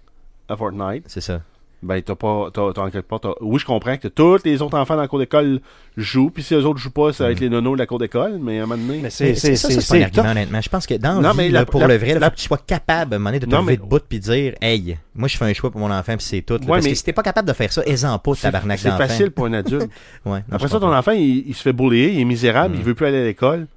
à 0.48 0.56
Fortnite, 0.56 1.04
C'est 1.06 1.20
ça. 1.20 1.40
Ben, 1.80 2.02
t'as 2.02 2.16
pas. 2.16 2.48
T'as, 2.52 2.72
t'as 2.72 2.82
en 2.82 2.90
quelque 2.90 3.06
part. 3.06 3.20
t'as- 3.20 3.34
Oui, 3.40 3.60
je 3.60 3.64
comprends 3.64 3.96
que 3.96 4.08
tous 4.08 4.38
les 4.44 4.60
autres 4.62 4.76
enfants 4.76 4.96
dans 4.96 5.02
la 5.02 5.06
cour 5.06 5.20
d'école 5.20 5.60
jouent, 5.96 6.30
puis 6.30 6.42
si 6.42 6.54
les 6.56 6.64
autres 6.64 6.80
jouent 6.80 6.90
pas, 6.90 7.12
ça 7.12 7.24
va 7.24 7.30
être 7.30 7.38
les 7.38 7.48
nonos 7.48 7.74
de 7.74 7.78
la 7.78 7.86
cour 7.86 8.00
d'école, 8.00 8.38
mais 8.40 8.58
à 8.58 8.64
un 8.64 8.66
moment 8.66 8.82
donné. 8.82 8.96
Mais 8.96 9.02
Mais 9.04 9.10
c'est 9.10 9.34
C'est 9.36 9.54
ça, 9.54 9.70
ça, 9.70 9.80
c'est 9.80 9.88
pas 9.88 9.96
un 10.00 10.02
argument, 10.06 10.30
honnêtement. 10.32 10.60
Je 10.60 10.68
pense 10.68 10.86
que 10.88 10.94
dans 10.94 11.20
Non, 11.20 11.34
mais 11.34 11.48
la- 11.50 11.60
là, 11.60 11.66
pour 11.66 11.80
la- 11.80 11.86
le 11.86 11.96
vrai, 11.96 12.10
il 12.16 12.18
faut 12.20 12.30
que 12.30 12.34
tu 12.36 12.42
sois 12.48 12.58
capable, 12.66 13.14
à 13.14 13.16
un 13.16 13.18
moment 13.20 13.30
donné, 13.30 13.38
de 13.38 13.46
te 13.46 13.50
lever 13.54 13.64
mais- 13.64 13.76
de 13.76 13.82
bout 13.82 14.02
puis 14.08 14.18
dire 14.18 14.54
Hey, 14.60 14.98
moi, 15.14 15.28
je 15.28 15.36
fais 15.36 15.44
un 15.44 15.52
choix 15.54 15.70
pour 15.70 15.80
mon 15.80 15.90
enfant, 15.92 16.16
puis 16.16 16.26
c'est 16.26 16.42
tout. 16.42 16.54
là. 16.54 16.60
Ouais, 16.62 16.66
Parce 16.66 16.84
mais- 16.84 16.90
que 16.90 16.96
si 16.96 17.04
t'es 17.04 17.12
pas 17.12 17.22
capable 17.22 17.46
de 17.46 17.52
faire 17.52 17.72
ça, 17.72 17.82
aisant 17.86 18.18
pas, 18.18 18.34
c'est, 18.34 18.42
tabarnak 18.42 18.78
c'est 18.80 18.88
d'enfant. 18.88 19.06
facile 19.06 19.30
pour 19.30 19.46
un 19.46 19.52
adulte. 19.52 19.88
Ouais, 20.26 20.40
non, 20.48 20.56
Après 20.56 20.66
ça, 20.68 20.80
ton 20.80 20.92
enfant, 20.92 21.12
il, 21.12 21.48
il 21.48 21.54
se 21.54 21.62
fait 21.62 21.72
bouler, 21.72 22.12
il 22.12 22.20
est 22.20 22.24
misérable, 22.24 22.74
Mm. 22.74 22.78
il 22.78 22.84
veut 22.84 22.94
plus 22.94 23.06
aller 23.06 23.18
à 23.20 23.24
l'école 23.24 23.68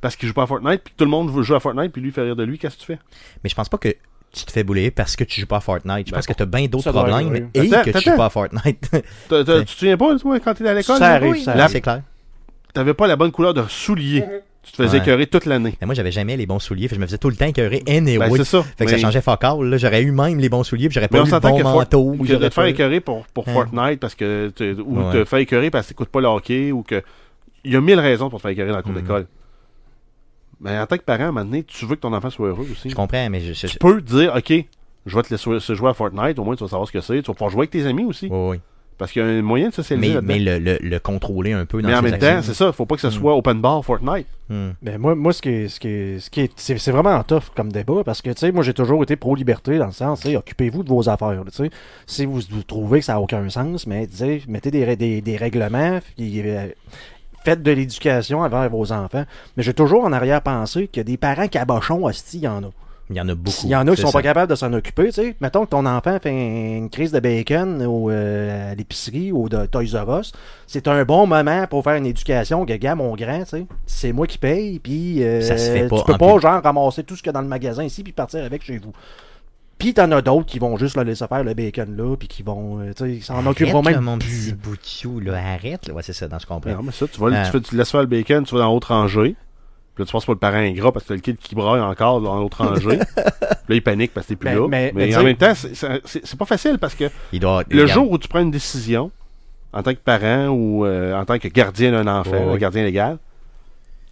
parce 0.00 0.16
qu'il 0.16 0.26
joue 0.28 0.34
pas 0.34 0.42
à 0.42 0.46
Fortnite, 0.48 0.82
puis 0.82 0.92
que 0.92 0.98
tout 0.98 1.04
le 1.04 1.10
monde 1.10 1.30
veut 1.32 1.42
jouer 1.44 1.56
à 1.56 1.60
Fortnite, 1.60 1.92
puis 1.92 2.02
lui 2.02 2.10
fait 2.10 2.22
rire 2.22 2.34
de 2.36 2.42
lui, 2.42 2.58
qu'est-ce 2.58 2.74
que 2.76 2.80
tu 2.80 2.86
fais? 2.86 2.98
Mais 3.44 3.48
je 3.50 3.54
pense 3.54 3.68
pas 3.68 3.78
que 3.78 3.94
tu 4.36 4.44
te 4.44 4.52
fais 4.52 4.62
bouler 4.64 4.90
parce 4.90 5.16
que 5.16 5.24
tu 5.24 5.40
joues 5.40 5.46
pas 5.46 5.56
à 5.56 5.60
Fortnite. 5.60 6.06
Je 6.06 6.12
Ben, 6.12 6.18
pense 6.18 6.26
que 6.26 6.32
t'as 6.32 6.44
bien 6.46 6.66
d'autres 6.66 6.90
problèmes 6.92 7.14
arriver. 7.14 7.46
et 7.54 7.72
Attends, 7.74 7.90
que 7.90 7.98
tu 7.98 8.10
joues 8.10 8.16
pas 8.16 8.26
à 8.26 8.30
Fortnite. 8.30 8.90
Tu 8.92 8.98
te 9.28 9.64
souviens 9.70 9.96
pas, 9.96 10.18
toi, 10.18 10.40
quand 10.40 10.54
t'étais 10.54 10.70
à 10.70 10.74
l'école? 10.74 10.98
Ça 10.98 11.08
là? 11.08 11.14
arrive, 11.14 11.32
Oui, 11.32 11.40
ça 11.42 11.52
oui, 11.54 11.60
arrive. 11.60 11.72
c'est 11.72 11.80
clair. 11.80 12.02
T'avais 12.74 12.94
pas 12.94 13.06
la 13.06 13.16
bonne 13.16 13.32
couleur 13.32 13.54
de 13.54 13.62
souliers. 13.68 14.24
Tu 14.62 14.72
te 14.72 14.76
faisais 14.82 14.96
Ouais. 14.98 15.02
écœurer 15.04 15.26
toute 15.28 15.46
l'année. 15.46 15.76
Mais 15.80 15.86
moi, 15.86 15.94
j'avais 15.94 16.10
jamais 16.10 16.36
les 16.36 16.44
bons 16.44 16.58
souliers. 16.58 16.88
fait 16.88 16.96
je 16.96 17.00
me 17.00 17.06
faisais 17.06 17.18
tout 17.18 17.30
le 17.30 17.36
temps 17.36 17.46
écourer 17.46 17.82
anyway. 17.86 18.18
Ben, 18.28 18.36
c'est 18.36 18.44
ça. 18.44 18.62
fait 18.64 18.84
que 18.84 18.90
Mais- 18.90 18.96
ça 18.96 18.98
changeait 18.98 19.20
fuck 19.20 19.44
all, 19.44 19.62
là. 19.64 19.76
J'aurais 19.76 20.02
eu 20.02 20.10
même 20.10 20.38
les 20.40 20.48
bons 20.48 20.64
souliers, 20.64 20.88
puis 20.88 20.94
j'aurais 20.94 21.06
Mais 21.12 21.18
pas 21.20 21.24
eu 21.24 21.30
le 21.30 21.38
bon 21.62 21.62
manteau. 21.62 22.16
ou 22.18 22.26
j'aurais 22.26 22.48
te 22.48 22.54
faire 22.54 22.64
écœurer 22.66 22.98
pour, 23.00 23.24
pour 23.28 23.48
Hein. 23.48 23.52
Fortnite 23.52 24.00
parce 24.00 24.16
que 24.16 24.52
tu- 24.56 24.72
ou 24.84 24.98
Ouais. 25.00 25.12
te 25.12 25.24
faire 25.24 25.38
écœurer 25.38 25.70
parce 25.70 25.84
que 25.86 25.90
t'écoutes 25.90 26.08
pas 26.08 26.20
le 26.20 26.26
hockey 26.26 26.72
ou 26.72 26.82
que 26.82 27.00
il 27.64 27.72
y 27.72 27.76
a 27.76 27.80
mille 27.80 28.00
raisons 28.00 28.28
pour 28.28 28.40
te 28.40 28.42
faire 28.42 28.50
écœurer 28.50 28.70
dans 28.70 28.76
la 28.76 28.82
cour 28.82 28.92
Mhm. 28.92 29.00
d'école. 29.02 29.26
Mais 30.60 30.78
en 30.78 30.86
tant 30.86 30.96
que 30.96 31.02
parent, 31.02 31.24
à 31.24 31.26
un 31.26 31.32
moment 31.32 31.44
donné, 31.44 31.64
tu 31.64 31.84
veux 31.86 31.96
que 31.96 32.00
ton 32.00 32.12
enfant 32.12 32.30
soit 32.30 32.48
heureux 32.48 32.66
aussi. 32.72 32.88
Je 32.90 32.94
comprends, 32.94 33.28
mais 33.30 33.40
je. 33.40 33.52
je- 33.52 33.66
Tu 33.66 33.74
je- 33.74 33.78
peux 33.78 34.00
dire, 34.00 34.32
OK, 34.36 34.52
je 35.06 35.14
vais 35.16 35.22
te 35.22 35.30
laisser 35.32 35.60
se 35.60 35.74
jouer 35.74 35.90
à 35.90 35.94
Fortnite, 35.94 36.38
au 36.38 36.44
moins 36.44 36.56
tu 36.56 36.64
vas 36.64 36.70
savoir 36.70 36.86
ce 36.88 36.92
que 36.92 37.00
c'est. 37.00 37.20
Tu 37.22 37.26
vas 37.26 37.34
pouvoir 37.34 37.50
jouer 37.50 37.60
avec 37.60 37.70
tes 37.70 37.86
amis 37.86 38.04
aussi. 38.04 38.26
Ouais. 38.28 38.60
Parce 38.98 39.12
qu'il 39.12 39.20
y 39.20 39.24
a 39.26 39.28
un 39.28 39.42
moyen 39.42 39.68
de 39.68 39.74
socialiser 39.74 40.14
Mais, 40.22 40.22
mais 40.22 40.38
le, 40.38 40.58
le, 40.58 40.78
le 40.80 40.98
contrôler 40.98 41.52
un 41.52 41.66
peu 41.66 41.82
dans 41.82 41.88
Mais 41.88 41.94
en 41.94 41.98
ses 42.02 42.10
même 42.12 42.18
temps, 42.18 42.40
c'est 42.40 42.54
ça, 42.54 42.72
faut 42.72 42.86
pas 42.86 42.94
que 42.94 43.02
ce 43.02 43.08
Mm. 43.08 43.10
soit 43.10 43.36
open 43.36 43.60
bar 43.60 43.84
Fortnite. 43.84 44.26
Hmm. 44.48 44.70
Mais 44.80 44.96
moi, 44.96 45.14
moi 45.14 45.34
ce 45.34 45.42
qui 45.42 45.50
est, 45.50 45.68
ce 45.68 45.78
qui 45.78 45.88
est, 45.88 46.18
ce 46.18 46.30
qui 46.30 46.40
est- 46.40 46.52
c'est, 46.56 46.90
vraiment 46.92 47.22
tough 47.22 47.42
comme 47.54 47.70
débat 47.70 48.02
parce 48.06 48.22
que, 48.22 48.30
tu 48.30 48.38
sais, 48.38 48.52
moi, 48.52 48.62
j'ai 48.64 48.72
toujours 48.72 49.02
été 49.02 49.16
pro-liberté 49.16 49.76
dans 49.76 49.84
le 49.86 49.92
sens, 49.92 50.20
tu 50.22 50.28
sais, 50.28 50.36
occupez-vous 50.36 50.82
de 50.82 50.88
vos 50.88 51.10
affaires, 51.10 51.42
tu 51.44 51.52
sais. 51.64 51.70
Si 52.06 52.24
vous, 52.24 52.40
vous 52.50 52.62
trouvez 52.62 53.00
que 53.00 53.04
ça 53.04 53.12
n'a 53.14 53.20
aucun 53.20 53.46
sens, 53.50 53.86
mais, 53.86 54.06
tu 54.06 54.16
sais, 54.16 54.40
mettez 54.48 54.70
des, 54.70 54.96
des, 54.96 55.20
des 55.20 55.36
règlements, 55.36 55.98
puis, 56.16 56.40
euh, 56.40 56.68
faites 57.46 57.62
de 57.62 57.70
l'éducation 57.70 58.40
envers 58.40 58.68
vos 58.68 58.92
enfants. 58.92 59.24
Mais 59.56 59.62
j'ai 59.62 59.72
toujours 59.72 60.04
en 60.04 60.12
arrière-pensée 60.12 60.88
qu'il 60.88 61.00
y 61.00 61.02
a 61.02 61.04
des 61.04 61.16
parents 61.16 61.46
cabochons, 61.46 62.04
hostie, 62.04 62.38
il 62.38 62.44
y 62.44 62.48
en 62.48 62.62
a. 62.64 62.70
Il 63.08 63.14
y 63.14 63.20
en 63.20 63.28
a 63.28 63.36
beaucoup. 63.36 63.56
Il 63.62 63.68
y 63.68 63.76
en 63.76 63.86
a 63.86 63.94
qui 63.94 64.00
sont 64.02 64.08
ça. 64.08 64.18
pas 64.18 64.22
capables 64.22 64.50
de 64.50 64.56
s'en 64.56 64.72
occuper, 64.72 65.06
tu 65.06 65.12
sais. 65.12 65.36
Mettons 65.40 65.64
que 65.64 65.70
ton 65.70 65.86
enfant 65.86 66.18
fait 66.20 66.30
une 66.30 66.90
crise 66.90 67.12
de 67.12 67.20
bacon 67.20 67.80
au, 67.86 68.10
euh, 68.10 68.72
à 68.72 68.74
l'épicerie 68.74 69.30
ou 69.30 69.48
de 69.48 69.64
Toys 69.66 69.94
R 69.94 70.18
Us. 70.18 70.32
C'est 70.66 70.88
un 70.88 71.04
bon 71.04 71.28
moment 71.28 71.68
pour 71.68 71.84
faire 71.84 71.94
une 71.94 72.06
éducation 72.06 72.64
gars, 72.64 72.96
mon 72.96 73.14
grand, 73.14 73.44
tu 73.44 73.50
sais. 73.50 73.66
C'est 73.86 74.12
moi 74.12 74.26
qui 74.26 74.38
paye, 74.38 74.80
puis 74.80 75.22
euh, 75.22 75.40
Ça 75.40 75.56
se 75.56 75.70
fait 75.70 75.86
pas 75.86 75.98
tu 75.98 76.04
peux 76.04 76.18
pas, 76.18 76.32
plus. 76.32 76.42
genre, 76.42 76.60
ramasser 76.60 77.04
tout 77.04 77.14
ce 77.14 77.22
qu'il 77.22 77.28
y 77.28 77.30
a 77.30 77.34
dans 77.34 77.42
le 77.42 77.46
magasin 77.46 77.84
ici 77.84 78.02
puis 78.02 78.12
partir 78.12 78.42
avec 78.44 78.64
chez 78.64 78.78
vous. 78.78 78.92
Puis 79.78 79.92
t'en 79.92 80.10
as 80.12 80.22
d'autres 80.22 80.46
qui 80.46 80.58
vont 80.58 80.76
juste 80.78 80.96
le 80.96 81.02
laisser 81.02 81.26
faire 81.26 81.44
le 81.44 81.52
bacon 81.52 81.94
là, 81.96 82.16
puis 82.16 82.28
qui 82.28 82.42
vont, 82.42 82.80
euh, 82.80 82.92
tu 82.96 83.04
sais, 83.04 83.10
ils 83.16 83.22
s'en 83.22 83.34
Arrête, 83.34 83.48
occuperont 83.48 83.82
là, 83.82 83.90
même 83.90 84.00
mon 84.00 84.18
plus. 84.18 84.28
petit 84.28 84.52
bout 84.54 84.74
de 84.76 84.80
chou, 84.82 85.20
là. 85.20 85.34
Arrête, 85.36 85.86
là. 85.86 85.92
Ouais, 85.94 86.02
c'est 86.02 86.14
ça, 86.14 86.28
dans 86.28 86.38
ce 86.38 86.46
comprends. 86.46 86.70
Non, 86.70 86.82
mais 86.82 86.92
ça, 86.92 87.06
tu, 87.06 87.20
vas, 87.20 87.44
tu, 87.44 87.50
fais, 87.50 87.60
tu 87.60 87.76
laisses 87.76 87.90
faire 87.90 88.00
le 88.00 88.06
bacon, 88.06 88.42
tu 88.44 88.54
vas 88.54 88.60
dans 88.62 88.72
l'autre 88.72 88.88
rangée. 88.94 89.36
Puis 89.94 90.02
là, 90.02 90.06
tu 90.06 90.12
penses 90.12 90.24
pas 90.26 90.32
le 90.32 90.38
parent 90.38 90.56
ingrat 90.58 90.92
parce 90.92 91.04
que 91.04 91.08
t'as 91.08 91.14
le 91.14 91.20
kid 91.20 91.36
qui 91.38 91.54
braille 91.54 91.80
encore 91.80 92.20
dans 92.22 92.38
l'autre 92.38 92.64
rangée. 92.66 92.98
puis 92.98 92.98
là, 93.68 93.74
il 93.74 93.82
panique 93.82 94.12
parce 94.14 94.26
que 94.26 94.32
t'es 94.32 94.36
plus 94.36 94.48
Mais- 94.48 94.54
là. 94.54 94.66
mais- 94.68 94.92
Mais, 94.94 95.06
mais 95.08 95.16
en 95.16 95.22
même 95.22 95.36
temps, 95.36 95.52
c'est- 95.54 96.36
pas 96.36 96.44
facile 96.46 96.78
parce 96.78 96.94
que 96.94 97.04
Il 97.32 97.40
doit. 97.40 97.62
le 97.68 97.86
jour 97.86 98.10
où 98.10 98.18
tu 98.18 98.28
prends 98.28 98.40
une 98.40 98.50
décision, 98.50 99.10
en 99.72 99.82
tant 99.82 99.92
que 99.92 99.98
parent 99.98 100.48
ou 100.48 100.86
euh, 100.86 101.14
en 101.18 101.24
tant 101.26 101.38
que 101.38 101.48
gardien 101.48 101.92
d'un 101.92 102.06
enfant, 102.06 102.52
un 102.52 102.56
gardien 102.56 102.82
légal, 102.82 103.18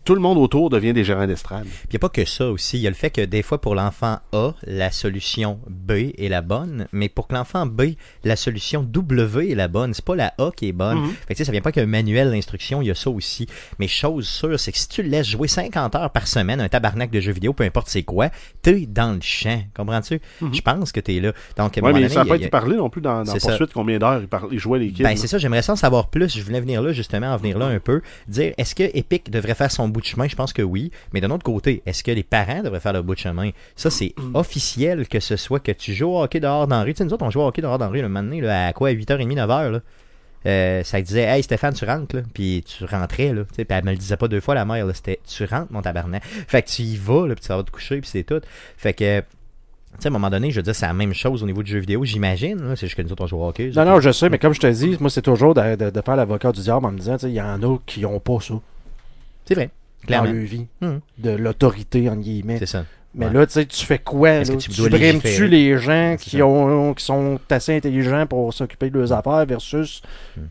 tout 0.05 0.15
le 0.15 0.21
monde 0.21 0.39
autour 0.39 0.71
devient 0.71 0.93
des 0.93 1.05
gérants 1.05 1.27
d'estrade. 1.27 1.65
Puis 1.65 1.73
il 1.85 1.93
n'y 1.93 1.97
a 1.97 1.99
pas 2.01 2.09
que 2.09 2.25
ça 2.25 2.49
aussi. 2.51 2.77
Il 2.79 2.83
y 2.83 2.87
a 2.87 2.91
le 2.91 2.97
fait 2.97 3.11
que 3.11 3.21
des 3.23 3.43
fois, 3.43 3.61
pour 3.61 3.75
l'enfant 3.75 4.19
A, 4.33 4.53
la 4.67 4.91
solution 4.91 5.59
B 5.69 5.93
est 6.19 6.29
la 6.29 6.43
bonne, 6.43 6.87
mais 6.93 7.09
pour 7.09 7.27
que 7.29 7.35
l'enfant 7.35 7.67
B, 7.67 7.93
la 8.25 8.37
solution 8.37 8.83
W 8.83 9.51
est 9.51 9.55
la 9.55 9.69
bonne. 9.69 9.95
C'est 9.95 10.05
pas 10.05 10.17
la 10.17 10.35
A 10.39 10.51
qui 10.55 10.69
est 10.69 10.73
bonne. 10.73 10.99
Mhm. 11.01 11.09
Fait 11.09 11.15
que 11.29 11.35
tu 11.35 11.37
sais, 11.39 11.45
ça 11.45 11.53
vient 11.53 11.61
pas 11.61 11.73
qu'un 11.73 11.87
manuel 11.87 12.31
d'instruction, 12.31 12.83
il 12.83 12.89
y 12.89 12.91
a 12.91 12.95
ça 12.95 13.11
aussi. 13.11 13.47
Mais 13.79 13.89
chose 13.89 14.27
sûre, 14.29 14.59
c'est 14.61 14.73
que 14.73 14.79
si 14.79 14.89
tu 14.89 15.03
le 15.03 15.09
laisses 15.09 15.29
jouer 15.29 15.49
50 15.49 15.95
heures 15.95 16.11
par 16.11 16.27
semaine, 16.27 16.61
un 16.61 16.69
tabarnak 16.69 17.11
de 17.11 17.21
jeux 17.21 17.33
vidéo, 17.33 17.53
peu 17.53 17.65
importe 17.65 17.89
c'est 17.89 18.03
quoi, 18.03 18.29
t'es 18.63 18.87
dans 18.87 19.13
le 19.13 19.21
champ. 19.23 19.63
Comprends-tu? 19.77 20.21
Je 20.53 20.61
pense 20.61 20.93
que 20.93 21.01
t'es 21.01 21.21
là. 21.21 21.33
Donc, 21.57 21.79
à 21.79 21.81
Mhm. 21.81 21.87
Ouais, 21.87 21.93
mais 21.93 22.01
donné, 22.03 22.09
ça 22.15 22.25
n'a 22.25 22.37
il 22.37 22.43
y 22.43 22.49
pas 22.49 22.61
parlé 22.61 22.77
non 22.77 22.91
plus 22.91 23.01
dans, 23.01 23.25
dans 23.25 23.33
C'est 23.33 23.41
ça. 23.41 23.49
Poursuite 23.49 23.73
combien 23.73 23.99
d'heures 23.99 24.23
parlaient- 24.29 24.49
ils 24.53 24.59
jouaient 24.59 24.79
les 24.79 24.91
kids. 24.91 25.03
Ben, 25.03 25.17
c'est 25.17 25.27
ça, 25.27 25.39
j'aimerais 25.39 25.63
ça 25.63 25.73
en 25.73 25.77
savoir 25.77 26.09
plus. 26.09 26.37
Je 26.37 26.43
voulais 26.43 26.61
venir 26.61 26.83
là, 26.83 26.93
justement, 26.93 27.29
en 27.29 27.37
venir 27.37 27.59
là 27.59 27.67
un 27.67 27.79
peu. 27.79 28.03
Dire, 28.29 28.53
est-ce 28.59 28.75
que 28.75 28.85
Epic 28.95 29.31
devrait 29.31 29.55
faire 29.55 29.71
son 29.71 29.89
bout 29.95 30.01
de 30.03 30.07
chemin? 30.07 30.29
Je 30.29 30.37
pense 30.37 30.53
que 30.53 30.61
oui. 30.61 30.91
Mais 31.15 31.23
d'un 31.23 31.31
autre 31.31 31.43
côté, 31.45 31.83
est-ce 31.87 32.05
que 32.05 32.11
les 32.11 32.23
parents 32.23 32.63
devraient 32.63 32.81
faire 32.81 32.93
leur 32.93 33.03
bout 33.05 33.15
de 33.15 33.21
chemin? 33.21 33.51
Ça, 33.77 33.89
c'est 33.89 34.15
officiel 34.35 35.09
que 35.09 35.21
ce 35.21 35.37
soit 35.37 35.61
que 35.61 35.73
tu 35.73 35.95
joues 35.95 36.11
au 36.11 36.23
hockey 36.23 36.41
dehors 36.41 36.67
dans 36.67 36.77
la 36.79 36.83
rue. 36.85 36.93
Tu 36.93 36.99
sais, 36.99 37.05
nous 37.07 37.13
autres, 37.15 37.25
on 37.25 37.31
joue 37.31 37.41
au 37.41 37.47
hockey 37.47 37.63
dehors 37.63 37.79
dans 37.79 37.87
la 37.87 37.91
rue 37.91 38.03
le 38.03 38.09
moment 38.09 38.23
donné, 38.23 38.43
là, 38.43 38.67
à 38.69 38.73
quoi 38.75 38.91
8h30, 38.93 39.35
9h. 39.35 39.71
Là. 39.71 39.81
Euh, 40.47 40.83
ça 40.85 41.01
disait, 41.01 41.23
hey 41.23 41.43
Stéphane, 41.43 41.73
tu 41.73 41.87
rentres, 41.87 42.17
là. 42.17 42.23
Puis 42.35 42.63
tu 42.67 42.85
rentrais, 42.85 43.33
là. 43.33 43.45
Puis 43.45 43.65
elle 43.67 43.85
me 43.85 43.93
le 43.93 43.97
disait 43.97 44.19
pas 44.19 44.29
deux 44.29 44.41
fois, 44.41 44.55
la 44.55 44.67
mère, 44.67 44.85
là. 44.85 44.93
C'était, 44.93 45.21
tu 45.27 45.45
rentres, 45.47 45.73
mon 45.73 45.81
tabarnak. 45.81 46.23
Fait 46.25 46.61
que 46.63 46.69
tu 46.69 46.83
y 46.83 46.97
vas, 46.97 47.27
là, 47.27 47.35
puis 47.35 47.43
tu 47.43 47.49
vas 47.49 47.63
te 47.63 47.71
coucher, 47.71 48.01
puis 48.01 48.11
c'est 48.13 48.25
tout. 48.25 48.41
Fait 48.77 48.93
que. 48.93 49.21
Tu 49.21 50.01
sais, 50.01 50.09
à 50.09 50.11
un 50.11 50.13
moment 50.13 50.29
donné, 50.29 50.51
je 50.51 50.57
veux 50.57 50.63
dire, 50.65 50.75
c'est 50.75 50.87
la 50.87 50.93
même 50.93 51.15
chose 51.15 51.45
au 51.45 51.47
niveau 51.47 51.63
du 51.63 51.71
jeu 51.71 51.79
vidéo, 51.79 52.05
j'imagine. 52.05 52.61
là. 52.69 52.75
C'est 52.75 52.87
juste 52.89 52.97
que 52.97 53.03
nous 53.03 53.13
autres, 53.13 53.23
on 53.23 53.27
joue 53.29 53.39
au 53.39 53.47
hockey. 53.49 53.71
Non, 53.77 53.85
non, 53.85 54.01
je 54.01 54.11
sais, 54.11 54.29
mais 54.29 54.41
comme 54.41 54.53
je 54.53 54.59
te 54.59 54.67
dis, 54.67 54.97
moi, 54.99 55.09
c'est 55.09 55.23
toujours 55.23 55.55
de, 55.55 55.77
de- 55.77 55.91
de 55.91 56.01
faire 56.01 56.17
l'avocat 56.17 56.51
du 56.51 56.61
diable 56.63 56.85
en 56.85 56.91
me 56.91 56.99
disant, 56.99 57.15
tu 57.15 57.21
sais, 57.27 57.31
il 57.31 57.35
y 57.35 57.41
en 57.41 57.63
a 57.63 57.79
qui 57.87 58.05
ont 58.05 58.19
pas 58.19 58.41
ça 58.41 58.55
C'est 59.47 59.55
vrai, 59.55 59.71
dans 60.09 60.25
leur 60.25 60.33
vie, 60.35 60.67
Hum, 60.83 61.01
de 61.19 61.31
l'autorité, 61.31 62.09
en 62.09 62.17
guillemets. 62.17 62.59
c'est 62.59 62.67
ça. 62.67 62.85
Mais 63.17 63.27
Ouais. 63.27 63.33
là, 63.33 63.47
tu 63.47 63.53
sais, 63.53 63.67
tu 63.67 63.87
fais 63.87 63.99
quoi? 64.01 64.31
Est-ce 64.31 64.51
là? 64.51 64.57
que 64.59 64.63
tu 64.63 64.71
Tu 64.71 64.89
brimes-tu 64.91 65.47
les 65.47 65.79
gens 65.79 66.17
qui, 66.19 66.43
ont, 66.43 66.95
qui 66.95 67.05
sont 67.05 67.39
assez 67.49 67.77
intelligents 67.77 68.27
pour 68.27 68.53
s'occuper 68.53 68.91
de 68.91 68.99
leurs 68.99 69.13
affaires 69.13 69.47
versus 69.47 70.03
Hmm. 70.37 70.43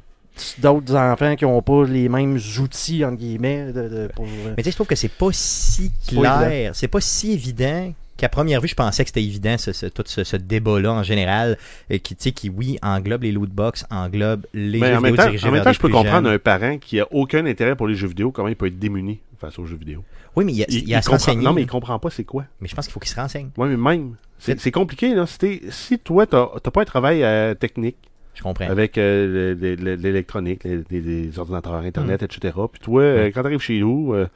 d'autres 0.60 0.96
enfants 0.96 1.36
qui 1.36 1.44
n'ont 1.46 1.62
pas 1.62 1.84
les 1.86 2.08
mêmes 2.10 2.40
outils, 2.60 3.04
entre 3.04 3.18
guillemets, 3.18 3.66
de, 3.74 3.90
de- 3.90 4.10
pour... 4.16 4.26
Mais 4.26 4.56
tu 4.58 4.64
sais, 4.64 4.72
je 4.72 4.76
trouve 4.76 4.88
que 4.88 4.96
c'est 4.96 5.10
pas 5.12 5.28
si 5.32 5.92
clair, 6.08 6.72
c'est 6.74 6.88
pas 6.88 7.02
si 7.02 7.34
évident 7.34 7.94
qu'à 8.24 8.30
première 8.30 8.62
vue, 8.62 8.68
je 8.70 8.76
pensais 8.76 9.04
que 9.04 9.10
c'était 9.10 9.24
évident, 9.24 9.58
ce, 9.58 9.74
ce- 9.74 9.86
tout 9.88 10.04
ce, 10.06 10.24
ce 10.24 10.38
débat-là 10.38 10.94
en 10.94 11.04
général, 11.04 11.58
et 11.90 12.00
qui, 12.00 12.16
tu 12.16 12.24
sais, 12.24 12.32
qui, 12.32 12.50
oui, 12.50 12.78
englobe 12.82 13.24
les 13.24 13.32
lootbox, 13.34 13.86
englobe 13.92 14.46
les 14.54 14.80
Mais 14.80 14.92
jeux 14.92 14.98
en 14.98 15.02
même 15.02 15.12
vidéo 15.16 15.40
temps, 15.40 15.48
en 15.48 15.52
même 15.52 15.64
temps 15.64 15.74
je 15.74 15.80
peux 15.80 15.90
comprendre 15.90 16.28
jeunes. 16.28 16.36
un 16.36 16.40
parent 16.40 16.78
qui 16.78 17.00
a 17.00 17.08
aucun 17.12 17.46
intérêt 17.46 17.76
pour 17.76 17.88
les 17.88 17.96
jeux 17.96 18.08
vidéo, 18.08 18.32
comment 18.32 18.48
il 18.48 18.56
peut 18.56 18.68
être 18.68 18.80
démuni 18.80 19.20
face 19.40 19.60
aux 19.60 19.66
jeux 19.66 19.76
vidéo? 19.76 20.04
Oui, 20.36 20.46
mais 20.46 20.54
il 20.54 20.58
y 20.58 20.64
a, 20.64 20.66
il 20.70 20.94
a 20.96 21.00
comprend- 21.02 21.12
renseigner. 21.14 21.44
Non, 21.44 21.54
mais 21.54 21.62
il 21.62 21.68
comprend 21.68 22.00
pas 22.00 22.10
c'est 22.10 22.24
quoi. 22.24 22.46
Mais 22.62 22.68
je 22.68 22.76
pense 22.76 22.86
qu'il 22.86 22.94
faut 22.94 23.00
qu'il 23.00 23.10
se 23.12 23.16
renseigne. 23.20 23.50
Ouais, 23.58 23.68
mais 23.68 23.78
même. 23.78 24.16
C'est 24.40 24.72
compliqué, 24.72 25.14
là. 25.14 25.26
Si, 25.28 25.62
si 25.70 26.00
toi, 26.00 26.26
t'as 26.26 26.48
pas 26.72 26.82
un 26.82 26.86
travail 26.86 27.24
euh, 27.24 27.54
technique 27.54 27.98
Je 28.34 28.42
comprends. 28.42 28.66
avec 28.70 28.98
euh, 28.98 29.54
le- 29.60 29.76
le- 29.76 29.96
l'électronique, 29.96 30.64
les, 30.64 30.80
les- 30.90 31.02
les 31.02 31.40
ordinateurs, 31.40 31.74
Internet, 31.76 32.22
Mm. 32.22 32.26
etc. 32.26 32.54
Puis 32.72 32.82
toi, 32.82 33.02
euh, 33.04 33.32
quand 33.34 33.44
t'arrives 33.44 33.60
chez 33.60 33.80
nous, 33.80 34.14
euh, 34.14 34.28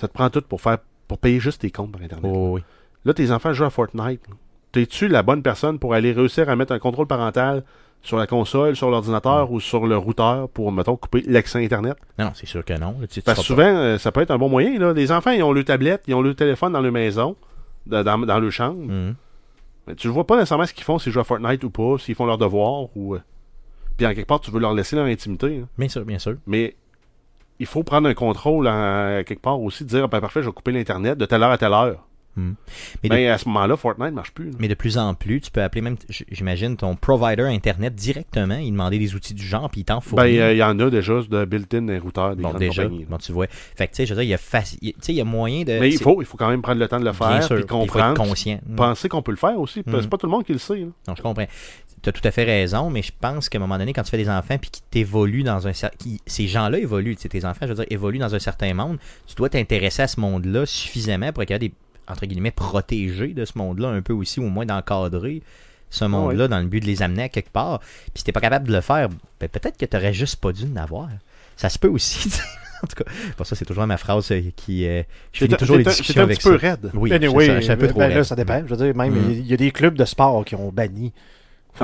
ça 0.00 0.06
te 0.06 0.12
prend 0.12 0.30
tout 0.30 0.42
pour 0.42 0.60
faire 0.60 0.78
pour 1.08 1.18
payer 1.18 1.40
juste 1.40 1.60
tes 1.62 1.70
comptes 1.70 1.92
par 1.92 2.00
Internet. 2.02 2.30
Oh, 2.32 2.52
oui. 2.54 2.60
Là, 3.04 3.14
tes 3.14 3.30
enfants 3.30 3.52
jouent 3.52 3.64
à 3.64 3.70
Fortnite. 3.70 4.22
T'es-tu 4.72 5.08
la 5.08 5.22
bonne 5.22 5.42
personne 5.42 5.78
pour 5.78 5.94
aller 5.94 6.12
réussir 6.12 6.48
à 6.48 6.56
mettre 6.56 6.72
un 6.72 6.78
contrôle 6.78 7.06
parental 7.06 7.62
sur 8.00 8.16
la 8.16 8.26
console, 8.26 8.74
sur 8.74 8.90
l'ordinateur 8.90 9.50
Mm. 9.50 9.54
ou 9.54 9.60
sur 9.60 9.86
le 9.86 9.96
routeur 9.96 10.48
pour, 10.48 10.72
mettons, 10.72 10.96
couper 10.96 11.22
l'accès 11.26 11.64
Internet? 11.64 11.96
Non, 12.18 12.30
c'est 12.34 12.46
sûr 12.46 12.64
que 12.64 12.72
non. 12.74 12.96
là, 13.00 13.06
tu- 13.06 13.20
tu 13.20 13.22
Parce 13.22 13.38
que 13.40 13.44
souvent, 13.44 13.62
euh, 13.64 13.98
ça 13.98 14.10
peut 14.12 14.20
être 14.22 14.30
un 14.30 14.38
bon 14.38 14.48
moyen. 14.48 14.78
Là. 14.78 14.92
Les 14.92 15.12
enfants, 15.12 15.30
ils 15.32 15.42
ont 15.42 15.52
le 15.52 15.62
tablette, 15.64 16.04
ils 16.06 16.14
ont 16.14 16.22
le 16.22 16.34
téléphone 16.34 16.72
dans 16.72 16.80
leur 16.80 16.92
maison, 16.92 17.36
dans, 17.86 18.02
dans, 18.02 18.18
dans 18.18 18.38
leur 18.40 18.50
chambre. 18.52 18.86
pas- 18.86 18.92
Mhm. 18.92 19.14
Mais 19.88 19.94
tu 19.96 20.06
ne 20.06 20.12
vois 20.12 20.26
pas 20.26 20.36
nécessairement 20.36 20.64
ce 20.66 20.72
qu'ils 20.72 20.84
font, 20.84 20.98
s'ils 20.98 21.12
jouent 21.12 21.20
à 21.20 21.24
Fortnite 21.24 21.62
ou 21.64 21.70
pas, 21.70 21.98
s'ils 21.98 22.14
font 22.14 22.24
leurs 22.26 22.38
devoirs 22.38 22.88
ou. 22.96 23.14
euh, 23.16 23.20
Puis 23.96 24.06
en 24.06 24.14
quelque 24.14 24.26
part, 24.28 24.40
tu 24.40 24.50
veux 24.52 24.60
leur 24.60 24.72
laisser 24.74 24.96
leur 24.96 25.04
intimité. 25.06 25.60
hein. 25.62 25.68
Bien 25.76 25.88
sûr, 25.88 26.04
bien 26.04 26.18
sûr. 26.18 26.36
Mais 26.46 26.76
il 27.58 27.66
faut 27.66 27.82
prendre 27.82 28.08
un 28.08 28.14
contrôle 28.14 28.66
en- 28.68 29.22
quelque 29.26 29.42
part 29.42 29.60
aussi, 29.60 29.84
de 29.84 29.88
dire 29.90 30.04
ah, 30.04 30.06
ben, 30.08 30.20
parfait, 30.20 30.40
je 30.42 30.46
vais 30.48 30.52
couper 30.52 30.72
l'Internet 30.72 31.18
de 31.18 31.26
telle 31.26 31.42
heure 31.42 31.50
à 31.50 31.58
telle 31.58 31.72
heure. 31.72 32.06
Mhm. 32.36 32.54
Mais 33.02 33.08
de- 33.10 33.14
Mais 33.14 33.28
à 33.28 33.36
ce 33.38 33.46
moment-là, 33.48 33.76
Fortnite 33.76 34.10
ne 34.10 34.14
marche 34.14 34.32
plus. 34.32 34.46
là. 34.50 34.56
Mais 34.58 34.68
de 34.68 34.74
plus 34.74 34.96
en 34.96 35.14
plus, 35.14 35.40
tu 35.42 35.50
peux 35.50 35.62
appeler 35.62 35.82
même, 35.82 35.96
j'imagine, 36.30 36.76
ton 36.76 36.96
provider 36.96 37.42
Internet 37.42 37.94
directement, 37.94 38.56
il 38.56 38.70
demandait 38.72 38.98
des 38.98 39.14
outils 39.14 39.34
du 39.34 39.44
genre, 39.44 39.68
puis 39.70 39.82
il 39.82 39.84
t'en 39.84 39.96
Ben, 39.96 40.00
fournit. 40.00 40.38
euh, 40.40 40.52
il 40.52 40.58
y 40.58 40.62
en 40.62 40.78
a 40.80 40.88
déjà 40.90 41.20
de 41.28 41.44
built-in 41.44 41.82
des 41.82 41.98
routeurs 41.98 42.34
des 42.34 42.42
bon, 42.42 42.54
déjà, 42.54 42.88
bon, 42.88 43.18
tu 43.18 43.32
vois. 43.32 43.46
Fait 43.48 43.86
que, 43.86 43.92
tu 43.92 43.96
sais, 43.96 44.06
je 44.06 44.14
veux 44.14 44.20
dire, 44.22 44.24
il 44.24 44.30
y 44.30 44.34
a, 44.34 44.38
faci- 44.38 44.78
il- 44.80 45.14
y 45.14 45.20
a 45.20 45.24
moyen 45.24 45.62
de... 45.64 45.78
Mais 45.78 45.90
il 45.90 45.98
faut, 46.00 46.22
il 46.22 46.24
faut 46.24 46.36
quand 46.38 46.48
même 46.48 46.62
prendre 46.62 46.80
le 46.80 46.88
temps 46.88 47.00
de 47.00 47.04
le 47.04 47.12
faire, 47.12 47.38
puis 47.40 47.48
faut 47.48 47.54
être 47.58 47.66
comprendre, 47.66 48.14
puis 48.20 48.28
conscient. 48.28 48.60
Penser 48.76 49.08
qu'on 49.08 49.22
peut 49.22 49.32
le 49.32 49.36
faire 49.36 49.58
aussi. 49.58 49.80
Mm. 49.80 50.00
C'est 50.00 50.08
pas 50.08 50.16
tout 50.16 50.26
le 50.26 50.32
monde 50.32 50.44
qui 50.44 50.52
le 50.52 50.58
sait. 50.58 50.76
là. 50.76 50.86
Non, 51.08 51.14
je 51.16 51.22
comprends. 51.22 51.46
Tu 52.02 52.08
as 52.08 52.12
tout 52.12 52.26
à 52.26 52.30
fait 52.32 52.42
raison, 52.44 52.90
mais 52.90 53.02
je 53.02 53.12
pense 53.20 53.48
qu'à 53.48 53.58
un 53.58 53.60
moment 53.60 53.78
donné, 53.78 53.92
quand 53.92 54.02
tu 54.02 54.10
fais 54.10 54.16
des 54.16 54.28
enfants 54.28 54.58
puis 54.58 54.70
qu'ils 54.70 54.82
t'évoluent 54.90 55.44
dans 55.44 55.68
un 55.68 55.72
Ces 56.26 56.48
gens-là 56.48 56.78
évoluent, 56.78 57.14
tes 57.14 57.44
enfants, 57.44 57.60
je 57.62 57.68
veux 57.68 57.74
dire, 57.76 57.84
évoluent 57.90 58.18
dans 58.18 58.34
un 58.34 58.40
certain 58.40 58.74
monde, 58.74 58.98
tu 59.26 59.36
dois 59.36 59.48
t'intéresser 59.48 60.02
à 60.02 60.08
ce 60.08 60.18
monde-là 60.18 60.66
suffisamment 60.66 61.30
pour 61.32 61.42
être 61.44 61.50
capable 61.50 61.68
des 61.68 61.74
entre 62.12 62.26
guillemets, 62.26 62.50
protégés 62.50 63.34
de 63.34 63.44
ce 63.44 63.52
monde-là 63.56 63.88
un 63.88 64.02
peu 64.02 64.12
aussi, 64.12 64.38
au 64.40 64.48
moins 64.48 64.66
d'encadrer 64.66 65.42
ce 65.90 66.04
monde-là, 66.06 66.48
dans 66.48 66.58
le 66.60 66.66
but 66.66 66.80
de 66.80 66.86
les 66.86 67.02
amener 67.02 67.24
à 67.24 67.28
quelque 67.28 67.50
part. 67.50 67.80
Puis 67.80 68.12
si 68.16 68.24
t'es 68.24 68.32
pas 68.32 68.40
capable 68.40 68.66
de 68.68 68.72
le 68.72 68.80
faire, 68.80 69.08
ben, 69.40 69.48
peut-être 69.48 69.76
que 69.76 69.84
t'aurais 69.84 70.14
juste 70.14 70.36
pas 70.36 70.52
dû 70.52 70.64
en 70.72 70.76
avoir. 70.76 71.08
Ça 71.56 71.68
se 71.68 71.78
peut 71.78 71.88
aussi. 71.88 72.30
en 72.82 72.86
tout 72.86 73.02
cas, 73.04 73.10
pour 73.36 73.44
ça, 73.46 73.54
c'est 73.54 73.64
toujours 73.66 73.86
ma 73.86 73.98
phrase 73.98 74.30
euh, 74.32 74.40
qui. 74.56 74.86
euh, 74.86 75.02
je 75.32 75.44
finis 75.44 75.54
toujours 75.56 75.76
les 75.76 75.84
discussions 75.84 76.22
un 76.22 76.24
avec 76.24 76.38
petit 76.38 76.48
peu 76.48 76.58
ça. 76.58 76.68
raide. 76.70 76.90
Oui, 76.94 77.12
Anyway, 77.12 77.60
ça, 77.62 77.72
un 77.72 77.76
peu 77.76 77.82
ben, 77.82 77.88
trop 77.90 77.98
ben, 78.00 78.06
raide. 78.08 78.16
là, 78.16 78.24
ça 78.24 78.34
dépend. 78.36 78.62
Je 78.66 78.74
veux 78.74 78.84
dire, 78.86 78.96
même, 78.96 79.12
Mm. 79.14 79.30
il 79.32 79.46
y 79.46 79.52
a 79.52 79.56
des 79.58 79.70
clubs 79.70 79.94
de 79.94 80.04
sport 80.06 80.44
qui 80.46 80.54
ont 80.54 80.70
banni. 80.72 81.12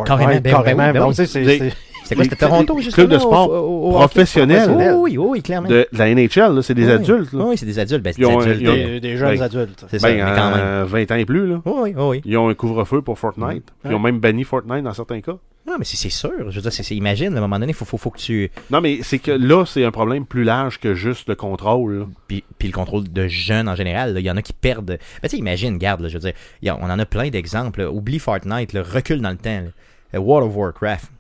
Carrément, 0.05 0.27
ben 0.41 0.43
carrément. 0.43 0.79
ben 0.93 1.03
oui, 1.07 1.15
ben 1.17 1.25
Donc, 1.25 1.35
oui. 1.35 1.73
C'était 2.09 2.15
quoi, 2.17 2.25
c'était 2.25 2.37
Toronto, 2.37 2.79
justement? 2.81 3.07
clubs 3.07 3.11
de 3.11 3.19
sport 3.19 3.51
au- 3.51 3.55
au- 3.55 3.59
au 3.59 3.97
hockey 3.97 3.99
professionnels. 4.07 4.57
professionnel? 4.69 4.95
Oui, 4.99 5.19
oui, 5.19 5.27
oui, 5.31 5.43
clairement. 5.43 5.69
De 5.69 5.87
la 5.93 6.09
NHL, 6.09 6.55
là, 6.55 6.63
c'est 6.63 6.75
des 6.75 6.87
Oui, 6.87 6.91
adultes. 6.93 7.33
Là. 7.33 7.45
Oui, 7.45 7.57
c'est 7.59 7.67
des 7.67 7.79
adultes. 7.79 8.03
Ben, 8.03 8.13
c'est 8.15 8.21
Ils 8.23 8.27
des 8.29 8.33
ont- 8.35 8.41
adultes. 8.41 8.59
ils 8.61 8.69
ont- 8.69 8.75
des, 8.75 9.01
des 9.01 9.17
jeunes 9.17 9.37
Ben, 9.37 9.43
adultes. 9.43 9.85
C'est 9.91 9.99
ça, 9.99 10.09
Ben, 10.09 10.17
mais 10.17 10.23
quand 10.35 10.51
même. 10.51 10.59
euh, 10.61 10.85
20 10.87 11.11
ans 11.13 11.17
et 11.17 11.25
plus, 11.27 11.47
là. 11.47 11.61
Oui, 11.65 11.73
oui, 11.85 11.93
oui. 11.97 12.23
Ils 12.25 12.37
ont 12.39 12.49
un 12.49 12.55
couvre-feu 12.55 13.03
pour 13.03 13.19
Fortnite. 13.19 13.65
Ils 13.85 13.95
ont 13.95 13.99
même 13.99 14.19
banni 14.21 14.45
Fortnite 14.45 14.83
dans 14.85 14.95
certains 14.95 15.21
cas. 15.21 15.37
Non, 15.67 15.75
mais 15.79 15.85
c'est 15.85 15.99
c'est 15.99 16.09
sûr. 16.09 16.33
Je 16.49 16.55
veux 16.57 16.63
dire, 16.63 16.73
c'est- 16.73 16.83
c'est- 16.83 16.95
imagine, 16.97 17.35
à 17.35 17.39
un 17.39 17.41
moment 17.43 17.59
donné, 17.59 17.73
il 17.73 17.75
faut, 17.75 17.85
faut, 17.85 17.99
faut 17.99 18.09
que 18.09 18.17
tu. 18.19 18.51
Non, 18.71 18.81
mais 18.81 19.01
c'est 19.03 19.19
que 19.19 19.33
là, 19.33 19.67
c'est 19.67 19.85
un 19.85 19.91
problème 19.91 20.25
plus 20.25 20.43
large 20.43 20.81
que 20.81 20.95
juste 20.95 21.29
le 21.29 21.35
contrôle. 21.35 22.07
Puis, 22.27 22.43
puis 22.59 22.69
le 22.69 22.73
contrôle 22.75 23.05
de 23.13 23.29
jeunes 23.29 23.69
en 23.69 23.75
général, 23.75 24.15
là, 24.15 24.21
il 24.21 24.25
y 24.25 24.31
en 24.31 24.37
a 24.39 24.41
qui 24.43 24.55
perdent. 24.55 24.87
Ben, 24.87 24.99
tu 25.25 25.29
sais, 25.29 25.37
imagine, 25.37 25.77
garde, 25.77 26.01
là, 26.01 26.09
je 26.09 26.15
veux 26.17 26.21
dire, 26.21 26.79
on 26.81 26.89
en 26.89 26.99
a 26.99 27.05
plein 27.05 27.29
d'exemples. 27.29 27.81
là. 27.83 27.91
Oublie 27.91 28.19
Fortnite, 28.19 28.73
là, 28.73 28.83
recule 28.83 29.21
dans 29.21 29.29
le 29.31 29.37
temps. 29.37 29.61
là. 29.61 29.69
Euh, 30.15 30.19
World 30.21 30.49
of 30.49 30.57
Warcraft. 30.57 31.11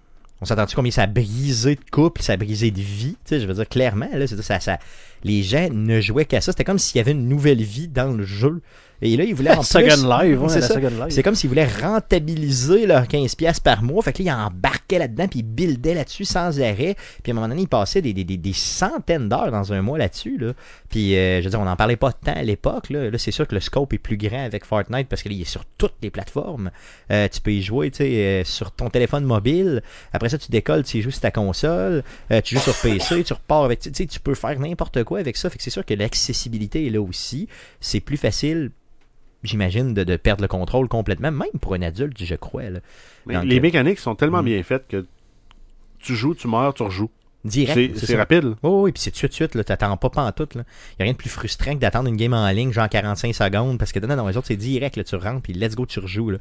On 0.41 0.45
s'entend-tu 0.45 0.77
combien 0.77 0.93
ça 0.93 1.03
a 1.03 1.07
brisé 1.07 1.75
de 1.75 1.81
couple, 1.91 2.23
ça 2.23 2.35
a 2.35 2.37
brisé 2.37 2.71
de 2.71 2.81
vie? 2.81 3.17
Tu 3.25 3.35
sais, 3.35 3.41
je 3.41 3.47
veux 3.47 3.55
dire, 3.55 3.69
clairement, 3.69 4.09
là, 4.13 4.27
c'est- 4.27 4.41
ça, 4.43 4.61
ça, 4.61 4.79
les 5.25 5.43
gens 5.43 5.69
ne 5.73 6.01
jouaient 6.01 6.27
qu'à 6.27 6.41
ça. 6.41 6.53
C'était 6.53 6.65
comme 6.65 6.79
s'il 6.79 6.97
y 6.99 7.01
avait 7.01 7.11
une 7.13 7.29
nouvelle 7.29 7.63
vie 7.63 7.89
dans 7.89 8.13
le 8.17 8.25
jeu. 8.25 8.61
Et 9.03 9.17
là, 9.17 9.25
ils 9.25 9.35
voulaient 9.35 9.51
en 9.57 9.57
plus... 9.57 9.65
Second 9.67 10.19
Live, 10.21 10.41
ouais, 10.43 11.11
c'est 11.11 11.23
comme 11.25 11.35
s'ils 11.35 11.49
voulaient 11.49 11.69
rentabiliser 11.83 12.87
leurs 12.87 13.05
15$ 13.07 13.61
par 13.61 13.83
mois. 13.83 14.03
Fait 14.03 14.13
que 14.13 14.23
là, 14.23 14.31
ils 14.33 14.47
embarquaient 14.47 14.99
là-dedans, 14.99 15.29
puis 15.29 15.41
ils 15.41 15.45
buildaient 15.45 15.95
là-dessus 15.95 16.25
sans 16.25 16.61
arrêt. 16.61 16.97
Puis 17.23 17.31
à 17.31 17.33
un 17.33 17.35
moment 17.35 17.49
donné, 17.49 17.63
ils 17.63 17.69
passaient 17.69 18.03
des, 18.03 18.13
des, 18.13 18.25
des, 18.25 18.37
des 18.37 18.53
centaines 18.53 19.29
d'heures 19.29 19.51
dans 19.51 19.73
un 19.73 19.83
mois 19.83 19.99
là-dessus. 19.99 20.39
Là. 20.39 20.53
Puis, 20.89 21.17
euh, 21.17 21.41
je 21.41 21.45
veux 21.45 21.51
dire, 21.51 21.61
on 21.61 21.65
n'en 21.65 21.77
parlait 21.77 21.97
pas 21.97 22.13
tant 22.13 22.33
à 22.33 22.43
l'époque. 22.43 22.91
Là, 22.91 23.11
Là, 23.11 23.19
c'est 23.19 23.31
sûr 23.31 23.47
que 23.47 23.55
le 23.55 23.61
scope 23.61 23.93
est 23.93 23.99
plus 23.99 24.17
grand 24.17 24.45
avec 24.45 24.65
Fortnite 24.65 25.09
parce 25.09 25.23
qu'il 25.23 25.39
est 25.41 25.45
sur 25.45 25.65
toutes 25.77 25.95
les 26.03 26.11
plateformes. 26.11 26.71
Euh, 27.11 27.29
tu 27.29 27.41
peux 27.41 27.53
y 27.53 27.63
jouer 27.63 27.91
tu 27.91 27.99
sais, 27.99 28.11
euh, 28.11 28.45
sur 28.45 28.73
ton 28.73 28.91
téléphone 28.91 29.25
mobile. 29.25 29.83
Après 30.13 30.29
ça, 30.29 30.39
tu 30.39 30.51
décolles, 30.51 30.85
tu 30.85 30.99
y 30.99 31.03
joues 31.03 31.11
sur 31.11 31.21
ta 31.21 31.31
console. 31.31 32.03
Euh, 32.31 32.41
tu 32.41 32.55
joues 32.55 32.61
sur 32.61 32.75
PC, 32.81 33.25
tu 33.25 33.33
repars 33.33 33.65
avec. 33.65 33.81
Tu 33.81 33.91
sais, 33.93 34.07
tu 34.07 34.21
peux 34.21 34.35
faire 34.35 34.59
n'importe 34.59 35.05
quoi 35.05 35.19
avec 35.19 35.37
ça. 35.37 35.51
Fait 35.51 35.59
que 35.59 35.65
c'est 35.65 35.71
sûr 35.71 35.85
que 35.85 35.95
l'accessibilité 35.95 36.87
est 36.87 36.91
là 36.91 37.01
aussi. 37.01 37.49
C'est 37.81 38.01
plus 38.01 38.17
facile 38.17 38.71
j'imagine, 39.45 39.95
de, 39.95 40.03
de 40.03 40.17
perdre 40.17 40.43
le 40.43 40.49
contrôle 40.49 40.89
complètement, 40.89 41.31
même 41.31 41.61
pour 41.61 41.75
un 41.75 41.83
adulte, 41.83 42.17
je 42.23 42.35
crois. 42.35 42.71
Là. 42.71 42.81
Mais 43.27 43.35
Donc, 43.35 43.45
les 43.45 43.59
euh, 43.59 43.63
mécaniques 43.63 44.01
sont 44.01 44.17
tellement 44.17 44.43
mm. 44.43 44.47
bien 44.47 44.63
faites 44.65 44.89
que 44.89 45.07
tu 46.01 46.15
joues, 46.15 46.35
tu 46.35 46.49
meurs, 46.49 46.75
tu 46.75 46.83
rejoues. 46.83 47.11
Direct. 47.49 47.75
C'est 47.95 47.99
c'est 48.01 48.07
c'est 48.07 48.13
ça. 48.13 48.19
rapide. 48.19 48.55
Oh, 48.63 48.83
oui, 48.85 48.93
puis 48.93 49.03
c'est 49.03 49.11
tout 49.11 49.27
de 49.27 49.33
suite, 49.33 49.55
là, 49.55 49.65
t'attends 49.65 49.97
pas 49.97 50.11
pantoute, 50.11 50.55
là. 50.55 50.63
Y 50.99 51.03
a 51.03 51.05
rien 51.05 51.13
de 51.13 51.17
plus 51.19 51.29
frustrant 51.31 51.75
que 51.75 51.79
d'attendre 51.79 52.09
une 52.09 52.17
game 52.17 52.33
en 52.35 52.49
ligne, 52.51 52.73
genre 52.73 52.89
45 52.89 53.35
secondes, 53.35 53.79
parce 53.79 53.93
que 53.93 53.99
non, 54.01 54.17
non, 54.17 54.27
les 54.29 54.37
autres, 54.37 54.47
c'est 54.49 54.57
direct, 54.57 54.97
là, 54.97 55.05
tu 55.05 55.17
rentres, 55.17 55.43
puis 55.43 55.53
let's 55.53 55.75
go, 55.75 55.87
tu 55.87 55.99
rejoues, 56.01 56.31
là. 56.31 56.39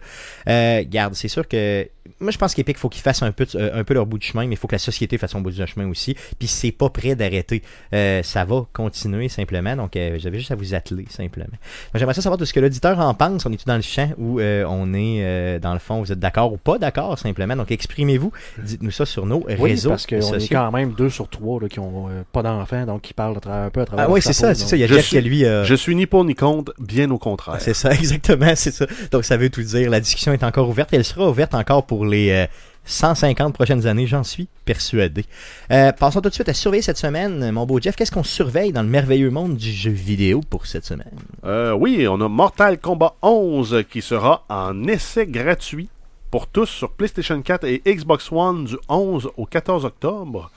Euh, 0.49 0.83
garde, 0.87 1.13
c'est 1.15 1.27
sûr 1.27 1.47
que, 1.47 1.87
moi, 2.19 2.31
je 2.31 2.37
pense 2.37 2.53
qu'Epic, 2.53 2.77
faut 2.77 2.89
qu'ils 2.89 3.01
fassent 3.01 3.23
un 3.23 3.31
peu, 3.31 3.45
de- 3.45 3.57
euh, 3.57 3.79
un 3.79 3.83
peu 3.83 3.93
leur 3.93 4.05
bout 4.05 4.17
de 4.17 4.23
chemin, 4.23 4.45
mais 4.47 4.53
il 4.55 4.57
faut 4.57 4.67
que 4.67 4.75
la 4.75 4.79
société 4.79 5.17
fasse 5.17 5.31
son 5.31 5.41
bout 5.41 5.51
de 5.51 5.65
chemin 5.65 5.87
aussi, 5.89 6.15
puis 6.39 6.47
c'est 6.47 6.71
pas 6.71 6.89
prêt 6.89 7.15
d'arrêter. 7.15 7.61
Euh, 7.93 8.23
ça 8.23 8.45
va 8.45 8.65
continuer, 8.73 9.29
simplement, 9.29 9.75
donc, 9.75 9.95
euh, 9.95 10.17
j'avais 10.19 10.37
juste 10.39 10.51
à 10.51 10.55
vous 10.55 10.73
atteler, 10.73 11.05
simplement. 11.09 11.47
Moi, 11.49 11.99
J'aimerais 11.99 12.13
ça 12.13 12.21
savoir 12.21 12.37
de 12.37 12.45
ce 12.45 12.53
que 12.53 12.59
l'auditeur 12.59 12.99
en 12.99 13.13
pense, 13.13 13.45
on 13.45 13.51
est 13.51 13.57
tout 13.57 13.63
dans 13.67 13.75
le 13.75 13.81
champ, 13.81 14.09
ou 14.17 14.39
euh, 14.39 14.63
on 14.67 14.93
est, 14.93 15.23
euh, 15.23 15.59
dans 15.59 15.73
le 15.73 15.79
fond, 15.79 15.99
vous 16.01 16.11
êtes 16.11 16.19
d'accord 16.19 16.53
ou 16.53 16.57
pas 16.57 16.77
d'accord, 16.77 17.17
simplement, 17.19 17.55
donc 17.55 17.71
exprimez-vous, 17.71 18.31
dites-nous 18.57 18.91
ça 18.91 19.05
sur 19.05 19.25
nos 19.25 19.43
Oui, 19.47 19.71
réseaux 19.71 19.89
parce 19.91 20.05
qu'on 20.05 20.15
est 20.35 20.47
quand 20.51 20.71
même 20.71 20.93
deux 20.97 21.09
sur 21.09 21.29
trois 21.29 21.61
là, 21.61 21.69
qui 21.69 21.79
ont 21.79 22.07
euh, 22.09 22.23
pas 22.33 22.41
d'enfants, 22.43 22.85
donc 22.85 23.01
qui 23.03 23.13
parlent 23.13 23.37
un 23.45 23.69
peu 23.69 23.81
à 23.81 23.85
travers 23.85 24.05
Ah 24.07 24.11
oui, 24.11 24.21
c'est 24.21 24.33
ça, 24.33 24.53
c'est 24.55 24.65
ça. 24.67 24.75
Il 24.75 24.79
y 24.79 24.83
a 24.83 24.87
Je 24.87 24.95
Jeff 24.95 25.05
suis- 25.05 25.17
qui 25.17 25.23
lui. 25.23 25.45
euh, 25.45 25.63
Je 25.63 25.75
suis 25.75 25.95
ni 25.95 26.05
pour 26.07 26.25
ni 26.25 26.35
contre, 26.35 26.73
bien 26.79 27.09
au 27.11 27.17
contraire. 27.17 27.57
C'est 27.61 27.73
ça, 27.73 27.91
exactement, 27.93 28.51
c'est 28.55 28.71
ça. 28.71 28.85
Donc 29.11 29.23
ça 29.23 29.37
veut 29.37 29.49
tout 29.49 29.61
dire. 29.61 29.89
La 29.89 29.99
discussion 30.01 30.33
est 30.33 30.43
encore 30.43 30.67
ouverte. 30.67 30.89
Elle 30.91 31.05
sera 31.05 31.29
ouverte 31.29 31.53
encore 31.55 31.85
pour 31.85 32.05
les 32.05 32.31
euh, 32.31 32.45
150 32.85 33.53
prochaines 33.53 33.85
années, 33.85 34.07
j'en 34.07 34.23
suis 34.23 34.47
persuadé. 34.65 35.25
Euh, 35.71 35.91
passons 35.91 36.21
tout 36.21 36.29
de 36.29 36.33
suite 36.33 36.47
à 36.49 36.53
surveiller 36.53 36.81
cette 36.81 36.97
semaine. 36.97 37.51
Mon 37.51 37.65
beau 37.65 37.79
Jeff, 37.81 37.95
qu'est-ce 37.95 38.11
qu'on 38.11 38.23
surveille 38.23 38.71
dans 38.71 38.81
le 38.81 38.87
merveilleux 38.87 39.29
monde 39.29 39.57
du 39.57 39.71
jeu 39.71 39.91
vidéo 39.91 40.41
pour 40.49 40.65
cette 40.65 40.85
semaine? 40.85 41.11
Euh, 41.45 41.73
oui, 41.73 42.07
on 42.07 42.19
a 42.21 42.27
Mortal 42.29 42.79
Kombat 42.79 43.15
11 43.21 43.83
qui 43.89 44.01
sera 44.01 44.45
en 44.49 44.85
essai 44.87 45.27
gratuit 45.27 45.89
pour 46.31 46.47
tous 46.47 46.65
sur 46.67 46.91
PlayStation 46.91 47.41
4 47.41 47.65
et 47.65 47.81
Xbox 47.85 48.31
One 48.31 48.65
du 48.65 48.77
11 48.89 49.29
au 49.37 49.45
14 49.45 49.83
octobre. 49.85 50.49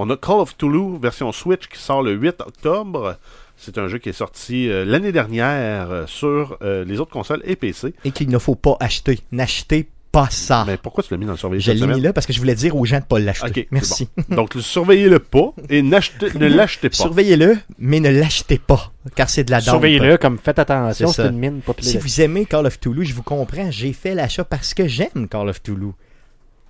On 0.00 0.08
a 0.10 0.16
Call 0.16 0.38
of 0.38 0.56
Toulouse 0.56 1.00
version 1.02 1.32
Switch 1.32 1.66
qui 1.66 1.76
sort 1.76 2.04
le 2.04 2.12
8 2.12 2.42
octobre. 2.46 3.16
C'est 3.56 3.78
un 3.78 3.88
jeu 3.88 3.98
qui 3.98 4.10
est 4.10 4.12
sorti 4.12 4.70
euh, 4.70 4.84
l'année 4.84 5.10
dernière 5.10 5.90
euh, 5.90 6.06
sur 6.06 6.56
euh, 6.62 6.84
les 6.84 7.00
autres 7.00 7.10
consoles 7.10 7.42
et 7.44 7.56
PC. 7.56 7.94
Et 8.04 8.12
qu'il 8.12 8.28
ne 8.28 8.38
faut 8.38 8.54
pas 8.54 8.76
acheter. 8.78 9.18
N'achetez 9.32 9.88
pas 10.12 10.28
ça. 10.30 10.62
Mais 10.68 10.76
pourquoi 10.76 11.02
tu 11.02 11.12
l'as 11.12 11.16
mis 11.16 11.26
dans 11.26 11.32
le 11.32 11.36
surveillé 11.36 11.64
Ah. 11.66 11.74
Je 11.74 11.84
l'ai 11.84 11.92
mis 11.92 12.00
là 12.00 12.12
parce 12.12 12.28
que 12.28 12.32
je 12.32 12.38
voulais 12.38 12.54
dire 12.54 12.76
aux 12.76 12.84
gens 12.84 12.98
de 12.98 13.02
ne 13.02 13.06
pas 13.06 13.18
l'acheter. 13.18 13.66
Merci. 13.72 14.08
bon. 14.28 14.36
Donc, 14.36 14.54
surveillez-le 14.54 15.18
pas 15.18 15.52
et 15.68 15.82
ne 15.82 16.46
l'achetez 16.46 16.90
pas. 16.90 16.96
Surveillez-le, 16.96 17.58
mais 17.80 17.98
ne 17.98 18.10
l'achetez 18.10 18.58
pas, 18.58 18.92
car 19.16 19.28
c'est 19.28 19.42
de 19.42 19.50
la 19.50 19.58
dope. 19.58 19.70
Surveillez-le, 19.70 20.16
comme 20.16 20.38
faites 20.38 20.60
attention, 20.60 21.08
C'est 21.08 21.26
une 21.26 21.38
mine 21.38 21.60
pas 21.60 21.72
Si 21.80 21.98
vous 21.98 22.20
aimez 22.20 22.46
Call 22.46 22.66
of 22.66 22.78
Toulouse, 22.78 23.08
je 23.08 23.14
vous 23.14 23.24
comprends. 23.24 23.72
J'ai 23.72 23.92
fait 23.92 24.14
l'achat 24.14 24.44
parce 24.44 24.74
que 24.74 24.86
j'aime 24.86 25.26
Call 25.28 25.48
of 25.48 25.60
Toulouse. 25.60 25.94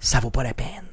Ça 0.00 0.18
vaut 0.18 0.30
pas 0.30 0.44
la 0.44 0.54
peine. 0.54 0.87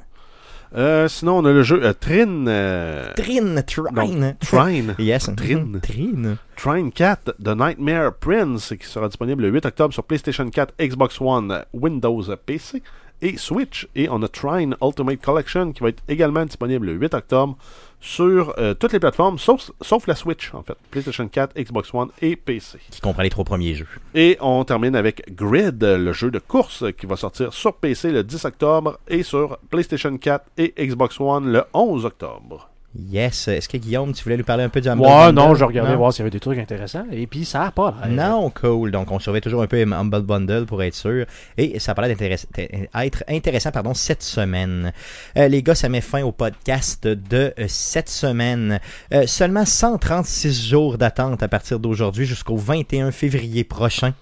Euh, 0.75 1.07
sinon, 1.07 1.37
on 1.39 1.45
a 1.45 1.51
le 1.51 1.63
jeu 1.63 1.79
euh, 1.83 1.93
Trin. 1.93 2.47
euh, 2.47 3.13
Trine, 3.15 3.63
Trine. 3.65 4.35
Trine. 4.39 4.95
Yes. 4.99 5.29
Trine. 5.35 5.79
Trine. 5.81 6.37
Trine 6.55 6.91
4 6.91 7.35
The 7.43 7.55
Nightmare 7.55 8.13
Prince 8.13 8.73
qui 8.79 8.85
sera 8.87 9.07
disponible 9.07 9.43
le 9.43 9.49
8 9.49 9.65
octobre 9.65 9.93
sur 9.93 10.03
PlayStation 10.03 10.49
4, 10.49 10.73
Xbox 10.79 11.19
One, 11.21 11.63
Windows 11.73 12.23
PC 12.45 12.81
et 13.21 13.37
Switch. 13.37 13.87
Et 13.95 14.07
on 14.09 14.21
a 14.23 14.27
Trine 14.27 14.75
Ultimate 14.81 15.21
Collection 15.21 15.71
qui 15.71 15.81
va 15.81 15.89
être 15.89 16.03
également 16.07 16.45
disponible 16.45 16.87
le 16.87 16.93
8 16.93 17.13
octobre 17.13 17.57
sur 18.05 18.53
euh, 18.59 18.75
toutes 18.75 18.93
les 18.93 18.99
plateformes 18.99 19.39
sauf, 19.39 19.71
sauf 19.81 20.07
la 20.07 20.15
Switch 20.15 20.53
en 20.53 20.61
fait. 20.61 20.77
PlayStation 20.91 21.27
4, 21.27 21.59
Xbox 21.59 21.93
One 21.93 22.09
et 22.21 22.35
PC. 22.35 22.77
Qui 22.91 23.01
comprend 23.01 23.23
les 23.23 23.29
trois 23.29 23.43
premiers 23.43 23.73
jeux. 23.73 23.87
Et 24.13 24.37
on 24.41 24.63
termine 24.63 24.95
avec 24.95 25.35
Grid, 25.35 25.83
le 25.83 26.13
jeu 26.13 26.29
de 26.29 26.39
course 26.39 26.85
qui 26.97 27.07
va 27.07 27.15
sortir 27.15 27.51
sur 27.51 27.73
PC 27.73 28.11
le 28.11 28.23
10 28.23 28.45
octobre 28.45 28.99
et 29.07 29.23
sur 29.23 29.57
PlayStation 29.69 30.15
4 30.15 30.45
et 30.57 30.73
Xbox 30.77 31.19
One 31.19 31.51
le 31.51 31.63
11 31.73 32.05
octobre. 32.05 32.69
Yes. 32.97 33.47
Est-ce 33.49 33.67
que 33.67 33.77
Guillaume, 33.77 34.13
tu 34.13 34.23
voulais 34.23 34.37
nous 34.37 34.43
parler 34.43 34.63
un 34.63 34.69
peu 34.69 34.79
du 34.81 34.87
Humble 34.87 35.01
Ouais, 35.01 35.07
Bundle? 35.09 35.35
non, 35.35 35.55
je 35.55 35.63
regardais 35.65 35.91
Non? 35.91 35.97
voir 35.97 36.13
s'il 36.13 36.21
y 36.21 36.23
avait 36.23 36.29
des 36.31 36.39
trucs 36.39 36.57
intéressants. 36.59 37.05
Et 37.11 37.27
puis, 37.27 37.43
ça 37.45 37.63
a 37.63 37.71
pas 37.71 37.93
l'air. 38.07 38.29
Non, 38.29 38.49
cool. 38.51 38.91
Donc, 38.91 39.11
on 39.11 39.19
surveille 39.19 39.41
toujours 39.41 39.61
un 39.61 39.67
peu 39.67 39.81
Humble 39.81 40.21
Bundle 40.21 40.65
pour 40.65 40.81
être 40.81 40.95
sûr. 40.95 41.25
Et 41.57 41.79
ça 41.79 41.93
paraît 41.93 42.11
être 42.11 43.23
intéressant 43.29 43.71
pardon, 43.71 43.93
cette 43.93 44.23
semaine. 44.23 44.93
Euh, 45.37 45.47
les 45.47 45.61
gars, 45.61 45.75
ça 45.75 45.89
met 45.89 46.01
fin 46.01 46.23
au 46.23 46.31
podcast 46.31 47.05
de 47.07 47.53
euh, 47.59 47.65
cette 47.67 48.09
semaine. 48.09 48.79
Euh, 49.13 49.27
seulement 49.27 49.65
136 49.65 50.69
jours 50.69 50.97
d'attente 50.97 51.43
à 51.43 51.47
partir 51.47 51.79
d'aujourd'hui 51.79 52.25
jusqu'au 52.25 52.55
21 52.57 53.11
février 53.11 53.63
prochain 53.63 54.13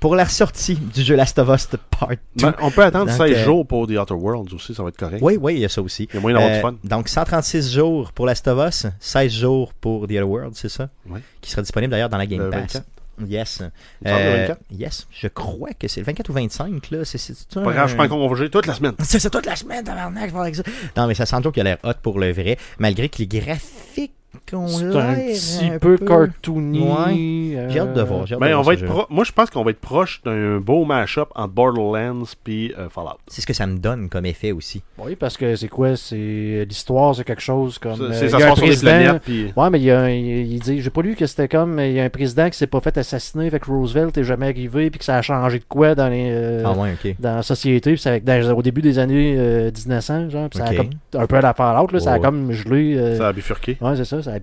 pour 0.00 0.14
la 0.16 0.26
sortie 0.26 0.76
du 0.76 1.02
jeu 1.02 1.16
Last 1.16 1.38
of 1.38 1.48
Us 1.48 1.68
Part 1.90 2.10
2. 2.36 2.46
Ben, 2.46 2.54
on 2.60 2.70
peut 2.70 2.82
attendre 2.82 3.06
Donc, 3.06 3.16
16 3.16 3.36
euh, 3.36 3.44
jours 3.44 3.66
pour 3.66 3.86
The 3.86 3.92
Outer 3.92 4.14
Worlds 4.14 4.54
aussi, 4.54 4.74
ça 4.74 4.82
va 4.82 4.90
être 4.90 4.96
correct. 4.96 5.20
Oui, 5.22 5.38
oui, 5.40 5.54
il 5.54 5.60
y 5.60 5.64
a 5.64 5.68
ça 5.68 5.82
aussi. 5.82 6.08
Il 6.10 6.14
y 6.14 6.18
a 6.18 6.20
moyen 6.20 6.36
d'avoir 6.36 6.52
Euh, 6.52 6.56
du 6.56 6.62
fun. 6.62 6.74
Donc 6.84 7.08
136 7.08 7.72
jours 7.72 8.12
pour 8.12 8.26
Last 8.26 8.46
of 8.48 8.68
Us, 8.68 8.86
16 9.00 9.32
jours 9.32 9.72
pour 9.74 10.06
The 10.06 10.12
Other 10.12 10.28
World, 10.28 10.52
c'est 10.54 10.68
ça? 10.68 10.88
Oui. 11.08 11.20
Qui 11.40 11.50
sera 11.50 11.62
disponible 11.62 11.90
d'ailleurs 11.90 12.08
dans 12.08 12.18
la 12.18 12.26
Game 12.26 12.40
Le 12.42 12.50
Pass. 12.50 12.74
24. 12.74 12.86
Yes. 13.26 13.62
Euh, 14.04 14.46
24. 14.46 14.60
yes, 14.70 15.06
je 15.10 15.28
crois 15.28 15.70
que 15.72 15.88
c'est 15.88 16.00
le 16.00 16.06
24 16.06 16.28
ou 16.28 16.32
25 16.34 16.90
là. 16.90 17.04
C'est, 17.06 17.16
c'est, 17.16 17.34
Pas 17.54 17.62
grave, 17.62 17.84
je 17.84 17.88
suis 17.88 17.96
pas 17.96 18.04
encore 18.04 18.18
congé 18.18 18.50
toute 18.50 18.66
la 18.66 18.74
semaine. 18.74 18.92
C'est 19.02 19.30
toute 19.30 19.46
la 19.46 19.56
semaine, 19.56 19.82
tabarnak, 19.82 20.28
je 20.28 20.34
vais 20.34 20.40
avec 20.40 20.54
ça. 20.56 20.62
Non, 20.98 21.06
mais 21.06 21.14
ça 21.14 21.24
sent 21.24 21.36
toujours 21.38 21.52
qu'il 21.52 21.62
a 21.62 21.64
l'air 21.64 21.78
hot 21.82 21.94
pour 22.02 22.18
le 22.18 22.30
vrai, 22.32 22.58
malgré 22.78 23.08
que 23.08 23.16
les 23.18 23.26
graphiques 23.26 24.12
ont 24.54 24.68
C'est 24.68 24.84
l'air 24.84 24.96
un 25.04 25.14
petit 25.14 25.70
peu, 25.80 25.96
cartoony. 25.98 27.54
euh, 27.56 27.68
J'ai 27.70 27.80
hâte 27.80 27.94
de 27.94 28.02
voir. 28.02 28.20
Hâte 28.22 28.38
Ben, 28.38 28.48
de 28.48 28.54
on 28.54 28.62
voir 28.62 28.64
va 28.64 28.74
être 28.74 28.84
pro- 28.84 29.06
Moi, 29.10 29.24
je 29.24 29.32
pense 29.32 29.50
qu'on 29.50 29.64
va 29.64 29.70
être 29.70 29.80
proche 29.80 30.22
d'un 30.24 30.58
beau 30.58 30.84
mash-up 30.84 31.28
entre 31.34 31.52
Borderlands 31.52 32.24
puis 32.44 32.72
euh, 32.78 32.88
Fallout. 32.88 33.18
C'est 33.28 33.40
ce 33.40 33.46
que 33.46 33.52
ça 33.52 33.66
me 33.66 33.78
donne 33.78 34.08
comme 34.08 34.26
effet 34.26 34.52
aussi. 34.52 34.82
Oui, 34.98 35.16
parce 35.16 35.36
que 35.36 35.56
c'est 35.56 35.68
quoi? 35.68 35.96
C'est 35.96 36.64
l'histoire, 36.68 37.14
c'est 37.14 37.24
quelque 37.24 37.42
chose 37.42 37.78
comme. 37.78 38.00
euh, 38.00 38.12
C'est 38.12 38.26
il 38.26 38.30
ça 38.30 38.38
y 38.38 38.40
se 38.40 38.44
a 38.44 38.46
un 38.46 38.50
passe 38.50 38.58
sur 38.58 38.66
président- 38.66 38.90
planètes. 38.90 39.22
Puis... 39.22 39.52
Ouais, 39.56 39.70
mais 39.70 39.78
il, 39.80 39.84
y 39.84 39.90
a 39.90 40.00
un- 40.00 40.08
il, 40.10 40.58
dit, 40.60 40.80
j'ai 40.80 40.90
pas 40.90 41.02
lu 41.02 41.14
que 41.16 41.26
c'était 41.26 41.48
comme, 41.48 41.80
il 41.80 41.92
y 41.92 42.00
a 42.00 42.04
un 42.04 42.10
président 42.10 42.48
qui 42.50 42.56
s'est 42.58 42.66
pas 42.66 42.80
fait 42.80 42.96
assassiner, 42.98 43.50
que 43.50 43.66
Roosevelt 43.70 44.16
est 44.18 44.24
jamais 44.24 44.46
arrivé, 44.48 44.90
puis 44.90 44.98
que 44.98 45.04
ça 45.04 45.16
a 45.16 45.22
changé 45.22 45.58
de 45.58 45.64
quoi 45.68 45.94
dans 45.94 46.08
les, 46.08 46.28
euh, 46.30 46.62
ah 46.64 46.72
ouais, 46.72 47.16
dans 47.18 47.36
la 47.36 47.42
société, 47.42 47.94
puis 47.94 48.02
avec- 48.08 48.24
dans- 48.24 48.52
au 48.56 48.62
début 48.62 48.82
des 48.82 48.98
années 48.98 49.34
euh, 49.38 49.70
1900, 49.74 50.30
genre, 50.30 50.48
puis 50.50 50.58
ça 50.58 50.66
Ok. 50.66 50.72
a 50.72 50.76
comme, 50.76 50.90
un 51.22 51.26
peu 51.26 51.36
à 51.36 51.40
la 51.40 51.54
Fallout, 51.54 51.88
là, 51.92 52.00
ça 52.00 52.12
a 52.14 52.18
comme 52.18 52.52
gelé. 52.52 52.96
euh, 52.96 53.16
Ça 53.16 53.28
a 53.28 53.32
bifurqué. 53.32 53.76
Ouais, 53.80 53.96
c'est 53.96 54.04
ça, 54.04 54.22
ça 54.22 54.32
a 54.32 54.35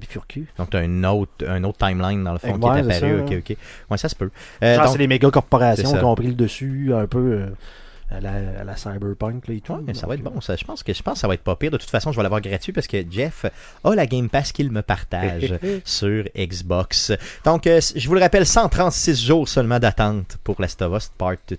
Donc 0.58 0.70
t'as 0.72 0.84
une 0.84 1.06
autre, 1.06 1.32
un 1.48 1.64
autre 1.64 1.86
timeline 1.86 2.24
dans 2.24 2.34
le 2.34 2.40
fond 2.40 2.54
Ouais, 2.54 2.82
qui 2.84 2.90
est 2.90 2.96
apparu. 2.96 3.18
ça, 3.20 3.24
ok, 3.36 3.44
ok. 3.50 3.58
Ouais, 3.92 3.98
ça 3.98 4.10
se 4.10 4.16
peut. 4.16 4.30
Euh, 4.64 4.76
Genre, 4.76 4.88
c'est 4.90 4.98
les 4.98 5.08
méga 5.08 5.30
corporations 5.32 5.92
qui 5.92 6.04
ont 6.04 6.16
pris 6.16 6.28
le 6.28 6.34
dessus, 6.36 6.92
un 6.94 7.08
peu. 7.08 7.20
euh, 7.20 7.48
à 8.12 8.20
la, 8.20 8.32
à 8.60 8.64
la 8.64 8.76
Cyberpunk 8.76 9.48
là, 9.48 9.56
et 9.56 9.62
tout. 9.62 9.74
Ouais, 9.74 9.80
mais 9.88 9.96
ça 9.96 10.06
va 10.06 10.14
être 10.14 10.22
bon. 10.22 10.40
Ça, 10.40 10.56
je, 10.56 10.64
pense 10.64 10.84
que, 10.84 10.94
je 10.94 11.02
pense 11.02 11.16
que 11.16 11.20
ça 11.22 11.28
va 11.28 11.34
être 11.34 11.42
pas 11.42 11.56
pire. 11.56 11.72
De 11.72 11.78
toute 11.78 11.90
façon, 11.90 12.12
je 12.12 12.18
vais 12.18 12.22
l'avoir 12.24 12.42
gratuit 12.42 12.72
parce 12.72 12.86
que 12.86 13.04
Jeff 13.10 13.46
a 13.84 13.96
la 13.96 14.06
Game 14.06 14.30
Pass 14.30 14.52
qu'il 14.52 14.72
me 14.72 14.84
partage 14.84 15.56
sur 15.84 16.24
Xbox. 16.38 17.12
Donc, 17.44 17.66
euh, 17.66 17.82
je 17.96 18.08
vous 18.08 18.14
le 18.14 18.20
rappelle, 18.20 18.46
136 18.46 19.26
jours 19.26 19.50
seulement 19.50 19.80
d'attente 19.80 20.38
pour 20.44 20.62
Last 20.62 20.82
of 20.84 20.96
Us 20.96 21.12
Part 21.18 21.38
2. 21.48 21.58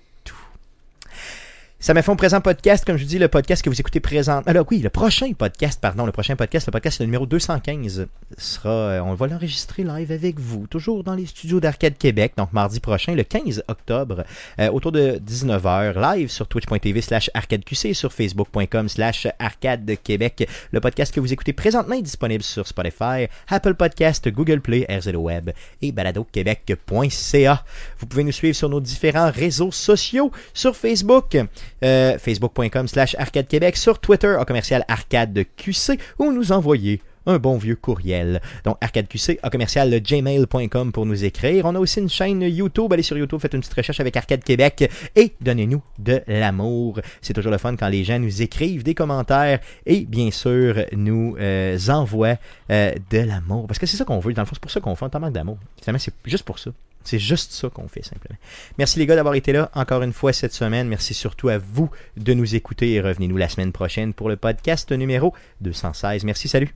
Ça 1.77 1.93
m'a 1.93 2.01
fait 2.01 2.11
un 2.11 2.15
présent 2.15 2.39
podcast, 2.39 2.85
comme 2.85 2.95
je 2.95 3.03
vous 3.03 3.09
dis, 3.09 3.19
le 3.19 3.27
podcast 3.27 3.61
que 3.61 3.69
vous 3.69 3.79
écoutez 3.79 3.99
présent. 3.99 4.41
Alors 4.45 4.65
oui, 4.71 4.79
le 4.79 4.89
prochain 4.89 5.31
podcast, 5.33 5.79
pardon, 5.79 6.05
le 6.05 6.13
prochain 6.13 6.35
podcast, 6.35 6.65
le 6.67 6.71
podcast 6.71 6.99
le 6.99 7.05
numéro 7.05 7.25
215 7.25 8.07
sera, 8.37 8.69
euh, 8.69 9.01
on 9.01 9.13
va 9.13 9.27
l'enregistrer 9.27 9.83
live 9.83 10.11
avec 10.11 10.39
vous, 10.39 10.67
toujours 10.67 11.03
dans 11.03 11.13
les 11.13 11.25
studios 11.25 11.59
d'Arcade 11.59 11.97
Québec, 11.97 12.33
donc 12.37 12.53
mardi 12.53 12.79
prochain, 12.79 13.13
le 13.13 13.23
15 13.23 13.65
octobre, 13.67 14.23
euh, 14.59 14.71
autour 14.71 14.93
de 14.93 15.19
19h, 15.19 15.99
live 15.99 16.29
sur 16.29 16.47
twitch.tv 16.47 17.01
slash 17.01 17.29
arcadeqc, 17.33 17.93
sur 17.93 18.11
facebook.com 18.11 18.89
slash 18.89 19.27
arcade 19.37 19.97
québec. 20.01 20.49
Le 20.71 20.79
podcast 20.79 21.13
que 21.13 21.19
vous 21.19 21.33
écoutez 21.33 21.53
présentement 21.53 21.95
est 21.95 22.01
disponible 22.01 22.41
sur 22.43 22.65
Spotify, 22.65 23.27
Apple 23.49 23.75
Podcast, 23.75 24.27
Google 24.29 24.61
Play, 24.61 24.87
RZO 24.89 25.19
Web 25.19 25.51
et 25.81 25.91
baladoquebec.ca. 25.91 27.63
Vous 27.99 28.05
pouvez 28.07 28.23
nous 28.23 28.31
suivre 28.31 28.55
sur 28.55 28.69
nos 28.69 28.79
différents 28.79 29.29
réseaux 29.29 29.71
sociaux, 29.71 30.31
sur 30.53 30.75
Facebook, 30.75 31.37
euh, 31.83 32.17
facebook.com 32.17 32.87
slash 32.87 33.15
arcade 33.19 33.47
québec, 33.47 33.77
sur 33.77 33.99
Twitter, 33.99 34.35
en 34.39 34.45
commercial 34.45 34.85
arcade 34.87 35.45
QC, 35.57 35.99
ou 36.19 36.31
nous 36.31 36.51
envoyer 36.51 37.01
un 37.25 37.37
bon 37.37 37.57
vieux 37.57 37.75
courriel. 37.75 38.41
Donc, 38.63 38.77
arcadeqc, 38.81 39.39
à 39.41 39.49
commercial 39.49 39.89
gmail.com 39.99 40.91
pour 40.91 41.05
nous 41.05 41.23
écrire. 41.23 41.65
On 41.65 41.75
a 41.75 41.79
aussi 41.79 41.99
une 41.99 42.09
chaîne 42.09 42.41
YouTube. 42.41 42.91
Allez 42.93 43.03
sur 43.03 43.17
YouTube, 43.17 43.39
faites 43.39 43.53
une 43.53 43.61
petite 43.61 43.73
recherche 43.73 43.99
avec 43.99 44.15
Arcade 44.15 44.43
Québec 44.43 44.89
et 45.15 45.33
donnez-nous 45.41 45.81
de 45.99 46.21
l'amour. 46.27 46.99
C'est 47.21 47.33
toujours 47.33 47.51
le 47.51 47.57
fun 47.57 47.75
quand 47.75 47.89
les 47.89 48.03
gens 48.03 48.19
nous 48.19 48.41
écrivent 48.41 48.83
des 48.83 48.93
commentaires 48.93 49.59
et, 49.85 50.05
bien 50.05 50.31
sûr, 50.31 50.85
nous 50.93 51.35
euh, 51.39 51.77
envoient 51.89 52.37
euh, 52.71 52.93
de 53.09 53.19
l'amour. 53.19 53.67
Parce 53.67 53.79
que 53.79 53.85
c'est 53.85 53.97
ça 53.97 54.05
qu'on 54.05 54.19
veut. 54.19 54.33
Dans 54.33 54.41
le 54.41 54.45
fond, 54.47 54.55
c'est 54.55 54.61
pour 54.61 54.71
ça 54.71 54.79
qu'on 54.79 54.95
fait 54.95 55.05
un 55.05 55.09
temps 55.09 55.31
d'amour. 55.31 55.57
C'est 55.81 56.13
juste 56.25 56.43
pour 56.43 56.59
ça. 56.59 56.71
C'est 57.05 57.19
juste 57.19 57.51
ça 57.51 57.69
qu'on 57.69 57.87
fait 57.87 58.03
simplement. 58.03 58.37
Merci 58.77 58.99
les 58.99 59.05
gars 59.05 59.15
d'avoir 59.15 59.35
été 59.35 59.53
là 59.53 59.69
encore 59.75 60.01
une 60.01 60.13
fois 60.13 60.33
cette 60.33 60.53
semaine. 60.53 60.87
Merci 60.87 61.13
surtout 61.13 61.49
à 61.49 61.59
vous 61.59 61.89
de 62.17 62.33
nous 62.33 62.55
écouter 62.55 62.93
et 62.93 63.01
revenez-nous 63.01 63.37
la 63.37 63.47
semaine 63.47 63.71
prochaine 63.71 64.13
pour 64.13 64.27
le 64.27 64.35
podcast 64.35 64.91
numéro 64.91 65.33
216. 65.61 66.23
Merci, 66.23 66.47
salut. 66.47 66.73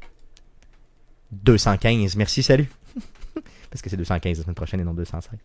215, 1.31 2.15
merci, 2.15 2.43
salut. 2.43 2.69
Parce 3.71 3.81
que 3.81 3.89
c'est 3.89 3.97
215 3.97 4.37
la 4.37 4.43
semaine 4.43 4.55
prochaine 4.55 4.79
et 4.79 4.83
non 4.83 4.93
216. 4.93 5.39